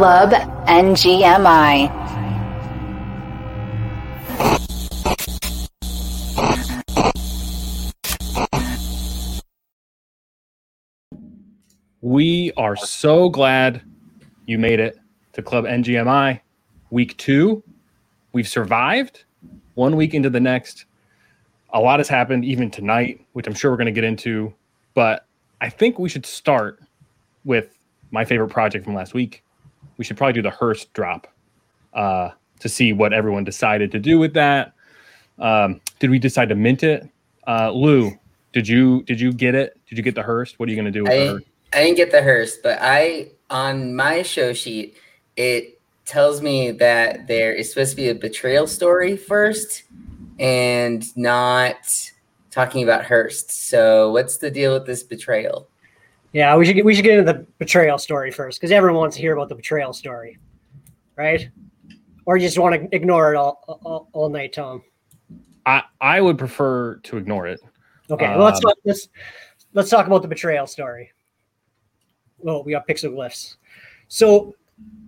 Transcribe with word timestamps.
Club 0.00 0.30
NGMI. 0.66 1.92
We 12.00 12.50
are 12.56 12.76
so 12.76 13.28
glad 13.28 13.82
you 14.46 14.56
made 14.56 14.80
it 14.80 14.98
to 15.34 15.42
Club 15.42 15.66
NGMI 15.66 16.40
week 16.88 17.14
two. 17.18 17.62
We've 18.32 18.48
survived 18.48 19.24
one 19.74 19.96
week 19.96 20.14
into 20.14 20.30
the 20.30 20.40
next. 20.40 20.86
A 21.74 21.80
lot 21.80 22.00
has 22.00 22.08
happened 22.08 22.46
even 22.46 22.70
tonight, 22.70 23.26
which 23.34 23.46
I'm 23.46 23.52
sure 23.52 23.70
we're 23.70 23.76
going 23.76 23.84
to 23.84 23.92
get 23.92 24.04
into. 24.04 24.54
But 24.94 25.26
I 25.60 25.68
think 25.68 25.98
we 25.98 26.08
should 26.08 26.24
start 26.24 26.80
with 27.44 27.78
my 28.10 28.24
favorite 28.24 28.48
project 28.48 28.86
from 28.86 28.94
last 28.94 29.12
week. 29.12 29.44
We 30.00 30.04
should 30.04 30.16
probably 30.16 30.32
do 30.32 30.40
the 30.40 30.48
Hirst 30.50 30.94
drop 30.94 31.26
uh, 31.92 32.30
to 32.60 32.70
see 32.70 32.94
what 32.94 33.12
everyone 33.12 33.44
decided 33.44 33.92
to 33.92 33.98
do 33.98 34.18
with 34.18 34.32
that. 34.32 34.72
Um, 35.38 35.82
did 35.98 36.08
we 36.08 36.18
decide 36.18 36.48
to 36.48 36.54
mint 36.54 36.82
it? 36.82 37.06
Uh, 37.46 37.70
Lou, 37.70 38.18
did 38.54 38.66
you 38.66 39.02
did 39.02 39.20
you 39.20 39.30
get 39.30 39.54
it? 39.54 39.78
Did 39.90 39.98
you 39.98 40.02
get 40.02 40.14
the 40.14 40.22
Hirst? 40.22 40.58
What 40.58 40.70
are 40.70 40.72
you 40.72 40.76
going 40.76 40.90
to 40.90 40.90
do 40.90 41.02
with 41.04 41.12
I, 41.12 41.16
the 41.16 41.44
I 41.74 41.84
didn't 41.84 41.98
get 41.98 42.12
the 42.12 42.22
Hirst, 42.22 42.62
but 42.62 42.78
I 42.80 43.28
on 43.50 43.94
my 43.94 44.22
show 44.22 44.54
sheet 44.54 44.96
it 45.36 45.78
tells 46.06 46.40
me 46.40 46.70
that 46.70 47.26
there 47.26 47.52
is 47.52 47.68
supposed 47.68 47.90
to 47.90 47.96
be 47.96 48.08
a 48.08 48.14
betrayal 48.14 48.66
story 48.66 49.18
first, 49.18 49.82
and 50.38 51.04
not 51.14 51.76
talking 52.50 52.82
about 52.82 53.04
Hirst. 53.04 53.50
So 53.68 54.12
what's 54.12 54.38
the 54.38 54.50
deal 54.50 54.72
with 54.72 54.86
this 54.86 55.02
betrayal? 55.02 55.68
Yeah, 56.32 56.56
we 56.56 56.64
should 56.64 56.76
get, 56.76 56.84
we 56.84 56.94
should 56.94 57.04
get 57.04 57.18
into 57.18 57.32
the 57.32 57.46
betrayal 57.58 57.98
story 57.98 58.30
first 58.30 58.60
because 58.60 58.70
everyone 58.70 59.00
wants 59.00 59.16
to 59.16 59.22
hear 59.22 59.34
about 59.34 59.48
the 59.48 59.54
betrayal 59.54 59.92
story, 59.92 60.38
right? 61.16 61.48
Or 62.24 62.36
you 62.36 62.46
just 62.46 62.58
want 62.58 62.74
to 62.74 62.96
ignore 62.96 63.34
it 63.34 63.36
all 63.36 63.80
all, 63.84 64.08
all 64.12 64.28
night, 64.28 64.52
Tom. 64.52 64.82
I 65.66 65.82
I 66.00 66.20
would 66.20 66.38
prefer 66.38 66.96
to 66.96 67.16
ignore 67.16 67.46
it. 67.46 67.60
Okay, 68.10 68.28
well, 68.28 68.44
let's 68.44 68.58
Um, 68.58 68.62
talk, 68.62 68.76
let's 68.84 69.08
let's 69.72 69.90
talk 69.90 70.06
about 70.06 70.22
the 70.22 70.28
betrayal 70.28 70.66
story. 70.66 71.10
Well, 72.38 72.64
we 72.64 72.72
got 72.72 72.88
pixel 72.88 73.54
So, 74.08 74.54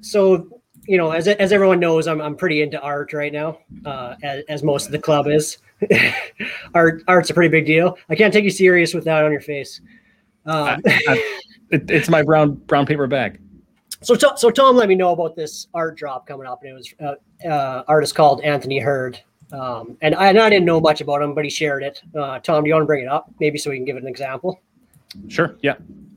so 0.00 0.60
you 0.86 0.98
know, 0.98 1.12
as 1.12 1.28
as 1.28 1.52
everyone 1.52 1.80
knows, 1.80 2.06
I'm 2.06 2.20
I'm 2.20 2.36
pretty 2.36 2.62
into 2.62 2.80
art 2.80 3.12
right 3.12 3.32
now, 3.32 3.58
uh, 3.84 4.16
as, 4.22 4.44
as 4.48 4.62
most 4.62 4.86
of 4.86 4.92
the 4.92 4.98
club 4.98 5.28
is. 5.28 5.58
art 6.74 7.02
art's 7.08 7.30
a 7.30 7.34
pretty 7.34 7.48
big 7.48 7.66
deal. 7.66 7.96
I 8.08 8.14
can't 8.14 8.32
take 8.32 8.44
you 8.44 8.50
serious 8.50 8.94
with 8.94 9.04
that 9.04 9.24
on 9.24 9.32
your 9.32 9.40
face. 9.40 9.80
Um, 10.46 10.80
I- 10.86 11.38
It, 11.70 11.90
it's 11.90 12.10
my 12.10 12.22
brown 12.22 12.52
brown 12.66 12.84
paper 12.84 13.06
bag. 13.06 13.40
So, 14.02 14.14
so 14.14 14.50
Tom 14.50 14.76
let 14.76 14.88
me 14.90 14.94
know 14.94 15.12
about 15.12 15.36
this 15.36 15.68
art 15.72 15.96
drop 15.96 16.26
coming 16.26 16.46
up, 16.46 16.60
and 16.62 16.70
it 16.70 16.74
was 16.74 16.94
uh, 17.00 17.48
uh, 17.48 17.84
artist 17.88 18.14
called 18.14 18.42
Anthony 18.42 18.78
Hurd, 18.78 19.18
um, 19.52 19.96
and, 20.02 20.14
I, 20.14 20.28
and 20.28 20.38
I 20.38 20.50
didn't 20.50 20.66
know 20.66 20.80
much 20.80 21.00
about 21.00 21.22
him, 21.22 21.34
but 21.34 21.44
he 21.44 21.50
shared 21.50 21.82
it. 21.82 22.02
Uh, 22.14 22.40
Tom, 22.40 22.62
do 22.64 22.68
you 22.68 22.74
want 22.74 22.82
to 22.82 22.86
bring 22.86 23.02
it 23.02 23.08
up, 23.08 23.30
maybe 23.40 23.56
so 23.56 23.70
we 23.70 23.76
can 23.76 23.86
give 23.86 23.96
it 23.96 24.02
an 24.02 24.08
example? 24.08 24.60
Sure. 25.28 25.56
Yeah. 25.62 25.76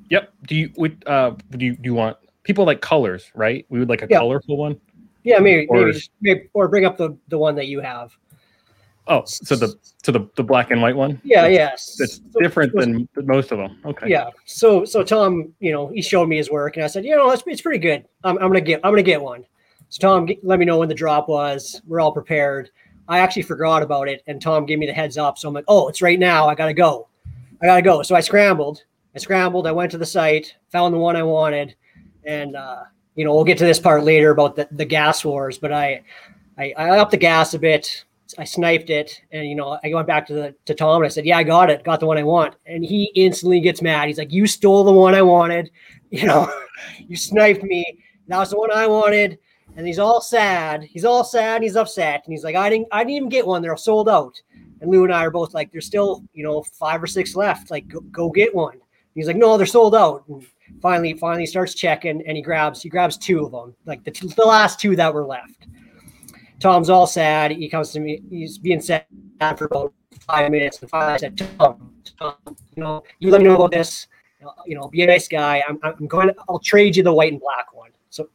Yep. 0.09 0.34
Do 0.48 0.56
you 0.56 0.72
would 0.76 1.02
uh 1.08 1.32
do 1.52 1.66
you 1.66 1.76
do 1.76 1.82
you 1.84 1.94
want 1.94 2.17
people 2.44 2.66
like 2.66 2.82
colors, 2.82 3.32
right? 3.34 3.66
We 3.70 3.80
would 3.80 3.88
like 3.88 4.02
a 4.02 4.08
Yeah. 4.10 4.17
colorful 4.20 4.58
one. 4.58 4.80
Yeah, 5.23 5.39
maybe, 5.39 5.67
Or- 5.67 5.86
maybe, 5.86 6.00
maybe, 6.22 6.50
or 6.54 6.67
bring 6.67 6.84
up 6.86 6.98
the 6.98 7.17
the 7.30 7.38
one 7.38 7.56
that 7.56 7.67
you 7.67 7.80
have. 7.80 8.12
Oh, 9.08 9.23
so 9.25 9.56
the 9.56 9.75
so 10.03 10.11
the 10.11 10.28
the 10.36 10.44
black 10.44 10.72
and 10.72 10.81
white 10.81 10.95
one. 10.95 11.22
Yeah, 11.23 11.45
yes, 11.48 11.98
It's 12.00 12.16
So- 12.31 12.39
different 12.42 12.73
so- 12.73 12.80
than 12.80 13.08
most 13.23 13.52
of 13.52 13.59
them. 13.59 13.78
Okay. 13.86 14.09
Yeah. 14.09 14.30
So 14.45 14.84
so 14.86 15.03
Tom, 15.03 15.53
you 15.59 15.72
know, 15.72 15.88
he 15.88 16.02
showed 16.02 16.28
me 16.28 16.38
his 16.38 16.50
work, 16.50 16.75
and 16.78 16.84
I 16.84 16.88
said, 16.88 17.06
you 17.06 17.16
know, 17.16 17.30
it's, 17.30 17.44
it's 17.45 17.61
pretty 17.61 17.80
good. 17.80 18.06
I'm, 18.23 18.38
I'm 18.38 18.48
gonna 18.48 18.61
get 18.61 18.80
I'm 18.83 18.92
gonna 18.92 19.04
get 19.04 19.21
one. 19.21 19.45
So 19.89 19.99
Tom, 20.02 20.27
let 20.43 20.58
me 20.58 20.66
know 20.66 20.77
when 20.80 20.89
the 20.89 20.95
drop 20.95 21.30
was. 21.30 21.82
We're 21.88 21.99
all 21.99 22.11
prepared. 22.11 22.71
I 23.08 23.20
actually 23.20 23.43
forgot 23.43 23.83
about 23.83 24.08
it, 24.08 24.23
and 24.26 24.42
Tom 24.42 24.66
gave 24.66 24.80
me 24.80 24.88
the 24.88 24.93
heads 24.93 25.17
up. 25.17 25.37
So 25.37 25.48
I'm 25.48 25.54
like, 25.54 25.66
oh, 25.67 25.87
it's 25.87 26.02
right 26.02 26.17
now. 26.17 26.48
I 26.48 26.55
gotta 26.55 26.73
go. 26.73 27.08
I 27.61 27.67
gotta 27.67 27.83
go. 27.83 28.02
So 28.02 28.16
I 28.16 28.22
scrambled. 28.22 28.83
I 29.16 29.20
scrambled. 29.20 29.67
I 29.67 29.72
went 29.72 29.92
to 29.92 29.98
the 29.99 30.05
site, 30.05 30.55
found 30.72 30.93
the 30.93 30.98
one 30.98 31.16
I 31.16 31.22
wanted, 31.23 31.76
and 32.23 32.55
uh, 32.55 32.83
you 33.14 33.23
know, 33.23 33.36
we'll 33.36 33.43
get 33.43 33.60
to 33.60 33.66
this 33.66 33.80
part 33.80 34.04
later 34.04 34.32
about 34.32 34.55
the, 34.55 34.67
the 34.72 34.83
gas 34.86 35.23
wars. 35.23 35.60
But 35.60 35.72
I, 35.72 36.02
I 36.58 36.73
I 36.76 36.98
upped 36.98 37.11
the 37.11 37.17
gas 37.17 37.54
a 37.54 37.60
bit. 37.60 38.04
I 38.37 38.43
sniped 38.43 38.89
it, 38.89 39.21
and 39.31 39.47
you 39.47 39.55
know, 39.55 39.77
I 39.83 39.93
went 39.93 40.08
back 40.08 40.25
to 40.27 40.33
the 40.33 40.55
to 40.65 40.73
Tom 40.73 40.97
and 40.97 41.05
I 41.05 41.09
said, 41.09 41.25
"Yeah, 41.25 41.37
I 41.37 41.43
got 41.43 41.69
it. 41.69 41.83
Got 41.83 41.99
the 41.99 42.08
one 42.08 42.17
I 42.17 42.23
want." 42.23 42.55
And 42.65 42.83
he 42.83 43.11
instantly 43.15 43.59
gets 43.59 43.81
mad. 43.81 44.08
He's 44.08 44.17
like, 44.17 44.31
"You 44.31 44.47
stole 44.47 44.83
the 44.83 44.91
one 44.91 45.15
I 45.15 45.21
wanted. 45.21 45.71
You 46.11 46.27
know, 46.27 46.49
you 46.99 47.17
sniped 47.17 47.63
me. 47.63 47.99
That 48.27 48.37
was 48.37 48.52
the 48.52 48.58
one 48.58 48.71
I 48.71 48.87
wanted." 48.87 49.37
And 49.75 49.86
he's 49.86 49.99
all 49.99 50.21
sad. 50.21 50.83
He's 50.83 51.03
all 51.03 51.23
sad. 51.23 51.61
He's 51.61 51.75
upset, 51.75 52.21
and 52.25 52.31
he's 52.31 52.43
like, 52.43 52.55
"I 52.55 52.69
didn't. 52.69 52.87
I 52.91 52.99
didn't 53.03 53.15
even 53.15 53.30
get 53.30 53.45
one. 53.45 53.61
They're 53.61 53.75
sold 53.75 54.08
out." 54.08 54.42
And 54.81 54.89
Lou 54.89 55.03
and 55.03 55.13
I 55.13 55.25
are 55.25 55.31
both 55.31 55.53
like, 55.53 55.71
"There's 55.71 55.86
still, 55.86 56.23
you 56.33 56.43
know, 56.43 56.63
five 56.63 57.02
or 57.03 57.07
six 57.07 57.36
left. 57.36 57.71
Like, 57.71 57.87
go, 57.87 57.99
go 58.11 58.30
get 58.30 58.55
one." 58.55 58.80
He's 59.13 59.27
like, 59.27 59.36
"No, 59.36 59.57
they're 59.57 59.65
sold 59.65 59.95
out." 59.95 60.23
And 60.27 60.45
finally, 60.81 61.13
finally 61.15 61.45
starts 61.45 61.73
checking, 61.73 62.25
and 62.25 62.37
he 62.37 62.42
grabs 62.42 62.81
he 62.81 62.89
grabs 62.89 63.17
two 63.17 63.45
of 63.45 63.52
them, 63.52 63.75
like 63.86 64.03
the, 64.03 64.11
t- 64.11 64.27
the 64.27 64.45
last 64.45 64.80
two 64.80 64.95
that 64.95 65.13
were 65.13 65.25
left. 65.25 65.67
Tom's 66.65 66.89
all 66.89 67.05
sad. 67.05 67.52
He 67.52 67.70
comes 67.70 67.92
to 67.92 67.99
me. 67.99 68.23
He's 68.27 68.58
being 68.58 68.81
sad 68.81 69.05
for 69.55 69.65
about 69.65 69.93
five 70.21 70.49
minutes. 70.49 70.81
And 70.81 70.89
finally, 70.89 71.14
I 71.14 71.17
said, 71.17 71.37
Tom, 71.37 71.93
Tom, 72.17 72.33
you 72.48 72.81
know, 72.81 73.03
you 73.20 73.30
let 73.30 73.42
me 73.42 73.48
know 73.48 73.55
about 73.55 73.70
this. 73.70 74.08
You 74.65 74.73
know, 74.73 74.87
be 74.87 75.04
a 75.04 75.05
nice 75.05 75.27
guy. 75.27 75.64
I'm, 75.70 75.77
I'm 75.83 76.08
going 76.08 76.30
to, 76.30 76.36
I'll 76.49 76.58
trade 76.58 76.95
you 76.95 77.04
the 77.04 77.14
white 77.14 77.31
and 77.31 77.39
black 77.39 77.71
one. 77.71 77.92
So 78.09 78.30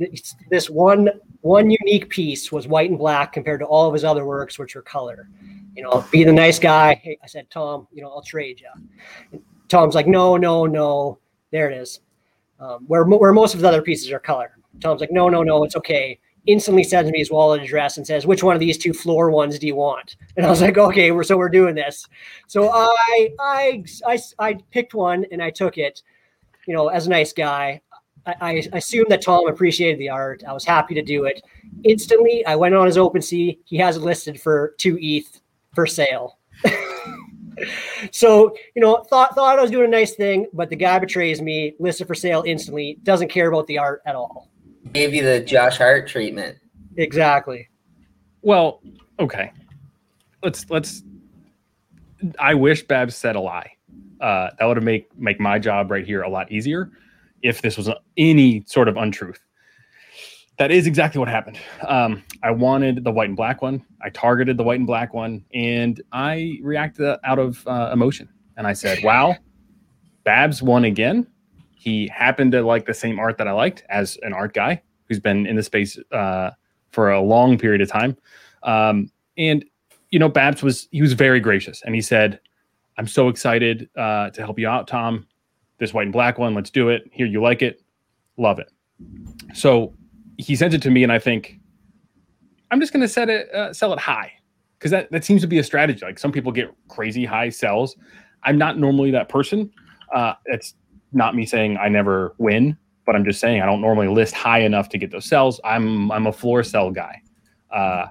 this, 0.00 0.34
this 0.50 0.68
one, 0.68 1.08
one 1.42 1.70
unique 1.70 2.08
piece 2.08 2.50
was 2.50 2.66
white 2.66 2.90
and 2.90 2.98
black 2.98 3.32
compared 3.32 3.60
to 3.60 3.66
all 3.66 3.86
of 3.86 3.92
his 3.92 4.02
other 4.02 4.26
works, 4.26 4.58
which 4.58 4.74
were 4.74 4.82
color. 4.82 5.28
You 5.76 5.84
know, 5.84 6.04
be 6.10 6.24
the 6.24 6.32
nice 6.32 6.58
guy. 6.58 7.00
Hey, 7.04 7.18
I 7.22 7.28
said, 7.28 7.48
Tom, 7.50 7.86
you 7.92 8.02
know, 8.02 8.08
I'll 8.08 8.22
trade 8.22 8.60
you. 8.60 9.40
Tom's 9.68 9.94
like, 9.94 10.08
no, 10.08 10.36
no, 10.36 10.66
no. 10.66 11.20
There 11.52 11.70
it 11.70 11.78
is. 11.78 12.00
Um, 12.58 12.84
where, 12.88 13.04
where 13.04 13.32
most 13.32 13.54
of 13.54 13.60
the 13.60 13.68
other 13.68 13.80
pieces 13.80 14.10
are 14.10 14.18
color. 14.18 14.58
Tom's 14.80 15.00
like, 15.00 15.12
no, 15.12 15.28
no, 15.28 15.44
no, 15.44 15.62
it's 15.62 15.76
okay 15.76 16.18
instantly 16.46 16.84
sends 16.84 17.10
me 17.10 17.18
his 17.18 17.30
wallet 17.30 17.62
address 17.62 17.96
and 17.96 18.06
says, 18.06 18.26
"Which 18.26 18.42
one 18.42 18.54
of 18.54 18.60
these 18.60 18.78
two 18.78 18.92
floor 18.92 19.30
ones 19.30 19.58
do 19.58 19.66
you 19.66 19.76
want?" 19.76 20.16
And 20.36 20.44
I 20.46 20.50
was 20.50 20.60
like, 20.60 20.78
"Okay, 20.78 21.10
we're 21.10 21.24
so 21.24 21.36
we're 21.36 21.48
doing 21.48 21.74
this." 21.74 22.06
So 22.46 22.70
I 22.72 23.30
I 23.38 23.84
I, 24.06 24.18
I 24.38 24.54
picked 24.70 24.94
one 24.94 25.26
and 25.30 25.42
I 25.42 25.50
took 25.50 25.78
it. 25.78 26.02
You 26.66 26.74
know, 26.74 26.88
as 26.88 27.06
a 27.06 27.10
nice 27.10 27.32
guy, 27.32 27.82
I, 28.26 28.34
I 28.40 28.68
assumed 28.72 29.10
that 29.10 29.22
Tom 29.22 29.46
appreciated 29.48 29.98
the 29.98 30.08
art. 30.08 30.42
I 30.46 30.52
was 30.52 30.64
happy 30.64 30.94
to 30.94 31.02
do 31.02 31.24
it. 31.24 31.42
Instantly, 31.84 32.44
I 32.46 32.56
went 32.56 32.74
on 32.74 32.86
his 32.86 32.96
OpenSea. 32.96 33.58
He 33.64 33.76
has 33.76 33.96
it 33.96 34.02
listed 34.02 34.40
for 34.40 34.74
two 34.78 34.98
ETH 35.00 35.40
for 35.74 35.86
sale. 35.86 36.38
so 38.10 38.54
you 38.74 38.82
know, 38.82 39.02
thought 39.04 39.34
thought 39.34 39.58
I 39.58 39.62
was 39.62 39.70
doing 39.70 39.86
a 39.86 39.90
nice 39.90 40.14
thing, 40.14 40.46
but 40.52 40.70
the 40.70 40.76
guy 40.76 40.98
betrays 40.98 41.42
me. 41.42 41.74
Listed 41.78 42.06
for 42.06 42.14
sale 42.14 42.44
instantly. 42.46 42.98
Doesn't 43.02 43.28
care 43.28 43.48
about 43.48 43.66
the 43.66 43.78
art 43.78 44.02
at 44.06 44.14
all. 44.14 44.50
Gave 44.94 45.12
you 45.12 45.24
the 45.24 45.40
Josh 45.40 45.76
Hart 45.76 46.06
treatment. 46.06 46.56
Exactly. 46.96 47.68
Well, 48.42 48.80
okay. 49.18 49.52
Let's 50.42 50.70
let's. 50.70 51.02
I 52.38 52.54
wish 52.54 52.84
Babs 52.84 53.16
said 53.16 53.34
a 53.34 53.40
lie. 53.40 53.72
Uh, 54.20 54.50
that 54.56 54.64
would 54.64 54.76
have 54.76 54.84
make 54.84 55.16
make 55.18 55.40
my 55.40 55.58
job 55.58 55.90
right 55.90 56.06
here 56.06 56.22
a 56.22 56.28
lot 56.28 56.50
easier 56.52 56.92
if 57.42 57.60
this 57.60 57.76
was 57.76 57.90
any 58.16 58.62
sort 58.66 58.86
of 58.86 58.96
untruth. 58.96 59.40
That 60.58 60.70
is 60.70 60.86
exactly 60.86 61.18
what 61.18 61.28
happened. 61.28 61.58
Um, 61.88 62.22
I 62.44 62.52
wanted 62.52 63.02
the 63.02 63.10
white 63.10 63.28
and 63.28 63.36
black 63.36 63.62
one. 63.62 63.84
I 64.00 64.10
targeted 64.10 64.56
the 64.56 64.62
white 64.62 64.78
and 64.78 64.86
black 64.86 65.12
one, 65.12 65.44
and 65.52 66.00
I 66.12 66.58
reacted 66.62 67.18
out 67.24 67.40
of 67.40 67.66
uh, 67.66 67.90
emotion. 67.92 68.28
And 68.56 68.64
I 68.64 68.74
said, 68.74 69.02
"Wow, 69.02 69.36
Babs 70.22 70.62
won 70.62 70.84
again." 70.84 71.26
He 71.84 72.08
happened 72.08 72.52
to 72.52 72.62
like 72.62 72.86
the 72.86 72.94
same 72.94 73.18
art 73.18 73.36
that 73.36 73.46
I 73.46 73.52
liked 73.52 73.84
as 73.90 74.16
an 74.22 74.32
art 74.32 74.54
guy 74.54 74.80
who's 75.06 75.20
been 75.20 75.46
in 75.46 75.54
the 75.54 75.62
space 75.62 75.98
uh, 76.12 76.50
for 76.92 77.10
a 77.10 77.20
long 77.20 77.58
period 77.58 77.82
of 77.82 77.90
time. 77.90 78.16
Um, 78.62 79.10
and 79.36 79.62
you 80.08 80.18
know, 80.18 80.30
Babs 80.30 80.62
was 80.62 80.88
he 80.92 81.02
was 81.02 81.12
very 81.12 81.40
gracious, 81.40 81.82
and 81.84 81.94
he 81.94 82.00
said, 82.00 82.40
"I'm 82.96 83.06
so 83.06 83.28
excited 83.28 83.90
uh, 83.96 84.30
to 84.30 84.42
help 84.42 84.58
you 84.58 84.66
out, 84.66 84.88
Tom. 84.88 85.26
This 85.76 85.92
white 85.92 86.04
and 86.04 86.12
black 86.12 86.38
one, 86.38 86.54
let's 86.54 86.70
do 86.70 86.88
it. 86.88 87.02
Here, 87.12 87.26
you 87.26 87.42
like 87.42 87.60
it, 87.60 87.82
love 88.38 88.58
it." 88.58 88.72
So 89.52 89.92
he 90.38 90.56
sent 90.56 90.72
it 90.72 90.80
to 90.82 90.90
me, 90.90 91.02
and 91.02 91.12
I 91.12 91.18
think 91.18 91.60
I'm 92.70 92.80
just 92.80 92.94
going 92.94 93.02
to 93.02 93.08
set 93.08 93.28
it 93.28 93.54
uh, 93.54 93.74
sell 93.74 93.92
it 93.92 93.98
high 93.98 94.32
because 94.78 94.90
that 94.90 95.10
that 95.10 95.22
seems 95.22 95.42
to 95.42 95.46
be 95.46 95.58
a 95.58 95.62
strategy. 95.62 96.02
Like 96.02 96.18
some 96.18 96.32
people 96.32 96.50
get 96.50 96.74
crazy 96.88 97.26
high 97.26 97.50
sells. 97.50 97.94
I'm 98.42 98.56
not 98.56 98.78
normally 98.78 99.10
that 99.10 99.28
person. 99.28 99.70
Uh, 100.14 100.32
it's 100.46 100.74
not 101.14 101.34
me 101.34 101.46
saying 101.46 101.76
I 101.76 101.88
never 101.88 102.34
win, 102.38 102.76
but 103.06 103.14
I'm 103.14 103.24
just 103.24 103.40
saying 103.40 103.60
I 103.60 103.66
don't 103.66 103.80
normally 103.80 104.08
list 104.08 104.34
high 104.34 104.60
enough 104.60 104.88
to 104.90 104.98
get 104.98 105.10
those 105.10 105.26
sells. 105.26 105.60
I'm 105.64 106.10
I'm 106.10 106.26
a 106.26 106.32
floor 106.32 106.62
sell 106.62 106.90
guy. 106.90 107.22
Uh, 107.70 108.06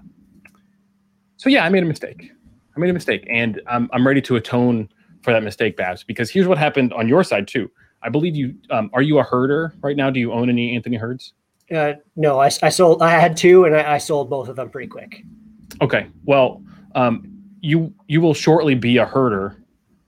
so 1.37 1.49
yeah, 1.49 1.65
I 1.65 1.69
made 1.69 1.83
a 1.83 1.87
mistake. 1.87 2.31
I 2.75 2.79
made 2.79 2.89
a 2.89 2.93
mistake, 2.93 3.25
and 3.29 3.61
I'm 3.67 3.89
I'm 3.93 4.05
ready 4.05 4.21
to 4.21 4.35
atone 4.35 4.89
for 5.21 5.31
that 5.31 5.43
mistake, 5.43 5.77
Babs. 5.77 6.03
Because 6.03 6.29
here's 6.29 6.47
what 6.47 6.57
happened 6.57 6.93
on 6.93 7.07
your 7.07 7.23
side 7.23 7.47
too. 7.47 7.69
I 8.01 8.09
believe 8.09 8.35
you 8.35 8.55
um, 8.69 8.89
are 8.93 9.01
you 9.01 9.19
a 9.19 9.23
herder 9.23 9.73
right 9.81 9.95
now? 9.95 10.09
Do 10.09 10.19
you 10.19 10.33
own 10.33 10.49
any 10.49 10.75
Anthony 10.75 10.97
Herds? 10.97 11.33
Uh, 11.73 11.93
no, 12.15 12.39
I, 12.39 12.47
I 12.61 12.69
sold. 12.69 13.01
I 13.01 13.11
had 13.11 13.37
two, 13.37 13.65
and 13.65 13.75
I, 13.75 13.93
I 13.93 13.97
sold 13.97 14.29
both 14.29 14.49
of 14.49 14.55
them 14.55 14.69
pretty 14.69 14.87
quick. 14.87 15.23
Okay. 15.81 16.07
Well, 16.25 16.61
um, 16.95 17.25
you 17.61 17.93
you 18.07 18.21
will 18.21 18.33
shortly 18.33 18.75
be 18.75 18.97
a 18.97 19.05
herder, 19.05 19.57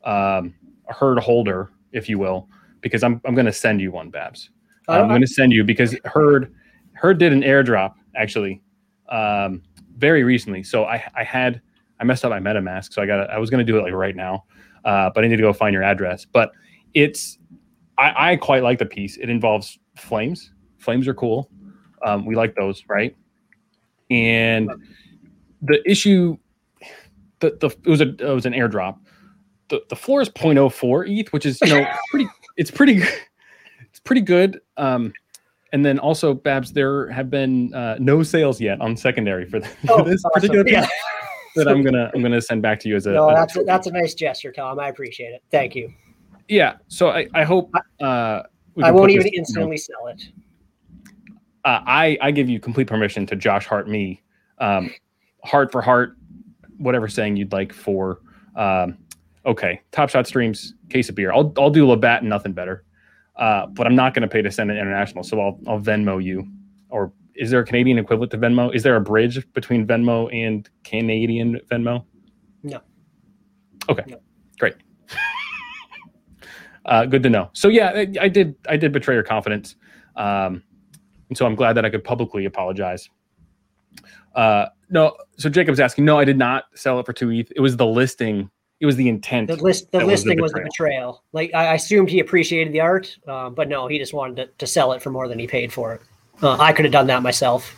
um, 0.04 0.54
a 0.90 0.94
herd 0.94 1.20
holder, 1.20 1.72
if 1.92 2.10
you 2.10 2.20
will, 2.20 2.50
because 2.86 3.02
I'm 3.04 3.20
I'm 3.26 3.34
going 3.34 3.48
to 3.48 3.52
send 3.52 3.82
you 3.82 3.92
one, 3.92 4.12
Babs. 4.12 4.52
I- 4.88 5.00
I'm 5.00 5.08
going 5.08 5.22
to 5.22 5.28
send 5.28 5.52
you 5.52 5.64
because 5.64 5.98
herd 6.06 6.54
herd 6.94 7.18
did 7.18 7.34
an 7.34 7.42
airdrop 7.42 7.96
actually 8.16 8.62
um, 9.10 9.64
very 9.98 10.24
recently. 10.24 10.62
So 10.62 10.86
I 10.86 11.04
I 11.16 11.24
had 11.24 11.62
I 12.00 12.04
messed 12.04 12.24
up 12.24 12.30
my 12.30 12.40
MetaMask, 12.40 12.94
so 12.94 13.02
I 13.02 13.08
got 13.08 13.28
I 13.32 13.40
was 13.40 13.50
going 13.50 13.66
to 13.66 13.70
do 13.70 13.80
it 13.80 13.82
like 13.82 13.94
right 13.94 14.16
now, 14.16 14.46
uh, 14.86 15.10
but 15.16 15.24
I 15.24 15.28
need 15.28 15.38
to 15.38 15.42
go 15.42 15.52
find 15.52 15.74
your 15.74 15.82
address. 15.82 16.26
But 16.26 16.52
it's 16.94 17.40
I, 17.98 18.32
I 18.32 18.36
quite 18.36 18.62
like 18.62 18.78
the 18.78 18.86
piece. 18.86 19.18
It 19.18 19.30
involves 19.32 19.80
flames. 19.98 20.52
Flames 20.78 21.08
are 21.08 21.16
cool. 21.16 21.50
Um, 22.06 22.24
we 22.24 22.36
like 22.36 22.54
those, 22.54 22.84
right? 22.88 23.16
And 24.12 24.70
the 25.64 25.82
issue, 25.90 26.38
the, 27.40 27.58
the 27.60 27.70
it 27.84 27.90
was 27.90 28.02
a 28.02 28.10
it 28.10 28.34
was 28.34 28.46
an 28.46 28.54
airdrop. 28.54 29.00
The, 29.70 29.82
the 29.90 29.96
floor 29.96 30.22
is 30.22 30.30
0.04 30.30 31.10
ETH, 31.10 31.34
which 31.34 31.44
is 31.48 31.60
you 31.62 31.70
know 31.70 31.88
pretty. 32.12 32.28
It's 32.58 32.72
pretty. 32.72 32.96
good. 32.96 33.10
It's 33.90 34.00
pretty 34.02 34.22
good. 34.22 34.60
Um, 34.76 35.14
and 35.72 35.86
then 35.86 36.00
also, 36.00 36.34
Babs, 36.34 36.74
there 36.74 37.10
have 37.12 37.30
been 37.30 37.74
uh, 37.74 37.96
no 37.98 38.24
sales 38.24 38.60
yet 38.60 38.82
on 38.82 38.98
secondary 38.98 39.46
for, 39.50 39.62
the, 39.62 39.68
for 39.68 39.92
Oh, 39.92 40.04
this 40.10 40.22
awesome. 40.26 40.32
particular 40.34 40.64
piece 40.66 40.74
Yeah. 40.74 40.88
that 41.56 41.70
I'm 41.70 41.82
gonna 41.82 42.12
I'm 42.14 42.22
gonna 42.22 42.42
send 42.42 42.62
back 42.62 42.78
to 42.82 42.90
you 42.90 42.98
as 42.98 43.06
a. 43.06 43.12
No, 43.14 43.30
a 43.30 43.34
that's 43.34 43.56
a, 43.56 43.64
that's 43.64 43.88
a 43.88 43.92
nice 43.92 44.14
gesture, 44.14 44.52
Tom. 44.52 44.82
I 44.82 44.90
appreciate 44.90 45.30
it. 45.30 45.42
Thank 45.50 45.76
you. 45.76 45.94
yeah. 46.50 46.76
So 46.90 47.10
I 47.12 47.28
I 47.34 47.46
hope 47.46 47.72
uh, 48.02 48.42
I 48.84 48.92
won't 48.92 49.12
even 49.12 49.24
this, 49.24 49.32
you 49.32 49.38
know, 49.38 49.40
instantly 49.40 49.78
sell 49.78 50.08
it. 50.08 50.28
uh, 51.64 51.80
I 51.88 52.18
I 52.22 52.32
give 52.32 52.50
you 52.50 52.60
complete 52.60 52.88
permission 52.88 53.26
to 53.28 53.38
Josh 53.38 53.66
Hart 53.66 53.88
me, 53.88 54.22
um, 54.60 54.92
heart 55.46 55.72
for 55.72 55.82
heart, 55.82 56.18
whatever 56.80 57.08
saying 57.08 57.38
you'd 57.38 57.54
like 57.54 57.72
for. 57.72 58.20
Um, 58.58 58.98
okay, 59.46 59.82
Top 59.92 60.10
Shot 60.10 60.28
streams 60.28 60.74
case 60.90 61.10
of 61.10 61.16
beer. 61.16 61.32
I'll 61.34 61.54
I'll 61.58 61.70
do 61.70 61.88
Labatt 61.88 62.22
and 62.22 62.30
nothing 62.30 62.54
better, 62.54 62.84
uh, 63.36 63.68
but 63.68 63.88
I'm 63.88 63.96
not 63.96 64.14
going 64.14 64.22
to 64.24 64.28
pay 64.28 64.42
to 64.42 64.52
send 64.52 64.72
it 64.72 64.78
international, 64.78 65.24
so 65.24 65.40
I'll 65.40 65.60
I'll 65.68 65.80
Venmo 65.80 66.24
you. 66.24 66.48
Or 66.90 67.12
is 67.36 67.50
there 67.52 67.60
a 67.60 67.66
Canadian 67.66 67.98
equivalent 67.98 68.32
to 68.32 68.38
Venmo? 68.38 68.74
Is 68.74 68.84
there 68.84 68.96
a 68.96 69.02
bridge 69.02 69.46
between 69.54 69.86
Venmo 69.86 70.34
and 70.34 70.70
Canadian 70.84 71.60
Venmo? 71.72 72.06
No. 72.64 72.80
Okay, 73.90 74.04
No. 74.08 74.20
great. 74.58 74.76
uh, 76.86 77.06
good 77.06 77.24
to 77.24 77.30
know. 77.30 77.50
So 77.54 77.68
yeah, 77.68 77.90
I, 77.90 78.08
I 78.22 78.28
did 78.30 78.56
I 78.70 78.78
did 78.78 78.92
betray 78.92 79.16
your 79.16 79.24
confidence. 79.24 79.76
Um, 80.16 80.64
and 81.30 81.38
so 81.38 81.46
I'm 81.46 81.56
glad 81.56 81.74
that 81.74 81.86
I 81.86 81.90
could 81.90 82.04
publicly 82.04 82.46
apologize. 82.46 83.10
Uh, 84.36 84.68
no, 84.90 85.16
so 85.38 85.50
Jacob's 85.50 85.80
asking, 85.80 86.06
no, 86.06 86.20
I 86.20 86.26
did 86.26 86.38
not 86.38 86.66
sell 86.76 87.00
it 87.00 87.06
for 87.06 87.14
two 87.14 87.32
ETH. 87.32 87.52
It 87.56 87.62
was 87.62 87.78
the 87.78 87.86
listing. 87.86 88.50
It 88.82 88.86
was 88.86 88.96
the 88.98 89.08
intent. 89.08 89.48
The 89.48 89.56
list, 89.56 89.92
the 89.92 90.00
That 90.00 90.08
was 90.08 90.24
the 90.24 90.30
listing 90.30 90.42
was 90.42 90.52
the 90.52 90.62
betrayal. 90.62 91.24
Like 91.32 91.54
I 91.54 91.76
assumed 91.76 92.10
he 92.10 92.20
appreciated 92.20 92.74
the 92.74 92.82
art, 92.82 93.18
um, 93.28 93.54
but 93.54 93.70
no, 93.70 93.88
he 93.88 93.98
just 93.98 94.14
wanted 94.14 94.36
to, 94.36 94.48
to 94.58 94.68
sell 94.68 94.92
it 94.94 95.02
for 95.02 95.12
more 95.12 95.28
than 95.28 95.40
he 95.40 95.48
paid 95.48 95.72
for 95.72 95.94
it. 95.94 96.02
Uh, 96.44 96.58
I 96.60 96.74
could 96.74 96.84
have 96.84 96.92
done 96.92 97.08
that 97.08 97.24
myself. 97.24 97.74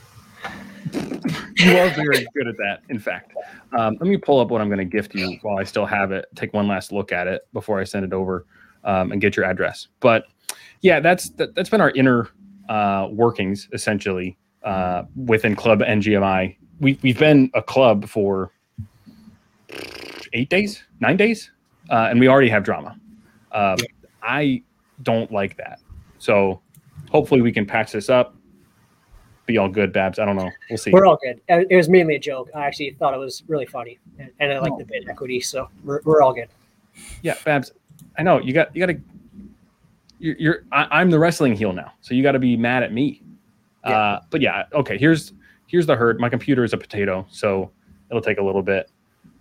you 0.93 1.77
are 1.77 1.89
very 1.89 2.25
good 2.33 2.47
at 2.47 2.57
that. 2.57 2.79
In 2.89 2.97
fact, 2.97 3.33
um, 3.77 3.97
let 3.99 4.09
me 4.09 4.17
pull 4.17 4.39
up 4.39 4.49
what 4.49 4.61
I'm 4.61 4.69
going 4.69 4.79
to 4.79 4.85
gift 4.85 5.13
you 5.13 5.37
while 5.43 5.57
I 5.57 5.63
still 5.63 5.85
have 5.85 6.11
it. 6.11 6.25
Take 6.35 6.53
one 6.53 6.67
last 6.67 6.91
look 6.91 7.11
at 7.11 7.27
it 7.27 7.41
before 7.53 7.79
I 7.79 7.83
send 7.83 8.03
it 8.05 8.13
over 8.13 8.45
um, 8.83 9.11
and 9.11 9.21
get 9.21 9.35
your 9.35 9.45
address. 9.45 9.87
But 9.99 10.25
yeah, 10.81 10.99
that's 10.99 11.29
that, 11.31 11.53
that's 11.53 11.69
been 11.69 11.81
our 11.81 11.91
inner 11.91 12.29
uh, 12.69 13.07
workings 13.11 13.69
essentially 13.71 14.37
uh, 14.63 15.03
within 15.15 15.55
Club 15.55 15.79
NGMI. 15.79 16.57
We 16.79 16.97
we've 17.03 17.19
been 17.19 17.51
a 17.53 17.61
club 17.61 18.07
for 18.07 18.51
eight 20.37 20.49
days, 20.49 20.83
nine 20.99 21.17
days, 21.17 21.51
uh, 21.89 22.07
and 22.09 22.19
we 22.19 22.27
already 22.27 22.49
have 22.49 22.63
drama. 22.63 22.97
Um, 23.51 23.77
I 24.21 24.63
don't 25.03 25.31
like 25.31 25.57
that. 25.57 25.79
So 26.19 26.61
hopefully 27.09 27.41
we 27.41 27.51
can 27.51 27.65
patch 27.65 27.91
this 27.91 28.09
up. 28.09 28.35
Be 29.45 29.57
all 29.57 29.69
good, 29.69 29.93
Babs. 29.93 30.19
I 30.19 30.25
don't 30.25 30.35
know. 30.35 30.51
We'll 30.69 30.77
see. 30.77 30.91
We're 30.91 31.05
all 31.05 31.17
good. 31.23 31.39
Uh, 31.49 31.63
It 31.69 31.75
was 31.75 31.87
mainly 31.87 32.15
a 32.15 32.19
joke. 32.19 32.49
I 32.53 32.65
actually 32.65 32.91
thought 32.91 33.13
it 33.13 33.17
was 33.17 33.43
really 33.47 33.65
funny, 33.65 33.97
and, 34.19 34.29
and 34.39 34.51
I 34.51 34.59
like 34.59 34.77
the 34.77 34.83
bid 34.83 35.07
equity, 35.09 35.39
so 35.39 35.69
we're, 35.83 36.01
we're 36.03 36.21
all 36.21 36.33
good. 36.33 36.49
Yeah, 37.21 37.35
Babs. 37.45 37.71
I 38.17 38.23
know 38.23 38.39
you 38.41 38.53
got 38.53 38.75
you 38.75 38.85
got 38.85 38.91
to. 38.91 38.99
You're, 40.19 40.35
you're 40.37 40.63
I, 40.71 40.99
I'm 40.99 41.09
the 41.09 41.19
wrestling 41.19 41.55
heel 41.55 41.71
now, 41.71 41.93
so 42.01 42.13
you 42.13 42.23
got 42.23 42.33
to 42.33 42.39
be 42.39 42.57
mad 42.57 42.83
at 42.83 42.91
me. 42.91 43.23
Uh, 43.83 44.19
but 44.29 44.41
yeah, 44.41 44.65
okay. 44.73 44.97
Here's 44.97 45.31
here's 45.67 45.85
the 45.85 45.95
hurt. 45.95 46.19
My 46.19 46.27
computer 46.27 46.65
is 46.65 46.73
a 46.73 46.77
potato, 46.77 47.25
so 47.29 47.71
it'll 48.09 48.21
take 48.21 48.39
a 48.39 48.43
little 48.43 48.63
bit 48.63 48.91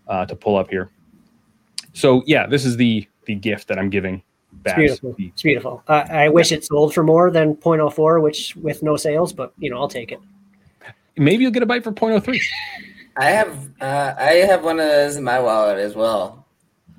uh, 0.08 0.26
to 0.26 0.36
pull 0.36 0.56
up 0.56 0.70
here. 0.70 0.90
So 1.92 2.22
yeah, 2.26 2.46
this 2.46 2.64
is 2.64 2.76
the 2.76 3.06
the 3.26 3.34
gift 3.34 3.68
that 3.68 3.78
I'm 3.78 3.90
giving. 3.90 4.22
back. 4.52 4.78
It's 4.78 5.00
beautiful. 5.00 5.14
It's 5.18 5.42
beautiful. 5.42 5.82
I, 5.88 6.24
I 6.24 6.28
wish 6.28 6.52
it 6.52 6.64
sold 6.64 6.94
for 6.94 7.02
more 7.02 7.30
than 7.30 7.56
0.04, 7.56 8.22
which 8.22 8.54
with 8.56 8.82
no 8.82 8.96
sales, 8.96 9.32
but 9.32 9.52
you 9.58 9.70
know 9.70 9.78
I'll 9.78 9.88
take 9.88 10.12
it. 10.12 10.20
Maybe 11.16 11.42
you'll 11.42 11.52
get 11.52 11.62
a 11.62 11.66
bite 11.66 11.82
for 11.82 11.92
0.03. 11.92 12.38
I 13.16 13.30
have 13.30 13.70
uh, 13.80 14.14
I 14.18 14.32
have 14.46 14.62
one 14.62 14.78
of 14.78 14.86
those 14.86 15.16
in 15.16 15.24
my 15.24 15.40
wallet 15.40 15.78
as 15.78 15.94
well. 15.94 16.46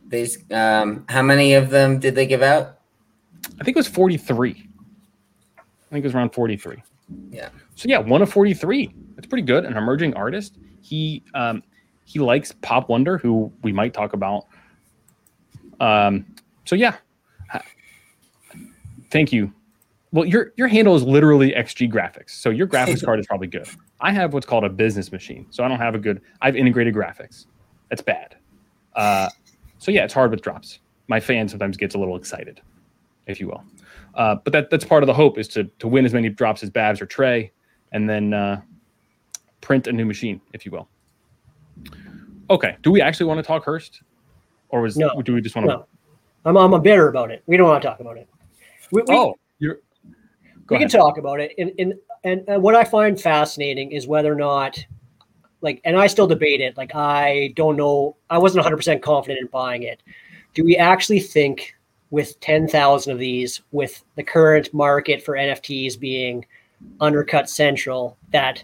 These 0.08 0.44
um, 0.52 1.06
how 1.10 1.22
many 1.22 1.54
of 1.54 1.70
them 1.70 2.00
did 2.00 2.16
they 2.16 2.26
give 2.26 2.42
out? 2.42 2.80
I 3.60 3.64
think 3.64 3.78
it 3.78 3.80
was 3.80 3.88
43. 3.88 4.50
I 4.50 5.62
think 5.92 6.04
it 6.04 6.08
was 6.08 6.16
around 6.16 6.32
43. 6.32 6.82
Yeah. 7.30 7.50
So 7.76 7.88
yeah, 7.88 8.00
one 8.00 8.22
of 8.22 8.32
43. 8.32 8.94
That's 9.16 9.28
pretty 9.28 9.44
good. 9.44 9.66
An 9.66 9.78
emerging 9.78 10.16
artist. 10.16 10.58
He 10.82 11.24
um 11.36 11.62
he 12.08 12.20
likes 12.20 12.54
Pop 12.62 12.88
Wonder, 12.88 13.18
who 13.18 13.52
we 13.64 13.74
might 13.74 13.94
talk 13.94 14.14
about. 14.14 14.46
Um 15.80 16.26
so 16.66 16.76
yeah. 16.76 16.96
Thank 19.12 19.34
you. 19.34 19.52
Well, 20.14 20.26
your 20.26 20.54
your 20.56 20.70
handle 20.70 20.96
is 20.96 21.04
literally 21.04 21.52
XG 21.52 21.92
graphics. 21.92 22.30
So 22.32 22.50
your 22.50 22.66
graphics 22.66 23.04
card 23.04 23.20
is 23.20 23.28
probably 23.32 23.48
good. 23.48 23.68
I 24.00 24.12
have 24.14 24.34
what's 24.34 24.46
called 24.46 24.64
a 24.64 24.70
business 24.70 25.12
machine. 25.12 25.46
So 25.50 25.66
I 25.66 25.68
don't 25.68 25.80
have 25.80 25.96
a 25.96 26.00
good 26.00 26.22
I've 26.42 26.56
integrated 26.56 26.96
graphics. 26.96 27.46
That's 27.90 28.02
bad. 28.02 28.38
Uh 28.96 29.30
so 29.78 29.92
yeah, 29.92 30.06
it's 30.06 30.14
hard 30.14 30.32
with 30.32 30.42
drops. 30.42 30.80
My 31.10 31.20
fan 31.20 31.50
sometimes 31.50 31.76
gets 31.76 31.94
a 31.94 31.98
little 31.98 32.16
excited, 32.16 32.62
if 33.28 33.40
you 33.40 33.48
will. 33.48 33.64
Uh, 34.16 34.36
but 34.36 34.54
that 34.54 34.70
that's 34.70 34.86
part 34.86 35.04
of 35.04 35.08
the 35.08 35.14
hope 35.14 35.38
is 35.38 35.50
to 35.50 35.66
to 35.80 35.90
win 35.90 36.06
as 36.06 36.14
many 36.14 36.30
drops 36.30 36.64
as 36.64 36.70
Babs 36.70 37.02
or 37.02 37.06
Trey, 37.06 37.52
and 37.92 38.10
then 38.10 38.34
uh, 38.34 38.62
print 39.62 39.88
a 39.88 39.92
new 39.92 40.06
machine, 40.06 40.42
if 40.54 40.66
you 40.66 40.72
will. 40.72 40.88
Okay. 42.50 42.78
Do 42.82 42.92
we 42.92 43.02
actually 43.02 43.26
want 43.26 43.40
to 43.40 43.44
talk 43.44 43.64
Hirst, 43.64 44.02
or 44.70 44.82
was 44.82 44.98
No. 44.98 45.22
do 45.22 45.34
we 45.34 45.42
just 45.42 45.56
want 45.56 45.68
to? 45.68 45.74
No, 45.74 45.86
I'm 46.46 46.74
I'm 46.74 46.82
bitter 46.82 47.08
about 47.08 47.32
it. 47.32 47.44
We 47.46 47.58
don't 47.58 47.68
want 47.68 47.82
to 47.82 47.88
talk 47.88 48.00
about 48.00 48.18
it. 48.18 48.28
We, 48.92 49.02
we, 49.02 49.16
Oh, 49.16 49.36
you're. 49.60 49.80
We 50.70 50.80
can 50.80 50.90
talk 50.90 51.18
about 51.18 51.40
it. 51.40 51.54
And, 51.58 51.72
and 51.80 51.94
and 52.24 52.44
and 52.48 52.62
what 52.62 52.76
I 52.76 52.84
find 52.84 53.20
fascinating 53.20 53.92
is 53.92 54.08
whether 54.08 54.32
or 54.32 54.36
not, 54.36 54.78
like, 55.62 55.82
and 55.86 55.98
I 55.98 56.08
still 56.08 56.28
debate 56.28 56.62
it. 56.62 56.76
Like, 56.78 56.94
I 56.96 57.54
don't 57.56 57.78
know. 57.78 58.16
I 58.30 58.38
wasn't 58.38 58.60
100 58.60 58.76
percent 58.78 59.02
confident 59.02 59.40
in 59.40 59.48
buying 59.48 59.84
it. 59.84 60.02
Do 60.54 60.64
we 60.64 60.76
actually 60.76 61.20
think 61.20 61.76
with 62.10 62.40
10,000 62.40 63.12
of 63.12 63.20
these, 63.20 63.62
with 63.72 64.04
the 64.16 64.24
current 64.24 64.74
market 64.74 65.22
for 65.22 65.36
NFTs 65.36 66.00
being 66.00 66.46
undercut 67.02 67.50
central, 67.50 68.18
that 68.32 68.64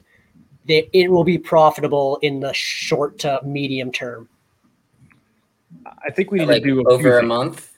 they, 0.65 0.89
it 0.93 1.09
will 1.11 1.23
be 1.23 1.37
profitable 1.37 2.17
in 2.21 2.39
the 2.39 2.53
short 2.53 3.19
to 3.19 3.39
medium 3.43 3.91
term? 3.91 4.29
I 6.05 6.11
think 6.11 6.31
we 6.31 6.39
need 6.39 6.47
Like 6.47 6.63
to 6.63 6.67
do 6.69 6.81
a 6.81 6.83
few 6.85 6.93
over 6.95 7.19
a 7.19 7.23
month. 7.23 7.71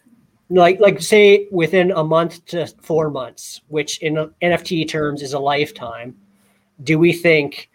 like 0.50 0.80
like 0.80 1.02
say 1.02 1.48
within 1.52 1.92
a 1.92 2.04
month 2.04 2.46
to 2.46 2.68
four 2.82 3.10
months 3.10 3.62
which 3.70 3.98
in 4.00 4.14
nft 4.44 4.88
terms 4.88 5.22
is 5.24 5.34
a 5.34 5.40
lifetime 5.40 6.16
do 6.84 7.00
we 7.00 7.12
think 7.12 7.70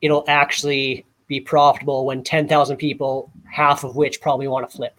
it'll 0.00 0.24
actually 0.26 1.04
be 1.28 1.38
profitable 1.38 2.06
when 2.06 2.22
10000 2.24 2.76
people 2.76 3.30
half 3.44 3.84
of 3.84 3.94
which 3.94 4.20
probably 4.20 4.48
want 4.48 4.68
to 4.68 4.76
flip 4.76 4.98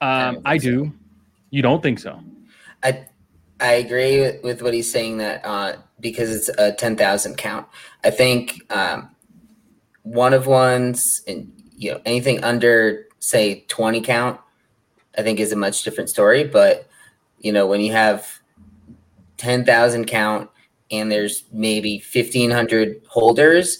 Um, 0.00 0.34
don't 0.36 0.46
I 0.46 0.58
think 0.58 0.62
so. 0.62 0.70
do. 0.70 0.92
You 1.50 1.62
don't 1.62 1.82
think 1.82 1.98
so? 1.98 2.18
I 2.82 3.06
I 3.62 3.74
agree 3.74 4.38
with, 4.42 4.60
what 4.60 4.74
he's 4.74 4.90
saying 4.90 5.18
that 5.18 5.44
uh, 5.44 5.76
because 6.00 6.34
it's 6.34 6.48
a 6.58 6.72
ten 6.72 6.96
thousand 6.96 7.36
count. 7.36 7.66
I 8.02 8.10
think 8.10 8.60
um, 8.70 9.14
one 10.02 10.34
of 10.34 10.48
ones 10.48 11.22
and 11.28 11.50
you 11.76 11.92
know 11.92 12.00
anything 12.04 12.42
under 12.42 13.06
say 13.20 13.64
twenty 13.68 14.00
count, 14.00 14.40
I 15.16 15.22
think 15.22 15.38
is 15.38 15.52
a 15.52 15.56
much 15.56 15.84
different 15.84 16.10
story. 16.10 16.42
But 16.42 16.88
you 17.38 17.52
know 17.52 17.68
when 17.68 17.80
you 17.80 17.92
have 17.92 18.28
ten 19.36 19.64
thousand 19.64 20.06
count 20.06 20.50
and 20.90 21.10
there's 21.10 21.44
maybe 21.52 22.00
fifteen 22.00 22.50
hundred 22.50 23.00
holders, 23.06 23.78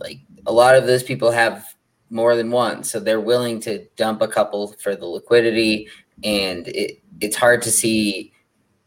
like 0.00 0.18
a 0.44 0.52
lot 0.52 0.74
of 0.74 0.88
those 0.88 1.04
people 1.04 1.30
have 1.30 1.64
more 2.10 2.34
than 2.34 2.50
one, 2.50 2.82
so 2.82 2.98
they're 2.98 3.20
willing 3.20 3.60
to 3.60 3.86
dump 3.94 4.22
a 4.22 4.28
couple 4.28 4.74
for 4.82 4.96
the 4.96 5.06
liquidity, 5.06 5.88
and 6.24 6.66
it, 6.66 7.00
it's 7.20 7.36
hard 7.36 7.62
to 7.62 7.70
see 7.70 8.32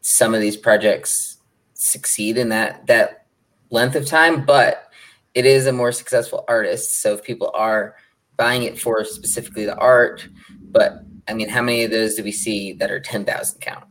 some 0.06 0.34
of 0.34 0.42
these 0.42 0.56
projects 0.56 1.38
succeed 1.72 2.36
in 2.36 2.50
that 2.50 2.86
that 2.86 3.24
length 3.70 3.96
of 3.96 4.04
time, 4.06 4.44
but 4.44 4.90
it 5.32 5.46
is 5.46 5.66
a 5.66 5.72
more 5.72 5.92
successful 5.92 6.44
artist. 6.46 7.00
So 7.00 7.14
if 7.14 7.22
people 7.22 7.50
are 7.54 7.96
buying 8.36 8.64
it 8.64 8.78
for 8.78 9.02
specifically 9.04 9.64
the 9.64 9.76
art, 9.76 10.28
but 10.70 11.00
I 11.26 11.32
mean, 11.32 11.48
how 11.48 11.62
many 11.62 11.84
of 11.84 11.90
those 11.90 12.16
do 12.16 12.22
we 12.22 12.32
see 12.32 12.74
that 12.74 12.90
are 12.90 13.00
ten 13.00 13.24
thousand 13.24 13.62
count? 13.62 13.84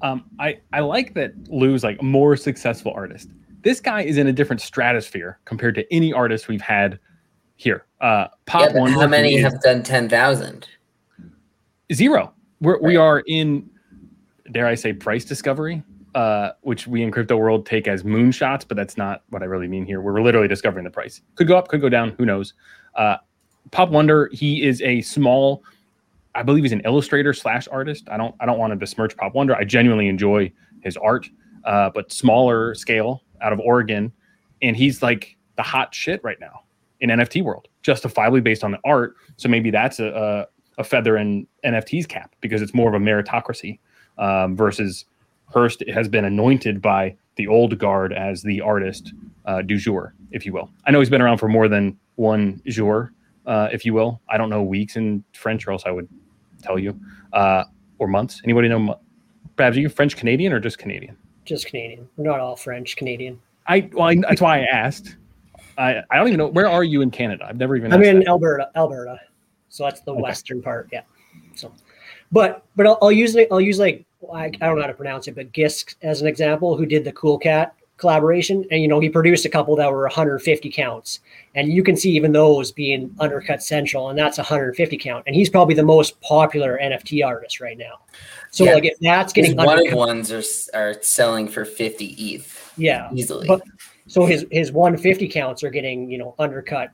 Um, 0.00 0.24
I 0.40 0.60
I 0.72 0.80
like 0.80 1.12
that 1.14 1.32
Lou's 1.48 1.84
like 1.84 2.02
more 2.02 2.34
successful 2.34 2.92
artist. 2.96 3.28
This 3.60 3.78
guy 3.78 4.02
is 4.02 4.16
in 4.16 4.26
a 4.28 4.32
different 4.32 4.62
stratosphere 4.62 5.38
compared 5.44 5.74
to 5.74 5.84
any 5.92 6.14
artist 6.14 6.48
we've 6.48 6.60
had 6.62 6.98
here. 7.56 7.84
Uh, 8.00 8.28
Pop 8.46 8.70
Yeah, 8.70 8.80
Wonder. 8.80 9.00
how 9.00 9.06
many 9.06 9.36
have 9.36 9.60
done 9.60 9.82
ten 9.82 10.08
thousand? 10.08 10.66
zero? 11.92 12.32
We're, 12.62 12.80
We 12.80 12.96
are 12.96 13.22
in, 13.26 13.68
dare 14.52 14.66
I 14.66 14.74
say, 14.74 14.92
price 14.92 15.24
discovery, 15.24 15.82
uh, 16.14 16.50
which 16.62 16.86
we 16.86 17.02
in 17.02 17.10
crypto 17.10 17.36
world 17.36 17.66
take 17.66 17.88
as 17.88 18.02
moonshots, 18.02 18.66
but 18.66 18.76
that's 18.76 18.96
not 18.96 19.22
what 19.30 19.42
I 19.42 19.46
really 19.46 19.68
mean 19.68 19.84
here. 19.84 20.00
We're 20.00 20.22
literally 20.22 20.48
discovering 20.48 20.84
the 20.84 20.90
price. 20.90 21.20
Could 21.34 21.48
go 21.48 21.56
up, 21.56 21.68
could 21.68 21.80
go 21.80 21.88
down. 21.88 22.14
Who 22.18 22.24
knows? 22.24 22.54
Uh, 22.94 23.16
Pop 23.70 23.90
Wonder. 23.90 24.30
He 24.32 24.62
is 24.62 24.80
a 24.82 25.00
small. 25.02 25.62
I 26.34 26.42
believe 26.42 26.64
he's 26.64 26.72
an 26.72 26.82
illustrator 26.84 27.32
slash 27.32 27.66
artist. 27.68 28.08
I 28.10 28.16
don't. 28.16 28.34
I 28.40 28.46
don't 28.46 28.58
want 28.58 28.72
to 28.72 28.76
besmirch 28.76 29.16
Pop 29.16 29.34
Wonder. 29.34 29.54
I 29.54 29.64
genuinely 29.64 30.08
enjoy 30.08 30.52
his 30.80 30.96
art, 30.96 31.28
uh, 31.64 31.90
but 31.94 32.12
smaller 32.12 32.74
scale 32.74 33.22
out 33.42 33.52
of 33.52 33.60
Oregon, 33.60 34.12
and 34.62 34.76
he's 34.76 35.02
like 35.02 35.36
the 35.56 35.62
hot 35.62 35.94
shit 35.94 36.22
right 36.22 36.38
now 36.40 36.60
in 37.00 37.10
NFT 37.10 37.42
world, 37.42 37.68
justifiably 37.82 38.40
based 38.40 38.64
on 38.64 38.70
the 38.70 38.78
art. 38.84 39.16
So 39.36 39.48
maybe 39.48 39.70
that's 39.70 39.98
a, 39.98 40.06
a 40.06 40.46
a 40.78 40.84
feather 40.84 41.16
in 41.16 41.46
NFT's 41.64 42.06
cap 42.06 42.34
because 42.40 42.62
it's 42.62 42.74
more 42.74 42.88
of 42.88 42.94
a 43.00 43.04
meritocracy 43.04 43.78
um, 44.18 44.56
versus 44.56 45.04
Hirst 45.52 45.82
has 45.88 46.08
been 46.08 46.24
anointed 46.24 46.82
by 46.82 47.16
the 47.36 47.46
old 47.46 47.78
guard 47.78 48.12
as 48.12 48.42
the 48.42 48.60
artist 48.60 49.12
uh, 49.44 49.62
du 49.62 49.76
jour, 49.78 50.14
if 50.32 50.44
you 50.44 50.52
will. 50.52 50.70
I 50.86 50.90
know 50.90 50.98
he's 50.98 51.10
been 51.10 51.22
around 51.22 51.38
for 51.38 51.48
more 51.48 51.68
than 51.68 51.98
one 52.16 52.60
jour, 52.66 53.12
uh, 53.46 53.68
if 53.72 53.84
you 53.84 53.94
will. 53.94 54.20
I 54.28 54.38
don't 54.38 54.50
know 54.50 54.62
weeks 54.62 54.96
in 54.96 55.22
French, 55.32 55.66
or 55.66 55.72
else 55.72 55.84
I 55.86 55.90
would 55.90 56.08
tell 56.62 56.78
you, 56.78 56.98
uh, 57.32 57.64
or 57.98 58.08
months. 58.08 58.40
Anybody 58.44 58.68
know? 58.68 58.98
Babs, 59.56 59.76
are 59.76 59.80
you 59.80 59.88
French 59.88 60.16
Canadian 60.16 60.52
or 60.52 60.60
just 60.60 60.78
Canadian? 60.78 61.16
Just 61.44 61.66
Canadian. 61.66 62.08
We're 62.16 62.24
not 62.24 62.40
all 62.40 62.56
French 62.56 62.96
Canadian. 62.96 63.40
I 63.68 63.88
well, 63.92 64.08
I, 64.08 64.16
that's 64.16 64.40
why 64.40 64.60
I 64.60 64.64
asked. 64.64 65.16
I 65.78 66.02
I 66.10 66.16
don't 66.16 66.28
even 66.28 66.38
know 66.38 66.48
where 66.48 66.68
are 66.68 66.84
you 66.84 67.02
in 67.02 67.10
Canada. 67.10 67.46
I've 67.48 67.56
never 67.56 67.76
even. 67.76 67.92
I'm 67.92 68.02
in 68.02 68.20
that. 68.20 68.28
Alberta, 68.28 68.70
Alberta. 68.74 69.20
So 69.68 69.84
that's 69.84 70.00
the 70.00 70.12
Okay. 70.12 70.22
western 70.22 70.62
part. 70.62 70.88
Yeah. 70.92 71.02
So, 71.54 71.72
but 72.32 72.64
but 72.76 72.86
I'll, 72.86 72.98
I'll 73.02 73.12
use 73.12 73.34
like 73.34 73.48
I'll 73.50 73.60
use 73.60 73.78
like 73.78 74.04
I, 74.32 74.44
I 74.44 74.48
don't 74.50 74.76
know 74.76 74.82
how 74.82 74.88
to 74.88 74.94
pronounce 74.94 75.28
it, 75.28 75.34
but 75.34 75.52
Gisk 75.52 75.94
as 76.02 76.20
an 76.20 76.26
example, 76.26 76.76
who 76.76 76.86
did 76.86 77.04
the 77.04 77.12
Cool 77.12 77.38
Cat 77.38 77.74
collaboration, 77.96 78.64
and 78.70 78.82
you 78.82 78.88
know 78.88 79.00
he 79.00 79.08
produced 79.08 79.44
a 79.44 79.48
couple 79.48 79.74
that 79.76 79.90
were 79.90 80.02
150 80.02 80.70
counts, 80.70 81.20
and 81.54 81.72
you 81.72 81.82
can 81.82 81.96
see 81.96 82.10
even 82.10 82.32
those 82.32 82.72
being 82.72 83.14
undercut 83.20 83.62
central, 83.62 84.10
and 84.10 84.18
that's 84.18 84.38
150 84.38 84.98
count, 84.98 85.24
and 85.26 85.34
he's 85.34 85.48
probably 85.48 85.74
the 85.74 85.82
most 85.82 86.20
popular 86.20 86.78
NFT 86.82 87.24
artist 87.24 87.60
right 87.60 87.78
now. 87.78 88.00
So 88.50 88.64
Yeah. 88.64 88.74
like 88.74 88.84
if 88.84 88.98
that's 89.00 89.32
His 89.32 89.48
getting 89.48 89.64
one 89.64 89.86
of 89.86 89.94
ones 89.94 90.32
are 90.32 90.42
are 90.74 90.94
selling 91.02 91.48
for 91.48 91.64
fifty 91.64 92.06
ETH 92.18 92.72
yeah, 92.76 93.08
easily. 93.14 93.46
But 93.46 93.62
so 94.06 94.24
his 94.24 94.46
his 94.50 94.72
150 94.72 95.28
counts 95.28 95.64
are 95.64 95.70
getting 95.70 96.10
you 96.10 96.18
know 96.18 96.34
undercut 96.38 96.90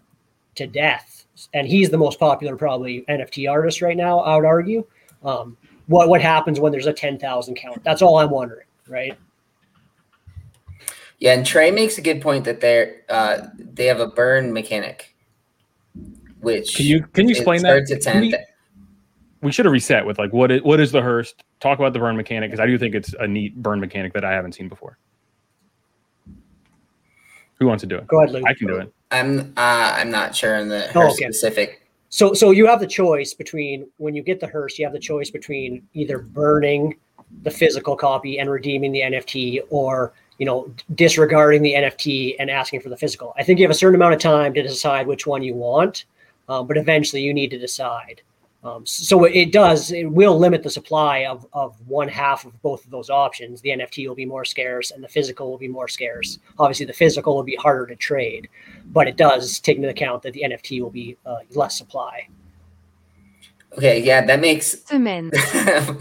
to 0.54 0.66
death, 0.66 1.26
and 1.54 1.66
he's 1.66 1.90
the 1.90 1.98
most 1.98 2.18
popular 2.18 2.56
probably 2.56 3.04
NFT 3.08 3.50
artist 3.50 3.82
right 3.82 3.96
now. 3.96 4.20
I 4.20 4.36
would 4.36 4.44
argue. 4.44 4.86
Um, 5.24 5.56
what 5.86 6.08
what 6.08 6.20
happens 6.22 6.58
when 6.60 6.72
there's 6.72 6.86
a 6.86 6.92
10,000 6.92 7.54
count? 7.54 7.82
That's 7.84 8.02
all 8.02 8.18
I'm 8.18 8.30
wondering, 8.30 8.66
right? 8.88 9.16
Yeah, 11.18 11.34
and 11.34 11.46
Trey 11.46 11.70
makes 11.70 11.98
a 11.98 12.02
good 12.02 12.20
point 12.20 12.44
that 12.46 12.60
they're 12.60 13.02
uh, 13.08 13.46
they 13.56 13.86
have 13.86 14.00
a 14.00 14.08
burn 14.08 14.52
mechanic, 14.52 15.14
which 16.40 16.74
Can 16.74 16.86
you 16.86 17.02
can 17.12 17.28
you 17.28 17.32
explain 17.32 17.62
that? 17.62 17.86
starts 17.86 17.92
at 17.92 18.02
Can 18.02 18.22
10. 18.22 18.30
we- 18.30 18.38
we 19.42 19.50
should 19.50 19.64
have 19.64 19.72
reset 19.72 20.06
with 20.06 20.18
like 20.18 20.32
what 20.32 20.52
is 20.52 20.62
what 20.62 20.78
is 20.80 20.92
the 20.92 21.02
Hirst? 21.02 21.42
Talk 21.60 21.78
about 21.80 21.92
the 21.92 21.98
burn 21.98 22.16
mechanic 22.16 22.50
because 22.50 22.60
I 22.60 22.66
do 22.66 22.78
think 22.78 22.94
it's 22.94 23.12
a 23.18 23.26
neat 23.26 23.60
burn 23.60 23.80
mechanic 23.80 24.12
that 24.14 24.24
I 24.24 24.30
haven't 24.32 24.52
seen 24.52 24.68
before. 24.68 24.98
Who 27.58 27.66
wants 27.66 27.82
to 27.82 27.86
do 27.88 27.96
it? 27.96 28.06
Go 28.06 28.18
ahead, 28.22 28.32
Luke. 28.32 28.44
I 28.46 28.54
can 28.54 28.66
do 28.68 28.76
it. 28.76 28.92
I'm 29.10 29.52
uh, 29.56 29.94
I'm 29.96 30.10
not 30.10 30.34
sure 30.36 30.56
on 30.60 30.68
the 30.68 30.90
Oh, 30.96 31.06
okay. 31.10 31.24
specific. 31.30 31.81
So 32.12 32.34
so 32.34 32.50
you 32.50 32.66
have 32.66 32.78
the 32.78 32.86
choice 32.86 33.32
between 33.32 33.88
when 33.96 34.14
you 34.14 34.22
get 34.22 34.38
the 34.38 34.46
Hirst, 34.46 34.78
you 34.78 34.84
have 34.84 34.92
the 34.92 34.98
choice 34.98 35.30
between 35.30 35.82
either 35.94 36.18
burning 36.18 36.94
the 37.42 37.50
physical 37.50 37.96
copy 37.96 38.38
and 38.38 38.50
redeeming 38.50 38.92
the 38.92 39.00
NFT 39.00 39.60
or 39.70 40.12
you 40.36 40.44
know 40.44 40.70
disregarding 40.94 41.62
the 41.62 41.72
NFT 41.72 42.36
and 42.38 42.50
asking 42.50 42.80
for 42.82 42.90
the 42.90 42.98
physical. 42.98 43.32
I 43.38 43.42
think 43.42 43.58
you 43.58 43.64
have 43.64 43.70
a 43.70 43.74
certain 43.74 43.94
amount 43.94 44.12
of 44.12 44.20
time 44.20 44.52
to 44.52 44.62
decide 44.62 45.06
which 45.06 45.26
one 45.26 45.42
you 45.42 45.54
want, 45.54 46.04
um, 46.50 46.66
but 46.66 46.76
eventually 46.76 47.22
you 47.22 47.32
need 47.32 47.50
to 47.50 47.58
decide. 47.58 48.20
Um, 48.64 48.86
so 48.86 49.24
it 49.24 49.50
does 49.50 49.90
it 49.90 50.04
will 50.04 50.38
limit 50.38 50.62
the 50.62 50.70
supply 50.70 51.24
of 51.26 51.46
of 51.52 51.74
one 51.88 52.06
half 52.06 52.44
of 52.44 52.60
both 52.62 52.84
of 52.84 52.90
those 52.92 53.10
options. 53.10 53.60
The 53.60 53.70
NFT 53.70 54.06
will 54.06 54.14
be 54.14 54.24
more 54.24 54.44
scarce 54.44 54.92
and 54.92 55.02
the 55.02 55.08
physical 55.08 55.50
will 55.50 55.58
be 55.58 55.66
more 55.68 55.88
scarce. 55.88 56.38
Obviously, 56.60 56.86
the 56.86 56.92
physical 56.92 57.34
will 57.34 57.42
be 57.42 57.56
harder 57.56 57.86
to 57.86 57.96
trade, 57.96 58.48
but 58.86 59.08
it 59.08 59.16
does 59.16 59.58
take 59.58 59.78
into 59.78 59.88
account 59.88 60.22
that 60.22 60.32
the 60.32 60.42
NFT 60.42 60.80
will 60.80 60.90
be 60.90 61.16
uh, 61.26 61.38
less 61.54 61.76
supply. 61.76 62.28
Okay, 63.76 64.02
yeah, 64.02 64.24
that 64.26 64.40
makes. 64.40 64.76
Semaine, 64.86 65.30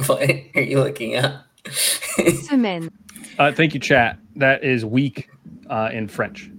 what 0.05 0.29
are 0.55 0.61
you 0.61 0.79
looking 0.79 1.15
up? 1.15 1.45
semaine, 1.71 2.91
Uh, 3.39 3.51
thank 3.51 3.73
you, 3.73 3.79
chat. 3.79 4.17
That 4.35 4.63
is 4.63 4.83
weak 4.85 5.29
uh, 5.69 5.89
in 5.91 6.07
French. 6.07 6.51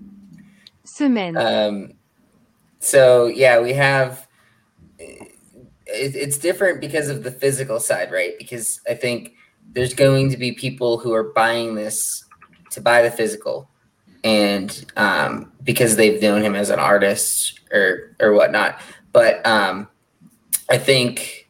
semaine, 0.84 1.36
um, 1.36 1.92
so 2.80 3.26
yeah, 3.26 3.60
we 3.60 3.72
have. 3.72 4.26
It, 5.92 6.16
it's 6.16 6.38
different 6.38 6.80
because 6.80 7.08
of 7.08 7.22
the 7.22 7.30
physical 7.30 7.80
side, 7.80 8.10
right? 8.10 8.32
Because 8.38 8.80
I 8.88 8.94
think 8.94 9.34
there's 9.72 9.94
going 9.94 10.30
to 10.30 10.36
be 10.36 10.52
people 10.52 10.98
who 10.98 11.12
are 11.12 11.32
buying 11.32 11.74
this 11.74 12.24
to 12.70 12.80
buy 12.80 13.02
the 13.02 13.10
physical, 13.10 13.68
and 14.24 14.84
um, 14.96 15.52
because 15.62 15.96
they've 15.96 16.20
known 16.20 16.42
him 16.42 16.54
as 16.54 16.70
an 16.70 16.78
artist 16.78 17.60
or 17.72 18.16
or 18.20 18.32
whatnot. 18.32 18.80
But 19.12 19.44
um, 19.46 19.88
I 20.70 20.78
think 20.78 21.48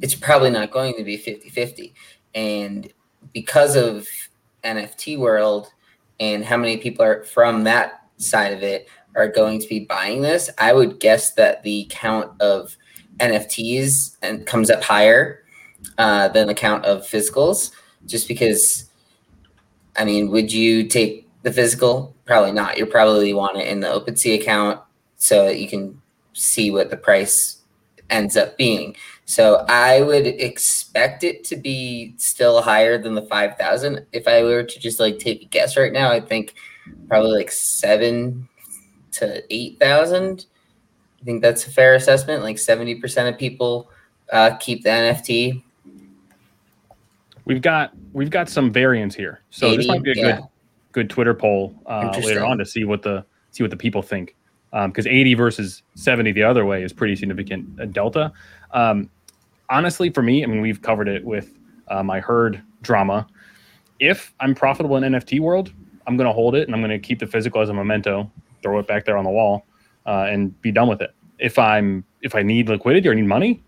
it's 0.00 0.14
probably 0.14 0.50
not 0.50 0.70
going 0.70 0.94
to 0.96 1.04
be 1.04 1.16
50-50. 1.16 1.92
and 2.34 2.92
because 3.32 3.76
of 3.76 4.06
NFT 4.62 5.18
world 5.18 5.72
and 6.20 6.44
how 6.44 6.56
many 6.56 6.76
people 6.76 7.04
are 7.04 7.24
from 7.24 7.64
that 7.64 8.06
side 8.18 8.52
of 8.52 8.62
it 8.62 8.88
are 9.14 9.28
going 9.28 9.60
to 9.60 9.68
be 9.68 9.80
buying 9.80 10.22
this, 10.22 10.50
I 10.58 10.72
would 10.72 11.00
guess 11.00 11.32
that 11.34 11.62
the 11.62 11.86
count 11.90 12.30
of 12.40 12.76
NFTs 13.18 14.16
and 14.22 14.46
comes 14.46 14.70
up 14.70 14.82
higher 14.82 15.42
uh, 15.98 16.28
than 16.28 16.46
the 16.46 16.54
count 16.54 16.84
of 16.84 17.02
physicals, 17.02 17.72
just 18.06 18.28
because. 18.28 18.84
I 19.98 20.04
mean, 20.04 20.30
would 20.30 20.52
you 20.52 20.84
take 20.88 21.26
the 21.42 21.50
physical? 21.50 22.14
Probably 22.26 22.52
not. 22.52 22.76
You 22.76 22.84
probably 22.84 23.32
want 23.32 23.56
it 23.56 23.66
in 23.66 23.80
the 23.80 23.86
OpenSea 23.86 24.38
account 24.40 24.80
so 25.16 25.46
that 25.46 25.58
you 25.58 25.68
can 25.68 26.02
see 26.34 26.70
what 26.70 26.90
the 26.90 26.98
price 26.98 27.62
ends 28.10 28.36
up 28.36 28.56
being. 28.56 28.96
So 29.24 29.64
I 29.68 30.02
would 30.02 30.26
expect 30.26 31.24
it 31.24 31.44
to 31.44 31.56
be 31.56 32.14
still 32.16 32.62
higher 32.62 32.98
than 32.98 33.14
the 33.14 33.22
5,000. 33.22 34.06
If 34.12 34.28
I 34.28 34.42
were 34.42 34.62
to 34.62 34.78
just 34.78 35.00
like 35.00 35.18
take 35.18 35.42
a 35.42 35.46
guess 35.46 35.76
right 35.76 35.92
now, 35.92 36.10
I 36.10 36.20
think 36.20 36.54
probably 37.08 37.32
like 37.32 37.50
seven 37.50 38.48
to 39.12 39.42
8,000. 39.52 40.46
I 41.26 41.28
think 41.28 41.42
that's 41.42 41.66
a 41.66 41.70
fair 41.70 41.96
assessment. 41.96 42.44
Like 42.44 42.54
70% 42.54 43.28
of 43.28 43.36
people 43.36 43.90
uh, 44.30 44.54
keep 44.60 44.84
the 44.84 44.90
NFT. 44.90 45.60
We've 47.46 47.60
got 47.60 47.92
we've 48.12 48.30
got 48.30 48.48
some 48.48 48.72
variants 48.72 49.16
here, 49.16 49.40
so 49.50 49.76
this 49.76 49.88
might 49.88 50.04
be 50.04 50.12
a 50.12 50.14
yeah. 50.14 50.36
good 50.36 50.44
good 50.92 51.10
Twitter 51.10 51.34
poll 51.34 51.74
uh, 51.86 52.12
later 52.22 52.44
on 52.44 52.58
to 52.58 52.64
see 52.64 52.84
what 52.84 53.02
the 53.02 53.24
see 53.50 53.64
what 53.64 53.70
the 53.70 53.76
people 53.76 54.02
think. 54.02 54.36
Because 54.70 55.06
80 55.06 55.34
versus 55.34 55.82
70 55.94 56.30
the 56.32 56.44
other 56.44 56.64
way 56.64 56.84
is 56.84 56.92
pretty 56.92 57.16
significant 57.16 57.80
uh, 57.80 57.86
delta. 57.86 58.32
Um, 58.72 59.10
honestly, 59.68 60.10
for 60.10 60.22
me, 60.22 60.44
I 60.44 60.46
mean, 60.46 60.60
we've 60.60 60.82
covered 60.82 61.08
it 61.08 61.24
with 61.24 61.58
uh, 61.88 62.04
my 62.04 62.20
herd 62.20 62.62
drama. 62.82 63.26
If 63.98 64.32
I'm 64.38 64.54
profitable 64.54 64.96
in 64.96 65.02
NFT 65.02 65.40
world, 65.40 65.72
I'm 66.06 66.16
going 66.16 66.26
to 66.28 66.32
hold 66.32 66.54
it 66.54 66.68
and 66.68 66.74
I'm 66.74 66.82
going 66.82 66.90
to 66.90 66.98
keep 66.98 67.18
the 67.18 67.26
physical 67.26 67.62
as 67.62 67.68
a 67.68 67.74
memento, 67.74 68.30
throw 68.62 68.78
it 68.78 68.86
back 68.86 69.06
there 69.06 69.16
on 69.16 69.24
the 69.24 69.30
wall, 69.30 69.64
uh, 70.06 70.26
and 70.28 70.60
be 70.62 70.70
done 70.70 70.88
with 70.88 71.00
it. 71.02 71.14
If 71.38 71.58
I'm 71.58 72.04
if 72.22 72.34
I 72.34 72.42
need 72.42 72.68
liquidity 72.68 73.08
or 73.08 73.14
need 73.14 73.26
money, 73.26 73.62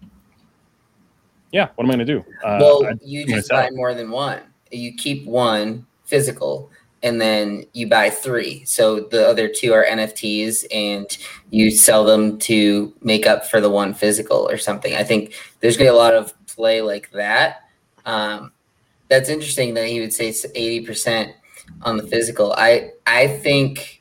yeah, 1.52 1.68
what 1.74 1.84
am 1.84 1.90
I 1.90 1.94
going 1.94 2.06
to 2.06 2.12
do? 2.14 2.24
Uh, 2.44 2.58
well, 2.60 2.86
I- 2.86 2.92
you 3.02 3.26
just 3.26 3.48
buy 3.50 3.70
more 3.70 3.94
than 3.94 4.10
one. 4.10 4.40
You 4.70 4.94
keep 4.94 5.26
one 5.26 5.86
physical 6.04 6.70
and 7.02 7.20
then 7.20 7.64
you 7.74 7.88
buy 7.88 8.10
three. 8.10 8.64
So 8.64 9.00
the 9.00 9.26
other 9.26 9.48
two 9.48 9.72
are 9.72 9.84
NFTs 9.84 10.64
and 10.72 11.06
you 11.50 11.70
sell 11.70 12.04
them 12.04 12.38
to 12.40 12.92
make 13.02 13.26
up 13.26 13.46
for 13.46 13.60
the 13.60 13.70
one 13.70 13.94
physical 13.94 14.48
or 14.50 14.58
something. 14.58 14.94
I 14.94 15.04
think 15.04 15.34
there's 15.60 15.76
going 15.76 15.86
to 15.86 15.92
be 15.92 15.96
a 15.96 15.98
lot 15.98 16.14
of 16.14 16.34
play 16.46 16.82
like 16.82 17.10
that. 17.12 17.68
Um, 18.04 18.52
that's 19.08 19.28
interesting 19.28 19.74
that 19.74 19.86
he 19.86 20.00
would 20.00 20.12
say 20.12 20.34
eighty 20.54 20.84
percent 20.84 21.32
on 21.82 21.96
the 21.96 22.02
physical. 22.02 22.52
I 22.52 22.90
I 23.06 23.26
think 23.28 23.97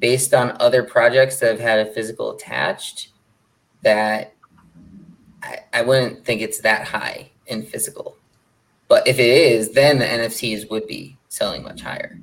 based 0.00 0.34
on 0.34 0.56
other 0.60 0.82
projects 0.82 1.38
that 1.40 1.50
have 1.52 1.60
had 1.60 1.78
a 1.78 1.86
physical 1.86 2.34
attached, 2.34 3.10
that 3.82 4.34
I, 5.42 5.58
I 5.72 5.82
wouldn't 5.82 6.24
think 6.24 6.40
it's 6.40 6.60
that 6.62 6.86
high 6.88 7.30
in 7.46 7.62
physical. 7.62 8.16
But 8.88 9.06
if 9.06 9.18
it 9.18 9.26
is, 9.26 9.72
then 9.72 9.98
the 9.98 10.04
NFTs 10.04 10.68
would 10.70 10.86
be 10.86 11.16
selling 11.28 11.62
much 11.62 11.80
higher. 11.80 12.18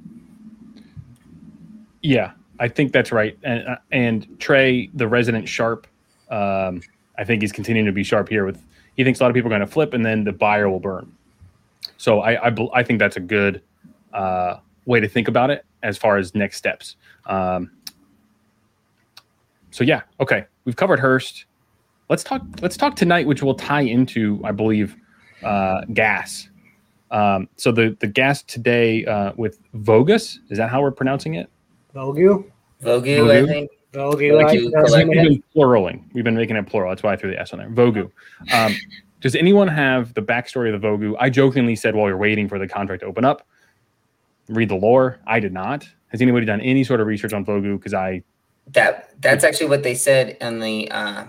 Yeah, 2.02 2.32
I 2.60 2.68
think 2.68 2.92
that's 2.92 3.12
right. 3.12 3.38
And 3.44 3.68
uh, 3.68 3.78
and 3.92 4.40
Trey, 4.40 4.90
the 4.94 5.08
resident 5.08 5.48
sharp, 5.48 5.88
um, 6.30 6.82
I 7.18 7.24
think 7.24 7.42
he's 7.42 7.52
continuing 7.52 7.86
to 7.86 7.92
be 7.92 8.04
sharp 8.04 8.30
here. 8.30 8.46
With 8.46 8.62
he 8.96 9.04
thinks 9.04 9.20
a 9.20 9.24
lot 9.24 9.30
of 9.30 9.36
people 9.36 9.48
are 9.48 9.58
going 9.58 9.68
to 9.68 9.72
flip, 9.72 9.94
and 9.94 10.06
then 10.06 10.24
the 10.24 10.32
buyer 10.32 10.70
will 10.70 10.80
burn. 10.80 11.12
So 11.98 12.20
I 12.20 12.50
I, 12.50 12.56
I 12.74 12.84
think 12.84 13.00
that's 13.00 13.18
a 13.18 13.22
good 13.22 13.62
uh, 14.14 14.58
way 14.88 15.00
to 15.00 15.08
think 15.08 15.28
about 15.28 15.52
it 15.52 15.64
as 15.84 15.98
far 15.98 16.18
as 16.18 16.34
next 16.34 16.58
steps. 16.58 16.96
Um, 17.28 17.70
so 19.70 19.84
yeah, 19.84 20.02
okay, 20.20 20.46
we've 20.66 20.76
covered 20.76 21.00
Hirst. 21.00 21.46
Let's 22.10 22.24
talk. 22.24 22.42
Let's 22.62 22.78
talk 22.78 22.96
tonight, 22.96 23.28
which 23.28 23.44
will 23.44 23.54
tie 23.54 23.82
into, 23.82 24.42
I 24.44 24.52
believe, 24.52 24.96
uh, 25.44 25.82
gas. 25.94 26.50
Um, 27.12 27.48
so 27.58 27.72
the 27.72 27.96
the 28.00 28.08
gas 28.08 28.42
today 28.44 29.06
uh, 29.06 29.34
with 29.38 29.60
Vogus 29.74 30.40
is 30.50 30.58
that 30.58 30.70
how 30.70 30.82
we're 30.82 30.92
pronouncing 30.92 31.36
it? 31.36 31.50
Vogu. 31.94 32.46
Vogu, 32.82 33.18
Vogu? 33.18 33.44
I 33.44 33.46
think. 33.46 33.72
Vogu. 33.94 34.32
Vogu 34.32 34.46
I- 34.46 34.58
collect- 34.58 34.74
that's 34.74 34.96
We've 34.96 35.12
been 35.12 35.44
pluraling. 35.56 36.04
We've 36.14 36.24
been 36.24 36.36
making 36.36 36.56
it 36.56 36.66
plural. 36.68 36.90
That's 36.92 37.04
why 37.04 37.14
I 37.14 37.16
threw 37.16 37.30
the 37.32 37.40
S 37.40 37.54
on 37.54 37.60
there. 37.60 37.70
Vogu. 37.70 38.10
Um, 38.54 38.76
does 39.20 39.36
anyone 39.36 39.68
have 39.68 40.14
the 40.14 40.22
backstory 40.22 40.74
of 40.74 40.82
the 40.82 40.88
Vogu? 40.88 41.16
I 41.20 41.30
jokingly 41.30 41.76
said 41.76 41.96
while 41.96 42.06
we 42.06 42.12
were 42.12 42.18
waiting 42.18 42.48
for 42.48 42.60
the 42.60 42.68
contract 42.68 43.02
to 43.02 43.08
open 43.08 43.26
up, 43.26 43.46
read 44.50 44.70
the 44.70 44.76
lore. 44.76 45.20
I 45.28 45.40
did 45.40 45.54
not. 45.54 45.88
Has 46.08 46.22
anybody 46.22 46.46
done 46.46 46.62
any 46.62 46.84
sort 46.84 47.02
of 47.02 47.08
research 47.08 47.34
on 47.34 47.46
Vogu? 47.46 47.78
Because 47.78 47.94
I 47.94 48.24
That 48.68 49.12
that's 49.22 49.44
actually 49.44 49.70
what 49.70 49.84
they 49.84 49.96
said 49.96 50.38
in 50.42 50.60
the. 50.60 50.90
Uh, 50.92 51.26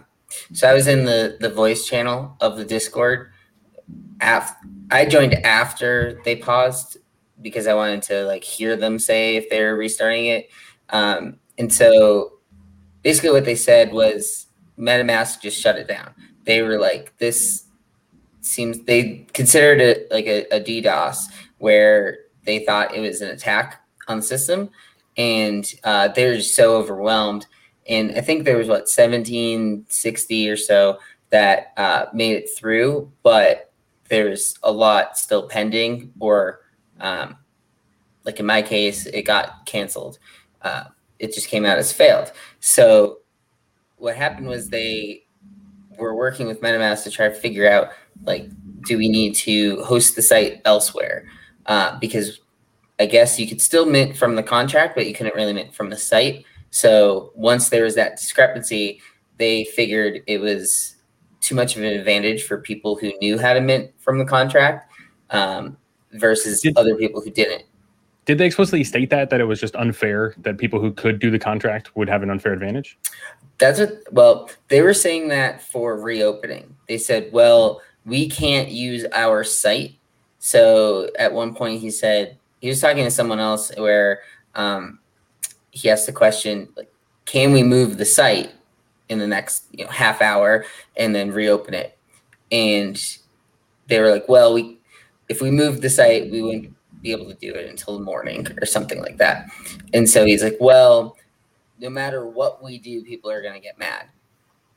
so 0.53 0.69
I 0.69 0.75
was 0.75 0.87
in 0.87 1.05
the 1.05 1.37
the 1.41 1.51
voice 1.51 1.87
channel 1.87 2.37
of 2.41 2.57
the 2.57 2.65
Discord. 2.65 3.33
Af- 4.21 4.57
I 4.91 5.05
joined 5.05 5.35
after 5.35 6.21
they 6.25 6.37
paused 6.37 6.99
because 7.41 7.67
I 7.67 7.75
wanted 7.75 8.03
to 8.05 8.25
like 8.25 8.45
hear 8.45 8.77
them 8.77 8.99
say 8.99 9.37
if 9.37 9.49
they're 9.51 9.77
restarting 9.77 10.27
it. 10.27 10.49
Um, 10.91 11.39
and 11.59 11.73
so 11.73 12.33
basically 13.03 13.31
what 13.31 13.45
they 13.45 13.55
said 13.55 13.93
was 13.93 14.47
MetaMask 14.79 15.41
just 15.41 15.61
shut 15.61 15.77
it 15.77 15.89
down. 15.89 16.15
They 16.45 16.63
were 16.63 16.79
like, 16.79 17.17
this 17.19 17.65
seems 18.41 18.81
they 18.85 19.27
considered 19.35 19.81
it 19.81 20.11
like 20.11 20.27
a, 20.27 20.45
a 20.55 20.61
DDoS 20.61 21.25
where 21.59 22.19
they 22.45 22.65
thought 22.65 22.95
it 22.95 23.01
was 23.01 23.21
an 23.21 23.31
attack 23.31 23.83
on 24.07 24.19
the 24.19 24.23
system 24.23 24.71
and 25.19 25.75
uh, 25.85 26.09
they 26.09 26.27
were 26.27 26.37
just 26.37 26.55
so 26.55 26.77
overwhelmed. 26.77 27.47
And 27.89 28.13
I 28.17 28.21
think 28.21 28.45
there 28.45 28.57
was 28.57 28.69
what 28.69 28.83
1760 28.83 30.49
or 30.49 30.57
so 30.57 30.99
that 31.31 31.73
uh, 31.77 32.07
made 32.15 32.37
it 32.37 32.49
through, 32.57 33.11
but 33.23 33.73
there's 34.09 34.55
a 34.63 34.73
lot 34.73 35.19
still 35.19 35.49
pending, 35.49 36.13
or 36.19 36.61
um, 37.01 37.37
like 38.25 38.41
in 38.41 38.47
my 38.47 38.63
case, 38.63 39.07
it 39.07 39.23
got 39.23 39.67
canceled. 39.67 40.19
Uh, 40.63 40.85
it 41.19 41.35
just 41.35 41.49
came 41.49 41.65
out 41.65 41.79
as 41.79 41.93
failed. 41.93 42.33
So 42.61 43.19
what 43.97 44.17
happened 44.17 44.47
was 44.47 44.69
they 44.69 45.25
were 45.99 46.15
working 46.15 46.47
with 46.47 46.61
MetaMask 46.61 47.03
to 47.05 47.11
try 47.11 47.29
to 47.29 47.35
figure 47.35 47.69
out 47.69 47.91
like, 48.25 48.49
do 48.87 48.97
we 48.97 49.09
need 49.09 49.35
to 49.35 49.83
host 49.83 50.15
the 50.17 50.23
site 50.23 50.63
elsewhere? 50.65 51.29
Uh, 51.69 51.99
because 52.01 52.41
I 52.99 53.07
guess 53.07 53.39
you 53.39 53.47
could 53.47 53.61
still 53.61 53.87
mint 53.87 54.17
from 54.17 54.35
the 54.35 54.43
contract, 54.43 54.97
but 54.97 55.07
you 55.07 55.15
couldn't 55.15 55.35
really 55.37 55.53
mint 55.53 55.75
from 55.75 55.91
the 55.91 55.97
site. 55.97 56.45
So 56.71 57.31
once 57.35 57.69
there 57.69 57.85
was 57.85 57.95
that 57.95 58.17
discrepancy, 58.17 59.01
they 59.37 59.65
figured 59.65 60.23
it 60.27 60.39
was 60.41 60.97
too 61.41 61.55
much 61.55 61.77
of 61.77 61.83
an 61.83 61.89
advantage 61.93 62.43
for 62.43 62.59
people 62.59 62.97
who 62.97 63.13
knew 63.21 63.39
how 63.39 63.53
to 63.53 63.61
mint 63.61 63.93
from 63.99 64.19
the 64.19 64.25
contract 64.25 64.93
um, 65.31 65.77
versus 66.13 66.61
Did- 66.61 66.77
other 66.77 66.97
people 66.97 67.21
who 67.21 67.31
didn't. 67.31 67.65
did 68.25 68.39
they 68.39 68.47
explicitly 68.47 68.83
state 68.83 69.11
that 69.11 69.31
that 69.31 69.41
it 69.41 69.45
was 69.45 69.61
just 69.61 69.77
unfair 69.77 70.35
that 70.39 70.59
people 70.59 70.81
who 70.81 70.91
could 70.93 71.19
do 71.19 71.31
the 71.31 71.39
contract 71.39 71.95
would 71.97 72.09
have 72.09 72.23
an 72.23 72.31
unfair 72.31 72.53
advantage? 72.53 72.99
That's 73.59 73.79
what, 73.79 74.03
well, 74.11 74.51
they 74.69 74.83
were 74.83 74.95
saying 74.95 75.29
that 75.29 75.63
for 75.63 76.01
reopening. 76.01 76.75
They 76.89 76.99
said, 76.99 77.31
well, 77.33 77.83
we 78.05 78.29
can't 78.29 78.71
use 78.71 79.05
our 79.13 79.45
site. 79.45 79.98
So 80.39 81.11
at 81.19 81.33
one 81.33 81.55
point 81.55 81.81
he 81.81 81.91
said, 81.91 82.39
he 82.61 82.69
was 82.69 82.81
talking 82.81 83.05
to 83.05 83.11
someone 83.11 83.41
else 83.41 83.71
where 83.77 84.21
um, 84.55 84.99
he 85.71 85.91
asked 85.91 86.07
the 86.07 86.13
question, 86.13 86.69
like, 86.77 86.93
can 87.25 87.53
we 87.53 87.63
move 87.63 87.99
the 87.99 88.05
site 88.05 88.53
in 89.09 89.19
the 89.19 89.27
next 89.27 89.65
you 89.73 89.85
know, 89.85 89.91
half 89.91 90.23
hour 90.23 90.65
and 90.97 91.15
then 91.15 91.31
reopen 91.31 91.75
it? 91.75 91.97
And 92.51 93.01
they 93.87 94.01
were 94.01 94.11
like, 94.11 94.29
well, 94.29 94.55
we, 94.55 94.79
if 95.29 95.41
we 95.43 95.51
moved 95.51 95.83
the 95.83 95.91
site, 95.91 96.31
we 96.31 96.43
wouldn't 96.43 96.75
be 97.03 97.13
able 97.13 97.27
to 97.27 97.35
do 97.35 97.55
it 97.55 97.69
until 97.69 97.99
the 97.99 98.05
morning 98.05 98.47
or 98.61 98.67
something 98.67 99.01
like 99.01 99.19
that. 99.19 99.47
And 99.93 100.09
so 100.09 100.25
he's 100.25 100.43
like, 100.43 100.57
well, 100.61 101.17
no 101.79 101.91
matter 101.91 102.27
what 102.27 102.63
we 102.63 102.79
do, 102.79 103.03
people 103.05 103.31
are 103.31 103.43
going 103.43 103.55
to 103.55 103.61
get 103.61 103.79
mad. 103.79 104.07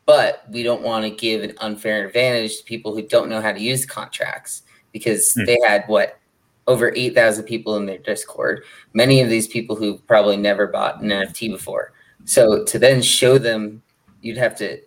But 0.06 0.44
we 0.50 0.62
don't 0.62 0.82
want 0.82 1.06
to 1.06 1.10
give 1.10 1.44
an 1.44 1.54
unfair 1.60 2.06
advantage 2.06 2.58
to 2.58 2.64
people 2.64 2.94
who 2.94 3.02
don't 3.02 3.30
know 3.30 3.42
how 3.42 3.52
to 3.52 3.60
use 3.60 3.86
contracts 3.86 4.64
because 4.92 5.34
Hmm. 5.34 5.46
they 5.46 5.58
had 5.66 5.84
what 5.88 6.18
over 6.68 6.94
8,000 6.96 7.44
people 7.46 7.76
in 7.76 7.86
their 7.86 7.98
Discord. 7.98 8.64
Many 8.94 9.20
of 9.22 9.30
these 9.30 9.48
people 9.48 9.76
who 9.76 9.98
probably 10.00 10.38
never 10.38 10.68
bought 10.68 11.02
an 11.02 11.12
NFT 11.12 11.50
before. 11.50 11.92
So 12.26 12.64
to 12.66 12.80
then 12.80 13.02
show 13.02 13.38
them, 13.38 13.82
you'd 14.22 14.38
have 14.38 14.56
to 14.58 14.80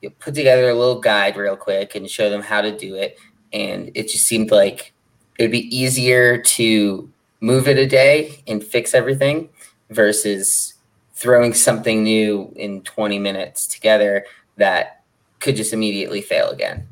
you 0.00 0.08
know, 0.08 0.14
put 0.18 0.34
together 0.34 0.68
a 0.68 0.74
little 0.74 1.00
guide 1.00 1.36
real 1.36 1.56
quick 1.56 1.94
and 1.94 2.10
show 2.10 2.28
them 2.28 2.42
how 2.42 2.60
to 2.60 2.76
do 2.76 2.96
it. 2.96 3.18
And 3.52 3.90
it 3.94 4.08
just 4.08 4.26
seemed 4.26 4.50
like 4.50 4.92
it 5.38 5.44
would 5.44 5.52
be 5.52 5.74
easier 5.74 6.38
to 6.42 7.10
move 7.40 7.68
it 7.68 7.78
a 7.78 7.86
day 7.86 8.42
and 8.46 8.62
fix 8.62 8.92
everything 8.92 9.48
versus 9.90 10.74
throwing 11.14 11.54
something 11.54 12.02
new 12.02 12.52
in 12.56 12.82
20 12.82 13.18
minutes 13.20 13.66
together 13.68 14.26
that 14.56 15.04
could 15.38 15.54
just 15.54 15.72
immediately 15.72 16.20
fail 16.20 16.50
again. 16.50 16.88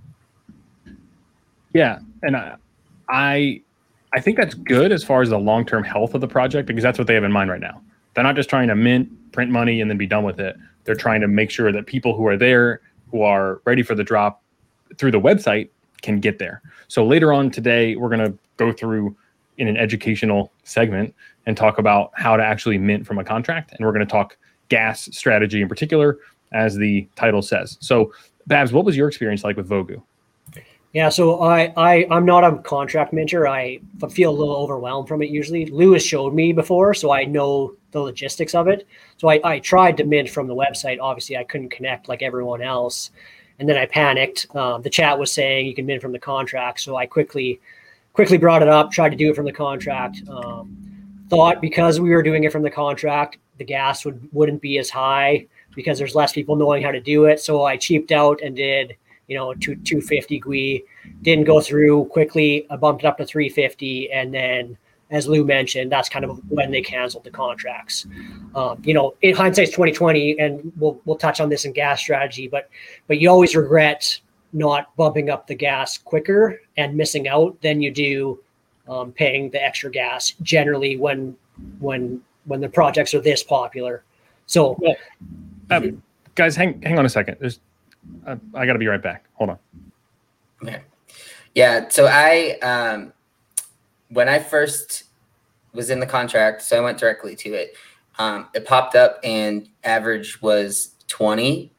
Yeah, 1.74 1.98
and 2.22 2.37
I, 2.37 2.56
I, 3.08 3.62
I 4.12 4.20
think 4.20 4.37
that's 4.37 4.54
good 4.54 4.92
as 4.92 5.02
far 5.02 5.22
as 5.22 5.30
the 5.30 5.38
long 5.38 5.64
term 5.64 5.85
health 5.85 6.14
of 6.14 6.20
the 6.20 6.28
project 6.28 6.66
because 6.66 6.82
that's 6.82 6.98
what 6.98 7.06
they 7.06 7.14
have 7.14 7.24
in 7.24 7.32
mind 7.32 7.50
right 7.50 7.61
now. 7.61 7.80
They're 8.14 8.24
not 8.24 8.37
just 8.37 8.50
trying 8.50 8.68
to 8.68 8.76
mint, 8.76 9.32
print 9.32 9.50
money, 9.50 9.80
and 9.80 9.90
then 9.90 9.96
be 9.96 10.06
done 10.06 10.24
with 10.24 10.38
it. 10.38 10.56
They're 10.85 10.94
trying 10.94 11.20
to 11.22 11.28
make 11.28 11.50
sure 11.50 11.72
that 11.72 11.87
people 11.87 12.14
who 12.14 12.26
are 12.26 12.37
there, 12.37 12.80
who 13.11 13.22
are 13.22 13.62
ready 13.64 13.82
for 13.82 13.94
the 13.94 14.04
drop 14.04 14.42
through 14.98 15.12
the 15.12 15.20
website, 15.20 15.70
can 16.02 16.20
get 16.20 16.38
there. 16.38 16.61
So 16.88 17.06
later 17.06 17.32
on 17.32 17.50
today, 17.50 17.96
we're 17.96 18.08
going 18.08 18.32
to 18.32 18.37
go 18.56 18.72
through 18.72 19.16
in 19.58 19.68
an 19.68 19.76
educational 19.76 20.52
segment 20.64 21.14
and 21.46 21.56
talk 21.56 21.78
about 21.78 22.11
how 22.14 22.37
to 22.37 22.42
actually 22.42 22.78
mint 22.78 23.06
from 23.06 23.18
a 23.18 23.24
contract, 23.24 23.72
and 23.72 23.87
we're 23.87 23.92
going 23.92 24.06
to 24.06 24.11
talk 24.11 24.37
gas 24.68 25.08
strategy 25.12 25.62
in 25.62 25.68
particular, 25.68 26.18
as 26.52 26.76
the 26.76 27.08
title 27.16 27.42
says. 27.42 27.78
So, 27.80 28.12
Babs, 28.46 28.72
what 28.72 28.85
was 28.85 28.96
your 28.96 29.08
experience 29.08 29.44
like 29.44 29.56
with 29.56 29.68
Vogu? 29.68 30.02
Yeah, 30.92 31.09
so 31.09 31.40
I, 31.40 31.72
I 31.76 32.07
I'm 32.11 32.26
not 32.26 32.44
a 32.44 32.59
contract 32.59 33.14
minter. 33.14 33.48
I 33.48 33.81
feel 34.11 34.31
a 34.31 34.38
little 34.38 34.57
overwhelmed 34.57 35.09
from 35.09 35.22
it 35.22 35.31
usually. 35.31 35.66
Lewis 35.66 36.05
showed 36.05 36.35
me 36.35 36.52
before, 36.52 36.92
so 36.92 37.11
I 37.11 37.24
know 37.24 37.74
the 37.92 38.00
logistics 38.00 38.55
of 38.55 38.68
it. 38.68 38.87
So 39.16 39.28
I, 39.28 39.40
I 39.42 39.59
tried 39.59 39.96
to 39.98 40.05
mint 40.05 40.28
from 40.28 40.46
the 40.48 40.55
website. 40.55 40.98
Obviously, 41.00 41.38
I 41.38 41.44
couldn't 41.44 41.70
connect 41.70 42.09
like 42.09 42.20
everyone 42.20 42.61
else, 42.61 43.11
and 43.59 43.66
then 43.66 43.78
I 43.78 43.87
panicked. 43.87 44.55
Um, 44.55 44.83
the 44.83 44.90
chat 44.90 45.18
was 45.18 45.33
saying 45.33 45.66
you 45.66 45.74
can 45.74 45.87
mint 45.87 46.02
from 46.02 46.12
the 46.12 46.18
contract, 46.18 46.81
so 46.81 46.96
I 46.96 47.07
quickly 47.07 47.59
quickly 48.12 48.37
brought 48.37 48.61
it 48.61 48.68
up, 48.68 48.90
tried 48.90 49.11
to 49.11 49.16
do 49.16 49.31
it 49.31 49.37
from 49.37 49.46
the 49.46 49.52
contract. 49.52 50.20
Um, 50.28 50.76
thought 51.31 51.62
because 51.62 52.00
we 52.00 52.11
were 52.11 52.22
doing 52.22 52.44
it 52.44 52.52
from 52.52 52.62
the 52.62 52.70
contract, 52.70 53.38
the 53.57 53.64
gas 53.64 54.05
would 54.05 54.28
wouldn't 54.33 54.61
be 54.61 54.76
as 54.76 54.90
high 54.90 55.46
because 55.74 55.96
there's 55.96 56.14
less 56.14 56.33
people 56.33 56.55
knowing 56.55 56.83
how 56.83 56.90
to 56.90 57.00
do 57.00 57.24
it. 57.24 57.40
So 57.40 57.64
I 57.64 57.78
cheaped 57.78 58.12
out 58.12 58.42
and 58.42 58.55
did 58.55 58.94
you 59.32 59.38
know 59.38 59.54
two 59.54 59.76
250 59.76 60.40
Gwei 60.42 60.84
didn't 61.22 61.44
go 61.44 61.58
through 61.62 62.04
quickly. 62.06 62.66
I 62.68 62.76
bumped 62.76 63.02
it 63.02 63.06
up 63.06 63.16
to 63.16 63.24
350, 63.24 64.12
and 64.12 64.34
then, 64.34 64.76
as 65.10 65.26
Lou 65.26 65.42
mentioned, 65.42 65.90
that's 65.90 66.10
kind 66.10 66.26
of 66.26 66.38
when 66.50 66.70
they 66.70 66.82
canceled 66.82 67.24
the 67.24 67.30
contracts. 67.30 68.06
Um, 68.54 68.82
you 68.84 68.92
know, 68.92 69.14
in 69.22 69.34
hindsight's 69.34 69.70
2020, 69.70 70.38
and 70.38 70.70
we'll 70.76 71.00
we'll 71.06 71.16
touch 71.16 71.40
on 71.40 71.48
this 71.48 71.64
in 71.64 71.72
gas 71.72 72.00
strategy, 72.00 72.46
but 72.46 72.68
but 73.06 73.20
you 73.20 73.30
always 73.30 73.56
regret 73.56 74.20
not 74.52 74.94
bumping 74.96 75.30
up 75.30 75.46
the 75.46 75.54
gas 75.54 75.96
quicker 75.96 76.60
and 76.76 76.94
missing 76.94 77.26
out 77.26 77.58
than 77.62 77.80
you 77.80 77.90
do 77.90 78.38
um, 78.86 79.12
paying 79.12 79.48
the 79.48 79.64
extra 79.64 79.90
gas. 79.90 80.34
Generally, 80.42 80.98
when 80.98 81.34
when 81.78 82.20
when 82.44 82.60
the 82.60 82.68
projects 82.68 83.14
are 83.14 83.20
this 83.22 83.42
popular, 83.42 84.04
so 84.44 84.78
Um, 85.70 86.02
guys, 86.34 86.54
hang 86.54 86.82
hang 86.82 86.98
on 86.98 87.06
a 87.06 87.08
second. 87.08 87.38
There's, 87.40 87.60
uh, 88.26 88.36
I 88.54 88.66
got 88.66 88.74
to 88.74 88.78
be 88.78 88.86
right 88.86 89.02
back. 89.02 89.26
Hold 89.34 89.50
on. 89.50 89.58
Okay. 90.62 90.82
Yeah. 91.54 91.88
So 91.88 92.06
I 92.06 92.58
um, 92.62 93.12
when 94.08 94.28
I 94.28 94.38
first 94.38 95.04
was 95.72 95.90
in 95.90 96.00
the 96.00 96.06
contract, 96.06 96.62
so 96.62 96.76
I 96.76 96.80
went 96.80 96.98
directly 96.98 97.34
to 97.36 97.54
it. 97.54 97.74
Um, 98.18 98.48
it 98.54 98.66
popped 98.66 98.94
up 98.94 99.18
and 99.24 99.68
average 99.84 100.40
was 100.42 100.94
20. 101.08 101.72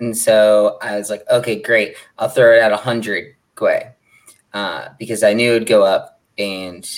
And 0.00 0.16
so 0.16 0.78
I 0.80 0.96
was 0.96 1.10
like, 1.10 1.24
okay, 1.30 1.60
great. 1.60 1.96
I'll 2.18 2.28
throw 2.28 2.54
it 2.54 2.62
at 2.62 2.70
100 2.70 3.34
Gwei 3.56 3.92
uh, 4.54 4.88
because 4.98 5.22
I 5.22 5.34
knew 5.34 5.52
it 5.52 5.58
would 5.60 5.68
go 5.68 5.82
up. 5.84 6.20
And 6.38 6.88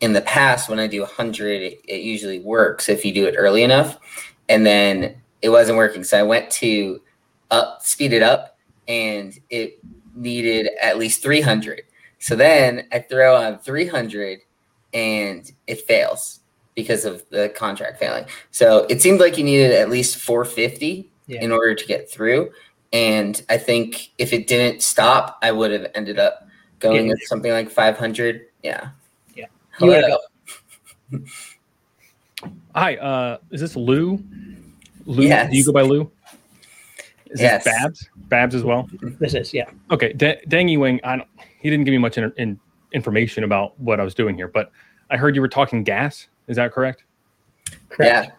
in 0.00 0.12
the 0.12 0.20
past, 0.20 0.68
when 0.68 0.78
I 0.78 0.86
do 0.86 1.00
100, 1.00 1.62
it, 1.62 1.80
it 1.88 2.02
usually 2.02 2.40
works 2.40 2.90
if 2.90 3.04
you 3.04 3.14
do 3.14 3.26
it 3.26 3.34
early 3.38 3.62
enough. 3.62 3.98
And 4.50 4.66
then 4.66 5.16
it 5.40 5.48
wasn't 5.48 5.78
working. 5.78 6.04
So 6.04 6.18
I 6.18 6.22
went 6.22 6.50
to 6.52 7.00
up, 7.54 7.82
speed 7.82 8.12
it 8.12 8.22
up, 8.22 8.58
and 8.88 9.38
it 9.50 9.78
needed 10.14 10.70
at 10.80 10.98
least 10.98 11.22
300. 11.22 11.82
So 12.18 12.34
then 12.36 12.86
I 12.92 12.98
throw 13.00 13.36
on 13.36 13.58
300 13.58 14.40
and 14.92 15.50
it 15.66 15.80
fails 15.82 16.40
because 16.74 17.04
of 17.04 17.24
the 17.30 17.48
contract 17.50 17.98
failing. 17.98 18.24
So 18.50 18.86
it 18.88 19.00
seemed 19.02 19.20
like 19.20 19.38
you 19.38 19.44
needed 19.44 19.72
at 19.72 19.90
least 19.90 20.16
450 20.16 21.10
Yeah. 21.26 21.42
in 21.42 21.52
order 21.52 21.74
to 21.74 21.86
get 21.86 22.10
through. 22.10 22.50
And 22.92 23.40
I 23.48 23.56
think 23.58 24.10
if 24.18 24.32
it 24.32 24.46
didn't 24.46 24.82
stop, 24.82 25.38
I 25.42 25.50
would 25.52 25.70
have 25.72 25.86
ended 25.94 26.18
up 26.18 26.46
going 26.80 27.06
Yeah. 27.06 27.12
with 27.12 27.22
something 27.26 27.50
like 27.52 27.70
500. 27.70 28.46
Yeah. 28.62 28.88
Yeah. 29.34 29.46
Hello. 29.78 30.18
Hi, 32.74 32.96
uh, 32.96 33.38
is 33.50 33.60
this 33.60 33.76
Lou? 33.76 34.22
Lou, 35.06 35.22
Yes. 35.24 35.50
do 35.50 35.56
you 35.56 35.64
go 35.64 35.72
by 35.72 35.82
Lou? 35.82 36.10
Is 37.34 37.40
Yes. 37.40 37.64
this 37.64 37.74
Babs? 37.74 38.08
Babs 38.28 38.54
as 38.54 38.62
well. 38.62 38.88
This 39.18 39.34
is 39.34 39.52
yeah. 39.52 39.68
Okay, 39.90 40.12
da- 40.12 40.40
Dangy 40.48 40.78
Wing. 40.78 41.00
I 41.02 41.16
don't, 41.16 41.28
he 41.60 41.68
didn't 41.68 41.84
give 41.84 41.92
me 41.92 41.98
much 41.98 42.16
in, 42.16 42.32
in, 42.36 42.58
information 42.92 43.42
about 43.44 43.78
what 43.80 43.98
I 43.98 44.04
was 44.04 44.14
doing 44.14 44.36
here, 44.36 44.46
but 44.48 44.70
I 45.10 45.16
heard 45.16 45.34
you 45.34 45.40
were 45.42 45.48
talking 45.48 45.82
gas. 45.82 46.28
Is 46.46 46.56
that 46.56 46.72
correct? 46.72 47.04
Correct. 47.88 48.28
Yeah. 48.28 48.32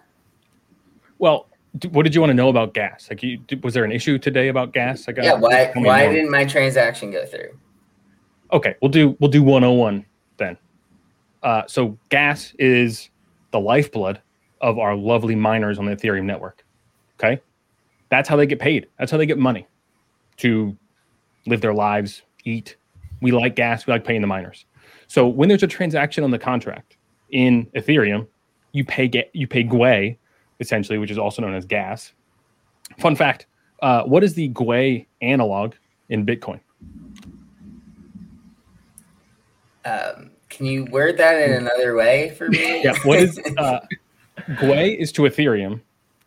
Well, 1.20 1.48
d- 1.78 1.90
what 1.90 2.04
did 2.04 2.16
you 2.16 2.22
want 2.22 2.30
to 2.32 2.34
know 2.36 2.48
about 2.48 2.74
gas? 2.74 3.08
Like, 3.10 3.22
you, 3.22 3.38
d- 3.38 3.60
was 3.64 3.74
there 3.74 3.84
an 3.84 3.92
issue 3.92 4.18
today 4.18 4.48
about 4.48 4.72
gas? 4.72 5.10
I 5.10 5.12
got. 5.12 5.26
Yeah. 5.26 5.34
Why, 5.34 5.72
why 5.76 6.04
more. 6.06 6.14
didn't 6.14 6.32
my 6.32 6.46
transaction 6.46 7.12
go 7.12 7.26
through? 7.26 7.58
Okay, 8.54 8.76
we'll 8.82 8.92
do 8.92 9.18
we'll 9.20 9.30
do 9.32 9.44
101 9.44 10.06
then. 10.38 10.58
Uh, 11.44 11.64
so 11.68 11.98
gas 12.10 12.54
is 12.60 13.10
the 13.52 13.60
lifeblood 13.60 14.22
of 14.62 14.80
our 14.80 14.96
lovely 14.96 15.36
miners 15.36 15.80
on 15.80 15.86
the 15.86 15.96
Ethereum 15.96 16.24
network. 16.24 16.64
Okay, 17.20 17.42
that's 18.10 18.30
how 18.30 18.36
they 18.36 18.46
get 18.46 18.60
paid. 18.60 18.88
That's 19.00 19.12
how 19.12 19.18
they 19.18 19.26
get 19.26 19.38
money 19.38 19.68
to 20.38 20.76
live 21.48 21.62
their 21.62 21.74
lives, 21.74 22.22
eat. 22.44 22.76
We 23.22 23.32
like 23.32 23.56
gas. 23.56 23.88
We 23.88 23.94
like 23.94 24.06
paying 24.06 24.22
the 24.22 24.28
miners. 24.28 24.66
So 25.08 25.28
when 25.28 25.50
there's 25.50 25.64
a 25.64 25.68
transaction 25.68 26.24
on 26.24 26.32
the 26.32 26.40
contract 26.40 26.98
in 27.32 27.66
Ethereum, 27.76 28.28
you 28.72 28.84
pay 28.84 29.08
ga- 29.08 29.30
you 29.34 29.48
pay 29.48 29.64
Gwei 29.64 30.18
essentially, 30.60 30.98
which 30.98 31.12
is 31.12 31.18
also 31.18 31.42
known 31.42 31.56
as 31.56 31.66
gas. 31.66 32.14
Fun 33.00 33.16
fact: 33.16 33.46
uh, 33.82 34.04
What 34.04 34.24
is 34.24 34.34
the 34.34 34.50
Gwei 34.50 35.06
analog 35.22 35.74
in 36.10 36.26
Bitcoin? 36.26 36.60
Um, 39.86 40.32
can 40.50 40.66
you 40.66 40.86
word 40.86 41.18
that 41.18 41.42
in 41.42 41.54
another 41.54 41.96
way 41.96 42.32
for 42.38 42.48
me? 42.50 42.84
yeah 42.84 42.96
what 43.04 43.20
is 43.20 43.40
uh 43.58 43.80
Gwei 44.52 44.98
is 44.98 45.12
to 45.14 45.24
ethereum 45.24 45.82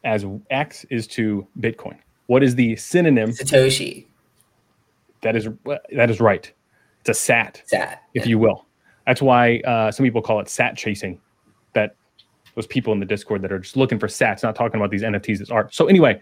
as 0.08 0.24
x 0.50 0.86
is 0.88 1.06
to 1.06 1.46
bitcoin 1.60 1.98
what 2.26 2.42
is 2.42 2.54
the 2.54 2.74
synonym 2.76 3.30
Satoshi. 3.30 4.06
that 5.20 5.36
is 5.36 5.48
that 5.94 6.10
is 6.10 6.18
right 6.18 6.50
it's 7.00 7.10
a 7.10 7.14
sat 7.14 7.62
Sat. 7.66 8.02
if 8.14 8.26
you 8.26 8.38
will 8.38 8.66
that's 9.06 9.20
why 9.22 9.58
uh, 9.60 9.90
some 9.90 10.04
people 10.04 10.22
call 10.22 10.40
it 10.40 10.48
sat 10.48 10.76
chasing 10.76 11.20
that 11.74 11.94
those 12.54 12.66
people 12.66 12.92
in 12.92 13.00
the 13.00 13.06
discord 13.06 13.42
that 13.42 13.52
are 13.52 13.58
just 13.58 13.76
looking 13.76 13.98
for 13.98 14.06
sats 14.06 14.42
not 14.42 14.56
talking 14.56 14.80
about 14.80 14.90
these 14.90 15.02
nfts 15.02 15.40
as 15.42 15.50
art 15.50 15.74
so 15.74 15.86
anyway 15.86 16.18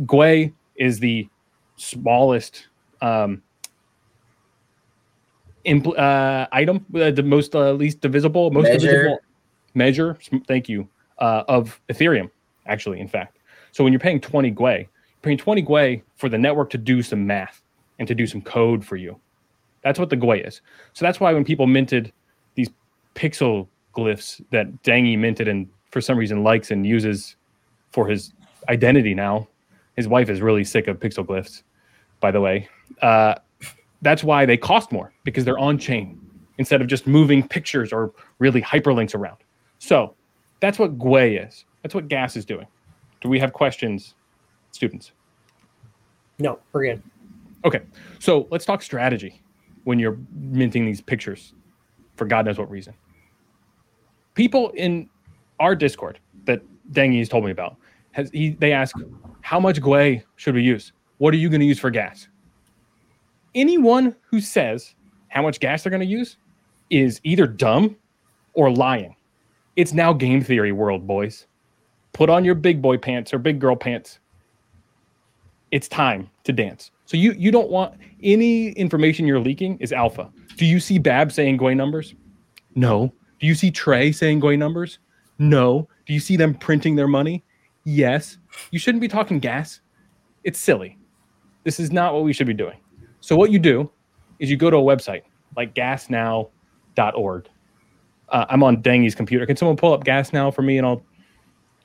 Gwei 0.00 0.52
is 0.76 0.98
the 0.98 1.28
smallest 1.76 2.68
um, 3.02 3.42
impl- 5.66 5.98
uh, 5.98 6.46
item, 6.52 6.84
uh, 6.94 7.10
the 7.10 7.22
most 7.22 7.54
uh, 7.54 7.72
least 7.72 8.00
divisible, 8.00 8.50
most 8.50 8.64
Measure. 8.64 8.78
divisible 8.78 9.18
measure. 9.74 10.18
Thank 10.46 10.68
you 10.68 10.88
uh, 11.18 11.44
of 11.48 11.80
Ethereum. 11.88 12.30
Actually, 12.70 13.00
in 13.00 13.08
fact, 13.08 13.38
so 13.72 13.84
when 13.84 13.92
you're 13.92 14.00
paying 14.00 14.20
20 14.20 14.52
Gwei, 14.52 14.78
you're 14.78 14.88
paying 15.22 15.36
20 15.36 15.62
Gwei 15.62 16.02
for 16.16 16.28
the 16.28 16.38
network 16.38 16.70
to 16.70 16.78
do 16.78 17.02
some 17.02 17.26
math 17.26 17.62
and 17.98 18.08
to 18.08 18.14
do 18.14 18.26
some 18.26 18.40
code 18.40 18.84
for 18.84 18.96
you. 18.96 19.20
That's 19.82 19.98
what 19.98 20.08
the 20.08 20.16
Gwei 20.16 20.46
is. 20.46 20.60
So 20.92 21.04
that's 21.04 21.20
why 21.20 21.32
when 21.32 21.44
people 21.44 21.66
minted 21.66 22.12
these 22.54 22.70
pixel 23.14 23.66
glyphs 23.94 24.42
that 24.50 24.82
Dangy 24.82 25.18
minted 25.18 25.48
and 25.48 25.68
for 25.90 26.00
some 26.00 26.16
reason 26.16 26.44
likes 26.44 26.70
and 26.70 26.86
uses 26.86 27.36
for 27.90 28.06
his 28.06 28.32
identity 28.68 29.14
now, 29.14 29.48
his 29.96 30.06
wife 30.06 30.30
is 30.30 30.40
really 30.40 30.64
sick 30.64 30.86
of 30.86 31.00
pixel 31.00 31.26
glyphs, 31.26 31.62
by 32.20 32.30
the 32.30 32.40
way. 32.40 32.68
Uh, 33.02 33.34
that's 34.02 34.22
why 34.22 34.46
they 34.46 34.56
cost 34.56 34.92
more 34.92 35.12
because 35.24 35.44
they're 35.44 35.58
on 35.58 35.76
chain 35.76 36.18
instead 36.58 36.80
of 36.80 36.86
just 36.86 37.06
moving 37.06 37.46
pictures 37.46 37.92
or 37.92 38.12
really 38.38 38.62
hyperlinks 38.62 39.14
around. 39.14 39.38
So 39.78 40.14
that's 40.60 40.78
what 40.78 40.98
Gwei 40.98 41.46
is. 41.46 41.64
That's 41.82 41.94
what 41.94 42.08
Gas 42.08 42.36
is 42.36 42.44
doing. 42.44 42.66
Do 43.20 43.28
we 43.28 43.38
have 43.38 43.52
questions, 43.52 44.14
students? 44.72 45.12
No, 46.38 46.58
we're 46.72 46.86
good. 46.86 47.02
Okay, 47.64 47.80
so 48.18 48.48
let's 48.50 48.64
talk 48.64 48.82
strategy 48.82 49.42
when 49.84 49.98
you're 49.98 50.18
minting 50.34 50.86
these 50.86 51.00
pictures 51.00 51.52
for 52.16 52.24
God 52.26 52.46
knows 52.46 52.58
what 52.58 52.70
reason. 52.70 52.94
People 54.34 54.70
in 54.70 55.08
our 55.58 55.74
Discord 55.74 56.18
that 56.44 56.62
Dangy 56.92 57.18
has 57.18 57.28
told 57.28 57.44
me 57.44 57.50
about, 57.50 57.76
has 58.12 58.30
he, 58.30 58.50
they 58.50 58.72
ask, 58.72 58.96
how 59.42 59.60
much 59.60 59.80
Gwei 59.80 60.22
should 60.36 60.54
we 60.54 60.62
use? 60.62 60.92
What 61.18 61.34
are 61.34 61.36
you 61.36 61.48
going 61.48 61.60
to 61.60 61.66
use 61.66 61.78
for 61.78 61.90
gas? 61.90 62.28
Anyone 63.54 64.16
who 64.22 64.40
says 64.40 64.94
how 65.28 65.42
much 65.42 65.60
gas 65.60 65.82
they're 65.82 65.90
going 65.90 66.00
to 66.00 66.06
use 66.06 66.36
is 66.88 67.20
either 67.24 67.46
dumb 67.46 67.96
or 68.54 68.70
lying. 68.70 69.14
It's 69.76 69.92
now 69.92 70.12
game 70.12 70.42
theory 70.42 70.72
world, 70.72 71.06
boys. 71.06 71.46
Put 72.12 72.30
on 72.30 72.44
your 72.44 72.54
big 72.54 72.82
boy 72.82 72.98
pants 72.98 73.32
or 73.32 73.38
big 73.38 73.60
girl 73.60 73.76
pants 73.76 74.18
it's 75.70 75.88
time 75.88 76.28
to 76.44 76.52
dance. 76.52 76.90
So 77.06 77.16
you 77.16 77.32
you 77.32 77.50
don't 77.50 77.70
want 77.70 77.94
any 78.22 78.70
information 78.70 79.26
you're 79.26 79.40
leaking 79.40 79.78
is 79.78 79.92
alpha. 79.92 80.30
Do 80.56 80.66
you 80.66 80.80
see 80.80 80.98
Bab 80.98 81.32
saying 81.32 81.58
Gwei 81.58 81.76
numbers? 81.76 82.14
No. 82.74 83.12
Do 83.38 83.46
you 83.46 83.54
see 83.54 83.70
Trey 83.70 84.12
saying 84.12 84.40
Gwei 84.40 84.58
numbers? 84.58 84.98
No. 85.38 85.88
Do 86.06 86.12
you 86.12 86.20
see 86.20 86.36
them 86.36 86.54
printing 86.54 86.96
their 86.96 87.08
money? 87.08 87.44
Yes. 87.84 88.38
You 88.70 88.78
shouldn't 88.78 89.00
be 89.00 89.08
talking 89.08 89.38
gas. 89.38 89.80
It's 90.44 90.58
silly. 90.58 90.98
This 91.64 91.80
is 91.80 91.90
not 91.90 92.14
what 92.14 92.24
we 92.24 92.32
should 92.32 92.46
be 92.46 92.54
doing. 92.54 92.76
So 93.20 93.36
what 93.36 93.50
you 93.50 93.58
do 93.58 93.90
is 94.38 94.50
you 94.50 94.56
go 94.56 94.70
to 94.70 94.76
a 94.76 94.82
website 94.82 95.22
like 95.56 95.74
gasnow.org. 95.74 97.48
Uh, 98.28 98.46
I'm 98.48 98.62
on 98.62 98.82
Dangy's 98.82 99.14
computer. 99.14 99.44
Can 99.46 99.56
someone 99.56 99.76
pull 99.76 99.92
up 99.92 100.04
Gas 100.04 100.32
Now 100.32 100.50
for 100.50 100.62
me 100.62 100.78
and 100.78 100.86
I'll 100.86 101.02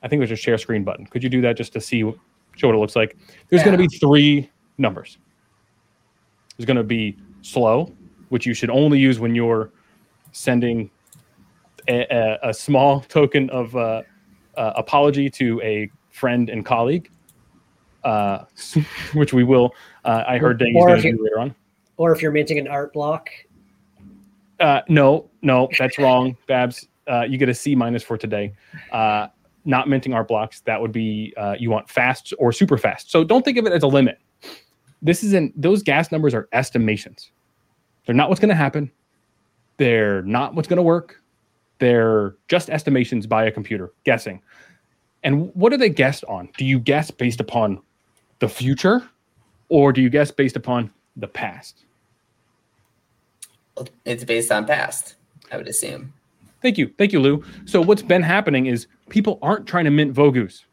I 0.02 0.08
think 0.08 0.20
there's 0.20 0.30
a 0.30 0.36
share 0.36 0.58
screen 0.58 0.84
button. 0.84 1.06
Could 1.06 1.22
you 1.22 1.28
do 1.28 1.40
that 1.42 1.56
just 1.56 1.72
to 1.72 1.80
see 1.80 2.00
show 2.00 2.68
what 2.68 2.74
it 2.74 2.78
looks 2.78 2.96
like? 2.96 3.16
There's 3.48 3.62
going 3.62 3.76
to 3.76 3.82
be 3.82 3.88
three 3.98 4.50
numbers. 4.78 5.18
There's 6.56 6.66
going 6.66 6.76
to 6.76 6.84
be 6.84 7.16
slow, 7.42 7.92
which 8.28 8.46
you 8.46 8.54
should 8.54 8.70
only 8.70 8.98
use 8.98 9.18
when 9.18 9.34
you're 9.34 9.70
sending 10.32 10.90
a, 11.88 12.06
a, 12.10 12.50
a 12.50 12.54
small 12.54 13.00
token 13.08 13.50
of 13.50 13.74
uh, 13.76 14.02
uh, 14.56 14.72
apology 14.76 15.30
to 15.30 15.60
a 15.62 15.90
friend 16.10 16.48
and 16.50 16.64
colleague, 16.64 17.10
uh, 18.04 18.44
which 19.14 19.32
we 19.32 19.44
will. 19.44 19.74
Uh, 20.04 20.24
I 20.26 20.38
heard 20.38 20.60
Dangy's 20.60 20.76
Or 20.76 20.88
going 20.88 21.02
to 21.02 21.12
do 21.12 21.24
later 21.24 21.40
on. 21.40 21.54
Or 21.98 22.12
if 22.12 22.20
you're 22.20 22.32
minting 22.32 22.58
an 22.58 22.68
art 22.68 22.92
block, 22.92 23.30
Uh, 24.60 24.80
no, 24.88 25.28
no, 25.42 25.68
that's 25.78 25.98
wrong, 25.98 26.36
Babs. 26.46 26.88
Uh, 27.06 27.22
you 27.22 27.38
get 27.38 27.48
a 27.48 27.54
C 27.54 27.74
minus 27.74 28.02
for 28.02 28.16
today. 28.18 28.52
Not 29.66 29.88
minting 29.88 30.14
art 30.14 30.28
blocks. 30.28 30.60
That 30.60 30.80
would 30.80 30.92
be 30.92 31.34
uh, 31.36 31.56
you 31.58 31.70
want 31.70 31.90
fast 31.90 32.32
or 32.38 32.52
super 32.52 32.78
fast. 32.78 33.10
So 33.10 33.24
don't 33.24 33.44
think 33.44 33.58
of 33.58 33.66
it 33.66 33.72
as 33.72 33.82
a 33.82 33.88
limit. 33.88 34.18
This 35.02 35.22
isn't. 35.22 35.60
Those 35.60 35.82
gas 35.82 36.10
numbers 36.10 36.32
are 36.32 36.48
estimations. 36.52 37.30
They're 38.06 38.14
not 38.14 38.28
what's 38.28 38.40
going 38.40 38.50
to 38.50 38.54
happen. 38.54 38.90
They're 39.76 40.22
not 40.22 40.54
what's 40.54 40.68
going 40.68 40.78
to 40.78 40.82
work. 40.82 41.20
They're 41.78 42.34
just 42.48 42.70
estimations 42.70 43.26
by 43.26 43.44
a 43.44 43.50
computer 43.50 43.92
guessing. 44.04 44.40
And 45.22 45.54
what 45.54 45.72
are 45.72 45.76
they 45.76 45.90
guessed 45.90 46.24
on? 46.24 46.48
Do 46.56 46.64
you 46.64 46.78
guess 46.78 47.10
based 47.10 47.40
upon 47.40 47.80
the 48.38 48.48
future, 48.48 49.02
or 49.68 49.92
do 49.92 50.00
you 50.00 50.08
guess 50.08 50.30
based 50.30 50.56
upon 50.56 50.90
the 51.16 51.26
past? 51.26 51.84
It's 54.04 54.24
based 54.24 54.52
on 54.52 54.64
past, 54.64 55.16
I 55.50 55.56
would 55.56 55.68
assume. 55.68 56.12
Thank 56.62 56.78
you. 56.78 56.92
Thank 56.96 57.12
you, 57.12 57.20
Lou. 57.20 57.44
So 57.66 57.82
what's 57.82 58.02
been 58.02 58.22
happening 58.22 58.66
is 58.66 58.86
people 59.08 59.38
aren't 59.42 59.66
trying 59.66 59.84
to 59.84 59.90
mint 59.90 60.14
Vogus, 60.14 60.64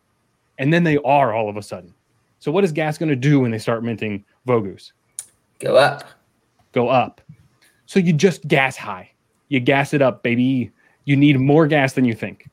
and 0.57 0.73
then 0.73 0.83
they 0.83 0.97
are 0.99 1.33
all 1.33 1.49
of 1.49 1.57
a 1.57 1.61
sudden. 1.61 1.93
So 2.39 2.51
what 2.51 2.63
is 2.63 2.71
gas 2.71 2.97
going 2.97 3.09
to 3.09 3.15
do 3.15 3.39
when 3.39 3.51
they 3.51 3.57
start 3.57 3.83
minting 3.83 4.25
Vogus? 4.47 4.91
Go 5.59 5.77
up. 5.77 6.03
Go 6.73 6.89
up. 6.89 7.21
So 7.85 7.99
you 7.99 8.13
just 8.13 8.47
gas 8.47 8.75
high. 8.75 9.11
you 9.49 9.59
gas 9.59 9.93
it 9.93 10.01
up, 10.01 10.23
baby. 10.23 10.71
You 11.05 11.15
need 11.15 11.39
more 11.39 11.67
gas 11.67 11.93
than 11.93 12.05
you 12.05 12.13
think. 12.13 12.49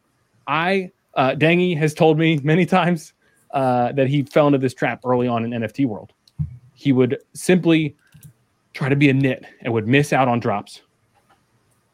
I 0.47 0.93
uh, 1.15 1.31
Dangy 1.33 1.77
has 1.77 1.95
told 1.95 2.19
me 2.19 2.39
many 2.43 2.67
times 2.67 3.13
uh, 3.53 3.93
that 3.93 4.09
he 4.09 4.23
fell 4.23 4.47
into 4.47 4.59
this 4.59 4.75
trap 4.75 5.01
early 5.05 5.27
on 5.27 5.45
in 5.45 5.51
NFT 5.63 5.87
world. 5.87 6.13
He 6.75 6.93
would 6.93 7.19
simply 7.35 7.97
try 8.73 8.89
to 8.89 8.97
be 8.97 9.11
a 9.11 9.15
nit 9.15 9.45
and 9.63 9.73
would 9.73 9.89
miss 9.89 10.13
out 10.13 10.29
on 10.29 10.41
drops. 10.41 10.83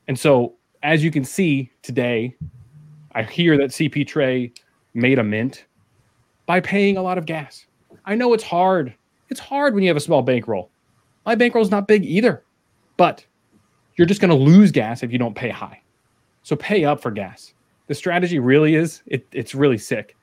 And 0.09 0.19
so, 0.19 0.55
as 0.83 1.03
you 1.03 1.11
can 1.11 1.25
see 1.25 1.71
today, 1.83 2.37
I 3.17 3.23
hear 3.23 3.57
that 3.57 3.71
CP 3.71 4.07
Trey 4.07 4.53
made 4.93 5.19
a 5.19 5.25
mint 5.25 5.65
by 6.45 6.61
paying 6.61 6.99
a 6.99 7.03
lot 7.03 7.17
of 7.17 7.25
gas. 7.25 7.65
I 8.05 8.15
know 8.15 8.35
it's 8.35 8.45
hard. 8.45 8.95
It's 9.31 9.41
hard 9.41 9.73
when 9.73 9.83
you 9.83 9.89
have 9.89 9.97
a 9.97 10.01
small 10.01 10.21
bankroll. 10.21 10.71
My 11.25 11.35
bankroll 11.35 11.65
is 11.65 11.71
not 11.71 11.89
big 11.89 12.05
either, 12.05 12.45
but 12.99 13.25
you're 13.97 14.07
just 14.07 14.21
going 14.21 14.29
to 14.29 14.37
lose 14.37 14.71
gas 14.71 15.03
if 15.03 15.11
you 15.11 15.19
don't 15.19 15.35
pay 15.35 15.49
high. 15.49 15.81
So 16.43 16.57
pay 16.57 16.85
up 16.85 17.01
for 17.01 17.11
gas. 17.11 17.55
The 17.87 17.95
strategy 17.95 18.39
really 18.39 18.75
is 18.75 19.03
it, 19.07 19.27
it's 19.33 19.55
really 19.55 19.79
sick. 19.79 20.15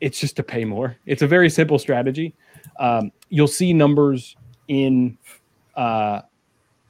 It's 0.00 0.20
just 0.20 0.36
to 0.36 0.44
pay 0.44 0.64
more. 0.64 0.96
It's 1.06 1.22
a 1.22 1.26
very 1.26 1.50
simple 1.50 1.80
strategy. 1.80 2.32
Um, 2.78 3.10
you'll 3.30 3.48
see 3.48 3.72
numbers 3.72 4.36
in 4.68 5.18
uh, 5.74 6.20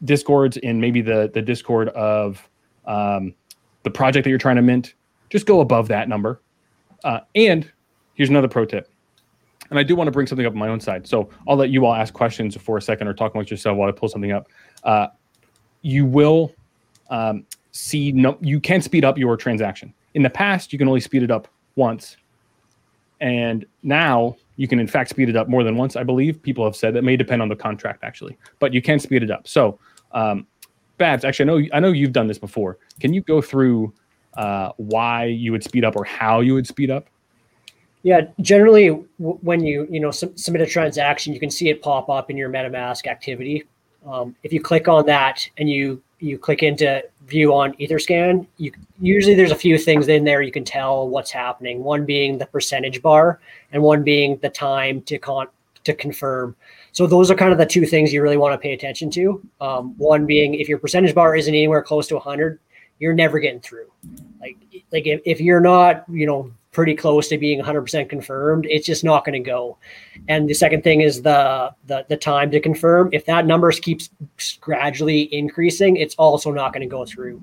discords 0.04 0.58
in 0.58 0.80
maybe 0.80 1.00
the 1.00 1.30
the 1.32 1.42
discord 1.42 1.88
of 1.88 2.46
um, 2.84 3.34
the 3.84 3.90
project 3.90 4.24
that 4.24 4.30
you're 4.30 4.38
trying 4.38 4.56
to 4.56 4.62
mint. 4.62 4.94
Just 5.30 5.46
go 5.46 5.60
above 5.60 5.88
that 5.88 6.08
number. 6.08 6.40
Uh, 7.04 7.20
and 7.34 7.70
here's 8.14 8.28
another 8.28 8.48
pro 8.48 8.64
tip. 8.64 8.90
And 9.70 9.78
I 9.78 9.82
do 9.82 9.94
want 9.94 10.08
to 10.08 10.12
bring 10.12 10.26
something 10.26 10.44
up 10.44 10.52
on 10.52 10.58
my 10.58 10.68
own 10.68 10.80
side. 10.80 11.06
So 11.06 11.30
I'll 11.48 11.56
let 11.56 11.70
you 11.70 11.86
all 11.86 11.94
ask 11.94 12.12
questions 12.12 12.56
for 12.56 12.76
a 12.76 12.82
second 12.82 13.06
or 13.06 13.14
talk 13.14 13.34
amongst 13.34 13.50
yourself 13.50 13.78
while 13.78 13.88
I 13.88 13.92
pull 13.92 14.08
something 14.08 14.32
up. 14.32 14.48
Uh, 14.82 15.06
you 15.82 16.04
will 16.04 16.52
um, 17.08 17.46
see 17.72 18.12
no, 18.12 18.36
you 18.40 18.60
can 18.60 18.82
speed 18.82 19.04
up 19.04 19.16
your 19.16 19.36
transaction. 19.36 19.94
In 20.14 20.22
the 20.22 20.30
past, 20.30 20.72
you 20.72 20.78
can 20.78 20.88
only 20.88 21.00
speed 21.00 21.22
it 21.22 21.30
up 21.30 21.48
once, 21.76 22.16
and 23.20 23.64
now 23.82 24.36
you 24.56 24.66
can 24.66 24.80
in 24.80 24.88
fact 24.88 25.10
speed 25.10 25.28
it 25.28 25.36
up 25.36 25.48
more 25.48 25.62
than 25.62 25.76
once. 25.76 25.94
I 25.94 26.02
believe 26.02 26.42
people 26.42 26.64
have 26.64 26.74
said 26.74 26.94
that 26.94 27.02
may 27.02 27.16
depend 27.16 27.42
on 27.42 27.48
the 27.48 27.56
contract 27.56 28.02
actually, 28.02 28.36
but 28.58 28.74
you 28.74 28.82
can 28.82 28.98
speed 28.98 29.22
it 29.22 29.30
up. 29.30 29.46
So, 29.46 29.78
um, 30.12 30.46
Babs, 30.98 31.24
actually, 31.24 31.44
I 31.44 31.54
know 31.54 31.68
I 31.74 31.80
know 31.80 31.92
you've 31.92 32.12
done 32.12 32.26
this 32.26 32.38
before. 32.38 32.78
Can 32.98 33.14
you 33.14 33.22
go 33.22 33.40
through 33.40 33.94
uh, 34.34 34.72
why 34.76 35.24
you 35.24 35.52
would 35.52 35.64
speed 35.64 35.84
up 35.84 35.96
or 35.96 36.04
how 36.04 36.40
you 36.40 36.54
would 36.54 36.66
speed 36.66 36.90
up? 36.90 37.06
Yeah, 38.02 38.22
generally, 38.40 38.88
w- 38.88 39.38
when 39.42 39.64
you 39.64 39.86
you 39.90 40.00
know 40.00 40.10
sub- 40.10 40.38
submit 40.38 40.62
a 40.62 40.66
transaction, 40.66 41.34
you 41.34 41.40
can 41.40 41.50
see 41.50 41.68
it 41.68 41.82
pop 41.82 42.08
up 42.08 42.30
in 42.30 42.36
your 42.36 42.48
MetaMask 42.48 43.06
activity. 43.06 43.64
Um, 44.06 44.34
if 44.42 44.52
you 44.52 44.60
click 44.60 44.88
on 44.88 45.04
that 45.06 45.46
and 45.58 45.68
you 45.68 46.02
you 46.18 46.38
click 46.38 46.62
into 46.62 47.04
view 47.26 47.54
on 47.54 47.74
Etherscan, 47.74 48.46
you 48.56 48.72
usually 49.00 49.34
there's 49.34 49.50
a 49.50 49.56
few 49.56 49.76
things 49.76 50.08
in 50.08 50.24
there 50.24 50.42
you 50.42 50.52
can 50.52 50.64
tell 50.64 51.08
what's 51.08 51.30
happening. 51.30 51.82
One 51.82 52.06
being 52.06 52.38
the 52.38 52.46
percentage 52.46 53.02
bar, 53.02 53.40
and 53.72 53.82
one 53.82 54.02
being 54.02 54.38
the 54.38 54.48
time 54.48 55.02
to 55.02 55.18
con 55.18 55.48
to 55.84 55.94
confirm. 55.94 56.56
So 56.92 57.06
those 57.06 57.30
are 57.30 57.34
kind 57.34 57.52
of 57.52 57.58
the 57.58 57.66
two 57.66 57.86
things 57.86 58.12
you 58.12 58.22
really 58.22 58.36
want 58.36 58.52
to 58.54 58.58
pay 58.58 58.72
attention 58.72 59.10
to. 59.10 59.46
Um, 59.60 59.94
one 59.98 60.26
being 60.26 60.54
if 60.54 60.68
your 60.68 60.78
percentage 60.78 61.14
bar 61.14 61.36
isn't 61.36 61.54
anywhere 61.54 61.82
close 61.82 62.08
to 62.08 62.14
100, 62.14 62.58
you're 63.00 63.14
never 63.14 63.40
getting 63.40 63.60
through. 63.60 63.90
Like 64.40 64.56
like 64.92 65.06
if, 65.06 65.20
if 65.24 65.40
you're 65.40 65.60
not 65.60 66.04
you 66.08 66.26
know 66.26 66.52
pretty 66.72 66.94
close 66.94 67.26
to 67.26 67.36
being 67.36 67.60
100% 67.60 68.08
confirmed 68.08 68.64
it's 68.70 68.86
just 68.86 69.02
not 69.02 69.24
going 69.24 69.32
to 69.32 69.44
go. 69.44 69.76
And 70.28 70.48
the 70.48 70.54
second 70.54 70.84
thing 70.84 71.00
is 71.00 71.20
the, 71.20 71.74
the 71.86 72.06
the 72.08 72.16
time 72.16 72.48
to 72.52 72.60
confirm. 72.60 73.08
If 73.12 73.26
that 73.26 73.44
number 73.44 73.72
keeps 73.72 74.10
gradually 74.60 75.22
increasing 75.34 75.96
it's 75.96 76.14
also 76.14 76.52
not 76.52 76.72
going 76.72 76.82
to 76.82 76.86
go 76.86 77.04
through. 77.04 77.42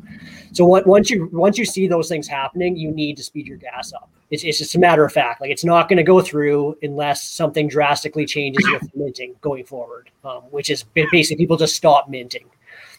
So 0.54 0.66
what, 0.66 0.88
once 0.88 1.10
you 1.10 1.30
once 1.34 1.58
you 1.58 1.66
see 1.66 1.88
those 1.88 2.08
things 2.08 2.28
happening 2.28 2.78
you 2.78 2.92
need 2.92 3.18
to 3.18 3.24
speed 3.24 3.48
your 3.48 3.58
gas 3.58 3.92
up. 3.92 4.10
It's, 4.30 4.44
it's 4.44 4.58
just 4.58 4.76
a 4.76 4.80
matter 4.80 5.06
of 5.06 5.12
fact. 5.12 5.42
Like 5.42 5.52
it's 5.52 5.66
not 5.66 5.90
going 5.90 5.98
to 5.98 6.04
go 6.04 6.22
through 6.22 6.78
unless 6.82 7.24
something 7.24 7.68
drastically 7.68 8.26
changes 8.26 8.66
with 8.72 8.96
minting 8.96 9.36
going 9.42 9.66
forward 9.66 10.10
um, 10.24 10.44
which 10.52 10.70
is 10.70 10.84
basically 11.12 11.38
people 11.38 11.58
just 11.58 11.76
stop 11.76 12.08
minting 12.10 12.46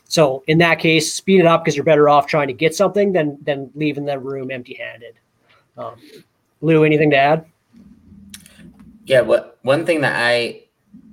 so 0.08 0.42
in 0.48 0.58
that 0.58 0.80
case 0.80 1.12
speed 1.14 1.38
it 1.38 1.46
up 1.46 1.64
because 1.64 1.76
you're 1.76 1.84
better 1.84 2.08
off 2.08 2.26
trying 2.26 2.48
to 2.48 2.52
get 2.52 2.74
something 2.74 3.12
than 3.12 3.38
than 3.44 3.70
leaving 3.74 4.04
the 4.04 4.18
room 4.18 4.50
empty 4.50 4.74
handed 4.74 5.14
um, 5.78 5.94
Lou, 6.60 6.84
anything 6.84 7.10
to 7.10 7.16
add? 7.16 7.46
Yeah, 9.04 9.22
what 9.22 9.58
one 9.62 9.86
thing 9.86 10.00
that 10.02 10.16
I 10.16 10.64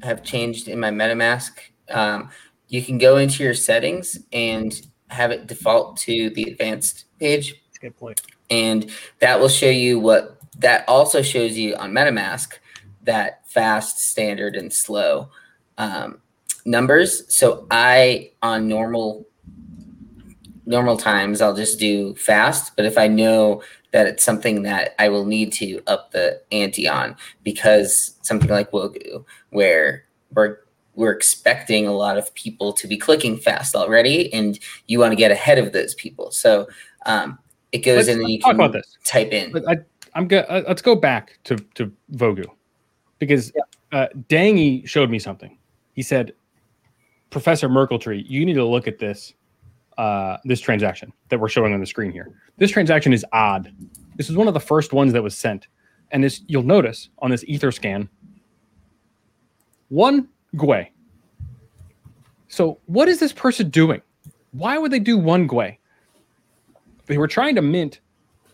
have 0.02 0.24
changed 0.24 0.68
in 0.68 0.80
my 0.80 0.90
MetaMask, 0.90 1.52
um, 1.90 2.30
you 2.68 2.82
can 2.82 2.98
go 2.98 3.18
into 3.18 3.44
your 3.44 3.54
settings 3.54 4.20
and 4.34 4.82
have 5.08 5.32
it 5.32 5.48
default 5.48 5.98
to 5.98 6.32
the 6.32 6.44
advanced 6.44 7.06
page. 7.20 7.54
That's 7.68 7.78
a 7.78 7.82
good 7.82 7.98
point. 7.98 8.22
And 8.50 8.90
that 9.20 9.40
will 9.40 9.50
show 9.50 9.70
you 9.70 10.00
what 10.00 10.40
that 10.58 10.84
also 10.88 11.22
shows 11.22 11.58
you 11.58 11.76
on 11.76 11.92
MetaMask 11.92 12.54
that 13.04 13.48
fast, 13.48 14.00
standard, 14.00 14.56
and 14.56 14.74
slow 14.74 15.30
um, 15.78 16.20
numbers. 16.66 17.24
So 17.34 17.66
I 17.72 18.32
on 18.42 18.68
normal 18.68 19.26
normal 20.66 20.98
times 20.98 21.42
I'll 21.42 21.56
just 21.56 21.80
do 21.80 22.16
fast, 22.16 22.76
but 22.76 22.86
if 22.86 22.98
I 22.98 23.08
know 23.08 23.62
that 23.92 24.08
it's 24.08 24.24
something 24.24 24.64
that 24.64 24.96
I 25.00 25.10
will 25.10 25.26
need 25.26 25.54
to 25.54 25.80
up 25.88 26.12
the 26.12 26.42
ante 26.52 26.88
on 26.88 27.16
because 27.44 28.16
something 28.24 28.50
like 28.50 28.72
Vogu, 28.72 29.24
where 29.52 30.04
we're 30.34 30.60
we're 30.96 31.12
expecting 31.12 31.86
a 31.88 31.92
lot 31.94 32.18
of 32.18 32.34
people 32.36 32.72
to 32.74 32.88
be 32.88 32.98
clicking 32.98 33.38
fast 33.38 33.76
already, 33.76 34.34
and 34.34 34.58
you 34.88 34.98
want 35.00 35.12
to 35.12 35.16
get 35.18 35.30
ahead 35.32 35.58
of 35.60 35.72
those 35.74 35.94
people. 35.96 36.32
So 36.32 36.68
um, 37.06 37.38
it 37.72 37.80
goes 37.80 37.98
Let's- 37.98 38.08
in 38.10 38.14
and 38.16 38.22
let's 38.24 38.32
you 38.32 38.40
talk 38.40 38.52
can 38.52 38.60
about 38.60 38.72
this. 38.74 38.98
type 39.04 39.32
in. 39.34 39.56
I, 39.68 39.78
I'm 40.16 40.28
good. 40.28 40.46
Uh, 40.50 40.64
let's 40.68 40.82
go 40.82 40.96
back 40.96 41.38
to 41.44 41.58
to 41.76 41.92
Vogu 42.14 42.46
because 43.20 43.52
uh, 43.92 44.08
Dangy 44.30 44.88
showed 44.88 45.10
me 45.10 45.20
something. 45.20 45.58
He 45.94 46.02
said, 46.02 46.34
Professor 47.30 47.68
Merkeltree, 47.68 48.24
you 48.28 48.46
need 48.46 48.54
to 48.54 48.66
look 48.66 48.88
at 48.88 49.00
this 49.00 49.34
uh, 49.98 50.38
this 50.44 50.60
transaction 50.60 51.14
that 51.30 51.40
we're 51.40 51.50
showing 51.50 51.74
on 51.74 51.80
the 51.80 51.86
screen 51.86 52.12
here. 52.12 52.30
This 52.58 52.72
transaction 52.72 53.14
is 53.14 53.26
odd. 53.32 53.74
This 54.16 54.30
is 54.30 54.36
one 54.36 54.48
of 54.48 54.54
the 54.54 54.60
first 54.60 54.94
ones 54.94 55.14
that 55.14 55.24
was 55.24 55.38
sent, 55.38 55.68
and 56.12 56.24
this 56.24 56.42
you'll 56.48 56.64
notice 56.64 57.10
on 57.20 57.32
this 57.32 57.44
Etherscan. 57.46 58.08
One 59.90 60.28
Gwei. 60.56 60.90
So 62.48 62.80
what 62.86 63.08
is 63.08 63.20
this 63.20 63.34
person 63.34 63.70
doing? 63.70 64.02
Why 64.52 64.78
would 64.78 64.92
they 64.92 65.00
do 65.00 65.18
one 65.18 65.48
Gwei? 65.48 65.78
They 67.08 67.18
were 67.18 67.28
trying 67.28 67.56
to 67.56 67.62
mint 67.62 68.00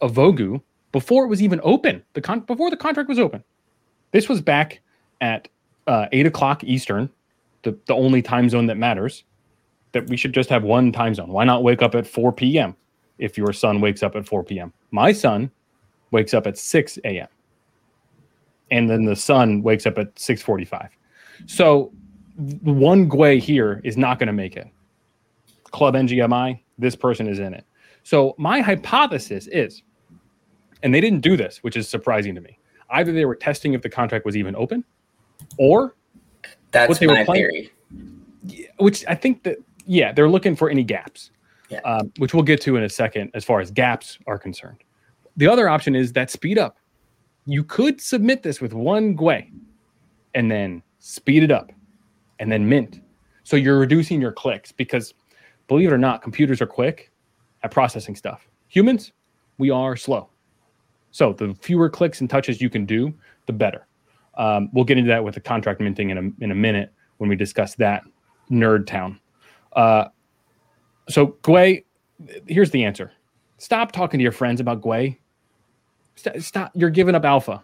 a 0.01 0.10
Vogu 0.10 0.62
before 0.91 1.23
it 1.25 1.27
was 1.27 1.41
even 1.41 1.62
open. 1.63 2.03
The 2.13 2.21
con- 2.21 2.41
before 2.41 2.69
the 2.69 2.77
contract 2.77 3.07
was 3.07 3.19
open. 3.19 3.43
This 4.12 4.27
was 4.27 4.41
back 4.41 4.81
at 5.21 5.47
uh, 5.88 6.07
eight 6.12 6.25
o'clock 6.25 6.63
Eastern, 6.63 7.10
the, 7.63 7.78
the 7.86 7.93
only 7.93 8.21
time 8.21 8.50
zone 8.50 8.67
that 8.67 8.78
matters. 8.78 9.24
That 9.93 10.10
we 10.10 10.15
should 10.15 10.34
just 10.34 10.50
have 10.50 10.63
one 10.63 10.91
time 10.91 11.13
zone. 11.13 11.30
Why 11.30 11.43
not 11.43 11.63
wake 11.63 11.82
up 11.82 11.95
at 11.95 12.08
4 12.08 12.32
p.m. 12.32 12.76
if 13.17 13.38
your 13.38 13.52
son 13.52 13.82
wakes 13.82 14.04
up 14.04 14.15
at 14.15 14.26
4 14.26 14.43
p.m.? 14.43 14.71
My 14.91 15.12
son 15.12 15.52
wakes 16.12 16.34
up 16.34 16.47
at 16.47 16.58
6 16.58 17.00
a.m. 17.04 17.28
And 18.69 18.89
then 18.89 19.04
the 19.04 19.15
sun 19.15 19.62
wakes 19.63 19.86
up 19.86 19.97
at 19.97 20.15
6:45. 20.15 20.89
So 21.45 21.91
one 22.62 23.10
Gwei 23.10 23.39
here 23.39 23.82
is 23.84 23.97
not 23.97 24.17
going 24.17 24.28
to 24.28 24.34
make 24.34 24.56
it. 24.56 24.67
Club 25.71 25.95
NGMI, 25.95 26.60
this 26.78 26.95
person 26.95 27.28
is 27.28 27.39
in 27.39 27.54
it. 27.54 27.65
So 28.04 28.34
my 28.38 28.62
hypothesis 28.62 29.47
is, 29.47 29.84
and 30.84 30.93
they 30.93 31.02
didn't 31.02 31.19
do 31.21 31.38
this, 31.38 31.58
which 31.63 31.76
is 31.76 31.88
surprising 31.88 32.34
to 32.36 32.41
me. 32.41 32.58
Either 32.89 33.12
they 33.12 33.26
were 33.26 33.36
testing 33.36 33.74
if 33.74 33.82
the 33.82 33.89
contract 33.89 34.26
was 34.26 34.36
even 34.36 34.56
open, 34.56 34.84
or 35.58 35.95
That's 36.71 36.89
what 36.89 36.99
they 36.99 37.07
were 37.07 37.13
my 37.13 37.23
playing- 37.25 37.49
theory. 37.51 37.71
which 38.77 39.05
I 39.07 39.15
think 39.15 39.43
that 39.43 39.57
yeah, 39.86 40.12
they're 40.12 40.29
looking 40.29 40.55
for 40.55 40.69
any 40.69 40.84
gaps, 40.84 41.31
Yeah. 41.69 41.79
um, 41.79 42.12
which 42.17 42.34
we'll 42.34 42.43
get 42.43 42.62
to 42.62 42.75
in 42.77 42.84
a 42.84 42.89
second 42.89 43.31
as 43.34 43.43
far 43.43 43.60
as 43.60 43.69
gaps 43.71 44.17
are 44.27 44.38
concerned. 44.38 44.84
The 45.38 45.47
other 45.47 45.67
option 45.69 45.95
is 45.95 46.13
that 46.13 46.29
speed 46.29 46.57
up. 46.57 46.77
You 47.45 47.63
could 47.63 47.99
submit 47.99 48.43
this 48.43 48.62
with 48.62 48.73
one 48.73 49.15
Gwei 49.17 49.49
and 50.34 50.49
then 50.49 50.81
speed 50.99 51.43
it 51.43 51.51
up 51.51 51.71
and 52.39 52.51
then 52.51 52.67
mint. 52.69 53.01
So 53.43 53.55
you're 53.57 53.79
reducing 53.79 54.21
your 54.21 54.31
clicks 54.31 54.71
because 54.71 55.13
believe 55.67 55.89
it 55.89 55.93
or 55.93 55.97
not, 55.97 56.21
computers 56.21 56.62
are 56.62 56.67
quick 56.67 57.12
at 57.63 57.71
processing 57.71 58.15
stuff. 58.15 58.47
Humans, 58.69 59.12
we 59.57 59.69
are 59.71 59.95
slow. 59.95 60.29
So 61.12 61.34
the 61.34 61.53
fewer 61.62 61.89
clicks 61.89 62.21
and 62.21 62.29
touches 62.29 62.62
you 62.62 62.69
can 62.69 62.86
do, 62.86 63.13
the 63.47 63.53
better. 63.53 63.86
Um, 64.36 64.70
we'll 64.74 64.86
get 64.86 64.98
into 64.98 65.10
that 65.10 65.24
with 65.24 65.36
the 65.36 65.41
contract 65.41 65.82
minting 65.82 66.10
in 66.10 66.17
a, 66.17 66.44
in 66.44 66.52
a 66.52 66.56
minute 66.56 66.94
when 67.17 67.30
we 67.30 67.36
discuss 67.36 67.76
that 67.76 68.04
nerd 68.50 68.88
town. 68.88 69.20
Uh, 69.74 70.06
so 71.10 71.38
Gwei, 71.44 71.84
here's 72.48 72.72
the 72.72 72.84
answer. 72.84 73.12
Stop 73.58 73.91
talking 73.91 74.17
to 74.17 74.24
your 74.24 74.32
friends 74.32 74.60
about 74.62 74.82
Gwei. 74.82 75.17
Stop, 76.15 76.39
stop. 76.39 76.72
You're 76.74 76.89
giving 76.89 77.15
up 77.15 77.26
alpha. 77.26 77.63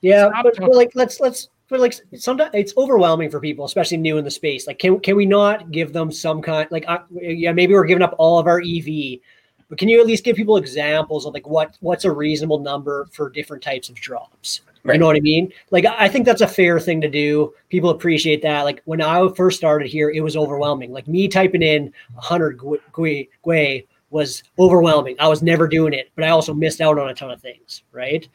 Yeah, 0.00 0.28
Stop 0.30 0.44
but, 0.44 0.54
talking- 0.54 0.68
but 0.68 0.76
like 0.76 0.90
let's 0.94 1.20
let's 1.20 1.48
but 1.68 1.80
like 1.80 1.94
sometimes 2.18 2.50
it's 2.52 2.74
overwhelming 2.76 3.30
for 3.30 3.40
people, 3.40 3.64
especially 3.64 3.96
new 3.96 4.18
in 4.18 4.24
the 4.24 4.30
space. 4.30 4.66
Like, 4.66 4.78
can 4.78 5.00
can 5.00 5.16
we 5.16 5.24
not 5.24 5.70
give 5.70 5.92
them 5.92 6.12
some 6.12 6.42
kind? 6.42 6.68
Like, 6.70 6.84
uh, 6.86 6.98
yeah, 7.10 7.52
maybe 7.52 7.72
we're 7.72 7.86
giving 7.86 8.02
up 8.02 8.14
all 8.18 8.38
of 8.38 8.46
our 8.46 8.60
EV, 8.60 9.20
but 9.68 9.78
can 9.78 9.88
you 9.88 9.98
at 10.00 10.06
least 10.06 10.22
give 10.22 10.36
people 10.36 10.58
examples 10.58 11.24
of 11.24 11.32
like 11.32 11.46
what 11.48 11.78
what's 11.80 12.04
a 12.04 12.12
reasonable 12.12 12.58
number 12.58 13.08
for 13.12 13.30
different 13.30 13.62
types 13.62 13.88
of 13.88 13.94
drops? 13.94 14.60
Right. 14.84 14.94
You 14.94 15.00
know 15.00 15.06
what 15.06 15.16
I 15.16 15.20
mean? 15.20 15.52
Like, 15.70 15.84
I 15.84 16.08
think 16.08 16.26
that's 16.26 16.40
a 16.40 16.48
fair 16.48 16.80
thing 16.80 17.00
to 17.02 17.08
do. 17.08 17.54
People 17.68 17.90
appreciate 17.90 18.42
that. 18.42 18.62
Like 18.62 18.82
when 18.84 19.00
I 19.00 19.28
first 19.36 19.56
started 19.56 19.88
here, 19.88 20.10
it 20.10 20.20
was 20.20 20.36
overwhelming. 20.36 20.92
Like 20.92 21.06
me 21.06 21.28
typing 21.28 21.62
in 21.62 21.92
100 22.14 22.58
Gwei, 22.58 23.28
Gwei 23.44 23.86
was 24.10 24.42
overwhelming. 24.58 25.14
I 25.20 25.28
was 25.28 25.40
never 25.40 25.68
doing 25.68 25.92
it, 25.92 26.10
but 26.16 26.24
I 26.24 26.30
also 26.30 26.52
missed 26.52 26.80
out 26.80 26.98
on 26.98 27.08
a 27.08 27.14
ton 27.14 27.30
of 27.30 27.40
things. 27.40 27.84
Right. 27.92 28.28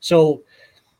So 0.00 0.42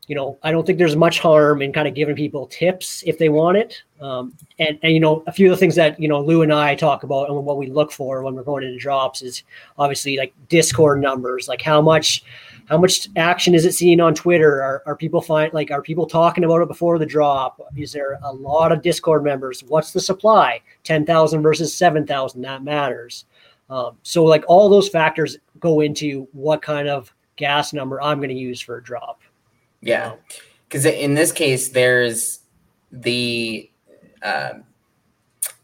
you 0.07 0.15
know, 0.15 0.37
I 0.43 0.51
don't 0.51 0.65
think 0.65 0.77
there's 0.77 0.95
much 0.95 1.19
harm 1.19 1.61
in 1.61 1.71
kind 1.71 1.87
of 1.87 1.93
giving 1.93 2.15
people 2.15 2.47
tips 2.47 3.03
if 3.05 3.17
they 3.17 3.29
want 3.29 3.57
it. 3.57 3.81
Um, 4.01 4.33
and, 4.59 4.77
and, 4.83 4.93
you 4.93 4.99
know, 4.99 5.23
a 5.27 5.31
few 5.31 5.47
of 5.47 5.51
the 5.51 5.57
things 5.57 5.75
that, 5.75 5.99
you 5.99 6.09
know, 6.09 6.21
Lou 6.21 6.41
and 6.41 6.53
I 6.53 6.75
talk 6.75 7.03
about 7.03 7.29
and 7.29 7.45
what 7.45 7.57
we 7.57 7.67
look 7.67 7.91
for 7.91 8.21
when 8.21 8.35
we're 8.35 8.43
going 8.43 8.63
into 8.63 8.77
drops 8.77 9.21
is 9.21 9.43
obviously 9.77 10.17
like 10.17 10.33
Discord 10.49 11.01
numbers, 11.01 11.47
like 11.47 11.61
how 11.61 11.81
much, 11.81 12.23
how 12.73 12.79
much 12.79 13.07
action 13.17 13.53
is 13.53 13.65
it 13.65 13.73
seeing 13.73 13.99
on 13.99 14.15
Twitter? 14.15 14.63
Are, 14.63 14.81
are 14.87 14.95
people 14.95 15.21
find 15.21 15.53
like, 15.53 15.69
are 15.69 15.83
people 15.83 16.07
talking 16.07 16.43
about 16.43 16.59
it 16.59 16.67
before 16.67 16.97
the 16.97 17.05
drop? 17.05 17.61
Is 17.77 17.91
there 17.91 18.17
a 18.23 18.33
lot 18.33 18.71
of 18.71 18.81
Discord 18.81 19.23
members? 19.23 19.63
What's 19.67 19.93
the 19.93 19.99
supply? 19.99 20.59
10,000 20.83 21.43
versus 21.43 21.71
7,000, 21.77 22.41
that 22.41 22.63
matters. 22.63 23.25
Um, 23.69 23.97
so 24.01 24.23
like 24.23 24.43
all 24.47 24.69
those 24.69 24.89
factors 24.89 25.37
go 25.59 25.81
into 25.81 26.27
what 26.31 26.63
kind 26.63 26.87
of 26.87 27.13
gas 27.35 27.73
number 27.73 28.01
I'm 28.01 28.17
going 28.17 28.29
to 28.29 28.35
use 28.35 28.59
for 28.59 28.77
a 28.77 28.83
drop. 28.83 29.21
Yeah, 29.81 30.15
because 30.67 30.87
in 30.87 31.13
this 31.13 31.31
case, 31.31 31.69
there's 31.69 32.39
the 32.91 33.69
uh, 34.23 34.53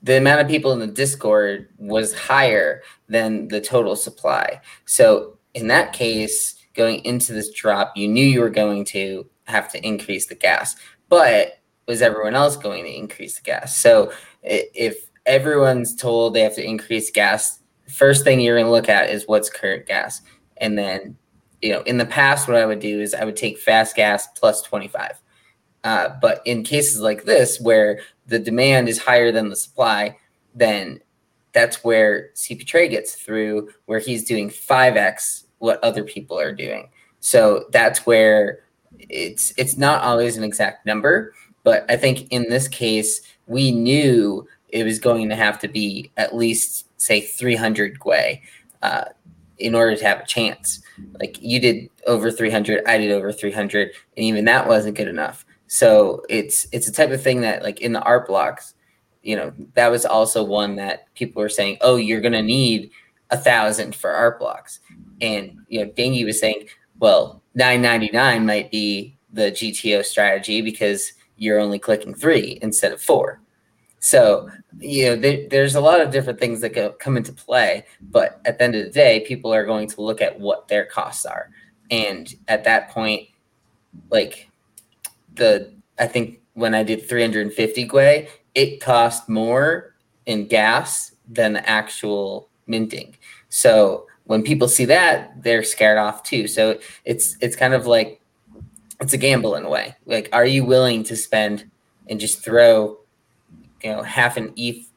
the 0.04 0.18
amount 0.18 0.42
of 0.42 0.48
people 0.48 0.74
in 0.74 0.80
the 0.80 0.86
Discord 0.86 1.70
was 1.80 2.14
higher 2.14 2.84
than 3.08 3.48
the 3.48 3.62
total 3.62 3.96
supply. 3.96 4.62
So 4.86 5.40
in 5.56 5.70
that 5.70 5.94
case, 5.94 6.59
going 6.74 7.04
into 7.06 7.34
this 7.34 7.52
drop, 7.52 7.96
you 7.96 8.08
knew 8.08 8.26
you 8.26 8.42
were 8.42 8.50
going 8.50 8.86
to 8.86 9.26
have 9.46 9.72
to 9.72 9.86
increase 9.86 10.28
the 10.28 10.36
gas, 10.36 10.76
but 11.10 11.60
was 11.88 12.02
everyone 12.02 12.36
else 12.36 12.56
going 12.56 12.84
to 12.84 12.96
increase 12.96 13.36
the 13.36 13.44
gas? 13.44 13.76
So 13.76 14.12
if 14.44 15.10
everyone's 15.26 15.96
told 15.96 16.34
they 16.34 16.42
have 16.42 16.56
to 16.56 16.66
increase 16.66 17.10
gas, 17.10 17.60
first 17.88 18.24
thing 18.24 18.40
you're 18.40 18.56
going 18.56 18.68
to 18.68 18.72
look 18.72 18.90
at 18.90 19.10
is 19.10 19.28
what's 19.28 19.50
current 19.50 19.88
gas, 19.88 20.22
and 20.58 20.78
then 20.78 21.18
you 21.62 21.74
know, 21.74 21.82
in 21.82 21.98
the 21.98 22.06
past, 22.06 22.48
what 22.48 22.58
I 22.58 22.66
would 22.66 22.80
do 22.80 23.02
is 23.02 23.14
I 23.14 23.26
would 23.26 23.36
take 23.36 23.58
fast 23.58 23.96
gas 23.96 24.28
plus 24.28 24.62
25. 24.62 25.22
Uh, 25.84 26.10
but 26.22 26.42
in 26.46 26.64
cases 26.64 27.02
like 27.02 27.24
this, 27.24 27.60
where 27.60 28.00
the 28.28 28.40
demand 28.40 28.90
is 28.90 29.00
higher 29.00 29.32
than 29.32 29.50
the 29.50 29.56
supply, 29.56 30.18
then 30.56 31.00
that's 31.52 31.84
where 31.84 32.30
CP 32.36 32.66
Trey 32.66 32.88
gets 32.88 33.16
through, 33.16 33.70
where 33.86 34.00
he's 34.00 34.26
doing 34.26 34.50
5x 34.50 35.46
what 35.60 35.84
other 35.84 36.04
people 36.04 36.40
are 36.40 36.54
doing. 36.54 36.90
So 37.20 37.66
that's 37.72 38.06
where 38.06 38.60
it's 38.98 39.54
it's 39.58 39.78
not 39.78 40.04
always 40.04 40.38
an 40.38 40.44
exact 40.44 40.86
number, 40.86 41.34
but 41.64 41.86
I 41.90 41.98
think 41.98 42.32
in 42.32 42.50
this 42.50 42.68
case, 42.68 43.22
we 43.48 43.72
knew 43.72 44.48
it 44.70 44.84
was 44.84 45.00
going 45.00 45.30
to 45.30 45.36
have 45.36 45.60
to 45.60 45.68
be 45.68 46.12
at 46.18 46.36
least 46.36 46.86
say 47.02 47.22
300 47.22 48.00
Gwei 48.00 48.42
uh, 48.82 49.06
in 49.58 49.76
order 49.76 49.96
to 49.96 50.04
have 50.04 50.22
a 50.22 50.26
chance. 50.26 50.82
Like 51.20 51.42
you 51.42 51.60
did 51.60 51.90
over 52.08 52.32
300, 52.32 52.84
I 52.86 52.98
did 52.98 53.12
over 53.12 53.32
300, 53.32 53.92
and 54.18 54.26
even 54.26 54.46
that 54.46 54.68
wasn't 54.68 54.98
good 54.98 55.08
enough. 55.08 55.46
So 55.68 56.24
it's 56.30 56.68
it's 56.72 56.88
a 56.88 56.92
type 56.92 57.12
of 57.12 57.22
thing 57.22 57.42
that 57.42 57.64
like 57.64 57.82
in 57.82 57.94
the 57.94 58.02
art 58.02 58.28
blocks, 58.28 58.74
you 59.22 59.36
know, 59.36 59.54
that 59.76 59.92
was 59.92 60.06
also 60.06 60.44
one 60.44 60.76
that 60.78 61.14
people 61.14 61.42
were 61.42 61.50
saying, 61.50 61.78
oh, 61.82 61.98
you're 61.98 62.22
gonna 62.22 62.42
need 62.42 62.92
a 63.30 63.38
thousand 63.38 63.96
for 63.96 64.12
art 64.12 64.40
blocks, 64.40 64.80
and 65.22 65.58
you 65.68 65.84
know, 65.84 65.92
Dangy 65.92 66.26
was 66.26 66.40
saying, 66.40 66.68
well, 67.00 67.42
999 67.56 68.46
might 68.46 68.72
be 68.72 69.18
the 69.32 69.52
GTO 69.52 70.04
strategy 70.04 70.62
because 70.62 71.14
you're 71.38 71.60
only 71.60 71.80
clicking 71.80 72.14
three 72.14 72.60
instead 72.62 72.92
of 72.92 73.02
four. 73.02 73.42
So, 74.00 74.50
you 74.80 75.06
know, 75.06 75.16
there, 75.18 75.48
there's 75.50 75.76
a 75.76 75.82
lot 75.82 76.02
of 76.02 76.12
different 76.12 76.40
things 76.40 76.62
that 76.62 76.74
go, 76.74 76.92
come 76.92 77.18
into 77.18 77.34
play, 77.34 77.86
but 78.02 78.40
at 78.46 78.58
the 78.58 78.64
end 78.64 78.76
of 78.76 78.86
the 78.86 78.92
day, 78.92 79.26
people 79.28 79.54
are 79.54 79.66
going 79.66 79.88
to 79.90 80.02
look 80.02 80.22
at 80.22 80.40
what 80.40 80.68
their 80.68 80.86
costs 80.86 81.26
are. 81.26 81.50
And 81.92 82.34
at 82.48 82.64
that 82.64 82.90
point, 82.90 83.28
like 84.10 84.50
the, 85.36 85.74
I 85.98 86.08
think 86.08 86.40
when 86.54 86.74
I 86.74 86.84
did 86.84 87.08
350 87.08 87.88
Gwei, 87.88 88.30
it 88.56 88.80
cost 88.80 89.28
more 89.28 89.96
in 90.26 90.48
gas 90.48 91.14
than 91.28 91.54
the 91.54 91.70
actual 91.70 92.50
minting. 92.68 93.18
So 93.50 94.08
when 94.30 94.44
people 94.44 94.68
see 94.68 94.86
that, 94.86 95.42
they're 95.44 95.64
scared 95.64 95.98
off 95.98 96.24
too. 96.24 96.48
So 96.48 96.80
it's, 97.04 97.36
it's 97.42 97.56
kind 97.56 97.74
of 97.74 97.88
like, 97.88 98.22
it's 99.02 99.14
a 99.14 99.18
gamble 99.18 99.56
in 99.56 99.66
a 99.66 99.70
way. 99.70 99.96
Like, 100.06 100.30
are 100.34 100.46
you 100.46 100.64
willing 100.64 101.04
to 101.06 101.16
spend 101.16 101.70
and 102.10 102.20
just 102.20 102.44
throw 102.44 103.00
you 103.84 103.92
know 103.92 104.04
half 104.04 104.38
an 104.38 104.52
ETH 104.56 104.92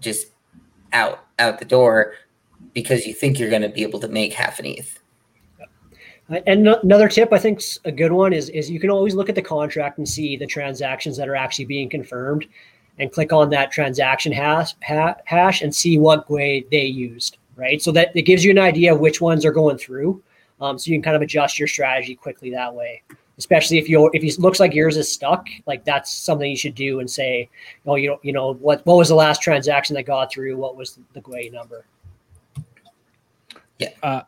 just 0.00 0.28
out 0.92 1.26
out 1.38 1.58
the 1.58 1.64
door 1.64 2.14
because 2.72 3.06
you 3.06 3.14
think 3.14 3.38
you're 3.38 3.50
going 3.50 3.62
to 3.62 3.68
be 3.68 3.82
able 3.82 4.00
to 4.00 4.08
make 4.08 4.32
half 4.32 4.58
an 4.58 4.66
ETH. 4.66 4.98
And 6.46 6.66
another 6.68 7.08
tip 7.08 7.32
I 7.32 7.38
think 7.38 7.62
a 7.84 7.92
good 7.92 8.12
one 8.12 8.32
is 8.32 8.48
is 8.48 8.70
you 8.70 8.80
can 8.80 8.90
always 8.90 9.14
look 9.14 9.28
at 9.28 9.34
the 9.34 9.42
contract 9.42 9.98
and 9.98 10.08
see 10.08 10.36
the 10.36 10.46
transactions 10.46 11.16
that 11.16 11.28
are 11.28 11.36
actually 11.36 11.66
being 11.66 11.88
confirmed, 11.88 12.46
and 12.98 13.12
click 13.12 13.32
on 13.32 13.50
that 13.50 13.70
transaction 13.70 14.32
hash 14.32 14.74
hash 14.80 15.62
and 15.62 15.74
see 15.74 15.98
what 15.98 16.26
Gwei 16.26 16.68
they 16.70 16.84
used. 16.84 17.38
Right, 17.56 17.80
so 17.80 17.90
that 17.92 18.14
it 18.14 18.22
gives 18.22 18.44
you 18.44 18.50
an 18.50 18.58
idea 18.58 18.92
of 18.92 19.00
which 19.00 19.20
ones 19.20 19.44
are 19.44 19.52
going 19.52 19.78
through. 19.78 20.22
Um, 20.60 20.78
so 20.78 20.90
you 20.90 20.96
can 20.96 21.02
kind 21.02 21.16
of 21.16 21.22
adjust 21.22 21.58
your 21.58 21.68
strategy 21.68 22.14
quickly 22.14 22.50
that 22.50 22.74
way 22.74 23.02
especially 23.38 23.78
if 23.78 23.88
you 23.88 24.10
if 24.12 24.22
it 24.22 24.40
looks 24.40 24.60
like 24.60 24.74
yours 24.74 24.96
is 24.96 25.10
stuck, 25.10 25.46
like 25.66 25.84
that's 25.84 26.12
something 26.12 26.50
you 26.50 26.56
should 26.56 26.74
do 26.74 27.00
and 27.00 27.10
say, 27.10 27.48
oh, 27.86 27.96
you 27.96 28.08
know, 28.08 28.18
you 28.22 28.32
know 28.32 28.54
what 28.54 28.84
what 28.86 28.96
was 28.96 29.08
the 29.08 29.14
last 29.14 29.42
transaction 29.42 29.94
that 29.94 30.04
got 30.04 30.32
through? 30.32 30.56
What 30.56 30.76
was 30.76 30.98
the 31.12 31.20
Gwei 31.20 31.52
number? 31.52 31.86
Yeah, 33.78 33.90
uh, 34.02 34.22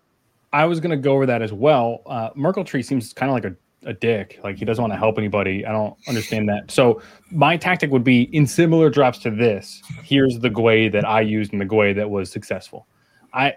I 0.53 0.67
was 0.67 0.81
to 0.81 0.97
go 0.97 1.14
over 1.14 1.27
that 1.27 1.43
as 1.43 1.53
well. 1.53 2.03
Uh, 2.07 2.31
Merkeltree 2.31 2.85
seems 2.85 3.12
kind 3.12 3.31
of 3.31 3.35
like 3.35 3.45
a 3.45 3.57
a 3.88 3.95
dick. 3.95 4.41
Like 4.43 4.59
he 4.59 4.64
doesn't 4.64 4.83
want 4.83 4.93
to 4.93 4.99
help 4.99 5.19
anybody. 5.19 5.64
I 5.64 5.73
don't 5.73 5.97
understand 6.09 6.49
that. 6.49 6.71
So 6.71 7.01
my 7.31 7.57
tactic 7.57 7.91
would 7.91 8.05
be 8.05 8.23
in 8.35 8.47
similar 8.47 8.91
drops 8.91 9.19
to 9.21 9.31
this. 9.31 9.83
Here's 10.03 10.38
the 10.41 10.51
Gwei 10.51 10.91
that 10.93 11.07
I 11.07 11.21
used 11.21 11.53
and 11.53 11.61
the 11.61 11.67
Gwei 11.67 11.95
that 11.95 12.11
was 12.11 12.31
successful. 12.31 12.87
I 13.33 13.55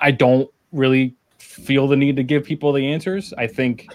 I 0.00 0.10
don't 0.10 0.50
really 0.72 1.14
feel 1.38 1.88
the 1.88 1.96
need 1.96 2.16
to 2.16 2.22
give 2.22 2.44
people 2.44 2.72
the 2.72 2.86
answers. 2.86 3.32
I 3.38 3.46
think 3.46 3.88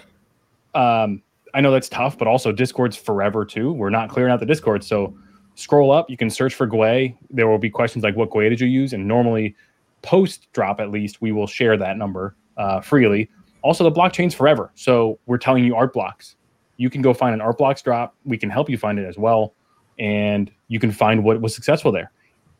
um, 0.73 1.21
I 1.53 1.61
know 1.61 1.71
that's 1.71 1.89
tough, 1.89 2.17
but 2.17 2.27
also 2.27 2.51
Discord's 2.51 2.95
forever 2.95 3.45
too. 3.45 3.71
We're 3.71 3.89
not 3.89 4.09
clearing 4.09 4.31
out 4.31 4.39
the 4.39 4.45
Discord. 4.45 4.83
So 4.83 5.15
scroll 5.55 5.91
up, 5.91 6.09
you 6.09 6.17
can 6.17 6.29
search 6.29 6.55
for 6.55 6.67
Gwei. 6.67 7.15
There 7.29 7.47
will 7.47 7.57
be 7.57 7.69
questions 7.69 8.03
like 8.03 8.15
what 8.15 8.29
Gwei 8.29 8.49
did 8.49 8.59
you 8.59 8.67
use? 8.67 8.93
And 8.93 9.07
normally 9.07 9.55
post 10.01 10.47
drop 10.53 10.79
at 10.79 10.89
least, 10.89 11.21
we 11.21 11.31
will 11.31 11.47
share 11.47 11.77
that 11.77 11.97
number 11.97 12.35
uh, 12.57 12.81
freely. 12.81 13.29
Also, 13.63 13.83
the 13.83 13.91
blockchain's 13.91 14.33
forever. 14.33 14.71
So 14.73 15.19
we're 15.27 15.37
telling 15.37 15.63
you 15.63 15.75
art 15.75 15.93
blocks. 15.93 16.35
You 16.77 16.89
can 16.89 17.03
go 17.03 17.13
find 17.13 17.33
an 17.33 17.41
art 17.41 17.59
blocks 17.59 17.81
drop. 17.81 18.15
We 18.25 18.37
can 18.37 18.49
help 18.49 18.69
you 18.69 18.77
find 18.77 18.97
it 18.97 19.05
as 19.05 19.17
well. 19.17 19.53
And 19.99 20.51
you 20.67 20.79
can 20.79 20.91
find 20.91 21.23
what 21.23 21.41
was 21.41 21.53
successful 21.53 21.91
there. 21.91 22.11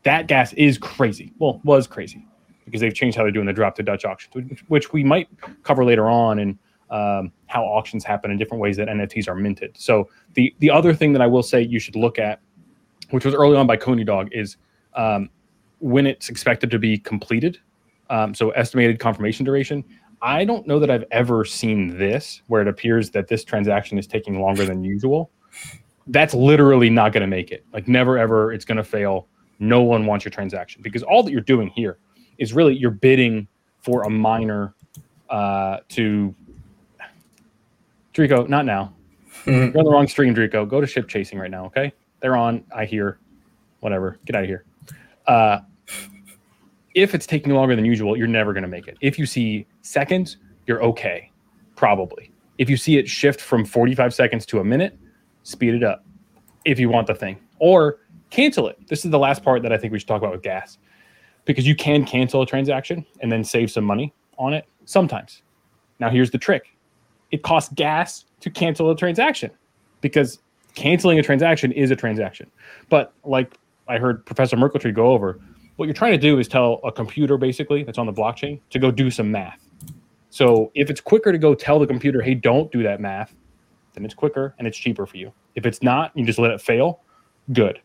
That 0.04 0.28
gas 0.28 0.52
is 0.52 0.78
crazy. 0.78 1.32
Well, 1.38 1.60
was 1.64 1.88
crazy 1.88 2.24
because 2.64 2.80
they've 2.80 2.94
changed 2.94 3.16
how 3.16 3.22
they're 3.22 3.32
doing 3.32 3.46
the 3.46 3.52
drop 3.52 3.74
to 3.76 3.82
Dutch 3.82 4.04
auctions, 4.04 4.60
which 4.68 4.92
we 4.92 5.04
might 5.04 5.28
cover 5.62 5.84
later 5.84 6.08
on. 6.08 6.38
And 6.38 6.58
um, 6.92 7.32
how 7.46 7.64
auctions 7.64 8.04
happen 8.04 8.30
in 8.30 8.36
different 8.36 8.60
ways 8.60 8.76
that 8.76 8.86
NFTs 8.86 9.26
are 9.26 9.34
minted. 9.34 9.74
So 9.78 10.08
the 10.34 10.54
the 10.58 10.70
other 10.70 10.94
thing 10.94 11.12
that 11.14 11.22
I 11.22 11.26
will 11.26 11.42
say 11.42 11.62
you 11.62 11.80
should 11.80 11.96
look 11.96 12.18
at, 12.18 12.40
which 13.10 13.24
was 13.24 13.34
early 13.34 13.56
on 13.56 13.66
by 13.66 13.78
Coney 13.78 14.04
Dog, 14.04 14.28
is 14.30 14.58
um, 14.94 15.30
when 15.80 16.06
it's 16.06 16.28
expected 16.28 16.70
to 16.70 16.78
be 16.78 16.98
completed. 16.98 17.58
Um, 18.10 18.34
so 18.34 18.50
estimated 18.50 18.98
confirmation 18.98 19.44
duration. 19.44 19.82
I 20.20 20.44
don't 20.44 20.66
know 20.66 20.78
that 20.78 20.90
I've 20.90 21.04
ever 21.10 21.44
seen 21.46 21.98
this 21.98 22.42
where 22.46 22.60
it 22.60 22.68
appears 22.68 23.10
that 23.10 23.26
this 23.26 23.42
transaction 23.42 23.98
is 23.98 24.06
taking 24.06 24.40
longer 24.40 24.66
than 24.66 24.84
usual. 24.84 25.30
That's 26.06 26.34
literally 26.34 26.90
not 26.90 27.12
going 27.12 27.22
to 27.22 27.26
make 27.26 27.50
it. 27.50 27.64
Like 27.72 27.88
never 27.88 28.18
ever, 28.18 28.52
it's 28.52 28.66
going 28.66 28.76
to 28.76 28.84
fail. 28.84 29.28
No 29.58 29.82
one 29.82 30.04
wants 30.04 30.24
your 30.26 30.30
transaction 30.30 30.82
because 30.82 31.02
all 31.02 31.22
that 31.22 31.32
you're 31.32 31.40
doing 31.40 31.68
here 31.68 31.98
is 32.38 32.52
really 32.52 32.76
you're 32.76 32.90
bidding 32.90 33.46
for 33.80 34.04
a 34.04 34.10
miner 34.10 34.74
uh, 35.30 35.78
to 35.88 36.34
Drico, 38.14 38.48
not 38.48 38.66
now. 38.66 38.92
Mm-hmm. 39.44 39.50
You're 39.50 39.78
on 39.78 39.84
the 39.84 39.90
wrong 39.90 40.08
stream, 40.08 40.34
Drico. 40.34 40.68
Go 40.68 40.80
to 40.80 40.86
ship 40.86 41.08
chasing 41.08 41.38
right 41.38 41.50
now, 41.50 41.64
okay? 41.66 41.92
They're 42.20 42.36
on. 42.36 42.64
I 42.74 42.84
hear. 42.84 43.18
Whatever. 43.80 44.18
Get 44.24 44.36
out 44.36 44.42
of 44.42 44.48
here. 44.48 44.64
Uh, 45.26 45.58
if 46.94 47.14
it's 47.14 47.26
taking 47.26 47.52
longer 47.52 47.74
than 47.74 47.84
usual, 47.84 48.16
you're 48.16 48.26
never 48.26 48.52
going 48.52 48.62
to 48.62 48.68
make 48.68 48.86
it. 48.86 48.96
If 49.00 49.18
you 49.18 49.26
see 49.26 49.66
seconds, 49.80 50.36
you're 50.66 50.82
okay, 50.82 51.30
probably. 51.74 52.30
If 52.58 52.68
you 52.68 52.76
see 52.76 52.98
it 52.98 53.08
shift 53.08 53.40
from 53.40 53.64
45 53.64 54.14
seconds 54.14 54.46
to 54.46 54.60
a 54.60 54.64
minute, 54.64 54.96
speed 55.42 55.74
it 55.74 55.82
up 55.82 56.04
if 56.64 56.78
you 56.78 56.88
want 56.88 57.06
the 57.06 57.14
thing, 57.14 57.38
or 57.58 58.00
cancel 58.30 58.68
it. 58.68 58.78
This 58.86 59.04
is 59.04 59.10
the 59.10 59.18
last 59.18 59.42
part 59.42 59.62
that 59.62 59.72
I 59.72 59.78
think 59.78 59.92
we 59.92 59.98
should 59.98 60.06
talk 60.06 60.22
about 60.22 60.32
with 60.32 60.42
gas, 60.42 60.78
because 61.44 61.66
you 61.66 61.74
can 61.74 62.04
cancel 62.04 62.42
a 62.42 62.46
transaction 62.46 63.04
and 63.20 63.30
then 63.30 63.44
save 63.44 63.70
some 63.70 63.84
money 63.84 64.12
on 64.38 64.52
it 64.54 64.66
sometimes. 64.84 65.42
Now 65.98 66.10
here's 66.10 66.30
the 66.30 66.38
trick: 66.38 66.76
it 67.30 67.42
costs 67.42 67.72
gas 67.74 68.24
to 68.40 68.50
cancel 68.50 68.90
a 68.90 68.96
transaction 68.96 69.50
because 70.00 70.40
canceling 70.74 71.18
a 71.18 71.22
transaction 71.22 71.72
is 71.72 71.90
a 71.90 71.96
transaction. 71.96 72.50
But 72.88 73.12
like 73.24 73.58
I 73.88 73.98
heard 73.98 74.24
Professor 74.24 74.56
Merkeltree 74.56 74.94
go 74.94 75.12
over, 75.12 75.38
what 75.76 75.86
you're 75.86 75.94
trying 75.94 76.12
to 76.12 76.18
do 76.18 76.38
is 76.38 76.48
tell 76.48 76.80
a 76.84 76.92
computer 76.92 77.36
basically 77.36 77.82
that's 77.82 77.98
on 77.98 78.06
the 78.06 78.12
blockchain 78.12 78.60
to 78.70 78.78
go 78.78 78.90
do 78.90 79.10
some 79.10 79.30
math. 79.30 79.58
So 80.30 80.70
if 80.74 80.90
it's 80.90 81.00
quicker 81.00 81.32
to 81.32 81.38
go 81.38 81.54
tell 81.54 81.78
the 81.78 81.86
computer, 81.86 82.22
hey, 82.22 82.34
don't 82.34 82.70
do 82.72 82.82
that 82.82 83.00
math, 83.00 83.34
then 83.94 84.04
it's 84.04 84.14
quicker 84.14 84.54
and 84.58 84.66
it's 84.66 84.78
cheaper 84.78 85.06
for 85.06 85.16
you. 85.16 85.32
If 85.54 85.66
it's 85.66 85.82
not, 85.82 86.10
you 86.16 86.24
just 86.24 86.38
let 86.38 86.50
it 86.50 86.60
fail, 86.60 87.00
good. 87.52 87.80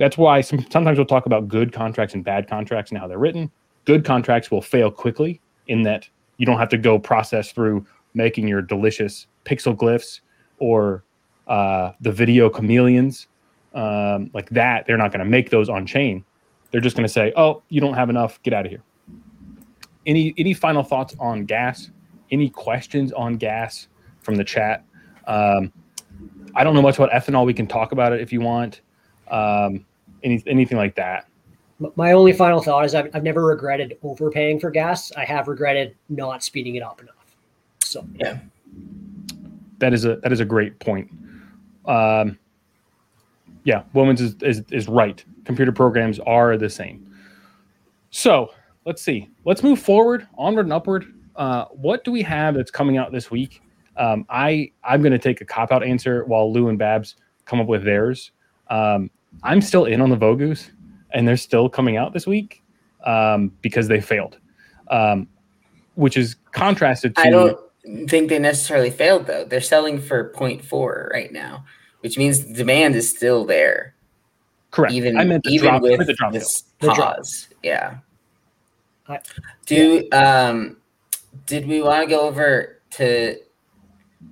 That's 0.00 0.16
why 0.16 0.40
some, 0.40 0.64
sometimes 0.70 0.96
we'll 0.96 1.04
talk 1.04 1.26
about 1.26 1.46
good 1.46 1.74
contracts 1.74 2.14
and 2.14 2.24
bad 2.24 2.48
contracts 2.48 2.90
and 2.90 2.98
how 2.98 3.06
they're 3.06 3.18
written. 3.18 3.50
Good 3.84 4.02
contracts 4.02 4.50
will 4.50 4.62
fail 4.62 4.90
quickly 4.90 5.42
in 5.66 5.82
that 5.82 6.08
you 6.38 6.46
don't 6.46 6.56
have 6.56 6.70
to 6.70 6.78
go 6.78 6.98
process 6.98 7.52
through 7.52 7.86
making 8.14 8.48
your 8.48 8.62
delicious 8.62 9.26
pixel 9.44 9.76
glyphs 9.76 10.20
or 10.58 11.04
uh, 11.48 11.92
the 12.00 12.10
video 12.10 12.48
chameleons 12.48 13.28
um, 13.74 14.30
like 14.32 14.48
that. 14.48 14.86
They're 14.86 14.96
not 14.96 15.12
going 15.12 15.22
to 15.22 15.30
make 15.30 15.50
those 15.50 15.68
on 15.68 15.86
chain. 15.86 16.24
They're 16.70 16.80
just 16.80 16.96
going 16.96 17.06
to 17.06 17.12
say, 17.12 17.34
"Oh, 17.36 17.62
you 17.68 17.82
don't 17.82 17.94
have 17.94 18.08
enough. 18.08 18.42
Get 18.42 18.54
out 18.54 18.64
of 18.64 18.70
here." 18.70 18.82
Any 20.06 20.32
any 20.38 20.54
final 20.54 20.82
thoughts 20.82 21.14
on 21.20 21.44
gas? 21.44 21.90
Any 22.30 22.48
questions 22.48 23.12
on 23.12 23.36
gas 23.36 23.88
from 24.22 24.36
the 24.36 24.44
chat? 24.44 24.82
Um, 25.26 25.72
I 26.54 26.64
don't 26.64 26.74
know 26.74 26.82
much 26.82 26.96
about 26.96 27.10
ethanol. 27.10 27.44
We 27.44 27.52
can 27.52 27.66
talk 27.66 27.92
about 27.92 28.14
it 28.14 28.22
if 28.22 28.32
you 28.32 28.40
want. 28.40 28.80
Um, 29.28 29.84
any 30.22 30.42
anything 30.46 30.78
like 30.78 30.94
that. 30.96 31.26
My 31.96 32.12
only 32.12 32.32
final 32.34 32.60
thought 32.60 32.84
is 32.84 32.94
I've, 32.94 33.08
I've 33.14 33.22
never 33.22 33.46
regretted 33.46 33.96
overpaying 34.02 34.60
for 34.60 34.70
gas. 34.70 35.10
I 35.12 35.24
have 35.24 35.48
regretted 35.48 35.96
not 36.10 36.42
speeding 36.42 36.74
it 36.74 36.82
up 36.82 37.00
enough. 37.00 37.14
So 37.80 38.06
Yeah. 38.16 38.38
That 39.78 39.94
is 39.94 40.04
a 40.04 40.16
that 40.16 40.30
is 40.30 40.40
a 40.40 40.44
great 40.44 40.78
point. 40.78 41.10
Um, 41.86 42.38
yeah, 43.64 43.82
Womans 43.94 44.20
is, 44.20 44.36
is 44.42 44.62
is 44.70 44.88
right. 44.88 45.24
Computer 45.44 45.72
programs 45.72 46.18
are 46.20 46.56
the 46.58 46.68
same. 46.68 47.10
So 48.10 48.52
let's 48.84 49.02
see. 49.02 49.30
Let's 49.44 49.62
move 49.62 49.78
forward, 49.78 50.28
onward 50.36 50.66
and 50.66 50.72
upward. 50.72 51.06
Uh, 51.36 51.64
what 51.70 52.04
do 52.04 52.12
we 52.12 52.22
have 52.22 52.54
that's 52.54 52.70
coming 52.70 52.98
out 52.98 53.12
this 53.12 53.30
week? 53.30 53.62
Um, 53.96 54.26
I 54.28 54.70
I'm 54.84 55.00
going 55.00 55.12
to 55.12 55.18
take 55.18 55.40
a 55.40 55.44
cop 55.44 55.72
out 55.72 55.82
answer 55.82 56.24
while 56.24 56.52
Lou 56.52 56.68
and 56.68 56.78
Babs 56.78 57.16
come 57.46 57.60
up 57.60 57.66
with 57.66 57.84
theirs. 57.84 58.32
Um, 58.68 59.10
I'm 59.42 59.60
still 59.60 59.84
in 59.84 60.00
on 60.00 60.10
the 60.10 60.16
Vogus, 60.16 60.70
and 61.12 61.26
they're 61.26 61.36
still 61.36 61.68
coming 61.68 61.96
out 61.96 62.12
this 62.12 62.26
week 62.26 62.62
um, 63.04 63.52
because 63.62 63.88
they 63.88 64.00
failed, 64.00 64.38
um, 64.90 65.28
which 65.94 66.16
is 66.16 66.36
contrasted 66.52 67.14
to. 67.16 67.22
I 67.22 67.30
don't 67.30 67.58
think 68.08 68.28
they 68.28 68.38
necessarily 68.38 68.90
failed 68.90 69.26
though. 69.26 69.44
They're 69.44 69.60
selling 69.60 70.00
for 70.00 70.32
0.4 70.36 71.10
right 71.10 71.32
now, 71.32 71.64
which 72.00 72.18
means 72.18 72.40
demand 72.40 72.94
is 72.96 73.08
still 73.08 73.44
there. 73.44 73.94
correct. 74.70 74.92
Even 74.94 75.18
I 75.18 75.24
meant 75.24 75.44
the 75.44 75.50
even 75.50 75.68
drop. 75.70 75.82
With 75.82 76.06
the 76.06 76.14
drop 76.14 76.32
this 76.32 76.62
The 76.80 76.92
drop. 76.94 77.16
pause. 77.16 77.48
Yeah. 77.62 77.98
I- 79.08 79.20
Do 79.66 80.06
um 80.12 80.76
did 81.46 81.66
we 81.66 81.80
want 81.82 82.02
to 82.04 82.08
go 82.14 82.20
over 82.28 82.80
to 82.92 83.36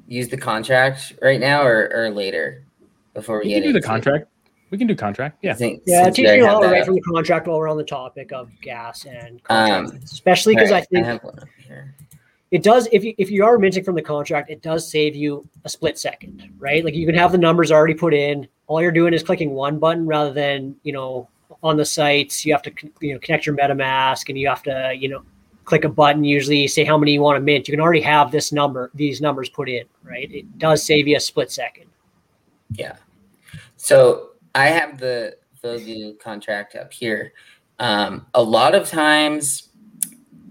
use 0.06 0.28
the 0.28 0.36
contract 0.36 1.14
right 1.22 1.40
now 1.40 1.62
or, 1.64 1.90
or 1.94 2.10
later 2.10 2.64
before 3.14 3.38
we, 3.38 3.44
We 3.44 3.48
get 3.50 3.54
can 3.54 3.62
do 3.68 3.72
the 3.72 3.76
into- 3.78 3.88
contract. 3.88 4.26
We 4.70 4.78
can 4.78 4.86
do 4.86 4.94
contract. 4.94 5.38
I 5.42 5.46
Yeah. 5.48 5.54
think 5.54 5.82
yeah, 5.86 6.04
since 6.04 6.18
we 6.18 6.24
teach 6.24 6.32
me 6.32 6.42
already 6.42 6.46
how 6.46 6.60
have 6.62 6.70
to 6.70 6.76
write 6.76 6.84
from 6.84 6.94
the 6.94 7.00
contract 7.00 7.46
while 7.46 7.58
we're 7.58 7.68
on 7.68 7.76
the 7.76 7.84
topic 7.84 8.32
of 8.32 8.50
gas 8.60 9.06
and 9.06 9.40
Um, 9.48 9.98
especially 10.04 10.54
because 10.54 10.70
Alright, 10.70 10.86
I 10.90 10.94
think 10.94 11.06
have 11.06 11.24
one 11.24 11.38
it 12.50 12.62
does 12.62 12.88
if 12.92 13.04
you 13.04 13.14
if 13.18 13.30
you 13.30 13.44
are 13.44 13.58
minting 13.58 13.84
from 13.84 13.94
the 13.94 14.02
contract 14.02 14.50
it 14.50 14.62
does 14.62 14.90
save 14.90 15.14
you 15.14 15.46
a 15.64 15.68
split 15.68 15.98
second 15.98 16.42
right 16.58 16.82
like 16.84 16.94
you 16.94 17.04
can 17.04 17.14
have 17.14 17.30
the 17.32 17.38
numbers 17.38 17.70
already 17.70 17.92
put 17.94 18.14
in 18.14 18.48
all 18.66 18.80
you're 18.80 18.90
doing 18.92 19.12
is 19.12 19.22
clicking 19.22 19.50
one 19.50 19.78
button 19.78 20.06
rather 20.06 20.32
than 20.32 20.74
you 20.82 20.92
know 20.92 21.28
on 21.62 21.76
the 21.76 21.84
sites 21.84 22.46
you 22.46 22.52
have 22.52 22.62
to 22.62 22.72
you 23.00 23.12
know 23.12 23.18
connect 23.20 23.44
your 23.44 23.54
metamask 23.56 24.28
and 24.30 24.38
you 24.38 24.48
have 24.48 24.62
to 24.62 24.94
you 24.98 25.08
know 25.08 25.22
click 25.66 25.84
a 25.84 25.88
button 25.88 26.24
usually 26.24 26.66
say 26.66 26.84
how 26.84 26.96
many 26.96 27.12
you 27.12 27.20
want 27.20 27.36
to 27.36 27.40
mint 27.40 27.68
you 27.68 27.72
can 27.72 27.80
already 27.80 28.00
have 28.00 28.30
this 28.30 28.50
number 28.50 28.90
these 28.94 29.20
numbers 29.20 29.50
put 29.50 29.68
in 29.68 29.84
right 30.02 30.32
it 30.32 30.58
does 30.58 30.82
save 30.82 31.06
you 31.06 31.16
a 31.16 31.20
split 31.20 31.50
second 31.50 31.84
Yeah. 32.72 32.96
So 33.76 34.30
I 34.58 34.70
have 34.70 34.98
the 34.98 35.36
Vogu 35.62 36.18
contract 36.18 36.74
up 36.74 36.92
here. 36.92 37.32
Um, 37.78 38.26
a 38.34 38.42
lot 38.42 38.74
of 38.74 38.88
times, 38.88 39.68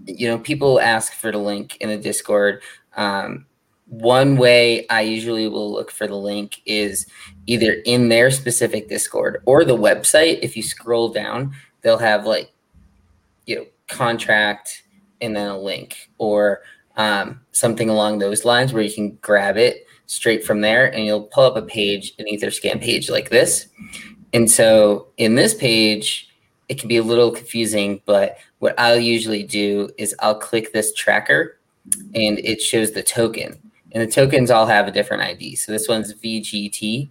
you 0.06 0.26
know, 0.26 0.38
people 0.38 0.80
ask 0.80 1.12
for 1.12 1.30
the 1.30 1.36
link 1.36 1.76
in 1.82 1.90
the 1.90 1.98
Discord. 1.98 2.62
Um, 2.96 3.44
one 3.84 4.38
way 4.38 4.88
I 4.88 5.02
usually 5.02 5.46
will 5.46 5.70
look 5.70 5.90
for 5.90 6.06
the 6.06 6.16
link 6.16 6.62
is 6.64 7.06
either 7.46 7.82
in 7.84 8.08
their 8.08 8.30
specific 8.30 8.88
Discord 8.88 9.42
or 9.44 9.62
the 9.62 9.76
website. 9.76 10.38
If 10.40 10.56
you 10.56 10.62
scroll 10.62 11.10
down, 11.10 11.52
they'll 11.82 11.98
have 11.98 12.24
like, 12.24 12.50
you 13.44 13.56
know, 13.56 13.66
contract 13.88 14.84
and 15.20 15.36
then 15.36 15.48
a 15.48 15.58
link 15.58 16.08
or 16.16 16.62
um, 16.96 17.40
something 17.52 17.90
along 17.90 18.20
those 18.20 18.46
lines 18.46 18.72
where 18.72 18.82
you 18.82 18.92
can 18.92 19.18
grab 19.20 19.58
it 19.58 19.84
straight 20.08 20.42
from 20.42 20.62
there 20.62 20.92
and 20.92 21.04
you'll 21.04 21.22
pull 21.22 21.44
up 21.44 21.56
a 21.56 21.62
page, 21.62 22.14
an 22.18 22.24
Etherscan 22.26 22.80
page 22.82 23.08
like 23.08 23.28
this. 23.28 23.68
And 24.32 24.50
so 24.50 25.08
in 25.18 25.36
this 25.36 25.54
page, 25.54 26.28
it 26.68 26.78
can 26.78 26.88
be 26.88 26.96
a 26.96 27.02
little 27.02 27.30
confusing, 27.30 28.00
but 28.04 28.38
what 28.58 28.74
I'll 28.78 28.98
usually 28.98 29.42
do 29.42 29.90
is 29.96 30.14
I'll 30.18 30.38
click 30.38 30.72
this 30.72 30.92
tracker 30.94 31.58
and 32.14 32.38
it 32.40 32.60
shows 32.60 32.92
the 32.92 33.02
token. 33.02 33.56
And 33.92 34.02
the 34.02 34.12
tokens 34.12 34.50
all 34.50 34.66
have 34.66 34.88
a 34.88 34.92
different 34.92 35.22
ID. 35.22 35.56
So 35.56 35.72
this 35.72 35.88
one's 35.88 36.12
VGT. 36.14 37.08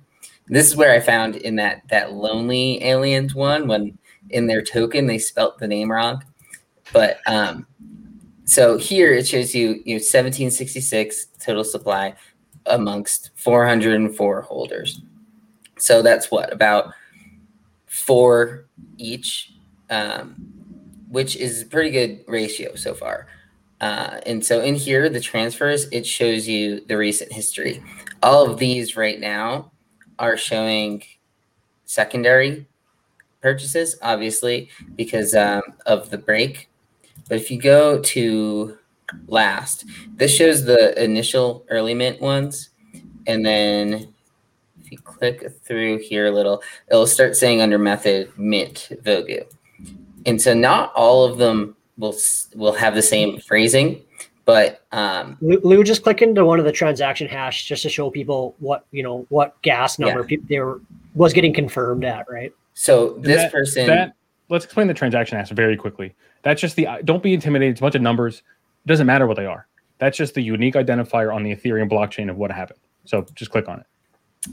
This 0.48 0.68
is 0.68 0.76
where 0.76 0.94
I 0.94 1.00
found 1.00 1.36
in 1.36 1.56
that 1.58 1.82
that 1.90 2.14
lonely 2.14 2.84
aliens 2.84 3.36
one 3.36 3.68
when 3.68 3.98
in 4.30 4.48
their 4.48 4.62
token 4.62 5.08
they 5.08 5.18
spelt 5.18 5.60
the 5.60 5.68
name 5.68 5.92
wrong. 5.92 6.24
But 6.94 7.20
um 7.28 7.66
so 8.46 8.78
here 8.78 9.14
it 9.14 9.28
shows 9.28 9.54
you 9.54 9.82
you 9.86 9.96
know 9.96 10.04
1766 10.04 11.26
total 11.40 11.64
supply 11.64 12.16
amongst 12.70 13.32
404 13.36 14.42
holders. 14.42 15.02
So 15.78 16.02
that's 16.02 16.32
what 16.32 16.52
about 16.52 16.94
four 17.86 18.66
each, 18.98 19.54
um, 19.90 20.36
which 21.10 21.36
is 21.36 21.62
a 21.62 21.66
pretty 21.66 21.92
good 21.92 22.24
ratio 22.28 22.76
so 22.76 22.94
far. 22.94 23.28
Uh, 23.80 24.20
and 24.26 24.44
so 24.44 24.62
in 24.62 24.76
here, 24.76 25.08
the 25.10 25.20
transfers, 25.20 25.88
it 25.92 26.06
shows 26.06 26.48
you 26.48 26.82
the 26.88 26.98
recent 26.98 27.32
history. 27.32 27.84
All 28.24 28.50
of 28.50 28.58
these 28.58 28.96
right 28.96 29.20
now 29.20 29.72
are 30.18 30.36
showing 30.36 31.04
secondary 31.86 32.68
purchases, 33.42 33.98
obviously, 34.02 34.70
because 34.96 35.36
um, 35.36 35.62
of 35.86 36.10
the 36.10 36.18
break. 36.18 36.70
But 37.30 37.38
if 37.38 37.52
you 37.52 37.60
go 37.62 38.02
to 38.02 38.77
last, 39.28 39.86
this 40.16 40.34
shows 40.36 40.66
the 40.66 41.02
initial 41.02 41.66
early 41.70 41.94
mint 41.94 42.22
ones. 42.22 42.70
And 43.26 43.46
then 43.46 44.14
if 44.82 44.92
you 44.92 44.98
click 45.00 45.52
through 45.64 46.00
here 46.00 46.28
a 46.28 46.32
little, 46.32 46.62
it'll 46.90 47.08
start 47.08 47.36
saying 47.36 47.62
under 47.62 47.78
method 47.78 48.32
mint 48.38 48.90
Vogu. 49.04 49.44
And 50.26 50.42
so 50.42 50.54
not 50.54 50.94
all 50.96 51.26
of 51.26 51.38
them 51.38 51.76
will 51.98 52.16
will 52.56 52.74
have 52.74 52.96
the 52.96 53.02
same 53.02 53.40
phrasing, 53.40 54.04
but 54.46 54.86
um, 54.92 55.38
lou, 55.42 55.60
Lou 55.64 55.84
just 55.84 56.04
click 56.04 56.22
into 56.22 56.46
one 56.46 56.60
of 56.60 56.66
the 56.66 56.72
transaction 56.72 57.28
hash 57.28 57.66
just 57.66 57.84
to 57.84 57.90
show 57.90 58.10
people 58.10 58.56
what 58.60 58.86
you 58.92 59.04
know 59.04 59.26
what 59.30 59.62
gas 59.62 60.00
number 60.00 60.22
Yeah. 60.22 60.28
peop 60.28 60.48
they 60.48 60.60
were 60.60 60.82
was 61.16 61.34
getting 61.34 61.54
confirmed 61.54 62.06
at 62.06 62.30
right 62.30 62.54
so 62.74 63.18
this 63.20 63.38
that- 63.38 63.52
person 63.52 63.88
That 63.88 64.14
let's 64.50 64.66
explain 64.66 64.88
the 64.88 64.94
transaction 64.94 65.38
hash 65.38 65.50
very 65.50 65.76
quickly. 65.76 66.16
That's 66.44 66.62
just 66.62 66.76
the 66.76 66.88
don't 67.04 67.24
be 67.24 67.34
intimidated. 67.34 67.72
It's 67.74 67.82
a 67.82 67.84
bunch 67.84 67.96
of 67.96 68.02
numbers. 68.02 68.44
It 68.88 68.92
doesn't 68.92 69.06
matter 69.06 69.28
what 69.28 69.36
they 69.36 69.46
are. 69.46 69.68
That's 69.98 70.16
just 70.16 70.34
the 70.34 70.42
unique 70.42 70.76
identifier 70.76 71.36
on 71.36 71.44
the 71.44 71.54
Ethereum 71.54 71.92
blockchain 71.92 72.30
of 72.30 72.38
what 72.38 72.52
happened. 72.52 72.80
So 73.04 73.26
just 73.36 73.52
click 73.52 73.68
on 73.68 73.82
it. 73.82 74.52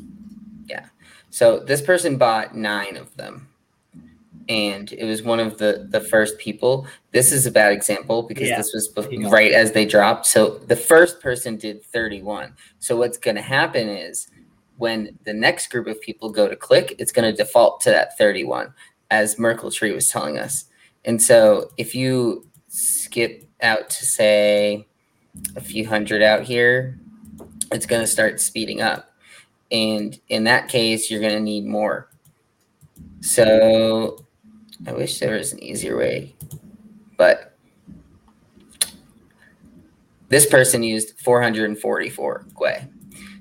Yeah. 0.67 0.87
So 1.31 1.61
this 1.61 1.81
person 1.81 2.19
bought 2.19 2.57
nine 2.57 2.97
of 2.97 3.17
them, 3.17 3.47
and 4.49 4.93
it 4.93 5.05
was 5.05 5.23
one 5.23 5.39
of 5.39 5.59
the 5.59 5.87
the 5.89 6.01
first 6.01 6.37
people. 6.39 6.85
This 7.13 7.31
is 7.31 7.47
a 7.47 7.51
bad 7.53 7.73
example 7.73 8.25
because 8.25 8.49
Yeah. 8.49 8.57
this 8.57 8.73
was 8.75 8.93
bef- 8.93 9.13
You 9.13 9.23
got 9.23 9.31
right 9.31 9.53
as 9.53 9.71
they 9.71 9.85
dropped. 9.87 10.27
So 10.27 10.59
the 10.67 10.75
first 10.75 11.21
person 11.21 11.55
did 11.57 11.85
thirty 11.85 12.21
one. 12.21 12.55
So 12.81 12.97
what's 12.97 13.19
going 13.19 13.37
to 13.37 13.43
happen 13.43 13.89
is 13.89 14.27
when 14.79 15.17
the 15.25 15.33
next 15.33 15.69
group 15.71 15.87
of 15.87 16.01
people 16.01 16.29
go 16.29 16.49
to 16.49 16.57
click, 16.57 16.97
it's 16.99 17.13
going 17.13 17.31
to 17.31 17.37
default 17.37 17.83
to 17.83 17.91
that 17.91 18.19
thirty 18.19 18.43
one, 18.43 18.75
as 19.13 19.37
Merkeltree 19.37 19.95
was 19.95 20.09
telling 20.09 20.39
us. 20.39 20.65
And 21.05 21.23
so 21.23 21.71
if 21.77 21.95
you 21.95 22.49
skip 22.67 23.44
out 23.63 23.91
to 23.91 24.05
say 24.05 24.87
a 25.57 25.61
few 25.61 25.87
hundred 25.87 26.23
out 26.23 26.43
here, 26.43 26.99
it's 27.73 27.87
going 27.87 28.03
to 28.03 28.07
start 28.07 28.41
speeding 28.41 28.81
up 28.81 29.15
and 29.75 30.19
in 30.29 30.45
that 30.45 30.69
case, 30.69 31.11
you're 31.11 31.21
going 31.21 31.33
to 31.33 31.41
need 31.41 31.65
more. 31.67 32.09
So 33.21 34.25
I 34.87 34.93
wish 34.93 35.19
there 35.19 35.37
was 35.37 35.53
an 35.53 35.63
easier 35.63 35.97
way, 35.97 36.35
but 37.17 37.57
this 40.29 40.47
person 40.47 40.85
used 40.85 41.19
444 41.19 42.47
Gwei. 42.55 42.89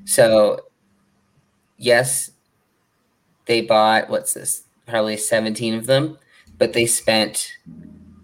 So 0.06 0.62
yes, 1.78 2.32
they 3.46 3.62
bought 3.62 4.10
what's 4.10 4.34
this? 4.34 4.64
Probably 4.88 5.18
17 5.18 5.76
of 5.76 5.86
them, 5.86 6.18
but 6.58 6.74
they 6.74 6.86
spent 6.86 7.58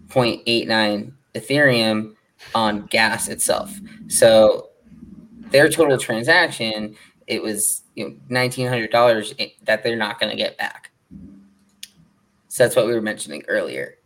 0.89 0.08 1.12
Ethereum 1.34 2.14
on 2.54 2.86
gas 2.86 3.28
itself. 3.28 3.78
So 4.08 4.70
their 5.50 5.68
total 5.68 5.98
transaction, 5.98 6.96
it 7.26 7.42
was 7.42 7.82
you 7.94 8.08
know 8.08 8.16
nineteen 8.28 8.66
hundred 8.66 8.90
dollars 8.90 9.34
that 9.64 9.82
they're 9.82 9.96
not 9.96 10.18
going 10.20 10.30
to 10.30 10.36
get 10.36 10.56
back. 10.58 10.90
So 12.48 12.64
that's 12.64 12.74
what 12.76 12.86
we 12.86 12.94
were 12.94 13.02
mentioning 13.02 13.44
earlier. 13.48 13.96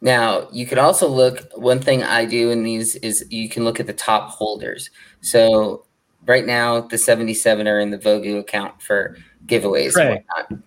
Now 0.00 0.48
you 0.52 0.66
could 0.66 0.78
also 0.78 1.08
look. 1.08 1.40
One 1.54 1.80
thing 1.80 2.02
I 2.04 2.24
do 2.24 2.50
in 2.50 2.62
these 2.62 2.96
is 2.96 3.26
you 3.30 3.48
can 3.48 3.64
look 3.64 3.80
at 3.80 3.86
the 3.86 3.92
top 3.92 4.30
holders. 4.30 4.90
So 5.20 5.84
right 6.26 6.46
now 6.46 6.82
the 6.82 6.98
seventy-seven 6.98 7.66
are 7.66 7.80
in 7.80 7.90
the 7.90 7.98
Vogu 7.98 8.38
account 8.38 8.80
for 8.80 9.16
giveaways 9.46 9.92
Trey. 9.92 10.06
and 10.06 10.24
whatnot. 10.26 10.62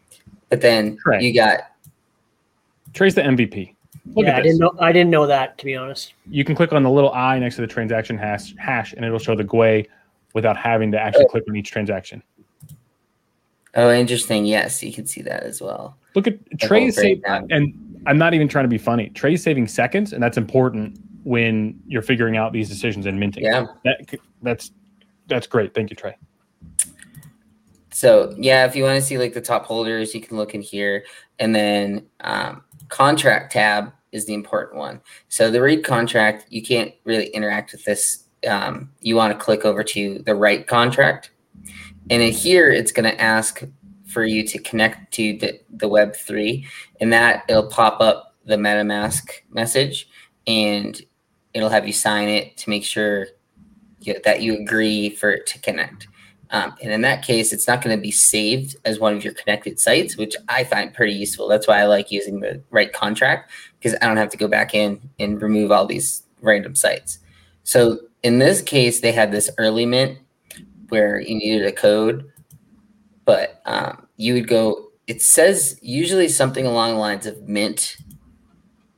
But 0.49 0.61
then 0.61 0.97
Trey. 0.97 1.21
you 1.23 1.33
got 1.33 1.61
Trace 2.93 3.13
the 3.15 3.21
MVP. 3.21 3.75
Look 4.15 4.25
yeah, 4.25 4.37
I 4.37 4.41
didn't 4.41 4.59
know. 4.59 4.73
I 4.79 4.91
didn't 4.91 5.09
know 5.09 5.25
that 5.27 5.57
to 5.59 5.65
be 5.65 5.75
honest. 5.75 6.13
You 6.29 6.43
can 6.43 6.55
click 6.55 6.73
on 6.73 6.83
the 6.83 6.89
little 6.89 7.13
eye 7.13 7.39
next 7.39 7.55
to 7.55 7.61
the 7.61 7.67
transaction 7.67 8.17
hash, 8.17 8.55
hash 8.57 8.93
and 8.93 9.05
it'll 9.05 9.19
show 9.19 9.35
the 9.35 9.43
Gwei 9.43 9.87
without 10.33 10.57
having 10.57 10.91
to 10.91 10.99
actually 10.99 11.27
click 11.27 11.43
on 11.47 11.55
each 11.55 11.71
transaction. 11.71 12.21
oh 13.75 13.91
interesting. 13.91 14.45
Yes, 14.45 14.83
you 14.83 14.93
can 14.93 15.05
see 15.05 15.21
that 15.21 15.43
as 15.43 15.61
well. 15.61 15.97
Look 16.15 16.27
at 16.27 16.33
whole 16.33 16.69
Trey's 16.69 16.95
save, 16.95 17.21
and 17.25 18.01
I'm 18.05 18.17
not 18.17 18.33
even 18.33 18.47
trying 18.47 18.65
to 18.65 18.69
be 18.69 18.77
funny. 18.77 19.09
Trey's 19.09 19.43
saving 19.43 19.67
seconds, 19.67 20.13
and 20.13 20.21
that's 20.21 20.37
important 20.37 20.99
when 21.23 21.79
you're 21.87 22.01
figuring 22.01 22.35
out 22.35 22.51
these 22.51 22.67
decisions 22.67 23.05
and 23.05 23.19
minting. 23.19 23.43
Yeah. 23.43 23.67
That, 23.85 24.19
that's 24.41 24.71
that's 25.27 25.47
great. 25.47 25.73
Thank 25.73 25.89
you, 25.89 25.95
Trey. 25.95 26.17
So 27.91 28.33
yeah, 28.37 28.65
if 28.65 28.75
you 28.75 28.83
want 28.83 28.99
to 28.99 29.05
see 29.05 29.17
like 29.17 29.33
the 29.33 29.41
top 29.41 29.65
holders, 29.65 30.13
you 30.15 30.21
can 30.21 30.37
look 30.37 30.55
in 30.55 30.61
here, 30.61 31.05
and 31.39 31.55
then 31.55 32.05
um, 32.21 32.63
contract 32.89 33.53
tab 33.53 33.93
is 34.11 34.25
the 34.25 34.33
important 34.33 34.77
one. 34.77 35.01
So 35.29 35.49
the 35.49 35.61
read 35.61 35.83
contract, 35.83 36.45
you 36.49 36.61
can't 36.61 36.93
really 37.03 37.27
interact 37.27 37.71
with 37.71 37.85
this. 37.85 38.25
Um, 38.47 38.91
you 39.01 39.15
want 39.15 39.37
to 39.37 39.43
click 39.43 39.65
over 39.65 39.83
to 39.83 40.19
the 40.19 40.35
write 40.35 40.67
contract, 40.67 41.31
and 42.09 42.21
in 42.21 42.33
here 42.33 42.71
it's 42.71 42.91
going 42.91 43.09
to 43.09 43.21
ask 43.21 43.63
for 44.07 44.25
you 44.25 44.45
to 44.47 44.57
connect 44.59 45.13
to 45.13 45.37
the, 45.37 45.59
the 45.69 45.87
Web 45.87 46.15
three, 46.15 46.65
and 46.99 47.13
that 47.13 47.43
it'll 47.47 47.67
pop 47.67 48.01
up 48.01 48.35
the 48.45 48.57
MetaMask 48.57 49.29
message, 49.51 50.09
and 50.47 51.01
it'll 51.53 51.69
have 51.69 51.85
you 51.85 51.93
sign 51.93 52.29
it 52.29 52.57
to 52.57 52.69
make 52.69 52.83
sure 52.83 53.27
you- 54.01 54.19
that 54.23 54.41
you 54.41 54.57
agree 54.57 55.09
for 55.09 55.31
it 55.31 55.45
to 55.45 55.59
connect. 55.59 56.07
Um, 56.49 56.75
and 56.81 56.91
in 56.91 57.01
that 57.01 57.23
case, 57.23 57.53
it's 57.53 57.67
not 57.67 57.81
going 57.81 57.95
to 57.95 58.01
be 58.01 58.11
saved 58.11 58.75
as 58.83 58.99
one 58.99 59.15
of 59.15 59.23
your 59.23 59.33
connected 59.33 59.79
sites, 59.79 60.17
which 60.17 60.35
I 60.49 60.65
find 60.65 60.93
pretty 60.93 61.13
useful. 61.13 61.47
That's 61.47 61.67
why 61.67 61.79
I 61.79 61.85
like 61.85 62.11
using 62.11 62.41
the 62.41 62.61
write 62.71 62.91
contract 62.91 63.51
because 63.81 63.97
I 63.99 64.07
don't 64.07 64.17
have 64.17 64.29
to 64.29 64.37
go 64.37 64.47
back 64.47 64.75
in 64.75 65.09
and 65.19 65.41
remove 65.41 65.71
all 65.71 65.87
these 65.87 66.21
random 66.41 66.75
sites. 66.75 67.17
So 67.63 67.99
in 68.21 68.37
this 68.37 68.61
case, 68.61 68.99
they 68.99 69.11
had 69.11 69.31
this 69.31 69.49
early 69.57 69.87
mint 69.87 70.19
where 70.89 71.19
you 71.19 71.35
needed 71.35 71.65
a 71.65 71.71
code, 71.71 72.31
but 73.25 73.61
um, 73.65 74.07
you 74.17 74.35
would 74.35 74.47
go, 74.47 74.89
it 75.07 75.21
says 75.21 75.79
usually 75.81 76.27
something 76.27 76.67
along 76.67 76.91
the 76.91 76.99
lines 76.99 77.25
of 77.25 77.47
mint. 77.47 77.97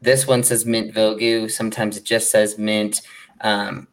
This 0.02 0.28
one 0.28 0.44
says 0.44 0.66
mint 0.66 0.94
Vogu. 0.94 1.50
Sometimes 1.50 1.96
it 1.96 2.04
just 2.04 2.30
says 2.30 2.58
mint. 2.58 3.02
Um, 3.40 3.88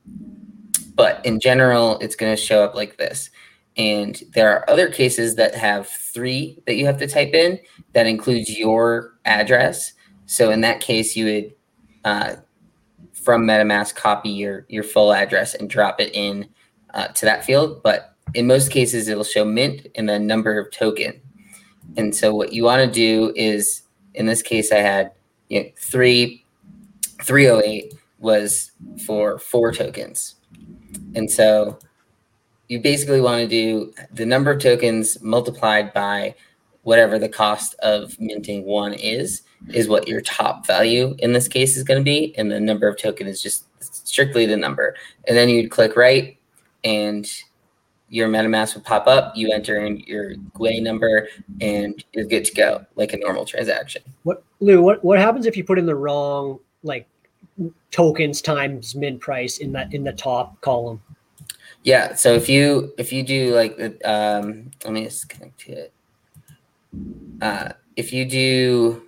but 0.94 1.24
in 1.24 1.38
general, 1.38 1.98
it's 2.00 2.16
going 2.16 2.34
to 2.34 2.42
show 2.42 2.64
up 2.64 2.74
like 2.74 2.96
this. 2.96 3.30
And 3.76 4.20
there 4.34 4.50
are 4.50 4.68
other 4.68 4.90
cases 4.90 5.36
that 5.36 5.54
have 5.54 5.86
three 5.86 6.60
that 6.66 6.74
you 6.74 6.84
have 6.86 6.98
to 6.98 7.06
type 7.06 7.32
in 7.32 7.60
that 7.92 8.06
includes 8.06 8.58
your 8.58 9.14
address. 9.24 9.92
So 10.30 10.52
in 10.52 10.60
that 10.60 10.80
case, 10.80 11.16
you 11.16 11.24
would 11.24 11.54
uh, 12.04 12.36
from 13.12 13.42
MetaMask 13.46 13.96
copy 13.96 14.28
your 14.30 14.64
your 14.68 14.84
full 14.84 15.12
address 15.12 15.54
and 15.54 15.68
drop 15.68 16.00
it 16.00 16.14
in 16.14 16.48
uh, 16.94 17.08
to 17.08 17.24
that 17.26 17.44
field. 17.44 17.82
But 17.82 18.14
in 18.34 18.46
most 18.46 18.70
cases, 18.70 19.08
it'll 19.08 19.24
show 19.24 19.44
mint 19.44 19.88
and 19.96 20.08
the 20.08 20.20
number 20.20 20.56
of 20.56 20.70
token. 20.70 21.20
And 21.96 22.14
so 22.14 22.32
what 22.32 22.52
you 22.52 22.62
want 22.62 22.80
to 22.80 22.88
do 22.88 23.32
is, 23.34 23.82
in 24.14 24.26
this 24.26 24.40
case, 24.40 24.70
I 24.70 24.76
had 24.76 25.10
you 25.48 25.64
know, 25.64 25.68
three 25.76 26.44
308 27.24 27.94
was 28.20 28.70
for 29.04 29.36
four 29.36 29.72
tokens. 29.72 30.36
And 31.16 31.28
so 31.28 31.76
you 32.68 32.80
basically 32.80 33.20
want 33.20 33.40
to 33.40 33.48
do 33.48 33.92
the 34.12 34.26
number 34.26 34.52
of 34.52 34.62
tokens 34.62 35.20
multiplied 35.22 35.92
by 35.92 36.36
whatever 36.82 37.18
the 37.18 37.28
cost 37.28 37.74
of 37.80 38.18
minting 38.18 38.64
one 38.64 38.94
is, 38.94 39.42
is 39.68 39.88
what 39.88 40.08
your 40.08 40.20
top 40.20 40.66
value 40.66 41.14
in 41.18 41.32
this 41.32 41.48
case 41.48 41.76
is 41.76 41.84
going 41.84 42.00
to 42.00 42.04
be. 42.04 42.34
And 42.38 42.50
the 42.50 42.60
number 42.60 42.88
of 42.88 42.98
token 42.98 43.26
is 43.26 43.42
just 43.42 43.66
strictly 43.80 44.46
the 44.46 44.56
number. 44.56 44.94
And 45.28 45.36
then 45.36 45.48
you'd 45.48 45.70
click 45.70 45.96
right 45.96 46.38
and 46.84 47.30
your 48.08 48.28
MetaMask 48.28 48.74
would 48.74 48.84
pop 48.84 49.06
up. 49.06 49.36
You 49.36 49.52
enter 49.52 49.78
in 49.84 50.00
your 50.00 50.34
Gwei 50.54 50.82
number 50.82 51.28
and 51.60 52.02
you're 52.12 52.24
good 52.24 52.44
to 52.44 52.54
go, 52.54 52.84
like 52.96 53.12
a 53.12 53.18
normal 53.18 53.44
transaction. 53.44 54.02
What 54.24 54.42
Lou? 54.58 54.82
What 54.82 55.02
what 55.04 55.18
happens 55.18 55.46
if 55.46 55.56
you 55.56 55.64
put 55.64 55.78
in 55.78 55.86
the 55.86 55.94
wrong 55.94 56.58
like 56.82 57.08
tokens 57.90 58.42
times 58.42 58.94
mint 58.94 59.20
price 59.20 59.58
in 59.58 59.72
that 59.72 59.94
in 59.94 60.02
the 60.02 60.12
top 60.12 60.60
column? 60.60 61.00
Yeah. 61.84 62.14
So 62.14 62.34
if 62.34 62.48
you 62.48 62.92
if 62.98 63.12
you 63.12 63.22
do 63.22 63.54
like 63.54 63.76
the 63.76 64.10
um, 64.10 64.70
let 64.84 64.92
me 64.92 65.04
just 65.04 65.28
connect 65.28 65.60
to 65.60 65.72
it. 65.72 65.92
Uh, 67.40 67.70
if 67.96 68.12
you 68.12 68.24
do 68.24 69.02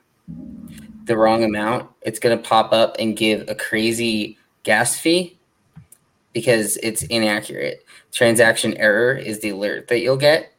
the 1.05 1.17
wrong 1.17 1.45
amount, 1.45 1.91
it's 2.03 2.19
gonna 2.19 2.39
pop 2.39 2.73
up 2.73 2.97
and 2.99 3.17
give 3.17 3.49
a 3.49 3.55
crazy 3.55 4.39
gas 4.63 4.99
fee 4.99 5.39
because 6.33 6.77
it's 6.79 7.03
inaccurate. 7.05 7.85
Transaction 8.13 8.77
error 8.77 9.15
is 9.15 9.41
the 9.41 9.51
alert 9.51 9.89
that 9.89 10.01
you'll 10.01 10.17
get. 10.17 10.53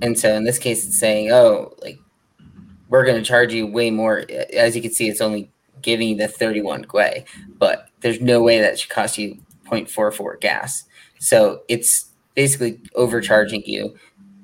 And 0.00 0.18
so 0.18 0.34
in 0.34 0.44
this 0.44 0.58
case, 0.58 0.86
it's 0.86 0.98
saying, 0.98 1.30
oh, 1.32 1.74
like 1.82 1.98
we're 2.88 3.04
going 3.04 3.18
to 3.18 3.26
charge 3.26 3.52
you 3.52 3.66
way 3.66 3.90
more. 3.90 4.24
As 4.54 4.74
you 4.74 4.82
can 4.82 4.92
see, 4.92 5.08
it's 5.08 5.20
only 5.20 5.50
giving 5.82 6.08
you 6.08 6.16
the 6.16 6.28
31 6.28 6.84
Gwei, 6.84 7.26
but 7.58 7.88
there's 8.00 8.20
no 8.20 8.42
way 8.42 8.60
that 8.60 8.78
should 8.78 8.90
cost 8.90 9.18
you 9.18 9.38
0.44 9.66 10.40
gas. 10.40 10.84
So 11.18 11.62
it's 11.68 12.06
basically 12.34 12.80
overcharging 12.94 13.62
you. 13.64 13.96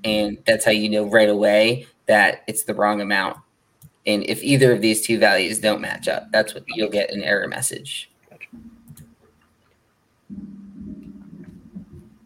And 0.04 0.38
that's 0.46 0.64
how 0.64 0.70
you 0.70 0.88
know 0.88 1.04
right 1.04 1.28
away 1.28 1.86
that 2.06 2.42
it's 2.46 2.64
the 2.64 2.74
wrong 2.74 3.00
amount. 3.00 3.38
And 4.06 4.22
if 4.24 4.42
either 4.42 4.72
of 4.72 4.82
these 4.82 5.00
two 5.00 5.18
values 5.18 5.58
don't 5.58 5.80
match 5.80 6.08
up, 6.08 6.30
that's 6.30 6.54
what 6.54 6.64
you'll 6.68 6.90
get 6.90 7.10
an 7.10 7.22
error 7.22 7.48
message. 7.48 8.10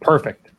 Perfect. 0.01 0.51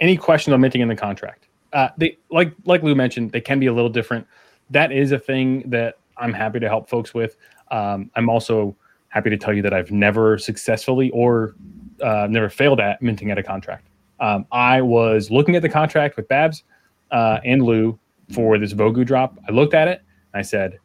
Any 0.00 0.16
questions 0.16 0.52
on 0.52 0.60
minting 0.60 0.80
in 0.80 0.88
the 0.88 0.96
contract? 0.96 1.46
Uh, 1.72 1.88
they 1.96 2.18
like 2.30 2.52
like 2.64 2.82
Lou 2.82 2.94
mentioned, 2.94 3.32
they 3.32 3.40
can 3.40 3.58
be 3.58 3.66
a 3.66 3.72
little 3.72 3.90
different. 3.90 4.26
That 4.70 4.92
is 4.92 5.12
a 5.12 5.18
thing 5.18 5.68
that 5.70 5.98
I'm 6.16 6.32
happy 6.32 6.60
to 6.60 6.68
help 6.68 6.88
folks 6.88 7.14
with. 7.14 7.36
Um, 7.70 8.10
I'm 8.16 8.28
also 8.28 8.76
happy 9.08 9.30
to 9.30 9.36
tell 9.36 9.54
you 9.54 9.62
that 9.62 9.72
I've 9.72 9.90
never 9.90 10.38
successfully 10.38 11.10
or 11.10 11.54
uh, 12.02 12.26
never 12.28 12.48
failed 12.48 12.80
at 12.80 13.00
minting 13.00 13.30
at 13.30 13.38
a 13.38 13.42
contract. 13.42 13.86
Um, 14.22 14.46
I 14.52 14.80
was 14.80 15.30
looking 15.30 15.56
at 15.56 15.62
the 15.62 15.68
contract 15.68 16.16
with 16.16 16.28
Babs 16.28 16.62
uh, 17.10 17.40
and 17.44 17.60
Lou 17.60 17.98
for 18.32 18.56
this 18.56 18.72
Vogu 18.72 19.04
drop. 19.04 19.36
I 19.48 19.52
looked 19.52 19.74
at 19.74 19.88
it 19.88 20.00
and 20.32 20.38
I 20.38 20.42
said, 20.42 20.78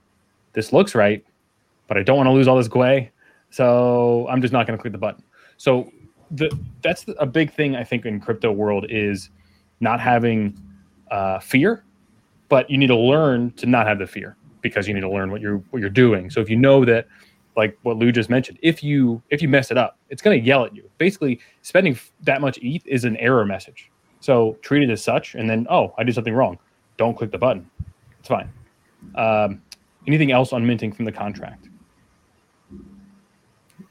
"This 0.54 0.74
looks 0.74 0.96
right, 0.96 1.24
but 1.88 1.98
I 1.98 2.04
don't 2.04 2.18
want 2.18 2.28
to 2.28 2.32
lose 2.32 2.48
all 2.48 2.58
this 2.58 2.68
Gwei, 2.68 3.10
so 3.52 4.28
I'm 4.28 4.42
just 4.42 4.52
not 4.52 4.66
going 4.66 4.76
to 4.76 4.82
click 4.82 4.92
the 4.92 4.98
button." 4.98 5.24
So 5.58 5.92
the 6.32 6.52
that's 6.82 7.06
a 7.20 7.28
big 7.28 7.54
thing 7.54 7.76
I 7.76 7.84
think 7.84 8.06
in 8.06 8.20
crypto 8.20 8.52
world 8.52 8.88
is 8.90 9.30
not 9.82 10.00
having 10.00 10.60
uh, 11.12 11.40
fear, 11.40 11.84
but 12.50 12.70
you 12.72 12.78
need 12.80 12.88
to 12.88 12.98
learn 12.98 13.52
to 13.52 13.68
not 13.68 13.86
have 13.86 14.00
the 14.00 14.08
fear 14.08 14.36
because 14.62 14.88
you 14.88 14.96
need 14.96 15.02
to 15.02 15.12
learn 15.12 15.30
what 15.30 15.42
you're 15.42 15.58
what 15.70 15.80
you're 15.80 15.92
doing. 15.92 16.32
So 16.32 16.42
if 16.42 16.50
you 16.50 16.56
know 16.56 16.84
that, 16.86 17.08
like 17.58 17.78
what 17.82 17.97
Lou 17.97 18.12
just 18.12 18.30
mentioned, 18.30 18.60
if 18.62 18.84
you 18.84 19.22
if 19.30 19.41
you 19.41 19.49
mess 19.49 19.72
it 19.72 19.78
up, 19.78 19.97
it's 20.10 20.22
going 20.22 20.39
to 20.39 20.45
yell 20.45 20.64
at 20.64 20.76
you. 20.76 20.89
Basically, 20.97 21.39
spending 21.64 21.93
f- 21.93 22.12
that 22.22 22.39
much 22.39 22.60
ETH 22.62 22.86
is 22.86 23.03
an 23.03 23.18
error 23.18 23.45
message. 23.45 23.91
So 24.20 24.58
treat 24.62 24.84
it 24.84 24.91
as 24.91 25.03
such, 25.03 25.36
and 25.36 25.49
then 25.49 25.68
oh, 25.70 25.93
I 25.97 26.03
did 26.03 26.16
something 26.16 26.34
wrong. 26.34 26.58
Don't 26.97 27.18
click 27.18 27.32
the 27.32 27.38
button. 27.38 27.70
It's 28.20 28.30
fine. 28.30 28.49
Um, 29.16 29.62
anything 30.08 30.32
else 30.32 30.53
on 30.53 30.66
minting 30.66 30.93
from 30.93 31.05
the 31.05 31.12
contract? 31.12 31.68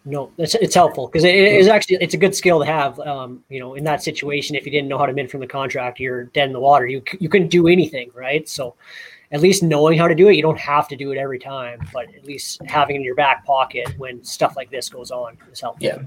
no, 0.07 0.31
it's, 0.39 0.55
it's 0.55 0.75
helpful 0.75 1.09
because 1.09 1.25
it 1.25 1.35
is 1.35 1.67
actually 1.67 1.99
it's 2.01 2.15
a 2.15 2.17
good 2.17 2.35
skill 2.35 2.61
to 2.61 2.65
have. 2.65 2.99
Um, 3.01 3.43
you 3.49 3.59
know, 3.59 3.75
in 3.75 3.83
that 3.85 4.03
situation, 4.03 4.55
if 4.55 4.65
you 4.65 4.71
didn't 4.71 4.89
know 4.89 4.99
how 4.99 5.07
to 5.07 5.13
mint 5.13 5.31
from 5.31 5.41
the 5.41 5.49
contract, 5.49 5.99
you're 5.99 6.25
dead 6.27 6.47
in 6.47 6.53
the 6.53 6.61
water. 6.61 6.87
You 6.87 7.03
you 7.19 7.29
couldn't 7.29 7.49
do 7.49 7.67
anything, 7.67 8.11
right? 8.15 8.49
So, 8.49 8.77
at 9.33 9.41
least 9.41 9.63
knowing 9.63 9.99
how 9.99 10.09
to 10.09 10.15
do 10.15 10.29
it, 10.29 10.35
you 10.35 10.43
don't 10.43 10.59
have 10.59 10.89
to 10.89 10.97
do 10.97 11.11
it 11.13 11.19
every 11.19 11.39
time, 11.39 11.81
but 11.93 12.13
at 12.15 12.25
least 12.25 12.61
having 12.67 12.97
it 12.97 12.99
in 13.01 13.05
your 13.05 13.15
back 13.15 13.45
pocket 13.45 13.89
when 13.99 14.23
stuff 14.25 14.57
like 14.57 14.71
this 14.71 14.89
goes 14.89 15.11
on 15.11 15.37
is 15.53 15.61
helpful. 15.61 15.87
Yeah. 15.87 15.99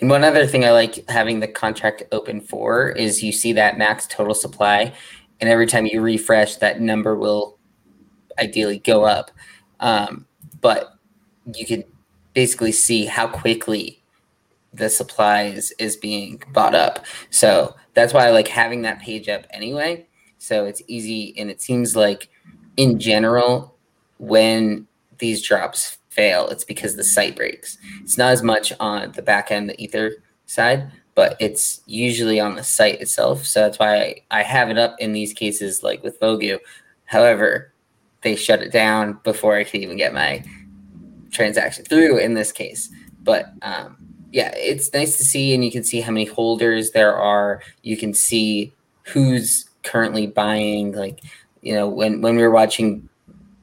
And 0.00 0.10
one 0.10 0.24
other 0.24 0.46
thing 0.46 0.64
I 0.64 0.72
like 0.72 1.08
having 1.08 1.40
the 1.40 1.48
contract 1.48 2.02
open 2.12 2.40
for 2.40 2.90
is 2.90 3.22
you 3.22 3.32
see 3.32 3.52
that 3.54 3.78
max 3.78 4.06
total 4.06 4.34
supply, 4.34 4.92
and 5.40 5.48
every 5.48 5.66
time 5.66 5.86
you 5.86 6.00
refresh, 6.00 6.56
that 6.56 6.80
number 6.80 7.16
will 7.16 7.58
ideally 8.38 8.78
go 8.78 9.04
up. 9.04 9.30
Um, 9.80 10.26
but 10.60 10.98
you 11.54 11.66
can 11.66 11.84
basically 12.34 12.72
see 12.72 13.06
how 13.06 13.26
quickly 13.26 14.02
the 14.72 14.90
supply 14.90 15.44
is, 15.44 15.72
is 15.78 15.96
being 15.96 16.42
bought 16.52 16.74
up. 16.74 17.04
So 17.30 17.74
that's 17.94 18.12
why 18.12 18.26
I 18.26 18.30
like 18.30 18.48
having 18.48 18.82
that 18.82 19.00
page 19.00 19.28
up 19.28 19.46
anyway. 19.50 20.06
So 20.38 20.66
it's 20.66 20.82
easy, 20.88 21.34
and 21.38 21.50
it 21.50 21.62
seems 21.62 21.96
like 21.96 22.28
in 22.76 22.98
general, 22.98 23.74
when 24.18 24.86
these 25.18 25.42
drops 25.42 25.98
fail, 26.10 26.48
it's 26.48 26.64
because 26.64 26.96
the 26.96 27.04
site 27.04 27.36
breaks. 27.36 27.78
It's 28.02 28.18
not 28.18 28.32
as 28.32 28.42
much 28.42 28.72
on 28.80 29.12
the 29.12 29.22
back 29.22 29.50
end, 29.50 29.68
the 29.68 29.82
Ether 29.82 30.12
side, 30.46 30.90
but 31.14 31.36
it's 31.40 31.80
usually 31.86 32.40
on 32.40 32.56
the 32.56 32.64
site 32.64 33.00
itself. 33.00 33.44
So 33.44 33.60
that's 33.60 33.78
why 33.78 33.96
I, 33.96 34.22
I 34.30 34.42
have 34.42 34.70
it 34.70 34.78
up 34.78 34.96
in 34.98 35.12
these 35.12 35.32
cases, 35.32 35.82
like 35.82 36.02
with 36.02 36.20
Vogu. 36.20 36.58
However, 37.04 37.72
they 38.22 38.36
shut 38.36 38.62
it 38.62 38.72
down 38.72 39.18
before 39.24 39.56
I 39.56 39.64
could 39.64 39.80
even 39.80 39.96
get 39.96 40.14
my 40.14 40.44
transaction 41.30 41.84
through 41.84 42.18
in 42.18 42.34
this 42.34 42.52
case. 42.52 42.90
But 43.22 43.52
um, 43.62 43.96
yeah, 44.32 44.52
it's 44.56 44.92
nice 44.92 45.16
to 45.18 45.24
see, 45.24 45.54
and 45.54 45.64
you 45.64 45.70
can 45.70 45.84
see 45.84 46.00
how 46.00 46.12
many 46.12 46.24
holders 46.24 46.90
there 46.90 47.14
are. 47.14 47.62
You 47.82 47.96
can 47.96 48.14
see 48.14 48.72
who's 49.04 49.68
currently 49.82 50.26
buying. 50.26 50.92
Like, 50.92 51.20
you 51.64 51.74
know, 51.74 51.88
when 51.88 52.20
when 52.20 52.36
we 52.36 52.42
were 52.42 52.50
watching 52.50 53.08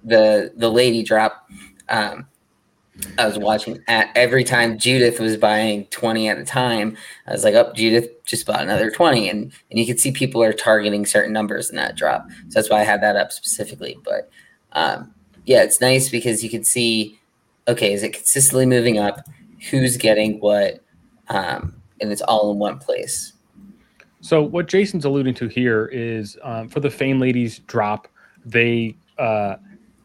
the 0.03 0.51
the 0.55 0.69
lady 0.69 1.03
drop, 1.03 1.47
um, 1.87 2.27
I 3.17 3.27
was 3.27 3.37
watching 3.37 3.79
at 3.87 4.09
every 4.15 4.43
time 4.43 4.77
Judith 4.77 5.19
was 5.19 5.37
buying 5.37 5.85
20 5.87 6.27
at 6.27 6.37
a 6.37 6.43
time. 6.43 6.97
I 7.27 7.31
was 7.31 7.43
like, 7.43 7.53
oh, 7.53 7.71
Judith 7.73 8.09
just 8.25 8.45
bought 8.45 8.61
another 8.61 8.91
20. 8.91 9.29
And, 9.29 9.53
and 9.69 9.79
you 9.79 9.85
can 9.85 9.97
see 9.97 10.11
people 10.11 10.43
are 10.43 10.53
targeting 10.53 11.05
certain 11.05 11.33
numbers 11.33 11.69
in 11.69 11.75
that 11.77 11.95
drop. 11.95 12.27
So 12.49 12.59
that's 12.59 12.69
why 12.69 12.81
I 12.81 12.83
had 12.83 13.01
that 13.01 13.15
up 13.15 13.31
specifically. 13.31 13.97
But 14.03 14.29
um, 14.73 15.13
yeah, 15.45 15.63
it's 15.63 15.81
nice 15.81 16.09
because 16.09 16.43
you 16.43 16.49
can 16.49 16.63
see, 16.63 17.19
okay, 17.67 17.93
is 17.93 18.03
it 18.03 18.13
consistently 18.13 18.65
moving 18.65 18.97
up? 18.97 19.25
Who's 19.69 19.97
getting 19.97 20.39
what? 20.39 20.83
Um, 21.29 21.75
and 22.01 22.11
it's 22.11 22.21
all 22.21 22.51
in 22.51 22.59
one 22.59 22.79
place. 22.79 23.33
So 24.21 24.41
what 24.43 24.67
Jason's 24.67 25.05
alluding 25.05 25.33
to 25.35 25.47
here 25.47 25.87
is 25.87 26.37
um, 26.43 26.67
for 26.69 26.79
the 26.79 26.89
Fame 26.89 27.19
Ladies 27.19 27.59
drop, 27.59 28.07
they 28.45 28.95
uh, 29.17 29.55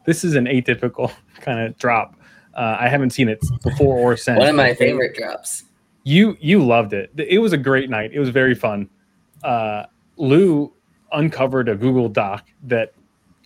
this 0.05 0.23
is 0.23 0.35
an 0.35 0.45
atypical 0.45 1.11
kind 1.41 1.59
of 1.59 1.77
drop. 1.77 2.15
Uh, 2.55 2.77
I 2.79 2.87
haven't 2.89 3.11
seen 3.11 3.29
it 3.29 3.39
before 3.63 3.97
or 3.97 4.17
since. 4.17 4.39
One 4.39 4.49
of 4.49 4.55
my 4.55 4.73
favorite 4.73 5.15
drops. 5.15 5.63
You 6.03 6.35
you 6.39 6.63
loved 6.65 6.93
it. 6.93 7.11
It 7.17 7.39
was 7.39 7.53
a 7.53 7.57
great 7.57 7.89
night. 7.89 8.11
It 8.13 8.19
was 8.19 8.29
very 8.29 8.55
fun. 8.55 8.89
Uh, 9.43 9.83
Lou 10.17 10.73
uncovered 11.11 11.69
a 11.69 11.75
Google 11.75 12.09
Doc 12.09 12.45
that 12.63 12.93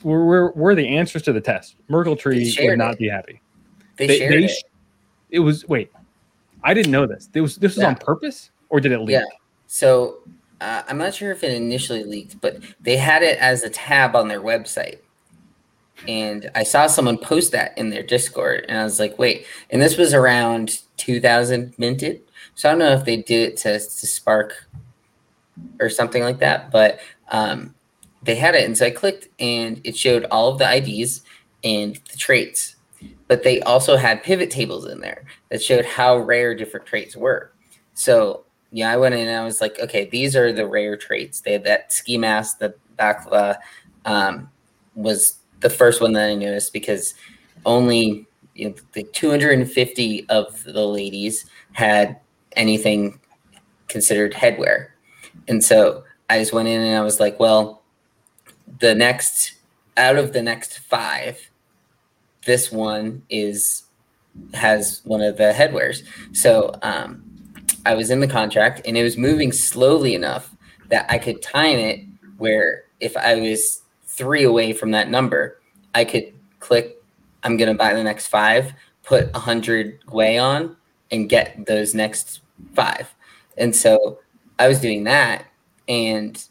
were, 0.04 0.26
were, 0.26 0.52
were 0.54 0.74
the 0.76 0.88
answers 0.88 1.22
to 1.24 1.34
the 1.34 1.42
test. 1.42 1.76
Merkeltree 1.90 2.68
would 2.68 2.78
not 2.78 2.94
it. 2.94 3.00
be 3.00 3.10
happy. 3.10 3.42
They, 3.98 4.08
They- 4.08 4.18
shared 4.20 4.34
they 4.34 4.44
it. 4.46 4.50
sh- 4.50 4.64
It 5.32 5.40
was 5.40 5.68
wait, 5.68 5.92
I 6.64 6.74
didn't 6.74 6.92
know 6.92 7.06
this. 7.06 7.30
It 7.34 7.42
was 7.42 7.58
this 7.58 7.76
was 7.76 7.82
Yeah. 7.84 7.90
on 7.90 7.96
purpose 7.96 8.52
or 8.70 8.80
did 8.80 8.94
it 8.94 9.00
leak? 9.00 9.10
Yeah. 9.16 9.24
So 9.68 10.20
uh, 10.62 10.84
I'm 10.88 11.00
not 11.00 11.16
sure 11.16 11.32
if 11.32 11.44
it 11.44 11.54
initially 11.54 12.04
leaked, 12.04 12.40
but 12.40 12.58
they 12.80 12.96
had 12.96 13.24
it 13.24 13.38
as 13.40 13.64
a 13.64 13.70
tab 13.70 14.16
on 14.16 14.28
their 14.28 14.42
website. 14.42 15.00
And 16.08 16.50
I 16.54 16.64
saw 16.64 16.88
someone 16.88 17.18
post 17.18 17.52
that 17.52 17.76
in 17.78 17.90
their 17.90 18.04
Discord, 18.04 18.66
and 18.70 18.78
I 18.78 18.84
was 18.84 19.00
like, 19.00 19.18
wait. 19.18 19.46
And 19.72 19.82
this 19.82 19.98
was 19.98 20.14
around 20.14 20.82
2000 20.98 21.74
minted. 21.78 22.22
So 22.54 22.70
I 22.70 22.72
don't 22.72 22.80
know 22.80 22.94
if 22.94 23.06
they 23.06 23.18
did 23.18 23.50
it 23.50 23.58
to, 23.58 23.74
to 23.74 24.08
Spark 24.08 24.68
or 25.80 25.90
something 25.90 26.24
like 26.24 26.40
that, 26.40 26.72
but 26.72 27.00
um, 27.30 27.74
they 28.22 28.36
had 28.36 28.54
it. 28.54 28.66
And 28.66 28.78
so 28.78 28.86
I 28.86 28.92
clicked, 28.92 29.30
and 29.40 29.82
it 29.84 29.98
showed 29.98 30.26
all 30.26 30.50
of 30.50 30.60
the 30.60 30.76
IDs 30.76 31.24
and 31.64 31.96
the 32.12 32.18
traits. 32.18 32.76
But 33.28 33.44
they 33.44 33.62
also 33.62 33.98
had 33.98 34.22
pivot 34.22 34.52
tables 34.52 34.86
in 34.86 35.00
there 35.00 35.24
that 35.50 35.64
showed 35.64 35.86
how 35.86 36.18
rare 36.18 36.54
different 36.54 36.86
traits 36.86 37.16
were. 37.16 37.52
So 37.96 38.46
yeah, 38.72 38.92
I 38.92 38.98
went 38.98 39.16
in 39.16 39.28
and 39.28 39.38
I 39.38 39.44
was 39.44 39.62
like, 39.62 39.80
okay, 39.80 40.06
these 40.06 40.36
are 40.36 40.54
the 40.54 40.66
rare 40.66 40.96
traits. 40.96 41.42
They 41.42 41.54
had 41.54 41.66
that 41.66 41.92
ski 41.92 42.18
mask, 42.18 42.60
the 42.60 42.74
baklava 42.98 43.58
um, 44.06 44.50
was 44.96 45.40
the 45.60 45.70
first 45.70 46.02
one 46.02 46.14
that 46.14 46.30
I 46.30 46.36
noticed 46.36 46.74
because 46.74 47.14
only 47.66 48.28
you 48.56 48.70
know, 48.70 48.76
the 48.94 49.04
250 49.04 50.30
of 50.30 50.64
the 50.64 50.86
ladies 50.86 51.46
had 51.74 52.20
anything 52.54 53.20
considered 53.88 54.34
headwear. 54.34 54.88
And 55.48 55.64
so 55.64 56.04
I 56.30 56.40
just 56.40 56.54
went 56.54 56.68
in 56.68 56.82
and 56.82 56.98
I 56.98 57.02
was 57.02 57.20
like, 57.20 57.40
well, 57.40 57.84
the 58.80 58.96
next 58.96 59.54
out 59.98 60.18
of 60.18 60.34
the 60.34 60.42
next 60.42 60.80
five, 60.80 61.50
this 62.46 62.72
one 62.72 63.22
is 63.30 63.84
has 64.54 65.02
one 65.04 65.22
of 65.22 65.38
the 65.38 65.52
headwears. 65.52 66.04
So 66.34 66.74
um, 66.82 67.31
I 67.86 67.96
was 67.96 68.12
in 68.12 68.20
the 68.20 68.28
contract 68.28 68.82
and 68.86 68.98
it 68.98 69.04
was 69.04 69.18
moving 69.18 69.52
slowly 69.52 70.16
enough 70.16 70.56
that 70.90 71.06
I 71.10 71.18
could 71.18 71.42
time 71.42 71.80
it 71.80 72.02
where 72.38 72.84
if 73.00 73.16
I 73.18 73.36
was 73.36 73.82
three 74.06 74.44
away 74.44 74.74
from 74.74 74.92
that 74.92 75.10
number, 75.10 75.60
I 75.96 76.06
could 76.06 76.34
click, 76.60 77.02
I'm 77.44 77.58
going 77.58 77.72
to 77.72 77.78
buy 77.78 77.94
the 77.94 78.04
next 78.04 78.28
five, 78.28 78.74
put 79.04 79.26
a 79.30 79.32
100 79.32 80.06
Gwei 80.06 80.42
on, 80.42 80.76
and 81.12 81.30
get 81.30 81.66
those 81.66 81.94
next 81.96 82.42
five. 82.74 83.14
And 83.58 83.76
so 83.76 84.20
I 84.60 84.68
was 84.68 84.80
doing 84.80 85.04
that. 85.06 85.46
And 85.88 86.44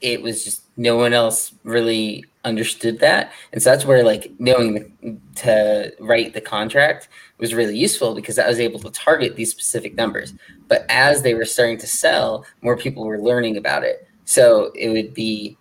it 0.00 0.22
was 0.22 0.44
just 0.44 0.62
no 0.76 0.96
one 0.96 1.12
else 1.12 1.52
really 1.64 2.24
understood 2.44 3.00
that. 3.00 3.32
And 3.52 3.62
so 3.62 3.70
that's 3.70 3.84
where 3.84 4.04
like 4.04 4.32
knowing 4.38 4.74
the, 4.74 5.18
to 5.36 5.92
write 6.00 6.34
the 6.34 6.40
contract 6.40 7.08
was 7.38 7.54
really 7.54 7.76
useful 7.76 8.14
because 8.14 8.38
I 8.38 8.48
was 8.48 8.60
able 8.60 8.80
to 8.80 8.90
target 8.90 9.36
these 9.36 9.50
specific 9.50 9.94
numbers. 9.94 10.34
But 10.68 10.84
as 10.88 11.22
they 11.22 11.34
were 11.34 11.44
starting 11.44 11.78
to 11.78 11.86
sell, 11.86 12.44
more 12.62 12.76
people 12.76 13.04
were 13.04 13.20
learning 13.20 13.56
about 13.56 13.84
it. 13.84 14.08
So 14.24 14.72
it 14.74 14.90
would 14.90 15.14
be, 15.14 15.56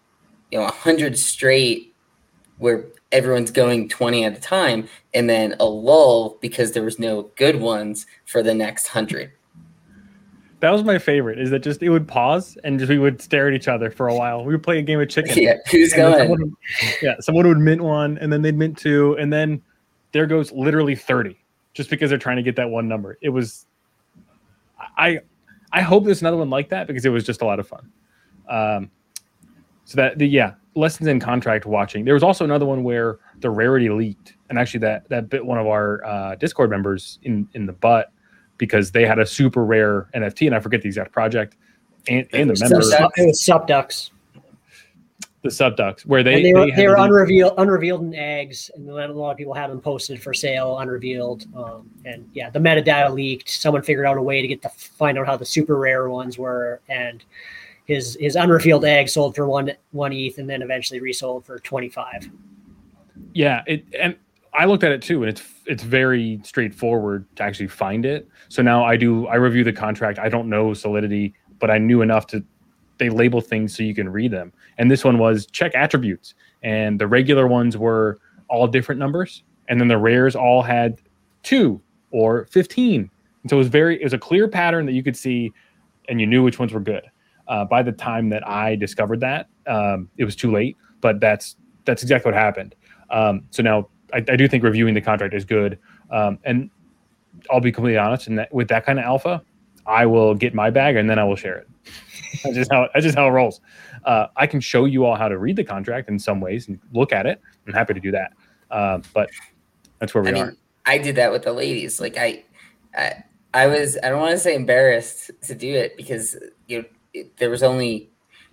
you 0.51 0.57
know, 0.57 0.65
100 0.65 1.17
straight 1.17 1.93
where 2.57 2.85
everyone's 3.11 3.51
going 3.51 3.87
20 3.87 4.25
at 4.25 4.37
a 4.37 4.41
time 4.41 4.87
and 5.13 5.29
then 5.29 5.55
a 5.59 5.65
lull 5.65 6.37
because 6.41 6.71
there 6.71 6.83
was 6.83 6.99
no 6.99 7.31
good 7.35 7.59
ones 7.61 8.05
for 8.25 8.43
the 8.43 8.53
next 8.53 8.93
100. 8.93 9.31
That 10.59 10.71
was 10.71 10.83
my 10.83 10.97
favorite. 10.97 11.39
Is 11.39 11.51
that 11.51 11.59
just 11.59 11.83
it 11.83 11.89
would 11.89 12.07
pause 12.07 12.57
and 12.63 12.79
just 12.79 12.89
we 12.89 12.97
would 12.97 13.21
stare 13.21 13.47
at 13.47 13.53
each 13.53 13.67
other 13.67 13.91
for 13.91 14.07
a 14.07 14.15
while. 14.15 14.43
We 14.43 14.53
would 14.53 14.63
play 14.63 14.79
a 14.79 14.81
game 14.81 14.99
of 14.99 15.07
chicken. 15.09 15.35
Yeah, 15.41 15.57
who's 15.69 15.93
going? 15.93 16.17
Someone, 16.17 16.39
would- 16.41 16.53
yeah, 17.01 17.15
someone 17.19 17.47
would 17.47 17.59
mint 17.59 17.81
one, 17.83 18.17
and 18.17 18.33
then 18.33 18.41
they'd 18.41 18.55
mint 18.57 18.77
two, 18.77 19.15
and 19.19 19.31
then 19.31 19.61
there 20.13 20.25
goes 20.25 20.51
literally 20.51 20.95
thirty, 20.95 21.37
just 21.73 21.89
because 21.91 22.09
they're 22.09 22.17
trying 22.17 22.37
to 22.37 22.43
get 22.43 22.55
that 22.55 22.69
one 22.69 22.87
number. 22.87 23.19
It 23.21 23.29
was, 23.29 23.67
I, 24.97 25.19
I 25.71 25.81
hope 25.81 26.05
there's 26.05 26.21
another 26.21 26.37
one 26.37 26.49
like 26.49 26.69
that 26.69 26.87
because 26.87 27.05
it 27.05 27.09
was 27.09 27.23
just 27.23 27.41
a 27.41 27.45
lot 27.45 27.59
of 27.59 27.67
fun. 27.67 27.91
Um, 28.49 28.89
so 29.85 29.97
that 29.97 30.17
the 30.17 30.27
yeah 30.27 30.53
lessons 30.73 31.07
in 31.07 31.19
contract 31.19 31.65
watching. 31.67 32.03
There 32.03 32.13
was 32.13 32.23
also 32.23 32.43
another 32.43 32.65
one 32.65 32.83
where 32.83 33.19
the 33.41 33.49
rarity 33.51 33.89
leaked, 33.89 34.33
and 34.49 34.57
actually 34.57 34.79
that 34.81 35.07
that 35.09 35.29
bit 35.29 35.45
one 35.45 35.59
of 35.59 35.67
our 35.67 36.03
uh, 36.03 36.35
Discord 36.35 36.71
members 36.71 37.19
in 37.21 37.47
in 37.53 37.67
the 37.67 37.73
butt 37.73 38.11
because 38.57 38.91
they 38.91 39.05
had 39.05 39.19
a 39.19 39.25
super 39.25 39.63
rare 39.63 40.09
NFT, 40.15 40.47
and 40.47 40.55
I 40.55 40.59
forget 40.59 40.81
the 40.81 40.87
exact 40.87 41.11
project. 41.11 41.55
And, 42.07 42.27
and 42.33 42.49
the 42.49 42.53
was 42.53 42.61
members, 42.61 42.91
SupDucks. 42.91 43.11
It 43.17 43.25
was 43.27 43.41
SupDucks. 43.41 44.09
the 45.41 45.49
SupDucks, 45.49 46.05
where 46.05 46.23
they 46.23 46.35
and 46.35 46.45
they, 46.45 46.53
were 46.53 46.67
had 46.67 46.75
they 46.75 46.87
were 46.87 46.97
unrevealed, 46.97 47.53
unrevealed 47.57 48.01
in 48.01 48.15
eggs, 48.15 48.71
and 48.75 48.89
a 48.89 49.13
lot 49.13 49.31
of 49.31 49.37
people 49.37 49.53
had 49.53 49.69
them 49.69 49.81
posted 49.81 50.21
for 50.21 50.33
sale, 50.33 50.79
unrevealed. 50.79 51.45
Um, 51.55 51.89
and 52.05 52.29
yeah, 52.33 52.49
the 52.49 52.59
metadata 52.59 53.13
leaked. 53.13 53.49
Someone 53.49 53.81
figured 53.81 54.05
out 54.05 54.17
a 54.17 54.21
way 54.21 54.41
to 54.41 54.47
get 54.47 54.61
to 54.61 54.69
find 54.69 55.17
out 55.17 55.27
how 55.27 55.37
the 55.37 55.45
super 55.45 55.77
rare 55.77 56.09
ones 56.09 56.37
were, 56.37 56.81
and 56.89 57.23
his 57.85 58.17
his 58.19 58.35
unrevealed 58.35 58.85
egg 58.85 59.09
sold 59.09 59.35
for 59.35 59.47
one 59.47 59.71
one 59.91 60.13
ETH, 60.13 60.37
and 60.37 60.49
then 60.49 60.61
eventually 60.61 60.99
resold 60.99 61.45
for 61.45 61.59
twenty 61.59 61.89
five. 61.89 62.29
Yeah, 63.33 63.63
it 63.67 63.85
and 63.97 64.15
I 64.57 64.65
looked 64.65 64.83
at 64.83 64.91
it 64.91 65.01
too, 65.01 65.21
and 65.23 65.29
it's 65.29 65.43
it's 65.65 65.83
very 65.83 66.39
straightforward 66.43 67.25
to 67.35 67.43
actually 67.43 67.67
find 67.67 68.05
it. 68.05 68.27
So 68.49 68.61
now 68.61 68.83
I 68.83 68.97
do 68.97 69.27
I 69.27 69.35
review 69.35 69.63
the 69.63 69.73
contract. 69.73 70.19
I 70.19 70.29
don't 70.29 70.49
know 70.49 70.73
solidity, 70.73 71.33
but 71.59 71.69
I 71.69 71.77
knew 71.77 72.01
enough 72.01 72.25
to 72.27 72.43
they 72.97 73.09
label 73.09 73.41
things 73.41 73.77
so 73.77 73.83
you 73.83 73.93
can 73.93 74.09
read 74.09 74.31
them. 74.31 74.51
And 74.79 74.89
this 74.89 75.03
one 75.03 75.19
was 75.19 75.45
check 75.45 75.75
attributes, 75.75 76.33
and 76.63 76.99
the 76.99 77.07
regular 77.07 77.47
ones 77.47 77.77
were 77.77 78.17
all 78.49 78.67
different 78.67 78.99
numbers, 78.99 79.43
and 79.69 79.79
then 79.79 79.87
the 79.87 79.97
rares 79.97 80.35
all 80.35 80.63
had 80.63 80.99
two 81.43 81.79
or 82.11 82.45
fifteen 82.47 83.09
And 83.43 83.49
so 83.49 83.55
it 83.57 83.59
was 83.59 83.67
very, 83.67 83.95
it 84.01 84.03
was 84.03 84.13
a 84.13 84.17
clear 84.17 84.47
pattern 84.47 84.85
that 84.87 84.93
you 84.93 85.03
could 85.03 85.15
see, 85.15 85.53
and 86.09 86.19
you 86.19 86.27
knew 86.27 86.43
which 86.43 86.59
ones 86.59 86.73
were 86.73 86.79
good. 86.81 87.03
Uh, 87.47 87.63
by 87.63 87.81
the 87.81 87.93
time 87.93 88.29
that 88.29 88.45
I 88.45 88.75
discovered 88.75 89.21
that, 89.21 89.47
um, 89.67 90.09
it 90.17 90.25
was 90.25 90.35
too 90.35 90.51
late. 90.51 90.75
But 90.99 91.19
that's 91.19 91.55
that's 91.85 92.01
exactly 92.03 92.31
what 92.31 92.37
happened. 92.37 92.75
Um, 93.09 93.43
so 93.51 93.63
now 93.63 93.87
I, 94.13 94.17
I, 94.17 94.35
do 94.35 94.47
think 94.47 94.63
reviewing 94.63 94.93
the 94.93 95.01
contract 95.01 95.33
is 95.33 95.45
good. 95.45 95.77
Um, 96.11 96.39
and 96.43 96.69
I'll 97.51 97.59
be 97.59 97.71
completely 97.71 97.97
honest, 97.97 98.27
and 98.27 98.39
that 98.39 98.53
with 98.53 98.67
that 98.69 98.85
kind 98.85 98.99
of 98.99 99.05
alpha, 99.05 99.41
I 99.85 100.05
will 100.05 100.35
get 100.35 100.53
my 100.53 100.69
bag 100.69 100.95
and 100.95 101.09
then 101.09 101.19
I 101.19 101.23
will 101.23 101.35
share 101.35 101.57
it. 101.57 101.67
that's 102.43 102.55
just 102.55 102.71
how 102.71 102.89
that's 102.93 103.05
just 103.05 103.17
how 103.17 103.27
it 103.27 103.31
rolls. 103.31 103.61
Uh, 104.03 104.27
I 104.35 104.47
can 104.47 104.59
show 104.59 104.85
you 104.85 105.05
all 105.05 105.15
how 105.15 105.27
to 105.27 105.37
read 105.37 105.55
the 105.55 105.63
contract 105.63 106.09
in 106.09 106.19
some 106.19 106.41
ways 106.41 106.67
and 106.67 106.79
look 106.93 107.11
at 107.11 107.25
it. 107.25 107.41
I'm 107.65 107.73
happy 107.73 107.93
to 107.93 107.99
do 107.99 108.11
that. 108.11 108.33
Uh, 108.69 108.99
but 109.13 109.29
that's 109.99 110.13
where 110.13 110.23
we 110.23 110.29
I 110.29 110.33
mean, 110.33 110.43
are. 110.43 110.55
I 110.85 110.97
did 110.97 111.15
that 111.15 111.31
with 111.31 111.43
the 111.43 111.53
ladies. 111.53 111.99
Like 111.99 112.17
I, 112.17 112.43
I, 112.95 113.23
I 113.53 113.67
was. 113.67 113.97
I 114.03 114.09
don't 114.09 114.19
want 114.19 114.31
to 114.31 114.39
say 114.39 114.55
embarrassed 114.55 115.31
to 115.43 115.55
do 115.55 115.73
it 115.73 115.95
because 115.97 116.35
you 116.67 116.79
know 116.79 116.85
it, 117.13 117.37
there 117.37 117.49
was 117.49 117.63
only 117.63 118.09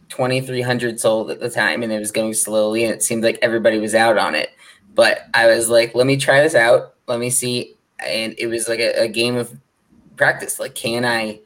2,300 0.09 1.01
sold 1.01 1.31
at 1.31 1.41
the 1.41 1.51
time, 1.51 1.83
and 1.83 1.93
it 1.93 1.99
was 1.99 2.13
going 2.13 2.35
slowly, 2.35 2.85
and 2.85 2.93
it 2.93 3.03
seemed 3.03 3.25
like 3.25 3.39
everybody 3.43 3.79
was 3.79 3.95
out 3.95 4.19
on 4.19 4.35
it. 4.35 4.51
But 4.95 5.27
I 5.35 5.49
was 5.49 5.69
like, 5.69 5.95
let 5.95 6.07
me 6.07 6.17
try 6.17 6.43
this 6.43 6.55
out. 6.55 6.95
Let 7.07 7.19
me 7.19 7.31
see. 7.31 7.77
And 8.05 8.35
it 8.39 8.47
was 8.47 8.69
like 8.69 8.81
a, 8.81 9.03
a 9.03 9.09
game 9.09 9.37
of 9.37 9.53
practice. 10.17 10.59
Like, 10.59 10.75
can 10.75 11.05
I, 11.05 11.41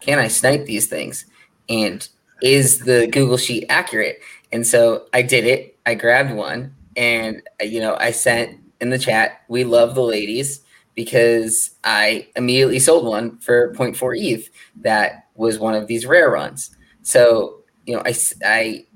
can 0.00 0.18
I 0.18 0.28
snipe 0.28 0.66
these 0.66 0.86
things? 0.86 1.26
And 1.68 2.06
is 2.42 2.80
the 2.80 3.06
Google 3.06 3.36
sheet 3.36 3.66
accurate? 3.68 4.20
And 4.52 4.66
so 4.66 5.06
I 5.12 5.22
did 5.22 5.44
it. 5.46 5.78
I 5.86 5.94
grabbed 5.94 6.32
one, 6.32 6.74
and 6.96 7.42
you 7.60 7.80
know, 7.80 7.96
I 7.98 8.10
sent 8.10 8.58
in 8.80 8.90
the 8.90 8.98
chat. 8.98 9.42
We 9.48 9.64
love 9.64 9.94
the 9.94 10.02
ladies 10.02 10.60
because 10.94 11.70
I 11.84 12.28
immediately 12.36 12.78
sold 12.78 13.06
one 13.06 13.38
for 13.38 13.72
0.4 13.74 14.18
ETH 14.18 14.50
that 14.82 15.28
was 15.34 15.58
one 15.58 15.74
of 15.74 15.86
these 15.86 16.04
rare 16.06 16.30
runs. 16.30 16.76
So 17.02 17.60
you 17.86 17.96
know, 17.96 18.02
I 18.04 18.14
I 18.44 18.86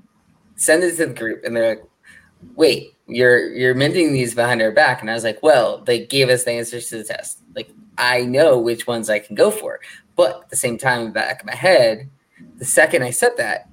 send 0.55 0.83
it 0.83 0.97
to 0.97 1.05
the 1.07 1.13
group, 1.13 1.43
and 1.43 1.55
they're 1.55 1.69
like, 1.69 1.83
"Wait, 2.55 2.95
you're 3.07 3.53
you're 3.53 3.75
minting 3.75 4.13
these 4.13 4.35
behind 4.35 4.61
our 4.61 4.71
back," 4.71 5.01
and 5.01 5.09
I 5.09 5.13
was 5.13 5.23
like, 5.23 5.41
"Well, 5.41 5.79
they 5.79 6.05
gave 6.05 6.29
us 6.29 6.43
the 6.43 6.51
answers 6.51 6.89
to 6.89 6.97
the 6.97 7.03
test. 7.03 7.39
Like, 7.55 7.69
I 7.97 8.21
know 8.23 8.59
which 8.59 8.87
ones 8.87 9.09
I 9.09 9.19
can 9.19 9.35
go 9.35 9.51
for." 9.51 9.79
But 10.15 10.41
at 10.43 10.49
the 10.49 10.55
same 10.55 10.77
time, 10.77 11.01
in 11.01 11.05
the 11.07 11.13
back 11.13 11.41
of 11.41 11.47
my 11.47 11.55
head, 11.55 12.09
the 12.57 12.65
second 12.65 13.03
I 13.03 13.11
said 13.11 13.37
that, 13.37 13.69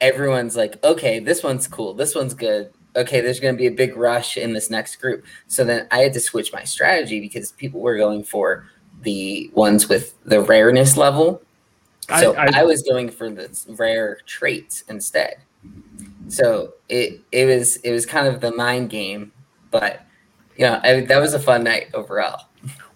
everyone's 0.00 0.56
like, 0.56 0.82
"Okay, 0.84 1.18
this 1.18 1.42
one's 1.42 1.66
cool. 1.66 1.94
This 1.94 2.14
one's 2.14 2.34
good." 2.34 2.70
Okay, 2.96 3.20
there's 3.20 3.40
going 3.40 3.54
to 3.54 3.58
be 3.58 3.66
a 3.66 3.72
big 3.72 3.96
rush 3.96 4.36
in 4.36 4.52
this 4.52 4.70
next 4.70 4.96
group. 4.96 5.24
So 5.48 5.64
then 5.64 5.88
I 5.90 5.98
had 5.98 6.12
to 6.12 6.20
switch 6.20 6.52
my 6.52 6.62
strategy 6.62 7.18
because 7.18 7.50
people 7.52 7.80
were 7.80 7.96
going 7.96 8.22
for 8.22 8.68
the 9.02 9.50
ones 9.52 9.88
with 9.88 10.14
the 10.24 10.40
rareness 10.40 10.96
level 10.96 11.42
so 12.08 12.34
I, 12.34 12.44
I, 12.44 12.50
I, 12.56 12.62
was 12.64 12.82
going 12.82 13.10
for 13.10 13.30
the 13.30 13.48
rare 13.78 14.18
traits 14.26 14.84
instead. 14.88 15.36
So 16.28 16.74
it 16.88 17.20
it 17.32 17.46
was 17.46 17.76
it 17.76 17.92
was 17.92 18.06
kind 18.06 18.26
of 18.26 18.40
the 18.40 18.52
mind 18.52 18.90
game, 18.90 19.32
but 19.70 20.04
you 20.56 20.64
know 20.64 20.80
I, 20.82 21.00
that 21.00 21.20
was 21.20 21.34
a 21.34 21.38
fun 21.40 21.64
night 21.64 21.88
overall. 21.94 22.46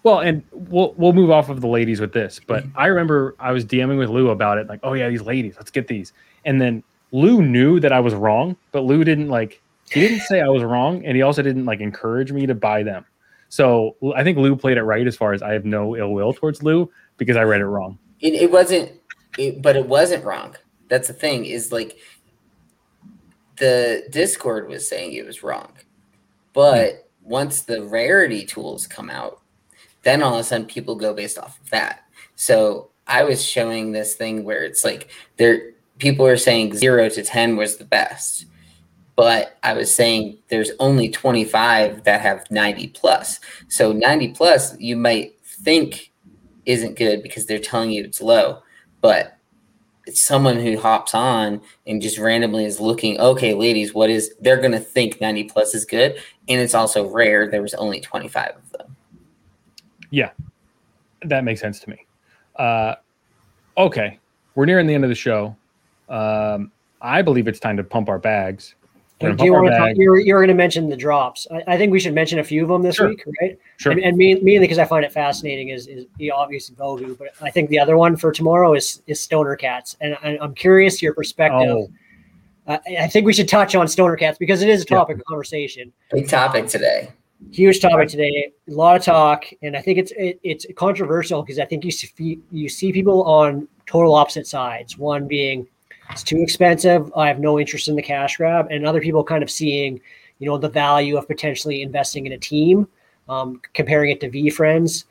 Well, 0.03 0.19
and 0.19 0.43
we'll 0.51 0.93
we'll 0.97 1.13
move 1.13 1.29
off 1.29 1.49
of 1.49 1.61
the 1.61 1.67
ladies 1.67 1.99
with 1.99 2.13
this, 2.13 2.39
but 2.45 2.63
mm-hmm. 2.63 2.79
I 2.79 2.87
remember 2.87 3.35
I 3.39 3.51
was 3.51 3.65
DMing 3.65 3.97
with 3.97 4.09
Lou 4.09 4.29
about 4.29 4.57
it, 4.57 4.67
like, 4.67 4.79
oh 4.83 4.93
yeah, 4.93 5.09
these 5.09 5.21
ladies, 5.21 5.55
let's 5.57 5.71
get 5.71 5.87
these. 5.87 6.13
And 6.45 6.61
then 6.61 6.83
Lou 7.11 7.41
knew 7.41 7.79
that 7.79 7.91
I 7.91 7.99
was 7.99 8.13
wrong, 8.13 8.55
but 8.71 8.81
Lou 8.81 9.03
didn't 9.03 9.27
like 9.27 9.61
he 9.91 9.99
didn't 9.99 10.21
say 10.21 10.41
I 10.41 10.47
was 10.47 10.63
wrong, 10.63 11.03
and 11.05 11.15
he 11.15 11.21
also 11.21 11.41
didn't 11.41 11.65
like 11.65 11.81
encourage 11.81 12.31
me 12.31 12.45
to 12.45 12.55
buy 12.55 12.83
them. 12.83 13.05
So 13.49 13.95
I 14.15 14.23
think 14.23 14.37
Lou 14.37 14.55
played 14.55 14.77
it 14.77 14.83
right 14.83 15.05
as 15.05 15.17
far 15.17 15.33
as 15.33 15.41
I 15.41 15.53
have 15.53 15.65
no 15.65 15.97
ill 15.97 16.13
will 16.13 16.33
towards 16.33 16.61
Lou 16.61 16.89
because 17.17 17.35
I 17.35 17.43
read 17.43 17.61
it 17.61 17.65
wrong. 17.65 17.97
It, 18.21 18.35
it 18.35 18.51
wasn't 18.51 18.91
it, 19.37 19.61
but 19.61 19.75
it 19.75 19.87
wasn't 19.87 20.23
wrong. 20.23 20.55
That's 20.87 21.07
the 21.07 21.13
thing 21.13 21.45
is 21.45 21.71
like 21.71 21.97
the 23.59 24.05
Discord 24.09 24.67
was 24.67 24.87
saying 24.87 25.13
it 25.13 25.25
was 25.25 25.43
wrong, 25.43 25.71
but 26.53 26.93
mm. 26.93 26.99
once 27.23 27.61
the 27.61 27.83
rarity 27.83 28.45
tools 28.45 28.87
come 28.87 29.09
out, 29.09 29.41
then 30.03 30.23
all 30.23 30.35
of 30.35 30.39
a 30.39 30.43
sudden 30.43 30.65
people 30.65 30.95
go 30.95 31.13
based 31.13 31.37
off 31.37 31.59
of 31.61 31.69
that. 31.69 32.05
So 32.35 32.89
I 33.07 33.23
was 33.23 33.45
showing 33.45 33.91
this 33.91 34.15
thing 34.15 34.43
where 34.43 34.63
it's 34.63 34.83
like 34.83 35.09
there 35.37 35.71
people 35.97 36.25
are 36.25 36.37
saying 36.37 36.75
zero 36.75 37.09
to 37.09 37.23
ten 37.23 37.55
was 37.55 37.77
the 37.77 37.85
best, 37.85 38.45
but 39.15 39.57
I 39.63 39.73
was 39.73 39.93
saying 39.93 40.37
there's 40.47 40.71
only 40.79 41.09
25 41.09 42.03
that 42.05 42.21
have 42.21 42.49
90 42.49 42.87
plus. 42.89 43.39
So 43.67 43.91
90 43.91 44.29
plus 44.29 44.79
you 44.79 44.95
might 44.95 45.39
think 45.43 46.11
isn't 46.65 46.97
good 46.97 47.21
because 47.21 47.45
they're 47.45 47.59
telling 47.59 47.91
you 47.91 48.03
it's 48.03 48.21
low 48.21 48.61
but 49.01 49.37
someone 50.17 50.57
who 50.57 50.77
hops 50.77 51.13
on 51.13 51.61
and 51.87 52.01
just 52.01 52.17
randomly 52.17 52.65
is 52.65 52.79
looking, 52.79 53.19
okay, 53.19 53.53
ladies, 53.53 53.93
what 53.93 54.09
is 54.09 54.33
they're 54.41 54.61
gonna 54.61 54.79
think 54.79 55.19
90 55.21 55.45
plus 55.45 55.73
is 55.73 55.85
good. 55.85 56.19
And 56.47 56.61
it's 56.61 56.73
also 56.73 57.09
rare. 57.09 57.49
There 57.49 57.61
was 57.61 57.73
only 57.75 57.99
25 57.99 58.55
of 58.55 58.71
them. 58.71 58.95
Yeah. 60.09 60.31
That 61.23 61.43
makes 61.43 61.61
sense 61.61 61.79
to 61.81 61.89
me. 61.89 62.05
Uh 62.55 62.95
okay. 63.77 64.19
We're 64.55 64.65
nearing 64.65 64.87
the 64.87 64.93
end 64.93 65.03
of 65.03 65.09
the 65.09 65.15
show. 65.15 65.55
Um, 66.09 66.71
I 67.01 67.21
believe 67.21 67.47
it's 67.47 67.59
time 67.59 67.77
to 67.77 67.83
pump 67.83 68.09
our 68.09 68.19
bags. 68.19 68.75
Do 69.19 69.35
you 69.43 69.53
want 69.53 69.67
to 69.67 69.77
talk, 69.77 69.91
you're, 69.95 70.17
you're 70.17 70.39
going 70.39 70.47
to 70.47 70.53
mention 70.53 70.89
the 70.89 70.95
drops. 70.95 71.45
I, 71.51 71.73
I, 71.73 71.77
think 71.77 71.91
we 71.91 71.99
should 71.99 72.13
mention 72.13 72.39
a 72.39 72.43
few 72.43 72.63
of 72.63 72.69
them 72.69 72.81
this 72.83 72.95
sure. 72.95 73.09
week, 73.09 73.23
right? 73.41 73.59
Sure. 73.75 73.91
And, 73.91 74.01
and 74.01 74.17
mainly 74.17 74.59
because 74.59 74.77
I 74.77 74.85
find 74.85 75.03
it 75.03 75.11
fascinating 75.11 75.69
is, 75.69 75.87
is 75.87 76.05
the 76.17 76.31
obvious 76.31 76.69
Vogu, 76.69 77.17
but 77.17 77.27
I 77.41 77.51
think 77.51 77.69
the 77.69 77.79
other 77.79 77.97
one 77.97 78.15
for 78.15 78.31
tomorrow 78.31 78.75
is, 78.75 79.01
is 79.07 79.19
Stoner 79.19 79.57
Cats. 79.57 79.97
And 79.99 80.17
I, 80.23 80.37
am 80.41 80.55
curious 80.55 81.01
your 81.01 81.13
perspective. 81.13 81.69
Oh. 81.69 81.89
Uh, 82.65 82.77
I 82.97 83.07
think 83.07 83.25
we 83.25 83.33
should 83.33 83.49
touch 83.49 83.75
on 83.75 83.89
Stoner 83.89 84.15
Cats 84.15 84.37
because 84.37 84.61
it 84.61 84.69
is 84.69 84.83
a 84.83 84.85
topic 84.85 85.17
yeah. 85.17 85.21
of 85.21 85.25
conversation. 85.25 85.91
Big 86.11 86.29
topic 86.29 86.67
today. 86.67 87.11
Huge 87.51 87.81
topic 87.81 88.07
today. 88.09 88.51
A 88.69 88.71
lot 88.71 88.95
of 88.95 89.03
talk, 89.03 89.45
and 89.61 89.75
I 89.75 89.81
think 89.81 89.97
it's 89.97 90.11
it, 90.17 90.39
it's 90.43 90.65
controversial 90.75 91.41
because 91.41 91.57
I 91.57 91.65
think 91.65 91.85
you 91.85 91.91
see 91.91 92.39
you 92.51 92.67
see 92.67 92.91
people 92.91 93.23
on 93.23 93.67
total 93.85 94.13
opposite 94.13 94.45
sides. 94.45 94.97
One 94.97 95.25
being 95.25 95.65
it's 96.09 96.23
too 96.23 96.41
expensive. 96.41 97.11
I 97.15 97.27
have 97.27 97.39
no 97.39 97.59
interest 97.59 97.87
in 97.87 97.95
the 97.95 98.01
cash 98.01 98.37
grab. 98.37 98.67
And 98.69 98.85
other 98.85 99.01
people 99.01 99.23
kind 99.23 99.43
of 99.43 99.49
seeing, 99.49 99.99
you 100.39 100.47
know, 100.47 100.57
the 100.57 100.69
value 100.69 101.17
of 101.17 101.27
potentially 101.27 101.81
investing 101.81 102.25
in 102.25 102.33
a 102.33 102.37
team, 102.37 102.87
um, 103.27 103.61
comparing 103.73 104.11
it 104.11 104.19
to 104.21 104.29
VeeFriends. 104.29 105.05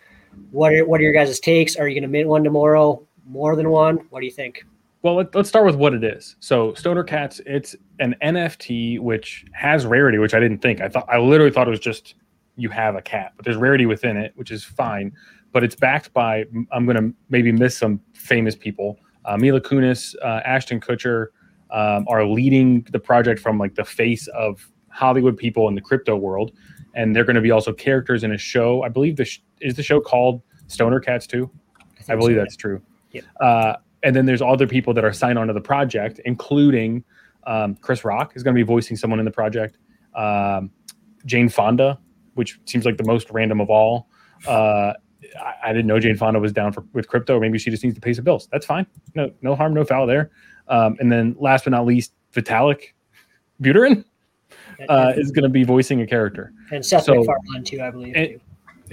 What 0.51 0.72
are 0.72 0.84
what 0.84 1.01
are 1.01 1.05
your 1.05 1.12
guys' 1.12 1.40
takes? 1.40 1.76
Are 1.76 1.88
you 1.88 1.94
going 1.94 2.03
to 2.03 2.09
mint 2.09 2.28
one 2.28 2.44
tomorrow? 2.44 3.03
More 3.26 3.57
than 3.57 3.70
one? 3.70 3.96
What 4.11 4.20
do 4.20 4.26
you 4.26 4.32
think? 4.32 4.64
Well, 5.03 5.14
let, 5.16 5.34
us 5.34 5.49
start 5.49 5.64
with 5.64 5.76
what 5.76 5.94
it 5.94 6.03
is. 6.03 6.36
So, 6.40 6.74
Stoner 6.74 7.05
Cats, 7.05 7.40
it's 7.46 7.76
an 8.01 8.16
NFT 8.22 8.99
which 9.01 9.44
has 9.53 9.86
rarity, 9.86 10.18
which 10.18 10.34
I 10.34 10.40
didn't 10.40 10.59
think. 10.59 10.80
I 10.80 10.88
thought 10.88 11.07
I 11.09 11.18
literally 11.18 11.53
thought 11.53 11.66
it 11.66 11.70
was 11.70 11.80
just 11.80 12.14
you 12.57 12.68
have 12.70 12.96
a 12.96 13.03
cat, 13.03 13.32
but 13.36 13.44
there's 13.44 13.57
rarity 13.57 13.86
within 13.86 14.16
it, 14.16 14.32
which 14.34 14.51
is 14.51 14.64
fine. 14.64 15.12
But 15.53 15.64
it's 15.64 15.74
backed 15.74 16.12
by 16.12 16.44
I'm 16.72 16.84
going 16.84 16.96
to 16.96 17.14
maybe 17.30 17.53
miss 17.53 17.76
some 17.76 18.01
famous 18.12 18.55
people 18.55 18.99
Mila 19.36 19.60
Kunis, 19.60 20.14
uh, 20.22 20.40
Ashton 20.44 20.80
Kutcher 20.80 21.26
um, 21.70 22.06
are 22.08 22.24
leading 22.24 22.86
the 22.90 22.98
project 22.98 23.40
from 23.40 23.58
like 23.58 23.74
the 23.74 23.84
face 23.84 24.26
of 24.28 24.70
Hollywood 24.88 25.36
people 25.36 25.68
in 25.68 25.74
the 25.74 25.80
crypto 25.80 26.16
world, 26.16 26.52
and 26.94 27.14
they're 27.14 27.24
going 27.24 27.36
to 27.36 27.42
be 27.42 27.50
also 27.50 27.72
characters 27.72 28.24
in 28.24 28.32
a 28.32 28.38
show. 28.38 28.82
I 28.82 28.88
believe 28.88 29.16
the 29.16 29.24
sh- 29.24 29.42
is 29.60 29.74
the 29.74 29.82
show 29.82 30.00
called 30.00 30.42
Stoner 30.66 31.00
Cats 31.00 31.26
too. 31.26 31.50
I, 32.08 32.14
I 32.14 32.16
believe 32.16 32.36
so, 32.36 32.40
that's 32.40 32.54
yeah. 32.54 32.60
true. 32.60 32.82
Yeah. 33.12 33.22
Uh, 33.40 33.76
and 34.02 34.14
then 34.14 34.26
there's 34.26 34.42
other 34.42 34.66
people 34.66 34.94
that 34.94 35.04
are 35.04 35.12
signed 35.12 35.38
onto 35.38 35.52
the 35.52 35.60
project, 35.60 36.20
including 36.24 37.04
um, 37.46 37.74
Chris 37.76 38.04
Rock 38.04 38.32
is 38.36 38.42
going 38.42 38.54
to 38.54 38.58
be 38.58 38.66
voicing 38.66 38.96
someone 38.96 39.18
in 39.18 39.24
the 39.24 39.30
project. 39.30 39.78
Um, 40.14 40.70
Jane 41.26 41.48
Fonda, 41.48 41.98
which 42.34 42.60
seems 42.64 42.84
like 42.84 42.96
the 42.96 43.04
most 43.04 43.30
random 43.30 43.60
of 43.60 43.70
all. 43.70 44.08
Uh, 44.46 44.92
I, 45.40 45.54
I, 45.64 45.72
didn't 45.72 45.86
know 45.86 45.98
Jane 45.98 46.16
Fonda 46.16 46.38
was 46.38 46.52
down 46.52 46.72
for 46.72 46.84
with 46.92 47.08
crypto. 47.08 47.40
Maybe 47.40 47.58
she 47.58 47.70
just 47.70 47.82
needs 47.82 47.94
to 47.94 48.00
pay 48.00 48.12
some 48.12 48.24
bills. 48.24 48.48
That's 48.52 48.66
fine. 48.66 48.86
No, 49.14 49.30
no 49.42 49.54
harm, 49.54 49.74
no 49.74 49.84
foul 49.84 50.06
there. 50.06 50.30
Um, 50.68 50.96
and 51.00 51.10
then 51.10 51.34
last 51.38 51.64
but 51.64 51.70
not 51.70 51.86
least, 51.86 52.12
Vitalik 52.32 52.92
Buterin 53.62 54.04
uh, 54.88 55.12
is 55.16 55.30
going 55.30 55.42
to 55.42 55.48
be 55.48 55.64
voicing 55.64 56.00
a 56.02 56.06
character. 56.06 56.52
And 56.70 56.84
Seth 56.84 57.04
so, 57.04 57.14
MacFarlane 57.14 57.64
too, 57.64 57.80
I 57.80 57.90
believe. 57.90 58.14
And, 58.14 58.40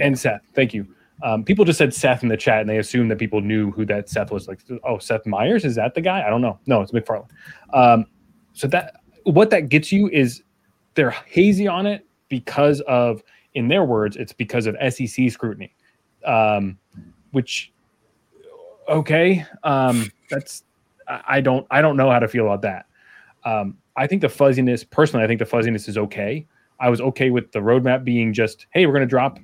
and 0.00 0.18
Seth, 0.18 0.42
thank 0.54 0.74
you. 0.74 0.86
Um, 1.22 1.44
people 1.44 1.64
just 1.64 1.78
said 1.78 1.94
Seth 1.94 2.22
in 2.22 2.28
the 2.28 2.36
chat, 2.36 2.60
and 2.60 2.68
they 2.68 2.78
assumed 2.78 3.10
that 3.10 3.18
people 3.18 3.40
knew 3.40 3.70
who 3.70 3.86
that 3.86 4.08
Seth 4.08 4.30
was. 4.30 4.48
Like, 4.48 4.60
oh, 4.84 4.98
Seth 4.98 5.24
Meyers 5.26 5.64
is 5.64 5.76
that 5.76 5.94
the 5.94 6.00
guy? 6.00 6.26
I 6.26 6.30
don't 6.30 6.42
know. 6.42 6.58
No, 6.66 6.82
it's 6.82 6.92
MacFarlane. 6.92 7.28
Um, 7.72 8.06
so 8.52 8.66
that 8.68 9.00
what 9.24 9.50
that 9.50 9.68
gets 9.68 9.92
you 9.92 10.08
is 10.08 10.42
they're 10.94 11.10
hazy 11.10 11.66
on 11.68 11.86
it 11.86 12.06
because 12.28 12.80
of, 12.82 13.22
in 13.54 13.68
their 13.68 13.84
words, 13.84 14.16
it's 14.16 14.32
because 14.32 14.66
of 14.66 14.76
SEC 14.92 15.30
scrutiny 15.30 15.75
um, 16.26 16.78
which 17.30 17.72
okay, 18.88 19.44
um, 19.62 20.10
that's 20.30 20.64
I 21.08 21.40
don't 21.40 21.66
I 21.70 21.80
don't 21.80 21.96
know 21.96 22.10
how 22.10 22.18
to 22.18 22.28
feel 22.28 22.44
about 22.44 22.62
that. 22.62 22.86
Um, 23.44 23.78
I 23.96 24.06
think 24.06 24.20
the 24.20 24.28
fuzziness 24.28 24.84
personally, 24.84 25.24
I 25.24 25.26
think 25.26 25.38
the 25.38 25.46
fuzziness 25.46 25.88
is 25.88 25.96
okay. 25.96 26.46
I 26.80 26.90
was 26.90 27.00
okay 27.00 27.30
with 27.30 27.52
the 27.52 27.60
roadmap 27.60 28.04
being 28.04 28.32
just, 28.32 28.66
hey, 28.70 28.84
we're 28.86 28.92
going 28.92 29.00
to 29.00 29.06
drop 29.06 29.38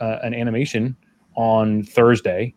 uh, 0.00 0.18
an 0.22 0.32
animation 0.32 0.96
on 1.34 1.82
Thursday, 1.82 2.54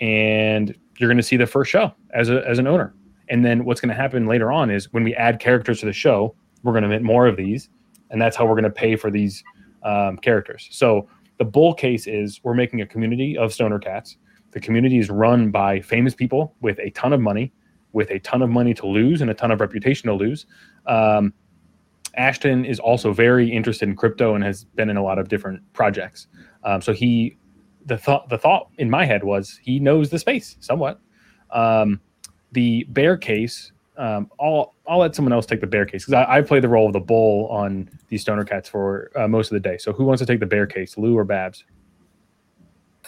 and 0.00 0.74
you're 0.96 1.08
going 1.08 1.18
to 1.18 1.22
see 1.22 1.36
the 1.36 1.46
first 1.46 1.70
show 1.70 1.92
as 2.14 2.30
a 2.30 2.46
as 2.48 2.58
an 2.58 2.66
owner. 2.66 2.94
And 3.28 3.44
then 3.44 3.64
what's 3.64 3.80
going 3.80 3.90
to 3.90 3.94
happen 3.94 4.26
later 4.26 4.50
on 4.50 4.70
is 4.70 4.92
when 4.92 5.04
we 5.04 5.14
add 5.14 5.38
characters 5.38 5.80
to 5.80 5.86
the 5.86 5.92
show, 5.92 6.34
we're 6.62 6.72
going 6.72 6.82
to 6.82 6.88
mint 6.88 7.04
more 7.04 7.26
of 7.26 7.36
these, 7.36 7.68
and 8.10 8.20
that's 8.20 8.36
how 8.36 8.44
we're 8.44 8.54
going 8.54 8.64
to 8.64 8.70
pay 8.70 8.96
for 8.96 9.10
these 9.10 9.44
um, 9.82 10.16
characters. 10.16 10.68
So 10.70 11.08
the 11.40 11.44
bull 11.46 11.72
case 11.72 12.06
is 12.06 12.38
we're 12.44 12.52
making 12.52 12.82
a 12.82 12.86
community 12.86 13.34
of 13.38 13.50
stoner 13.50 13.78
cats. 13.78 14.18
The 14.50 14.60
community 14.60 14.98
is 14.98 15.08
run 15.08 15.50
by 15.50 15.80
famous 15.80 16.14
people 16.14 16.54
with 16.60 16.78
a 16.80 16.90
ton 16.90 17.14
of 17.14 17.20
money, 17.22 17.50
with 17.94 18.10
a 18.10 18.18
ton 18.18 18.42
of 18.42 18.50
money 18.50 18.74
to 18.74 18.86
lose 18.86 19.22
and 19.22 19.30
a 19.30 19.34
ton 19.34 19.50
of 19.50 19.58
reputation 19.58 20.08
to 20.08 20.14
lose. 20.14 20.44
Um, 20.84 21.32
Ashton 22.14 22.66
is 22.66 22.78
also 22.78 23.14
very 23.14 23.50
interested 23.50 23.88
in 23.88 23.96
crypto 23.96 24.34
and 24.34 24.44
has 24.44 24.64
been 24.64 24.90
in 24.90 24.98
a 24.98 25.02
lot 25.02 25.18
of 25.18 25.28
different 25.28 25.62
projects. 25.72 26.26
Um, 26.62 26.82
so 26.82 26.92
he, 26.92 27.38
the 27.86 27.96
thought, 27.96 28.28
the 28.28 28.36
thought 28.36 28.68
in 28.76 28.90
my 28.90 29.06
head 29.06 29.24
was 29.24 29.58
he 29.62 29.80
knows 29.80 30.10
the 30.10 30.18
space 30.18 30.58
somewhat. 30.60 31.00
Um, 31.52 32.02
the 32.52 32.84
bear 32.90 33.16
case, 33.16 33.72
um, 33.96 34.30
I'll 34.40 34.74
I'll 34.86 34.98
let 34.98 35.14
someone 35.14 35.32
else 35.32 35.46
take 35.46 35.60
the 35.60 35.66
bear 35.66 35.84
case 35.86 36.04
because 36.04 36.24
I, 36.26 36.38
I 36.38 36.42
play 36.42 36.60
the 36.60 36.68
role 36.68 36.86
of 36.86 36.92
the 36.92 37.00
bull 37.00 37.48
on 37.48 37.90
these 38.08 38.22
stoner 38.22 38.44
cats 38.44 38.68
for 38.68 39.10
uh, 39.16 39.28
most 39.28 39.50
of 39.50 39.54
the 39.54 39.68
day. 39.68 39.78
So 39.78 39.92
who 39.92 40.04
wants 40.04 40.20
to 40.20 40.26
take 40.26 40.40
the 40.40 40.46
bear 40.46 40.66
case, 40.66 40.96
Lou 40.96 41.16
or 41.16 41.24
Babs? 41.24 41.64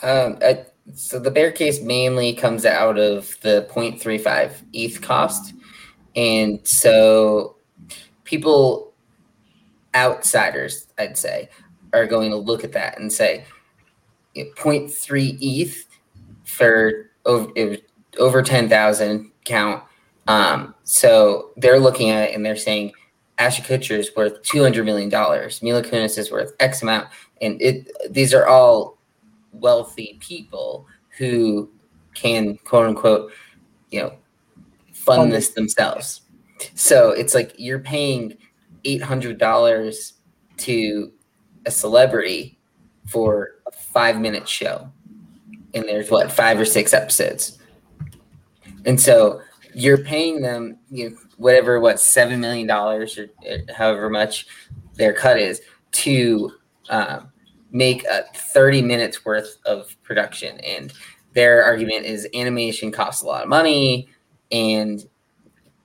Um, 0.03 0.39
I, 0.43 0.64
so 0.95 1.18
the 1.18 1.30
bear 1.30 1.53
case 1.53 1.80
mainly 1.80 2.35
comes 2.35 2.66
out 2.66 2.99
of 2.99 3.37
the 3.43 3.68
0.35 3.70 4.53
ETH 4.72 5.01
cost, 5.01 5.55
and 6.16 6.66
so 6.66 7.57
people 8.24 8.93
outsiders, 9.95 10.89
I'd 10.99 11.16
say, 11.16 11.49
are 11.93 12.07
going 12.07 12.30
to 12.30 12.37
look 12.37 12.64
at 12.64 12.72
that 12.72 12.99
and 12.99 13.12
say, 13.12 13.45
0.3 14.37 15.39
ETH 15.41 15.87
for 16.45 17.11
over 17.24 17.76
over 18.18 18.43
10,000 18.43 19.30
count. 19.45 19.83
Um, 20.29 20.75
so 20.85 21.51
they're 21.57 21.81
looking 21.81 22.11
at 22.11 22.31
it 22.31 22.35
and 22.35 22.45
they're 22.45 22.57
saying 22.57 22.93
Ashton 23.39 23.64
Kutcher 23.64 23.99
is 23.99 24.11
worth 24.14 24.43
$200 24.43 24.85
million. 24.85 25.09
Mila 25.09 25.83
Kunis 25.83 26.18
is 26.18 26.31
worth 26.31 26.53
X 26.61 26.83
amount. 26.83 27.09
And 27.41 27.61
it 27.61 27.91
these 28.11 28.33
are 28.33 28.47
all 28.47 28.99
wealthy 29.53 30.18
people 30.20 30.87
who 31.18 31.70
can 32.14 32.57
quote 32.64 32.87
unquote, 32.87 33.33
you 33.91 34.01
know, 34.01 34.14
fund 34.93 35.33
this 35.33 35.51
themselves. 35.51 36.23
So 36.75 37.11
it's 37.11 37.35
like 37.35 37.55
you're 37.57 37.81
paying 37.81 38.37
$800 38.85 40.12
to 40.59 41.12
a 41.66 41.70
celebrity 41.70 42.59
for 43.07 43.51
a 43.66 43.73
five 43.73 44.20
minute 44.20 44.49
show. 44.49 44.89
And 45.75 45.85
there's 45.85 46.11
what, 46.11 46.31
five 46.31 46.61
or 46.61 46.64
six 46.64 46.93
episodes. 46.93 47.59
And 48.85 49.01
so 49.01 49.41
you're 49.75 50.05
paying 50.05 50.43
them, 50.43 50.79
you 50.91 51.11
know, 51.11 51.16
whatever, 51.37 51.81
what, 51.81 51.97
$7 51.97 52.39
million 52.39 52.70
or 52.70 53.07
however 53.75 54.11
much 54.11 54.47
their 54.95 55.12
cut 55.12 55.39
is 55.39 55.61
to 55.93 56.53
um, 56.91 57.31
make 57.70 58.05
a 58.05 58.25
30 58.35 58.83
minutes 58.83 59.25
worth 59.25 59.59
of 59.64 59.97
production. 60.03 60.59
And 60.61 60.93
their 61.33 61.64
argument 61.64 62.05
is 62.05 62.29
animation 62.35 62.93
costs 62.93 63.23
a 63.23 63.27
lot 63.27 63.43
of 63.43 63.49
money. 63.49 64.09
And 64.51 65.07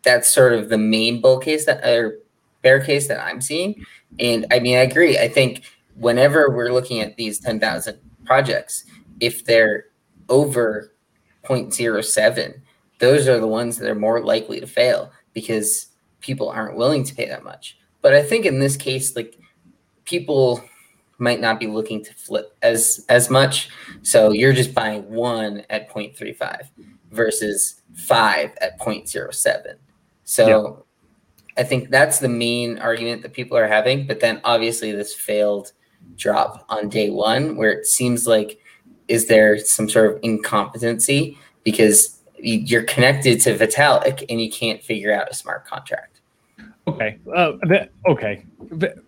that's 0.03 0.29
sort 0.29 0.53
of 0.53 0.69
the 0.69 0.77
main 0.77 1.21
bull 1.21 1.39
case 1.39 1.65
that, 1.65 1.83
or 1.85 2.19
bear 2.61 2.83
case 2.83 3.07
that 3.07 3.23
I'm 3.23 3.41
seeing. 3.41 3.85
And 4.19 4.45
I 4.51 4.59
mean, 4.59 4.77
I 4.77 4.81
agree. 4.81 5.17
I 5.17 5.27
think 5.27 5.63
whenever 5.95 6.49
we're 6.49 6.71
looking 6.71 6.99
at 6.99 7.15
these 7.15 7.39
10,000 7.39 7.97
projects, 8.25 8.85
if 9.19 9.45
they're 9.45 9.85
over 10.29 10.93
0.07, 11.45 12.61
those 12.99 13.27
are 13.27 13.39
the 13.39 13.47
ones 13.47 13.77
that 13.77 13.89
are 13.89 13.95
more 13.95 14.21
likely 14.23 14.59
to 14.59 14.67
fail 14.67 15.11
because 15.33 15.87
people 16.19 16.49
aren't 16.49 16.77
willing 16.77 17.03
to 17.03 17.15
pay 17.15 17.27
that 17.27 17.43
much. 17.43 17.77
But 18.01 18.13
I 18.13 18.23
think 18.23 18.45
in 18.45 18.59
this 18.59 18.77
case, 18.77 19.15
like 19.15 19.37
people 20.05 20.63
might 21.19 21.39
not 21.39 21.59
be 21.59 21.67
looking 21.67 22.03
to 22.03 22.13
flip 22.13 22.55
as 22.61 23.05
as 23.09 23.29
much. 23.29 23.69
So 24.01 24.31
you're 24.31 24.53
just 24.53 24.73
buying 24.73 25.09
one 25.09 25.63
at 25.69 25.89
0.35 25.89 26.69
versus 27.11 27.81
five 27.95 28.51
at 28.61 28.79
0.07. 28.79 29.75
So 30.23 30.47
yeah. 30.47 31.63
I 31.63 31.65
think 31.65 31.89
that's 31.89 32.19
the 32.19 32.29
main 32.29 32.77
argument 32.79 33.23
that 33.23 33.33
people 33.33 33.57
are 33.57 33.67
having. 33.67 34.05
But 34.05 34.19
then 34.19 34.41
obviously 34.43 34.91
this 34.91 35.13
failed 35.13 35.71
drop 36.15 36.65
on 36.69 36.89
day 36.89 37.09
one 37.09 37.55
where 37.55 37.71
it 37.71 37.85
seems 37.85 38.27
like 38.27 38.59
is 39.07 39.27
there 39.27 39.57
some 39.57 39.89
sort 39.89 40.13
of 40.13 40.19
incompetency 40.21 41.37
because 41.63 42.16
you're 42.39 42.83
connected 42.83 43.41
to 43.41 43.57
Vitalik 43.57 44.23
and 44.29 44.41
you 44.41 44.49
can't 44.49 44.83
figure 44.83 45.13
out 45.13 45.29
a 45.29 45.33
smart 45.33 45.65
contract. 45.65 46.21
Okay. 46.87 47.17
Uh, 47.35 47.53
okay. 48.07 48.45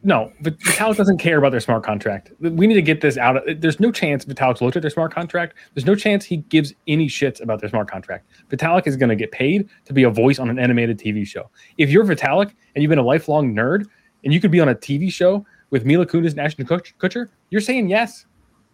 No, 0.03 0.33
Vitalik 0.43 0.97
doesn't 0.97 1.17
care 1.17 1.37
about 1.37 1.51
their 1.51 1.61
smart 1.61 1.83
contract. 1.83 2.31
We 2.41 2.67
need 2.67 2.73
to 2.73 2.81
get 2.81 2.99
this 2.99 3.17
out. 3.17 3.41
There's 3.57 3.79
no 3.79 3.89
chance 3.89 4.25
Vitalik's 4.25 4.61
looked 4.61 4.75
at 4.75 4.81
their 4.81 4.91
smart 4.91 5.13
contract. 5.13 5.55
There's 5.73 5.85
no 5.85 5.95
chance 5.95 6.25
he 6.25 6.37
gives 6.37 6.73
any 6.87 7.07
shits 7.07 7.41
about 7.41 7.61
their 7.61 7.69
smart 7.69 7.89
contract. 7.89 8.27
Vitalik 8.49 8.85
is 8.85 8.97
going 8.97 9.09
to 9.09 9.15
get 9.15 9.31
paid 9.31 9.69
to 9.85 9.93
be 9.93 10.03
a 10.03 10.09
voice 10.09 10.39
on 10.39 10.49
an 10.49 10.59
animated 10.59 10.99
TV 10.99 11.25
show. 11.25 11.49
If 11.77 11.89
you're 11.89 12.03
Vitalik 12.03 12.53
and 12.75 12.81
you've 12.81 12.89
been 12.89 12.99
a 12.99 13.03
lifelong 13.03 13.55
nerd 13.55 13.85
and 14.25 14.33
you 14.33 14.41
could 14.41 14.51
be 14.51 14.59
on 14.59 14.67
a 14.67 14.75
TV 14.75 15.11
show 15.11 15.45
with 15.69 15.85
Mila 15.85 16.05
Kunis 16.05 16.31
and 16.31 16.41
Ashton 16.41 16.65
Kutcher, 16.65 17.29
you're 17.49 17.61
saying 17.61 17.89
yes. 17.89 18.25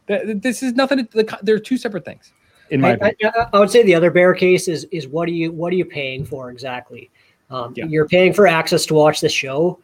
This 0.07 0.63
is 0.63 0.73
nothing. 0.73 1.07
They're 1.43 1.59
two 1.59 1.77
separate 1.77 2.05
things 2.05 2.33
in 2.69 2.81
my 2.81 2.97
I, 3.01 3.15
I, 3.23 3.47
I, 3.53 3.59
would 3.59 3.69
say 3.69 3.83
the 3.83 3.95
other 3.95 4.11
bear 4.11 4.33
case 4.33 4.67
is 4.67 4.85
is 4.85 5.07
what 5.07 5.27
are 5.27 5.33
you 5.33 5.51
what 5.51 5.71
are 5.71 5.75
you 5.75 5.85
paying 5.85 6.25
for 6.25 6.49
exactly? 6.49 7.09
Um, 7.49 7.73
yeah. 7.75 7.85
You're 7.85 8.07
paying 8.07 8.33
for 8.33 8.47
access 8.47 8.85
to 8.87 8.93
watch 8.93 9.21
the 9.21 9.29
show. 9.29 9.79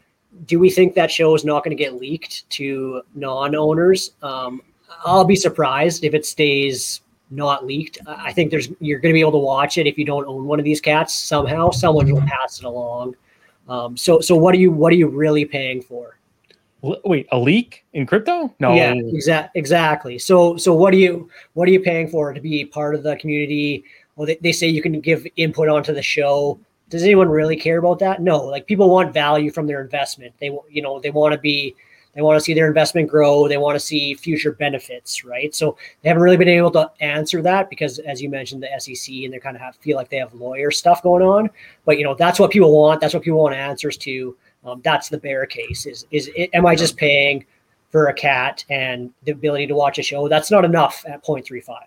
Do 0.46 0.60
we 0.60 0.70
think 0.70 0.96
that 0.96 1.12
show 1.12 1.36
is 1.36 1.46
not 1.46 1.64
going 1.64 1.76
to 1.76 1.82
get 1.82 1.96
leaked 1.96 2.50
to 2.52 3.04
non-owners? 3.14 4.12
Um, 4.24 4.62
I'll 5.06 5.26
be 5.26 5.36
surprised 5.36 6.04
if 6.04 6.14
it 6.14 6.26
stays 6.26 7.02
not 7.30 7.66
leaked. 7.66 8.00
I 8.06 8.34
think 8.34 8.52
there's 8.52 8.70
you're 8.80 9.00
going 9.00 9.12
to 9.12 9.16
be 9.16 9.22
able 9.22 9.32
to 9.34 9.38
watch 9.38 9.78
it 9.78 9.88
if 9.88 9.98
you 9.98 10.06
don't 10.06 10.26
own 10.28 10.46
one 10.46 10.60
of 10.60 10.66
these 10.66 10.82
cats 10.82 11.14
somehow. 11.14 11.72
Someone 11.72 12.12
will 12.12 12.22
pass 12.22 12.60
it 12.60 12.66
along. 12.66 13.16
Um, 13.70 13.96
so 13.96 14.20
so 14.20 14.36
what 14.36 14.54
are 14.56 14.58
you 14.58 14.72
what 14.72 14.92
are 14.92 14.98
you 14.98 15.08
really 15.08 15.46
paying 15.46 15.82
for? 15.82 16.18
Wait 16.82 17.28
a 17.32 17.38
leak 17.38 17.86
in 17.94 18.06
crypto? 18.06 18.54
No. 18.60 18.74
Yeah 18.74 18.94
exactly 18.94 19.60
exactly. 19.60 20.20
So 20.20 20.58
so 20.58 20.74
what 20.74 20.94
are 20.94 20.98
you 20.98 21.30
what 21.54 21.68
are 21.68 21.72
you 21.72 21.80
paying 21.80 22.08
for 22.08 22.34
to 22.34 22.42
be 22.42 22.66
part 22.66 22.96
of 22.96 23.04
the 23.04 23.16
community? 23.18 23.84
Well 24.16 24.28
they, 24.28 24.38
they 24.42 24.52
say 24.52 24.68
you 24.68 24.82
can 24.82 25.00
give 25.00 25.28
input 25.36 25.70
onto 25.70 25.94
the 25.94 26.02
show. 26.02 26.60
Does 26.90 27.04
anyone 27.04 27.30
really 27.30 27.56
care 27.56 27.78
about 27.78 28.00
that? 28.00 28.22
No 28.22 28.44
like 28.44 28.68
people 28.68 28.90
want 28.90 29.14
value 29.14 29.52
from 29.52 29.68
their 29.68 29.82
investment. 29.82 30.34
They 30.40 30.58
you 30.70 30.82
know 30.82 31.00
they 31.00 31.12
want 31.12 31.34
to 31.34 31.40
be 31.40 31.76
they 32.14 32.22
want 32.22 32.38
to 32.38 32.44
see 32.44 32.54
their 32.54 32.68
investment 32.68 33.10
grow. 33.10 33.48
They 33.48 33.56
want 33.56 33.76
to 33.76 33.80
see 33.80 34.16
future 34.16 34.52
benefits 34.52 35.24
right? 35.24 35.54
So 35.54 35.78
they 36.02 36.10
haven't 36.10 36.24
really 36.24 36.38
been 36.38 36.50
able 36.50 36.72
to 36.72 36.92
answer 37.00 37.42
that 37.44 37.70
because 37.70 38.00
as 38.00 38.22
you 38.22 38.30
mentioned 38.30 38.64
the 38.64 38.80
sec 38.80 39.08
and 39.24 39.32
they 39.34 39.40
kind 39.40 39.56
of 39.56 39.62
have, 39.62 39.76
feel 39.78 39.98
like 39.98 40.10
they 40.10 40.18
have 40.18 40.34
lawyer 40.34 40.72
stuff 40.72 41.04
going 41.04 41.24
on. 41.24 41.50
But 41.86 42.00
you 42.00 42.04
know 42.04 42.16
that's 42.16 42.40
what 42.40 42.50
people 42.50 42.72
want 42.72 43.02
that's 43.02 43.14
what 43.14 43.24
people 43.24 43.40
want 43.40 43.56
answers 43.56 43.98
to 43.98 44.36
um, 44.64 44.82
that's 44.84 45.10
the 45.10 45.18
bear 45.18 45.46
case. 45.46 45.86
Is 45.86 46.06
is 46.12 46.30
it, 46.36 46.50
am 46.54 46.66
I 46.66 46.76
just 46.76 46.98
paying 46.98 47.46
for 47.90 48.08
a 48.08 48.14
cat 48.14 48.64
and 48.70 49.12
the 49.24 49.32
ability 49.32 49.68
to 49.68 49.76
watch 49.76 50.00
a 50.00 50.04
show? 50.04 50.28
That's 50.28 50.52
not 50.52 50.64
enough 50.64 51.04
at 51.08 51.24
0.35. 51.24 51.78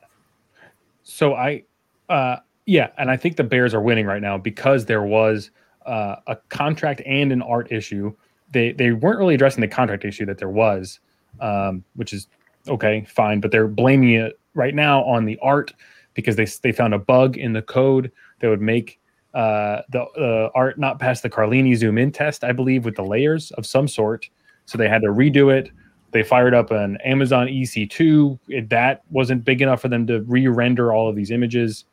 So 1.02 1.34
I, 1.34 1.64
uh, 2.08 2.36
yeah, 2.66 2.90
and 2.98 3.10
I 3.10 3.16
think 3.16 3.36
the 3.36 3.44
Bears 3.44 3.74
are 3.74 3.80
winning 3.80 4.06
right 4.06 4.22
now 4.22 4.38
because 4.38 4.86
there 4.86 5.02
was 5.02 5.50
uh, 5.86 6.16
a 6.26 6.36
contract 6.48 7.02
and 7.06 7.32
an 7.32 7.42
art 7.42 7.70
issue. 7.70 8.14
They 8.52 8.72
they 8.72 8.92
weren't 8.92 9.18
really 9.18 9.34
addressing 9.34 9.60
the 9.60 9.68
contract 9.68 10.04
issue 10.04 10.26
that 10.26 10.38
there 10.38 10.48
was, 10.48 11.00
um, 11.40 11.84
which 11.94 12.12
is 12.12 12.28
okay, 12.68 13.04
fine, 13.08 13.40
but 13.40 13.50
they're 13.50 13.68
blaming 13.68 14.14
it 14.14 14.38
right 14.54 14.74
now 14.74 15.04
on 15.04 15.24
the 15.24 15.38
art 15.42 15.74
because 16.14 16.36
they 16.36 16.46
they 16.62 16.72
found 16.72 16.94
a 16.94 16.98
bug 16.98 17.36
in 17.36 17.52
the 17.52 17.62
code 17.62 18.10
that 18.40 18.48
would 18.48 18.62
make 18.62 18.98
uh, 19.34 19.82
the 19.90 20.02
uh, 20.02 20.50
art 20.54 20.78
not 20.78 20.98
pass 20.98 21.20
the 21.20 21.28
Carlini 21.28 21.76
zoom 21.76 21.98
in 21.98 22.12
test, 22.12 22.44
I 22.44 22.52
believe, 22.52 22.84
with 22.84 22.94
the 22.94 23.04
layers 23.04 23.50
of 23.52 23.66
some 23.66 23.88
sort. 23.88 24.28
So 24.66 24.78
they 24.78 24.88
had 24.88 25.02
to 25.02 25.08
redo 25.08 25.52
it. 25.52 25.70
They 26.12 26.22
fired 26.22 26.54
up 26.54 26.70
an 26.70 26.96
Amazon 27.04 27.48
EC2. 27.48 28.38
It, 28.48 28.68
that 28.70 29.02
wasn't 29.10 29.44
big 29.44 29.60
enough 29.60 29.82
for 29.82 29.88
them 29.88 30.06
to 30.06 30.22
re-render 30.22 30.92
all 30.92 31.08
of 31.08 31.16
these 31.16 31.32
images. 31.32 31.84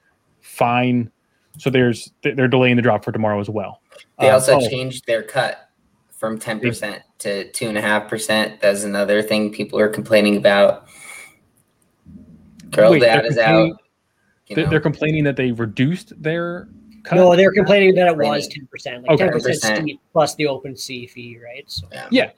Fine. 0.41 1.11
So 1.57 1.69
there's 1.69 2.11
they're 2.21 2.47
delaying 2.47 2.75
the 2.75 2.81
drop 2.83 3.03
for 3.03 3.11
tomorrow 3.11 3.39
as 3.39 3.49
well. 3.49 3.81
They 4.19 4.29
uh, 4.29 4.35
also 4.35 4.59
oh, 4.59 4.69
changed 4.69 5.07
their 5.07 5.23
cut 5.23 5.69
from 6.11 6.39
10% 6.39 7.01
to 7.19 7.49
2.5%. 7.49 8.59
That's 8.59 8.83
another 8.83 9.23
thing 9.23 9.51
people 9.51 9.79
are 9.79 9.89
complaining 9.89 10.37
about. 10.37 10.85
Girl 12.69 12.91
wait, 12.91 12.99
dad 12.99 13.25
is 13.25 13.39
out. 13.39 13.71
They're 14.47 14.79
complaining 14.79 15.23
that 15.23 15.35
they 15.35 15.51
reduced 15.51 16.13
their 16.21 16.69
cut? 17.03 17.15
No, 17.15 17.35
they're 17.35 17.51
complaining 17.51 17.95
that 17.95 18.07
it 18.07 18.17
was 18.17 18.47
ten 18.47 18.67
percent, 18.67 19.07
like 19.07 19.17
ten 19.17 19.29
okay. 19.29 19.39
percent 19.39 19.91
plus 20.11 20.35
the 20.35 20.45
OpenSea 20.45 21.09
fee, 21.09 21.37
right? 21.43 21.63
So 21.67 21.87
yeah. 21.91 22.07
yeah, 22.11 22.31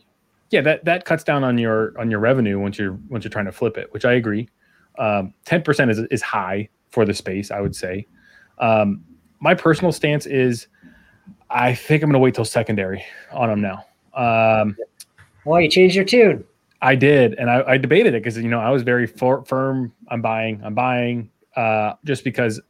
yeah, 0.49 0.61
that 0.61 0.85
that 0.85 1.05
cuts 1.05 1.23
down 1.23 1.43
on 1.43 1.57
your 1.57 1.99
on 1.99 2.11
your 2.11 2.19
revenue 2.19 2.59
once 2.59 2.77
you're 2.77 2.97
once 3.09 3.23
you're 3.23 3.31
trying 3.31 3.45
to 3.45 3.51
flip 3.51 3.77
it, 3.77 3.91
which 3.93 4.05
I 4.05 4.13
agree. 4.13 4.49
Um, 4.99 5.33
10% 5.47 5.89
is, 5.89 5.99
is 6.11 6.21
high 6.21 6.69
for 6.89 7.03
the 7.03 7.13
space, 7.15 7.49
I 7.49 7.61
would 7.61 7.75
say. 7.75 8.05
Um, 8.59 9.03
my 9.39 9.55
personal 9.55 9.91
stance 9.91 10.27
is 10.27 10.67
I 11.49 11.73
think 11.73 12.03
I'm 12.03 12.09
going 12.09 12.13
to 12.13 12.19
wait 12.19 12.35
till 12.35 12.45
secondary 12.45 13.03
on 13.31 13.49
them 13.49 13.61
now. 13.61 13.85
Um, 14.13 14.77
Well, 15.45 15.59
you 15.59 15.69
changed 15.69 15.95
your 15.95 16.05
tune. 16.05 16.45
I 16.81 16.95
did, 16.95 17.33
and 17.35 17.49
I, 17.49 17.63
I 17.67 17.77
debated 17.77 18.13
it 18.13 18.23
because 18.23 18.37
you 18.37 18.49
know 18.49 18.59
I 18.59 18.69
was 18.69 18.83
very 18.83 19.07
for, 19.07 19.43
firm. 19.45 19.93
I'm 20.09 20.21
buying. 20.21 20.61
I'm 20.63 20.75
buying. 20.75 21.29
Uh, 21.55 21.93
just 22.03 22.23
because 22.23 22.61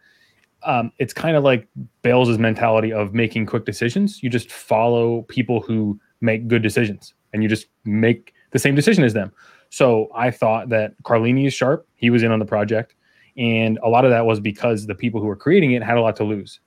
um, 0.65 0.91
it's 0.97 1.13
kind 1.13 1.35
of 1.35 1.43
like 1.43 1.67
Bales' 2.01 2.37
mentality 2.37 2.91
of 2.91 3.13
making 3.13 3.45
quick 3.45 3.65
decisions. 3.65 4.21
You 4.23 4.29
just 4.29 4.51
follow 4.51 5.23
people 5.23 5.61
who 5.61 5.99
make 6.21 6.47
good 6.47 6.61
decisions, 6.61 7.13
and 7.33 7.43
you 7.43 7.49
just 7.49 7.67
make 7.85 8.33
the 8.51 8.59
same 8.59 8.75
decision 8.75 9.03
as 9.03 9.13
them. 9.13 9.31
So 9.69 10.09
I 10.15 10.31
thought 10.31 10.69
that 10.69 10.93
Carlini 11.03 11.47
is 11.47 11.53
sharp. 11.53 11.87
He 11.95 12.09
was 12.09 12.23
in 12.23 12.31
on 12.31 12.39
the 12.39 12.45
project, 12.45 12.95
and 13.37 13.79
a 13.83 13.89
lot 13.89 14.05
of 14.05 14.11
that 14.11 14.25
was 14.25 14.39
because 14.39 14.85
the 14.85 14.95
people 14.95 15.19
who 15.19 15.27
were 15.27 15.35
creating 15.35 15.71
it 15.71 15.83
had 15.83 15.97
a 15.97 16.01
lot 16.01 16.15
to 16.17 16.23
lose. 16.23 16.59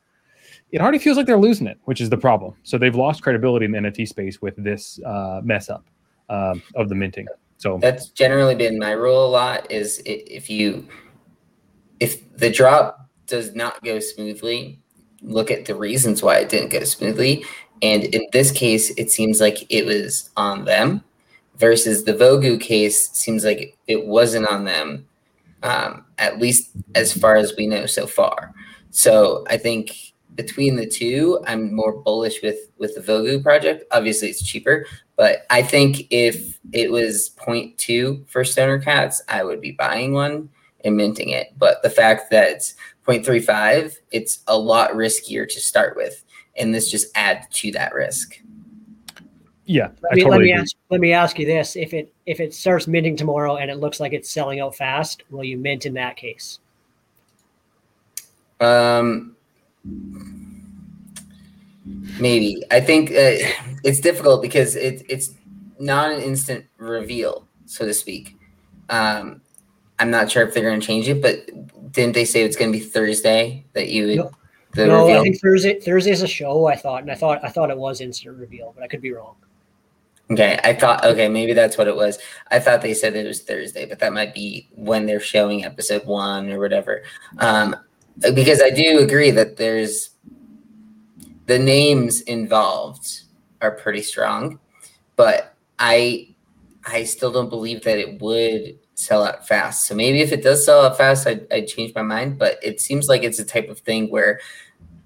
It 0.72 0.80
already 0.80 0.99
feels 0.99 1.16
like 1.16 1.26
they're 1.26 1.38
losing 1.38 1.66
it, 1.66 1.78
which 1.84 2.01
is 2.01 2.11
the 2.11 2.16
problem. 2.16 2.55
So 2.64 2.76
they've 2.76 2.94
lost 2.94 3.22
credibility 3.22 3.66
in 3.66 3.72
the 3.72 3.78
NFT 3.78 4.09
space 4.09 4.42
with 4.42 4.55
this 4.57 4.99
uh, 5.07 5.40
mess 5.44 5.70
up 5.70 5.86
um, 6.28 6.62
of 6.74 6.88
the 6.88 6.94
minting. 6.94 7.26
So 7.59 7.78
That's 7.80 8.09
generally 8.09 8.55
been 8.55 8.78
my 8.78 8.90
rule 8.90 9.24
a 9.26 9.30
lot. 9.30 9.70
Is 9.70 10.03
if 10.05 10.51
you 10.51 10.86
if 12.01 12.36
the 12.36 12.51
drop 12.51 13.05
does 13.27 13.55
not 13.55 13.83
go 13.83 13.99
smoothly, 13.99 14.81
look 15.22 15.51
at 15.51 15.64
the 15.64 15.74
reasons 15.74 16.22
why 16.22 16.39
it 16.39 16.49
didn't 16.49 16.70
go 16.70 16.85
smoothly. 16.85 17.45
And 17.83 18.05
in 18.05 18.27
this 18.33 18.51
case, 18.51 18.91
it 18.91 19.11
seems 19.11 19.41
like 19.41 19.66
it 19.70 19.85
was 19.85 20.31
on 20.37 20.64
them, 20.64 21.03
versus 21.59 22.05
the 22.05 22.12
Vogu 22.12 22.61
case 22.61 23.11
seems 23.11 23.45
like 23.45 23.77
it 23.87 24.07
wasn't 24.07 24.47
on 24.49 24.64
them, 24.64 25.07
um, 25.62 26.05
at 26.18 26.39
least 26.39 26.70
as 26.95 27.12
far 27.12 27.37
as 27.37 27.55
we 27.57 27.66
know 27.66 27.87
so 27.87 28.07
far. 28.07 28.55
So 28.91 29.45
I 29.49 29.57
think 29.57 30.12
between 30.35 30.77
the 30.77 30.87
two, 30.87 31.43
I'm 31.47 31.74
more 31.74 31.93
bullish 31.93 32.43
with 32.43 32.59
with 32.79 32.95
the 32.95 33.01
Vogu 33.01 33.43
project. 33.43 33.85
Obviously, 33.91 34.29
it's 34.29 34.47
cheaper, 34.47 34.87
but 35.16 35.47
I 35.51 35.62
think 35.62 36.07
if 36.11 36.59
it 36.72 36.91
was 36.91 37.31
0.2 37.39 38.29
for 38.29 38.45
Stoner 38.45 38.79
Cats, 38.79 39.22
I 39.29 39.45
would 39.45 39.61
be 39.61 39.72
buying 39.72 40.12
one 40.12 40.51
and 40.85 40.97
minting 40.97 41.31
it. 41.31 41.55
But 41.59 41.83
the 41.83 41.91
fact 41.91 42.31
that 42.31 42.72
0.35, 43.07 43.94
it's 44.11 44.40
a 44.46 44.59
lot 44.59 44.90
riskier 44.92 45.48
to 45.48 45.61
start 45.61 45.96
with, 45.96 46.24
and 46.57 46.74
this 46.74 46.90
just 46.90 47.07
adds 47.16 47.46
to 47.61 47.70
that 47.72 47.94
risk. 47.94 48.40
yeah, 49.66 49.88
Let 50.02 50.12
I 50.12 50.14
me, 50.14 50.22
totally 50.22 50.30
let 50.30 50.40
me 50.40 50.50
agree. 50.52 50.61
ask 50.62 50.76
let 50.90 51.00
me 51.00 51.12
ask 51.12 51.38
you 51.38 51.46
this: 51.46 51.76
if 51.76 51.92
it 51.94 52.12
if 52.26 52.40
it 52.40 52.54
starts 52.54 52.86
minting 52.86 53.16
tomorrow 53.16 53.57
and 53.57 53.70
it 53.70 53.78
looks 53.78 54.00
like 54.00 54.12
it's 54.12 54.30
selling 54.30 54.61
out 54.61 54.74
fast, 54.76 55.24
will 55.30 55.44
you 55.44 55.57
mint 55.59 55.86
in 55.86 55.94
that 55.94 56.16
case? 56.16 56.61
Um, 58.61 59.36
maybe 62.18 62.62
I 62.70 62.80
think 62.80 63.11
uh, 63.11 63.42
it's 63.84 64.00
difficult 64.00 64.42
because 64.42 64.76
it, 64.76 65.04
it's 65.09 65.32
not 65.78 66.11
an 66.12 66.22
instant 66.22 66.64
reveal, 66.78 67.46
so 67.66 67.84
to 67.86 67.92
speak. 67.94 68.36
Um, 68.88 69.42
I'm 69.98 70.11
not 70.11 70.30
sure 70.30 70.42
if 70.46 70.54
they're 70.54 70.62
going 70.62 70.80
to 70.80 70.86
change 70.86 71.09
it, 71.09 71.20
but 71.20 71.48
didn't 71.97 72.14
they 72.14 72.26
say 72.26 72.42
it's 72.42 72.57
going 72.57 72.70
to 72.70 72.78
be 72.78 72.84
Thursday 72.84 73.64
that 73.72 73.88
you 73.88 74.07
would 74.07 74.16
No. 74.16 74.30
reveal? 74.76 75.20
I 75.20 75.22
think 75.22 75.40
Thursday 75.40 75.80
Thursday's 75.80 76.22
a 76.22 76.28
show. 76.28 76.66
I 76.66 76.76
thought, 76.76 77.01
and 77.03 77.11
I 77.11 77.14
thought 77.14 77.42
I 77.42 77.49
thought 77.49 77.70
it 77.70 77.78
was 77.78 78.03
instant 78.03 78.36
reveal, 78.36 78.72
but 78.76 78.84
I 78.84 78.86
could 78.86 79.01
be 79.01 79.12
wrong. 79.12 79.34
Okay, 80.30 80.61
I 80.62 80.74
thought 80.74 81.05
okay, 81.07 81.28
maybe 81.28 81.55
that's 81.55 81.78
what 81.78 81.88
it 81.88 81.97
was. 81.97 82.18
I 82.51 82.59
thought 82.59 82.82
they 82.82 82.92
said 82.92 83.16
it 83.16 83.26
was 83.26 83.42
Thursday, 83.42 83.86
but 83.86 83.99
that 84.01 84.12
might 84.12 84.34
be 84.34 84.68
when 84.72 85.07
they're 85.07 85.20
showing 85.20 85.64
episode 85.64 86.05
one 86.05 86.51
or 86.51 86.59
whatever. 86.59 87.03
Um, 87.38 87.74
because 88.34 88.61
I 88.61 88.70
do 88.70 88.99
agree 88.99 89.30
that 89.30 89.57
there's 89.57 90.11
the 91.47 91.59
names 91.59 92.20
involved 92.22 93.22
are 93.62 93.70
pretty 93.70 94.03
strong, 94.03 94.59
but 95.16 95.55
I 95.78 96.34
I 96.84 97.05
still 97.05 97.32
don't 97.32 97.49
believe 97.49 97.82
that 97.84 97.99
it 97.99 98.20
would 98.20 98.78
sell 98.97 99.24
out 99.24 99.47
fast. 99.47 99.86
So 99.86 99.94
maybe 99.94 100.20
if 100.20 100.32
it 100.32 100.42
does 100.42 100.64
sell 100.64 100.84
out 100.84 100.97
fast, 100.97 101.26
I'd, 101.26 101.47
I'd 101.53 101.68
change 101.68 101.94
my 101.94 102.03
mind. 102.03 102.38
But 102.38 102.59
it 102.62 102.80
seems 102.80 103.09
like 103.09 103.22
it's 103.22 103.38
a 103.38 103.44
type 103.44 103.68
of 103.68 103.78
thing 103.78 104.11
where 104.11 104.40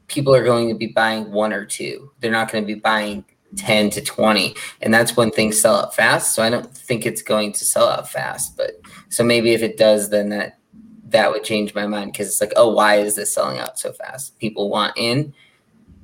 people 0.07 0.35
are 0.35 0.45
going 0.45 0.69
to 0.69 0.75
be 0.75 0.87
buying 0.87 1.31
one 1.31 1.53
or 1.53 1.67
two. 1.67 2.11
They're 2.21 2.33
not 2.33 2.51
going 2.51 2.65
to 2.65 2.75
be 2.75 2.81
buying 2.81 3.25
10 3.57 3.91
to 3.91 4.01
20 4.01 4.55
and 4.81 4.95
that's 4.95 5.17
when 5.17 5.29
things 5.33 5.61
sell 5.61 5.75
out 5.75 5.93
fast 5.93 6.37
so 6.37 6.43
i 6.45 6.49
don't 6.49 6.73
think 6.73 7.05
it's 7.05 7.21
going 7.21 7.51
to 7.51 7.65
sell 7.65 7.89
out 7.89 8.09
fast 8.09 8.57
but 8.57 8.81
so 9.09 9.25
maybe 9.25 9.51
if 9.53 9.61
it 9.61 9.77
does 9.77 10.09
then 10.09 10.29
that 10.29 10.61
that 11.05 11.33
would 11.33 11.43
change 11.43 11.75
my 11.75 11.85
mind 11.85 12.13
because 12.13 12.29
it's 12.29 12.41
like 12.41 12.53
oh 12.55 12.73
why 12.73 12.95
is 12.95 13.17
this 13.17 13.35
selling 13.35 13.59
out 13.59 13.77
so 13.77 13.93
fast 13.93 14.39
people 14.39 14.71
want 14.71 14.97
in 14.97 15.35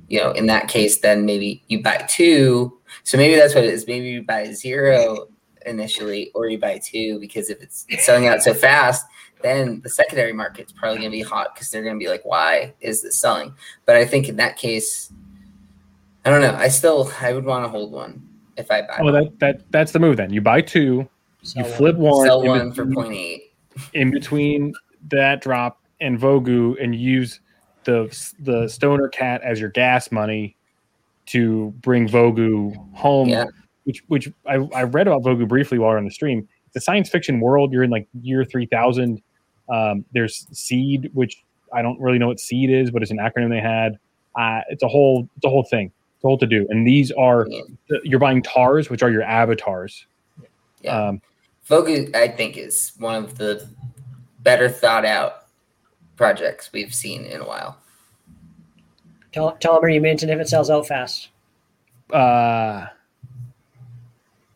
you 0.09 0.19
know 0.19 0.31
in 0.31 0.47
that 0.47 0.67
case 0.67 0.99
then 0.99 1.25
maybe 1.25 1.63
you 1.69 1.81
buy 1.81 1.95
two 2.09 2.77
so 3.03 3.17
maybe 3.17 3.35
that's 3.35 3.55
what 3.55 3.63
it 3.63 3.73
is 3.73 3.87
maybe 3.87 4.07
you 4.07 4.21
buy 4.23 4.51
zero 4.51 5.29
initially 5.67 6.31
or 6.33 6.47
you 6.47 6.57
buy 6.57 6.77
two 6.83 7.19
because 7.19 7.49
if 7.49 7.61
it's 7.61 7.85
selling 8.05 8.27
out 8.27 8.41
so 8.41 8.53
fast 8.53 9.05
then 9.43 9.79
the 9.81 9.89
secondary 9.89 10.33
market's 10.33 10.71
probably 10.71 10.97
going 10.99 11.11
to 11.11 11.15
be 11.17 11.21
hot 11.21 11.53
because 11.53 11.69
they're 11.69 11.83
going 11.83 11.95
to 11.99 12.03
be 12.03 12.09
like 12.09 12.23
why 12.25 12.73
is 12.81 13.01
this 13.03 13.17
selling 13.17 13.53
but 13.85 13.95
i 13.95 14.05
think 14.05 14.27
in 14.29 14.35
that 14.37 14.57
case 14.57 15.11
I 16.25 16.29
don't 16.29 16.41
know. 16.41 16.55
I 16.55 16.67
still 16.67 17.09
I 17.21 17.31
would 17.31 17.45
want 17.45 17.63
to 17.63 17.69
hold 17.69 17.93
one 17.93 18.21
if 18.57 18.69
I 18.69 18.81
buy 18.81 18.97
Oh, 18.99 19.05
one. 19.05 19.13
that 19.13 19.39
that 19.39 19.71
that's 19.71 19.93
the 19.93 19.99
move. 19.99 20.17
Then 20.17 20.29
you 20.33 20.41
buy 20.41 20.59
two, 20.59 21.07
So 21.41 21.59
you 21.59 21.65
flip 21.65 21.95
one, 21.95 22.25
Sell 22.25 22.43
one 22.43 22.73
for 22.73 22.83
between- 22.83 23.39
0.8. 23.77 23.89
in 23.93 24.11
between 24.11 24.73
that 25.09 25.39
drop 25.39 25.79
and 26.01 26.19
Vogu, 26.19 26.75
and 26.83 26.93
use 26.93 27.39
the 27.85 28.13
the 28.41 28.67
Stoner 28.67 29.07
Cat 29.07 29.41
as 29.41 29.61
your 29.61 29.69
gas 29.69 30.11
money 30.11 30.57
to 31.27 31.71
bring 31.79 32.09
Vogu 32.09 32.75
home. 32.93 33.29
Yeah. 33.29 33.45
Which 33.87 34.03
which 34.07 34.29
I, 34.45 34.55
I 34.75 34.83
read 34.83 35.07
about 35.07 35.23
Vogu 35.23 35.47
briefly 35.47 35.79
while 35.79 35.89
we 35.89 35.93
we're 35.93 35.97
on 35.99 36.05
the 36.05 36.11
stream. 36.11 36.47
It's 36.67 36.75
a 36.75 36.81
science 36.81 37.09
fiction 37.09 37.39
world. 37.39 37.71
You're 37.71 37.83
in 37.83 37.89
like 37.89 38.05
year 38.21 38.43
three 38.43 38.65
thousand. 38.65 39.21
Um, 39.73 40.03
there's 40.11 40.45
Seed, 40.51 41.09
which 41.13 41.41
I 41.73 41.81
don't 41.81 41.99
really 41.99 42.19
know 42.19 42.27
what 42.27 42.39
Seed 42.41 42.69
is, 42.69 42.91
but 42.91 43.01
it's 43.01 43.11
an 43.11 43.17
acronym 43.17 43.49
they 43.49 43.61
had. 43.61 43.97
Uh, 44.35 44.59
it's 44.69 44.83
a 44.83 44.87
whole 44.89 45.27
it's 45.37 45.45
a 45.45 45.49
whole 45.49 45.63
thing. 45.63 45.87
It's 46.15 46.23
a 46.25 46.27
whole 46.27 46.37
to 46.37 46.45
do. 46.45 46.67
And 46.69 46.85
these 46.85 47.11
are 47.13 47.47
Yeah. 47.49 47.61
you're 48.03 48.19
buying 48.19 48.41
tars, 48.43 48.89
which 48.89 49.01
are 49.03 49.09
your 49.09 49.23
avatars. 49.23 50.05
Yeah. 50.81 51.07
Um, 51.07 51.21
Vogu, 51.69 52.13
I 52.15 52.27
think, 52.27 52.57
is 52.57 52.91
one 52.99 53.15
of 53.23 53.37
the 53.37 53.67
better 54.39 54.67
thought 54.69 55.05
out 55.05 55.45
projects 56.17 56.71
we've 56.73 56.93
seen 56.93 57.25
in 57.25 57.39
a 57.41 57.45
while. 57.47 57.77
Tom, 59.33 59.53
Tom, 59.59 59.83
are 59.83 59.89
you 59.89 60.01
minting 60.01 60.29
if 60.29 60.39
it 60.39 60.49
sells 60.49 60.69
out 60.69 60.87
fast? 60.87 61.29
uh, 62.13 62.87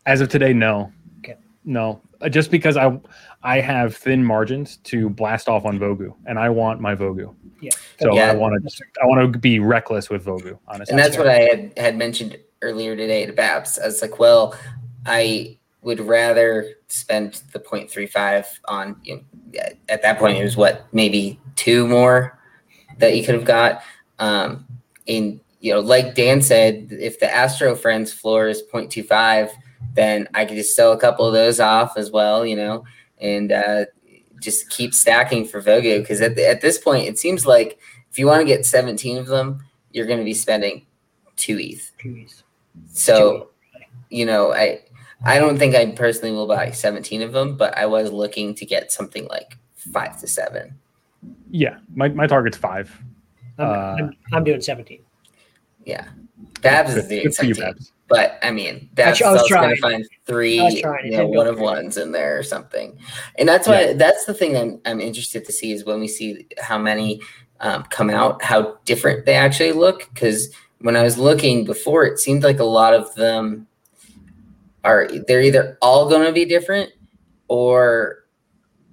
as 0.06 0.20
of 0.20 0.28
today, 0.28 0.52
no. 0.52 0.92
Okay. 1.18 1.36
No, 1.64 2.00
Uh, 2.20 2.28
just 2.28 2.50
because 2.50 2.76
I 2.76 2.98
I 3.42 3.60
have 3.60 3.96
thin 3.96 4.24
margins 4.24 4.76
to 4.84 5.08
blast 5.10 5.48
off 5.48 5.64
on 5.64 5.78
Vogu, 5.78 6.14
and 6.26 6.38
I 6.38 6.48
want 6.48 6.80
my 6.80 6.94
Vogu. 6.94 7.34
Yeah. 7.60 7.70
So 8.00 8.14
Yeah. 8.14 8.30
I 8.30 8.34
want 8.34 8.62
to 8.62 8.84
I 9.02 9.06
want 9.06 9.32
to 9.32 9.38
be 9.38 9.58
reckless 9.58 10.10
with 10.10 10.24
Vogu. 10.24 10.58
Honestly, 10.68 10.92
And 10.92 10.98
that's 10.98 11.16
what 11.18 11.28
I 11.28 11.40
had, 11.40 11.72
had 11.76 11.96
mentioned 11.96 12.36
earlier 12.62 12.94
today 12.96 13.26
to 13.26 13.32
Babs. 13.32 13.78
I 13.78 13.86
was 13.86 14.00
like, 14.02 14.18
well, 14.18 14.54
I 15.06 15.58
would 15.82 15.98
rather 16.00 16.74
spend 16.86 17.42
the 17.52 17.58
0.35 17.58 18.46
on, 18.66 18.94
you 19.02 19.16
know, 19.16 19.22
at- 19.60 19.76
at 19.88 20.02
that 20.02 20.18
point, 20.20 20.38
it 20.38 20.44
was 20.44 20.56
what, 20.56 20.86
maybe 20.92 21.40
two 21.56 21.88
more 21.88 22.38
that 22.98 23.16
you 23.16 23.24
could 23.24 23.34
have 23.34 23.44
got. 23.44 23.82
Um, 24.20 24.64
and, 25.08 25.40
you 25.58 25.72
know, 25.74 25.80
like 25.80 26.14
Dan 26.14 26.40
said, 26.40 26.86
if 26.92 27.18
the 27.18 27.32
Astro 27.34 27.74
Friends 27.74 28.12
floor 28.12 28.46
is 28.46 28.62
0.25, 28.72 29.50
then 29.94 30.28
I 30.34 30.44
could 30.44 30.56
just 30.56 30.74
sell 30.76 30.92
a 30.92 30.98
couple 30.98 31.26
of 31.26 31.32
those 31.32 31.60
off 31.60 31.96
as 31.96 32.10
well, 32.10 32.44
you 32.46 32.56
know, 32.56 32.84
and 33.20 33.52
uh, 33.52 33.84
just 34.40 34.68
keep 34.70 34.94
stacking 34.94 35.44
for 35.46 35.60
Vogu. 35.62 36.00
Because 36.00 36.20
at, 36.20 36.36
the- 36.36 36.48
at 36.48 36.60
this 36.60 36.78
point, 36.78 37.06
it 37.08 37.18
seems 37.18 37.44
like 37.46 37.78
if 38.10 38.18
you 38.18 38.26
want 38.26 38.40
to 38.40 38.46
get 38.46 38.64
17 38.66 39.18
of 39.18 39.26
them, 39.26 39.64
you're 39.92 40.06
going 40.06 40.18
to 40.18 40.24
be 40.24 40.34
spending 40.34 40.86
two 41.36 41.58
ETH. 41.58 41.90
Jeez. 42.02 42.42
So, 42.92 43.50
you 44.10 44.24
know, 44.26 44.52
I 44.52 44.80
I 45.24 45.38
don't 45.38 45.58
think 45.58 45.74
I 45.74 45.86
personally 45.92 46.32
will 46.34 46.46
buy 46.48 46.70
17 46.70 47.22
of 47.22 47.32
them, 47.32 47.56
but 47.56 47.76
I 47.76 47.86
was 47.86 48.10
looking 48.10 48.54
to 48.56 48.66
get 48.66 48.90
something 48.90 49.26
like 49.28 49.56
five 49.76 50.18
to 50.20 50.26
seven. 50.26 50.74
yeah. 51.50 51.78
My 51.94 52.08
my 52.08 52.26
target's 52.26 52.56
five. 52.56 52.90
I'm, 53.58 53.66
Uh, 53.66 53.72
I'm, 53.98 54.16
I'm 54.32 54.44
doing 54.44 54.60
17. 54.62 55.02
Yeah. 55.84 56.08
Babs 56.62 56.90
is 56.96 57.02
Good- 57.04 57.08
doing 57.10 57.22
good 57.24 57.34
for 57.34 57.44
you, 57.44 57.54
Babs. 57.54 57.92
But 58.12 58.38
I 58.42 58.50
mean, 58.50 58.90
that's 58.92 59.18
tr- 59.18 59.24
I 59.24 59.32
was 59.32 59.48
going 59.48 59.74
to 59.74 59.80
find 59.80 60.06
three, 60.26 60.60
I 60.60 60.80
trying. 60.82 61.12
You 61.12 61.18
know, 61.18 61.26
one 61.26 61.46
of 61.46 61.58
ones 61.58 61.96
in 61.96 62.12
there 62.12 62.38
or 62.38 62.42
something. 62.42 62.98
And 63.38 63.48
that's 63.48 63.66
why 63.66 63.94
that's 63.94 64.26
the 64.26 64.34
thing 64.34 64.54
I'm, 64.54 64.80
I'm 64.84 65.00
interested 65.00 65.46
to 65.46 65.52
see 65.52 65.72
is 65.72 65.86
when 65.86 65.98
we 65.98 66.08
see 66.08 66.46
how 66.60 66.76
many 66.76 67.22
um, 67.60 67.84
come 67.84 68.10
out, 68.10 68.42
how 68.42 68.76
different 68.84 69.24
they 69.24 69.34
actually 69.34 69.72
look. 69.72 70.10
Because 70.12 70.54
when 70.80 70.94
I 70.94 71.02
was 71.02 71.16
looking 71.16 71.64
before, 71.64 72.04
it 72.04 72.18
seemed 72.18 72.42
like 72.42 72.58
a 72.58 72.64
lot 72.64 72.92
of 72.92 73.14
them 73.14 73.66
are 74.84 75.08
they're 75.26 75.40
either 75.40 75.78
all 75.80 76.08
going 76.10 76.26
to 76.26 76.32
be 76.32 76.44
different 76.44 76.90
or 77.48 78.26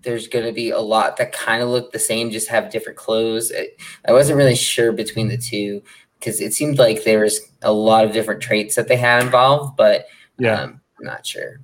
there's 0.01 0.29
going 0.29 0.45
to 0.45 0.53
be 0.53 0.69
a 0.69 0.79
lot 0.79 1.17
that 1.17 1.33
kind 1.33 1.61
of 1.61 1.67
look 1.67 1.91
the 1.91 1.99
same, 1.99 2.31
just 2.31 2.47
have 2.47 2.71
different 2.71 2.97
clothes. 2.97 3.51
I, 3.53 3.67
I 4.07 4.13
wasn't 4.13 4.37
really 4.37 4.55
sure 4.55 4.93
between 4.93 5.27
the 5.27 5.37
two 5.37 5.83
because 6.19 6.41
it 6.41 6.53
seemed 6.53 6.77
like 6.77 7.03
there 7.03 7.21
was 7.21 7.39
a 7.61 7.71
lot 7.71 8.05
of 8.05 8.11
different 8.11 8.41
traits 8.41 8.75
that 8.75 8.87
they 8.87 8.97
had 8.97 9.23
involved, 9.23 9.75
but 9.77 10.05
Yeah. 10.37 10.61
um, 10.61 10.81
I'm 10.99 11.05
not 11.05 11.25
sure. 11.25 11.59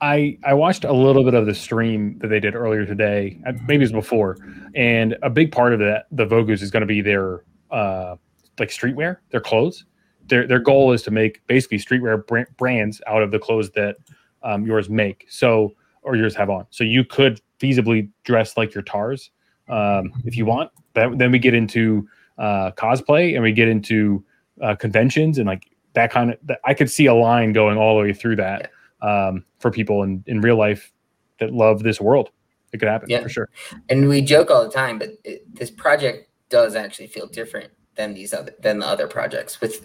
I 0.00 0.36
I 0.44 0.52
watched 0.54 0.84
a 0.84 0.92
little 0.92 1.24
bit 1.24 1.34
of 1.34 1.46
the 1.46 1.54
stream 1.54 2.18
that 2.18 2.28
they 2.28 2.40
did 2.40 2.54
earlier 2.54 2.84
today. 2.84 3.40
uh, 3.46 3.52
Maybe 3.66 3.76
it 3.84 3.86
was 3.86 3.92
before, 3.92 4.36
and 4.74 5.16
a 5.22 5.30
big 5.30 5.52
part 5.52 5.72
of 5.72 5.78
that 5.78 6.06
the 6.10 6.26
Vogus 6.26 6.60
is 6.62 6.70
going 6.70 6.82
to 6.82 6.86
be 6.86 7.00
their 7.00 7.44
uh 7.70 8.16
like 8.58 8.68
streetwear, 8.68 9.18
their 9.30 9.40
clothes. 9.40 9.84
Their 10.26 10.46
their 10.46 10.58
goal 10.58 10.92
is 10.92 11.02
to 11.04 11.10
make 11.10 11.46
basically 11.46 11.78
streetwear 11.78 12.26
bran- 12.26 12.46
brands 12.56 13.00
out 13.06 13.22
of 13.22 13.30
the 13.30 13.38
clothes 13.38 13.70
that 13.72 13.96
um, 14.42 14.66
yours 14.66 14.90
make. 14.90 15.26
So 15.28 15.74
or 16.02 16.16
yours 16.16 16.34
have 16.36 16.50
on. 16.50 16.66
So 16.70 16.84
you 16.84 17.04
could 17.04 17.40
feasibly 17.60 18.10
dress 18.24 18.56
like 18.56 18.74
your 18.74 18.82
tars 18.82 19.30
um, 19.68 20.12
if 20.24 20.36
you 20.36 20.44
want. 20.44 20.70
That, 20.94 21.16
then 21.18 21.30
we 21.32 21.38
get 21.38 21.54
into 21.54 22.06
uh, 22.38 22.70
cosplay 22.72 23.34
and 23.34 23.42
we 23.42 23.52
get 23.52 23.68
into 23.68 24.24
uh, 24.62 24.74
conventions 24.74 25.38
and 25.38 25.46
like 25.46 25.70
that 25.94 26.10
kind 26.10 26.30
of. 26.32 26.38
That, 26.44 26.60
I 26.64 26.74
could 26.74 26.90
see 26.90 27.06
a 27.06 27.14
line 27.14 27.52
going 27.52 27.78
all 27.78 27.96
the 27.96 28.02
way 28.02 28.12
through 28.12 28.36
that 28.36 28.70
um, 29.02 29.44
for 29.58 29.70
people 29.70 30.02
in, 30.02 30.24
in 30.26 30.40
real 30.40 30.56
life 30.56 30.92
that 31.40 31.52
love 31.52 31.82
this 31.82 32.00
world. 32.00 32.30
It 32.72 32.78
could 32.78 32.88
happen 32.88 33.08
Yeah. 33.08 33.22
for 33.22 33.28
sure. 33.28 33.48
And 33.88 34.08
we 34.08 34.20
joke 34.20 34.50
all 34.50 34.64
the 34.64 34.70
time, 34.72 34.98
but 34.98 35.10
it, 35.22 35.42
this 35.54 35.70
project 35.70 36.28
does 36.48 36.74
actually 36.74 37.06
feel 37.06 37.26
different 37.28 37.70
than 37.94 38.14
these 38.14 38.34
other 38.34 38.52
than 38.60 38.80
the 38.80 38.86
other 38.86 39.06
projects. 39.06 39.60
With 39.60 39.84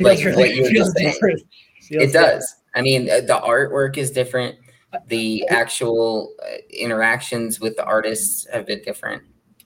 like 0.00 0.18
Feels 0.18 0.36
what 0.36 0.54
you 0.54 0.64
were 0.64 0.70
just 0.70 0.96
saying. 0.96 1.12
different. 1.12 1.42
Feels 1.82 2.02
it 2.02 2.12
does. 2.12 2.54
I 2.74 2.82
mean, 2.82 3.08
uh, 3.08 3.20
the 3.20 3.40
artwork 3.44 3.96
is 3.96 4.10
different. 4.10 4.56
The 5.08 5.46
actual 5.48 6.34
uh, 6.42 6.56
interactions 6.70 7.60
with 7.60 7.76
the 7.76 7.84
artists 7.84 8.46
have 8.52 8.66
been 8.66 8.82
different. 8.82 9.22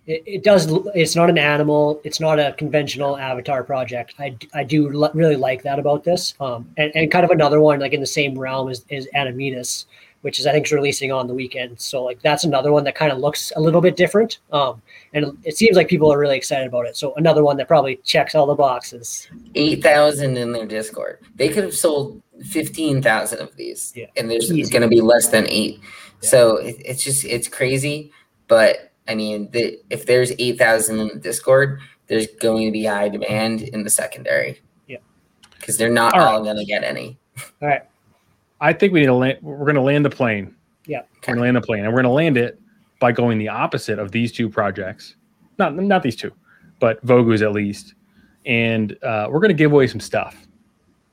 It, 0.09 0.23
it 0.27 0.43
does 0.43 0.67
it's 0.95 1.15
not 1.15 1.31
an 1.31 1.39
animal 1.39 2.01
it's 2.03 2.19
not 2.19 2.41
a 2.41 2.55
conventional 2.59 3.17
avatar 3.19 3.63
project 3.63 4.15
i, 4.19 4.37
I 4.55 4.65
do 4.65 4.89
li- 4.89 5.11
really 5.15 5.37
like 5.37 5.63
that 5.63 5.79
about 5.79 6.03
this 6.03 6.35
um, 6.41 6.69
and, 6.77 6.91
and 6.97 7.11
kind 7.13 7.25
of 7.25 7.31
another 7.31 7.61
one 7.61 7.79
like 7.79 7.93
in 7.93 8.01
the 8.01 8.07
same 8.07 8.37
realm 8.37 8.69
is, 8.71 8.85
is 8.91 9.87
which 10.23 10.41
is 10.41 10.47
i 10.47 10.53
think 10.53 10.67
is 10.67 10.73
releasing 10.73 11.13
on 11.13 11.29
the 11.29 11.35
weekend 11.35 11.79
so 11.81 12.03
like 12.03 12.21
that's 12.23 12.45
another 12.45 12.73
one 12.73 12.85
that 12.85 12.95
kind 12.95 13.13
of 13.13 13.19
looks 13.19 13.53
a 13.55 13.61
little 13.61 13.81
bit 13.81 13.97
different 13.97 14.39
um, 14.51 14.81
and 15.13 15.37
it 15.45 15.57
seems 15.57 15.77
like 15.77 15.89
people 15.89 16.13
are 16.13 16.19
really 16.19 16.37
excited 16.37 16.67
about 16.67 16.87
it 16.87 16.97
so 16.97 17.15
another 17.15 17.45
one 17.45 17.57
that 17.57 17.69
probably 17.69 17.97
checks 18.05 18.35
all 18.35 18.47
the 18.47 18.55
boxes 18.55 19.29
Eight 19.55 19.83
thousand 19.83 20.37
in 20.37 20.53
their 20.53 20.67
Discord. 20.67 21.19
They 21.35 21.49
could 21.49 21.65
have 21.65 21.75
sold 21.75 22.23
fifteen 22.45 23.03
thousand 23.03 23.41
of 23.41 23.55
these, 23.57 23.93
Yeah. 23.97 24.07
and 24.17 24.31
there's 24.31 24.51
going 24.71 24.83
to 24.83 24.89
be 24.89 25.01
less 25.01 25.29
than 25.29 25.47
eight. 25.49 25.81
Yeah. 26.23 26.29
So 26.29 26.57
it, 26.59 26.77
it's 26.85 27.03
just 27.03 27.25
it's 27.25 27.49
crazy. 27.49 28.13
But 28.47 28.88
I 29.09 29.15
mean, 29.15 29.51
the, 29.51 29.79
if 29.91 30.07
there's 30.07 30.33
eight 30.39 30.59
thousand 30.59 31.01
in 31.01 31.09
the 31.09 31.17
Discord, 31.17 31.81
there's 32.07 32.27
going 32.41 32.67
to 32.67 32.73
be 32.73 32.85
high 32.85 33.09
demand 33.09 33.63
in 33.63 33.83
the 33.83 33.91
secondary. 33.91 34.61
Yeah. 34.87 34.99
because 35.59 35.77
they're 35.77 35.91
not 35.91 36.15
All 36.15 36.21
right. 36.21 36.33
all 36.35 36.43
going 36.45 36.57
to 36.57 36.65
get 36.65 36.85
any. 36.85 37.19
all 37.61 37.69
right 37.69 37.83
I 38.61 38.73
think 38.73 38.93
we 38.93 39.01
need 39.01 39.07
to 39.07 39.15
land. 39.15 39.39
We're 39.43 39.59
going 39.59 39.77
to 39.77 39.81
land 39.81 40.05
the 40.05 40.11
plane. 40.11 40.55
Yeah. 40.87 41.03
We're 41.27 41.35
going 41.35 41.37
to 41.37 41.43
land 41.43 41.57
the 41.57 41.61
plane, 41.61 41.85
and 41.85 41.89
we're 41.89 42.03
going 42.03 42.05
to 42.05 42.11
land 42.11 42.37
it 42.37 42.61
by 43.01 43.13
going 43.13 43.39
the 43.39 43.49
opposite 43.49 43.99
of 43.99 44.11
these 44.11 44.33
two 44.33 44.49
projects. 44.49 45.15
Not 45.59 45.77
not 45.77 46.03
these 46.03 46.17
two, 46.17 46.33
but 46.81 47.05
Vogu's 47.07 47.43
at 47.43 47.53
least. 47.53 47.95
And 48.47 48.97
uh, 49.03 49.29
we're 49.31 49.41
going 49.41 49.51
to 49.51 49.55
give 49.55 49.73
away 49.73 49.87
some 49.87 50.01
stuff. 50.01 50.47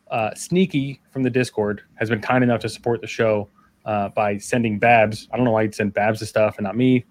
Uh, 0.10 0.34
Sneaky 0.36 1.02
from 1.12 1.24
the 1.24 1.30
Discord 1.30 1.84
has 1.96 2.10
been 2.10 2.22
kind 2.22 2.44
enough 2.44 2.62
to 2.62 2.70
support 2.70 3.02
the 3.02 3.08
show 3.08 3.50
uh, 3.86 4.10
by 4.10 4.38
sending 4.38 4.80
Babs. 4.80 5.28
I 5.32 5.36
don't 5.36 5.46
know 5.46 5.52
why 5.52 5.64
he'd 5.64 5.76
send 5.76 5.94
Babs 5.94 6.20
the 6.20 6.26
stuff 6.26 6.58
and 6.58 6.64
not 6.66 6.76
me. 6.78 7.06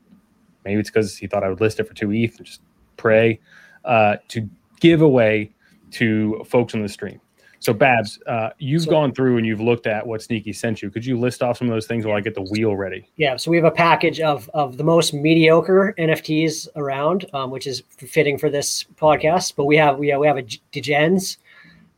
Maybe 0.65 0.81
it's 0.81 0.91
because 0.91 1.17
he 1.17 1.27
thought 1.27 1.45
I 1.45 1.49
would 1.49 1.61
list 1.61 1.81
it 1.81 1.85
for 1.89 1.95
two 1.95 2.12
ETH 2.12 2.37
and 2.39 2.47
just 2.47 2.61
pray 2.97 3.41
uh, 3.85 4.17
to 4.29 4.49
give 4.81 5.03
away 5.03 5.51
to 5.93 6.45
folks 6.49 6.75
on 6.75 6.83
the 6.83 6.89
stream. 6.89 7.21
So 7.61 7.73
Babs, 7.73 8.19
uh, 8.27 8.51
you've 8.59 8.83
So- 8.83 8.91
gone 8.91 9.15
through 9.15 9.39
and 9.39 9.47
you've 9.47 9.61
looked 9.61 9.87
at 9.87 10.07
what 10.07 10.21
Sneaky 10.21 10.53
sent 10.53 10.83
you. 10.83 10.91
Could 10.91 11.07
you 11.07 11.19
list 11.19 11.43
off 11.43 11.57
some 11.57 11.67
of 11.69 11.73
those 11.75 11.87
things 11.87 12.05
while 12.05 12.15
I 12.17 12.21
get 12.21 12.35
the 12.35 12.43
wheel 12.43 12.77
ready? 12.77 13.09
Yeah, 13.17 13.37
so 13.37 13.51
we 13.51 13.57
have 13.57 13.65
a 13.65 13.71
package 13.71 14.21
of 14.21 14.51
of 14.53 14.77
the 14.77 14.85
most 14.85 15.15
mediocre 15.15 15.95
NFTs 15.97 16.69
around, 16.77 17.25
um, 17.33 17.51
which 17.51 17.67
is 17.67 17.83
fitting 17.97 18.37
for 18.37 18.51
this 18.51 18.85
podcast. 18.97 19.55
But 19.57 19.65
we 19.65 19.77
have 19.79 19.99
we 19.99 20.09
have, 20.09 20.21
we 20.21 20.27
have 20.27 20.37
a 20.37 20.43
Degens, 20.43 21.39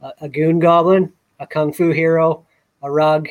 a, 0.00 0.12
a 0.20 0.28
Goon 0.28 0.60
Goblin, 0.60 1.12
a 1.40 1.46
Kung 1.48 1.72
Fu 1.72 1.90
Hero, 1.90 2.46
a 2.82 2.90
Rug. 2.90 3.28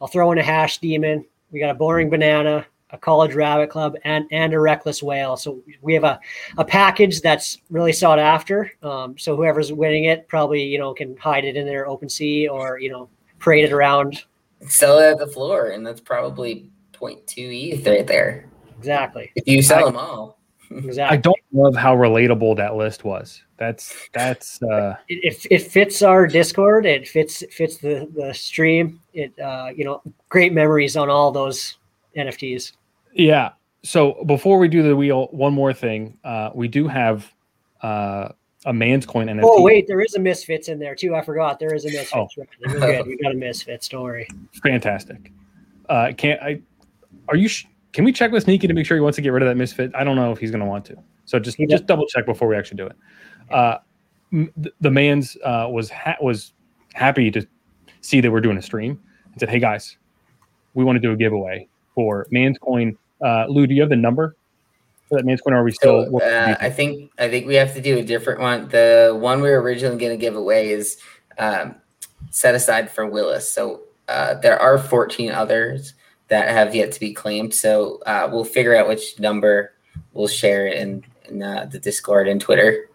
I'll 0.00 0.06
throw 0.06 0.30
in 0.30 0.38
a 0.38 0.44
Hash 0.44 0.78
Demon. 0.78 1.24
We 1.50 1.58
got 1.58 1.70
a 1.70 1.74
Boring 1.74 2.08
Banana, 2.08 2.66
a 2.94 2.98
College 2.98 3.34
Rabbit 3.34 3.68
Club, 3.70 3.96
and 4.04 4.26
and 4.30 4.54
a 4.54 4.60
Reckless 4.60 5.02
Whale. 5.02 5.36
So 5.36 5.62
we 5.82 5.92
have 5.94 6.04
a 6.04 6.18
a 6.56 6.64
package 6.64 7.20
that's 7.20 7.58
really 7.70 7.92
sought 7.92 8.18
after. 8.18 8.72
Um, 8.82 9.18
so 9.18 9.36
whoever's 9.36 9.72
winning 9.72 10.04
it 10.04 10.26
probably 10.28 10.62
you 10.62 10.78
know 10.78 10.94
can 10.94 11.16
hide 11.16 11.44
it 11.44 11.56
in 11.56 11.66
their 11.66 11.86
OpenSea 11.86 12.50
or 12.50 12.78
you 12.78 12.90
know 12.90 13.08
parade 13.38 13.64
it 13.64 13.72
around. 13.72 14.24
Sell 14.66 14.98
it 14.98 15.10
at 15.10 15.18
the 15.18 15.26
floor, 15.26 15.70
and 15.70 15.86
that's 15.86 16.00
probably 16.00 16.70
0.2 16.92 17.74
ETH 17.74 17.86
right 17.86 18.06
there. 18.06 18.48
Exactly. 18.78 19.30
If 19.34 19.46
you 19.46 19.60
sell 19.60 19.80
I- 19.80 19.90
them 19.90 19.96
all. 19.96 20.38
Exactly. 20.70 21.18
I 21.18 21.20
don't 21.20 21.38
love 21.52 21.76
how 21.76 21.94
relatable 21.94 22.56
that 22.56 22.74
list 22.74 23.04
was. 23.04 23.42
That's 23.58 24.08
that's 24.12 24.62
uh, 24.62 24.96
it, 25.08 25.34
it, 25.34 25.46
it 25.50 25.62
fits 25.62 26.02
our 26.02 26.26
discord 26.26 26.86
it 26.86 27.06
fits 27.06 27.42
it 27.42 27.52
fits 27.52 27.76
the 27.76 28.08
the 28.16 28.34
stream 28.34 29.00
it 29.12 29.38
uh 29.38 29.68
you 29.74 29.84
know 29.84 30.02
great 30.28 30.52
memories 30.52 30.96
on 30.96 31.08
all 31.08 31.30
those 31.30 31.76
nfts 32.16 32.72
yeah. 33.14 33.52
So 33.82 34.22
before 34.26 34.58
we 34.58 34.68
do 34.68 34.82
the 34.82 34.96
wheel, 34.96 35.28
one 35.30 35.52
more 35.52 35.72
thing. 35.72 36.18
Uh, 36.24 36.50
we 36.54 36.68
do 36.68 36.88
have 36.88 37.30
uh, 37.82 38.28
a 38.66 38.72
man's 38.72 39.04
coin 39.06 39.26
NFT. 39.26 39.40
oh 39.44 39.62
wait 39.62 39.86
there 39.86 40.00
is 40.00 40.14
a 40.14 40.18
misfits 40.18 40.68
in 40.68 40.78
there 40.78 40.94
too 40.94 41.14
i 41.14 41.20
forgot 41.20 41.58
there 41.58 41.74
is 41.74 41.84
a 41.84 41.88
misfits 41.88 42.12
Oh. 42.14 42.26
we're 42.38 42.78
good 42.80 43.06
we 43.06 43.18
got 43.18 43.32
a 43.32 43.34
misfits 43.36 43.88
don't 43.88 44.02
worry 44.02 44.26
fantastic. 44.62 45.30
Uh, 45.90 46.12
can't 46.16 46.40
I? 46.42 46.62
Are 47.28 47.36
you? 47.36 47.46
Sh- 47.48 47.66
can 47.92 48.04
we 48.04 48.12
check 48.12 48.32
with 48.32 48.44
Sneaky 48.44 48.66
to 48.66 48.72
make 48.72 48.86
sure 48.86 48.96
he 48.96 49.02
wants 49.02 49.16
to 49.16 49.22
get 49.22 49.28
rid 49.30 49.42
of 49.42 49.48
that 49.48 49.56
misfit? 49.56 49.92
I 49.94 50.02
don't 50.02 50.16
know 50.16 50.32
if 50.32 50.38
he's 50.38 50.50
going 50.50 50.62
to 50.62 50.66
want 50.66 50.86
to. 50.86 50.96
So 51.26 51.38
just 51.38 51.58
He 51.58 51.66
just 51.66 51.84
double 51.86 52.06
check 52.06 52.24
before 52.24 52.48
we 52.48 52.56
actually 52.56 52.78
do 52.78 52.86
it. 52.86 52.96
Uh, 53.50 53.78
m- 54.32 54.50
the 54.80 54.90
man's 54.90 55.36
uh, 55.44 55.68
was 55.70 55.90
ha- 55.90 56.16
was 56.22 56.54
happy 56.94 57.30
to 57.32 57.46
see 58.00 58.22
that 58.22 58.30
we're 58.30 58.40
doing 58.40 58.56
a 58.56 58.62
stream 58.62 58.98
and 59.30 59.40
said, 59.40 59.50
"Hey 59.50 59.58
guys, 59.58 59.98
we 60.72 60.84
want 60.84 60.96
to 60.96 61.00
do 61.00 61.12
a 61.12 61.16
giveaway 61.16 61.68
for 61.94 62.26
man's 62.30 62.56
coin." 62.58 62.96
Uh, 63.24 63.46
Lou, 63.48 63.66
do 63.66 63.74
you 63.74 63.80
have 63.80 63.90
the 63.90 63.96
number 63.96 64.36
for 65.08 65.16
that 65.16 65.24
man's 65.24 65.40
coin? 65.40 65.54
Or 65.54 65.58
are 65.58 65.64
we 65.64 65.72
still? 65.72 66.04
So 66.06 66.20
uh, 66.20 66.56
I 66.60 66.68
think 66.68 67.10
I 67.18 67.28
think 67.28 67.46
we 67.46 67.54
have 67.54 67.72
to 67.74 67.80
do 67.80 67.98
a 67.98 68.02
different 68.02 68.40
one. 68.40 68.68
The 68.68 69.16
one 69.18 69.40
we 69.40 69.48
were 69.48 69.62
originally 69.62 69.98
going 69.98 70.12
to 70.12 70.20
give 70.20 70.36
away 70.36 70.70
is 70.70 70.98
um, 71.38 71.76
set 72.30 72.54
aside 72.54 72.90
for 72.90 73.06
Willis. 73.06 73.48
So 73.48 73.80
uh, 74.08 74.34
there 74.34 74.60
are 74.60 74.78
14 74.78 75.30
others 75.32 75.94
that 76.28 76.48
have 76.48 76.74
yet 76.74 76.92
to 76.92 77.00
be 77.00 77.14
claimed. 77.14 77.54
So 77.54 78.00
uh, 78.06 78.28
we'll 78.30 78.44
figure 78.44 78.76
out 78.76 78.88
which 78.88 79.18
number 79.18 79.72
we'll 80.12 80.28
share 80.28 80.66
in, 80.66 81.04
in 81.28 81.42
uh, 81.42 81.66
the 81.70 81.78
Discord 81.78 82.28
and 82.28 82.40
Twitter. 82.40 82.88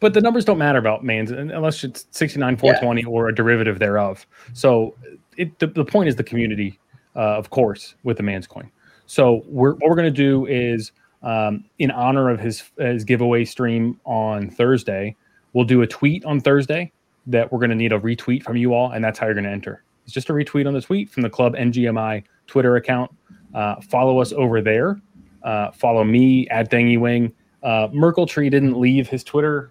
but 0.00 0.14
the 0.14 0.20
numbers 0.20 0.44
don't 0.44 0.58
matter 0.58 0.78
about 0.78 1.04
man's 1.04 1.32
un- 1.32 1.50
unless 1.50 1.82
it's 1.84 2.06
69 2.10 2.56
420 2.56 3.04
or 3.04 3.28
a 3.28 3.34
derivative 3.34 3.78
thereof 3.78 4.26
so 4.52 4.94
it 5.36 5.58
the, 5.58 5.66
the 5.66 5.84
point 5.84 6.08
is 6.08 6.16
the 6.16 6.24
community 6.24 6.78
uh, 7.14 7.36
of 7.36 7.50
course 7.50 7.94
with 8.02 8.16
the 8.16 8.22
man's 8.22 8.46
coin 8.46 8.70
so 9.06 9.42
we're, 9.46 9.72
what 9.72 9.90
we're 9.90 9.96
going 9.96 10.12
to 10.12 10.22
do 10.22 10.46
is 10.46 10.92
um, 11.22 11.64
in 11.78 11.90
honor 11.90 12.28
of 12.30 12.38
his 12.40 12.62
his 12.78 13.04
giveaway 13.04 13.44
stream 13.44 13.98
on 14.04 14.50
thursday 14.50 15.14
we'll 15.52 15.64
do 15.64 15.82
a 15.82 15.86
tweet 15.86 16.24
on 16.24 16.40
thursday 16.40 16.90
that 17.26 17.50
we're 17.50 17.58
going 17.58 17.70
to 17.70 17.76
need 17.76 17.92
a 17.92 17.98
retweet 17.98 18.42
from 18.42 18.56
you 18.56 18.74
all 18.74 18.92
and 18.92 19.04
that's 19.04 19.18
how 19.18 19.26
you're 19.26 19.34
going 19.34 19.44
to 19.44 19.50
enter 19.50 19.82
it's 20.04 20.12
just 20.12 20.30
a 20.30 20.32
retweet 20.32 20.66
on 20.66 20.74
the 20.74 20.80
tweet 20.80 21.10
from 21.10 21.22
the 21.22 21.30
club 21.30 21.54
ngmi 21.54 22.22
twitter 22.46 22.76
account 22.76 23.10
uh, 23.54 23.80
follow 23.80 24.20
us 24.20 24.32
over 24.32 24.60
there 24.60 25.00
uh, 25.42 25.70
follow 25.70 26.02
me 26.02 26.48
at 26.48 26.70
Dangy 26.70 26.98
Wing. 26.98 27.32
Uh, 27.62 27.86
Merkeltree 27.88 28.50
didn't 28.50 28.78
leave 28.78 29.08
his 29.08 29.22
Twitter 29.22 29.70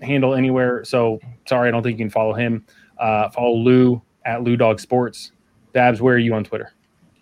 handle 0.00 0.34
anywhere, 0.34 0.84
so 0.84 1.18
sorry, 1.48 1.66
I 1.66 1.72
don't 1.72 1.82
think 1.82 1.98
you 1.98 2.04
can 2.04 2.10
follow 2.10 2.32
him. 2.32 2.64
Uh, 2.98 3.28
follow 3.30 3.56
Lou 3.56 4.00
at 4.24 4.44
Lou 4.44 4.56
Dog 4.56 4.78
Sports. 4.78 5.32
Babs, 5.72 6.00
where 6.00 6.14
are 6.14 6.18
you 6.18 6.32
on 6.32 6.44
Twitter? 6.44 6.72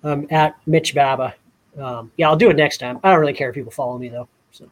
um 0.05 0.27
at 0.31 0.55
mitch 0.67 0.95
baba 0.95 1.35
um 1.81 2.11
yeah 2.17 2.29
i'll 2.29 2.37
do 2.37 2.51
it 2.51 2.57
next 2.57 2.79
time 2.79 2.99
i 3.03 3.11
don't 3.11 3.21
really 3.21 3.33
care 3.33 3.49
if 3.49 3.55
people 3.55 3.73
follow 3.73 3.99
me 3.99 4.09
though 4.09 4.29
so 4.51 4.69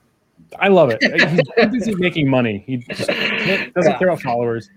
I 0.58 0.68
love 0.68 0.90
it. 0.92 0.98
He's 1.72 1.86
too 1.86 1.96
making 1.96 2.28
money. 2.28 2.64
He 2.66 2.78
just 2.78 3.06
doesn't 3.08 3.74
Yeah. 3.76 3.98
care 3.98 4.08
about 4.08 4.20
followers. 4.22 4.68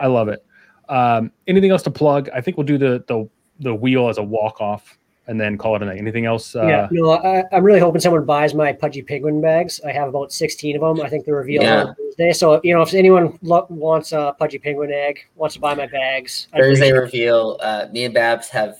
I 0.00 0.06
love 0.06 0.28
it. 0.28 0.44
Um, 0.88 1.32
anything 1.48 1.70
else 1.72 1.82
to 1.82 1.90
plug? 1.90 2.30
I 2.32 2.40
think 2.40 2.56
we'll 2.56 2.66
do 2.66 2.78
the 2.78 3.04
the 3.08 3.28
the 3.60 3.74
wheel 3.74 4.08
as 4.08 4.18
a 4.18 4.22
walk 4.22 4.60
off 4.60 4.96
and 5.26 5.38
then 5.38 5.58
call 5.58 5.74
it 5.76 5.82
a 5.82 5.86
night. 5.86 5.98
Anything 5.98 6.24
else? 6.24 6.54
Uh, 6.56 6.66
yeah 6.66 6.88
no 6.92 7.10
I, 7.10 7.44
i'm 7.52 7.62
really 7.64 7.80
hoping 7.80 8.00
someone 8.00 8.24
buys 8.24 8.54
my 8.54 8.72
pudgy 8.72 9.02
penguin 9.02 9.40
bags 9.42 9.80
i 9.84 9.90
have 9.92 10.08
about 10.08 10.32
16 10.32 10.76
of 10.76 10.80
them 10.96 11.04
i 11.04 11.08
think 11.10 11.26
they're 11.26 11.34
revealed 11.34 11.64
Yeah. 11.64 11.84
on 11.86 11.94
thursday 11.96 12.32
so 12.32 12.60
you 12.64 12.72
know 12.74 12.80
if 12.82 12.94
anyone 12.94 13.38
lo- 13.42 13.66
wants 13.68 14.12
a 14.12 14.34
pudgy 14.38 14.58
penguin 14.58 14.90
egg 14.92 15.18
wants 15.34 15.56
to 15.56 15.60
buy 15.60 15.74
my 15.74 15.86
bags 15.86 16.46
I'd 16.54 16.58
Thursday 16.60 16.92
reveal. 16.92 17.58
Uh, 17.60 17.86
me 17.92 18.04
and 18.04 18.14
Babs 18.14 18.48
have 18.48 18.76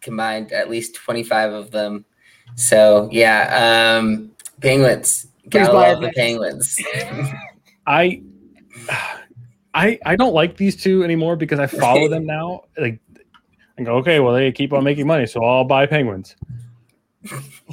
combined 0.00 0.52
at 0.52 0.70
least 0.70 0.94
25 0.94 1.52
of 1.52 1.70
them. 1.72 2.04
So 2.54 3.08
yeah, 3.12 3.96
um, 3.98 4.30
penguins. 4.60 5.26
Please 5.50 5.66
Gotta 5.66 5.72
love 5.72 6.00
the 6.00 6.12
penguins. 6.12 6.78
I 7.86 8.22
I 9.74 9.98
I 10.04 10.16
don't 10.16 10.34
like 10.34 10.56
these 10.56 10.76
two 10.76 11.04
anymore 11.04 11.36
because 11.36 11.58
I 11.58 11.66
follow 11.66 12.08
them 12.08 12.26
now. 12.26 12.62
Like 12.78 12.98
I 13.78 13.82
go, 13.82 13.96
okay, 13.96 14.20
well 14.20 14.34
they 14.34 14.50
keep 14.52 14.72
on 14.72 14.82
making 14.84 15.06
money, 15.06 15.26
so 15.26 15.44
I'll 15.44 15.64
buy 15.64 15.86
penguins. 15.86 16.34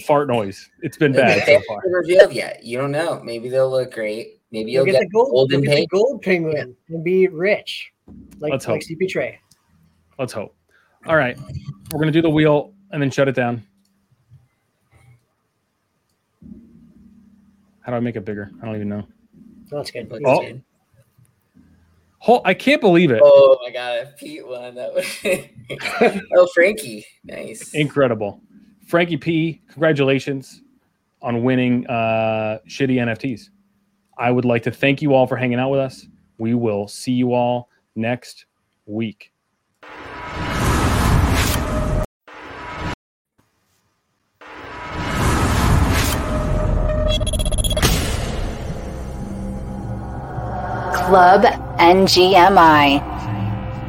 Fart 0.06 0.28
noise. 0.28 0.70
It's 0.82 0.98
been 0.98 1.14
bad 1.14 1.46
so 1.46 1.62
far. 1.68 1.82
revealed 1.86 2.34
yet. 2.34 2.64
You 2.64 2.78
don't 2.78 2.92
know. 2.92 3.22
Maybe 3.24 3.50
they'll 3.50 3.70
look 3.70 3.94
great. 3.94 4.40
Maybe 4.52 4.72
You'll 4.72 4.86
you'll 4.86 4.94
get 4.94 5.00
get, 5.02 5.10
the 5.10 5.10
gold, 5.14 5.32
golden 5.32 5.52
you'll 5.52 5.62
get 5.62 5.70
the 5.70 5.76
penguin. 5.88 5.88
gold 5.92 6.22
penguin 6.22 6.76
and 6.90 7.04
be 7.04 7.28
rich, 7.28 7.92
like 8.40 8.52
Let's 8.52 8.68
like 8.68 8.84
hope. 8.84 8.90
CP 9.00 9.10
Trey. 9.10 9.40
Let's 10.20 10.34
hope. 10.34 10.56
All 11.08 11.16
right. 11.16 11.38
We're 11.92 12.00
gonna 12.00 12.12
do 12.12 12.22
the 12.22 12.30
wheel 12.30 12.74
and 12.92 13.02
then 13.02 13.10
shut 13.10 13.28
it 13.28 13.36
down. 13.36 13.64
How 17.84 17.92
do 17.92 17.98
I 17.98 18.00
make 18.00 18.16
it 18.16 18.26
bigger? 18.26 18.50
I 18.62 18.66
don't 18.66 18.76
even 18.76 18.90
know. 18.90 19.06
That's 19.70 19.92
good. 19.92 20.10
Looks 20.10 20.24
Oh. 20.26 20.42
good. 20.42 20.64
Oh, 22.26 22.42
I 22.46 22.54
can't 22.54 22.80
believe 22.80 23.12
it. 23.12 23.20
Oh 23.22 23.60
my 23.62 23.70
god, 23.70 23.98
a 23.98 24.14
Pete 24.18 24.48
one. 24.48 24.76
That 24.76 24.94
was 24.94 26.22
oh 26.38 26.48
Frankie. 26.54 27.06
Nice. 27.26 27.74
Incredible. 27.74 28.42
Frankie 28.88 29.18
P, 29.18 29.62
congratulations 29.68 30.62
on 31.22 31.44
winning 31.44 31.86
uh, 31.88 32.60
shitty 32.68 32.96
NFTs. 32.96 33.50
I 34.18 34.32
would 34.32 34.46
like 34.46 34.64
to 34.64 34.72
thank 34.72 35.02
you 35.02 35.14
all 35.14 35.28
for 35.28 35.36
hanging 35.36 35.60
out 35.60 35.70
with 35.70 35.82
us. 35.82 36.08
We 36.38 36.54
will 36.54 36.88
see 36.88 37.12
you 37.12 37.34
all 37.34 37.70
next 37.96 38.46
week. 38.86 39.33
Club 51.08 51.44
NGMI. 51.80 53.13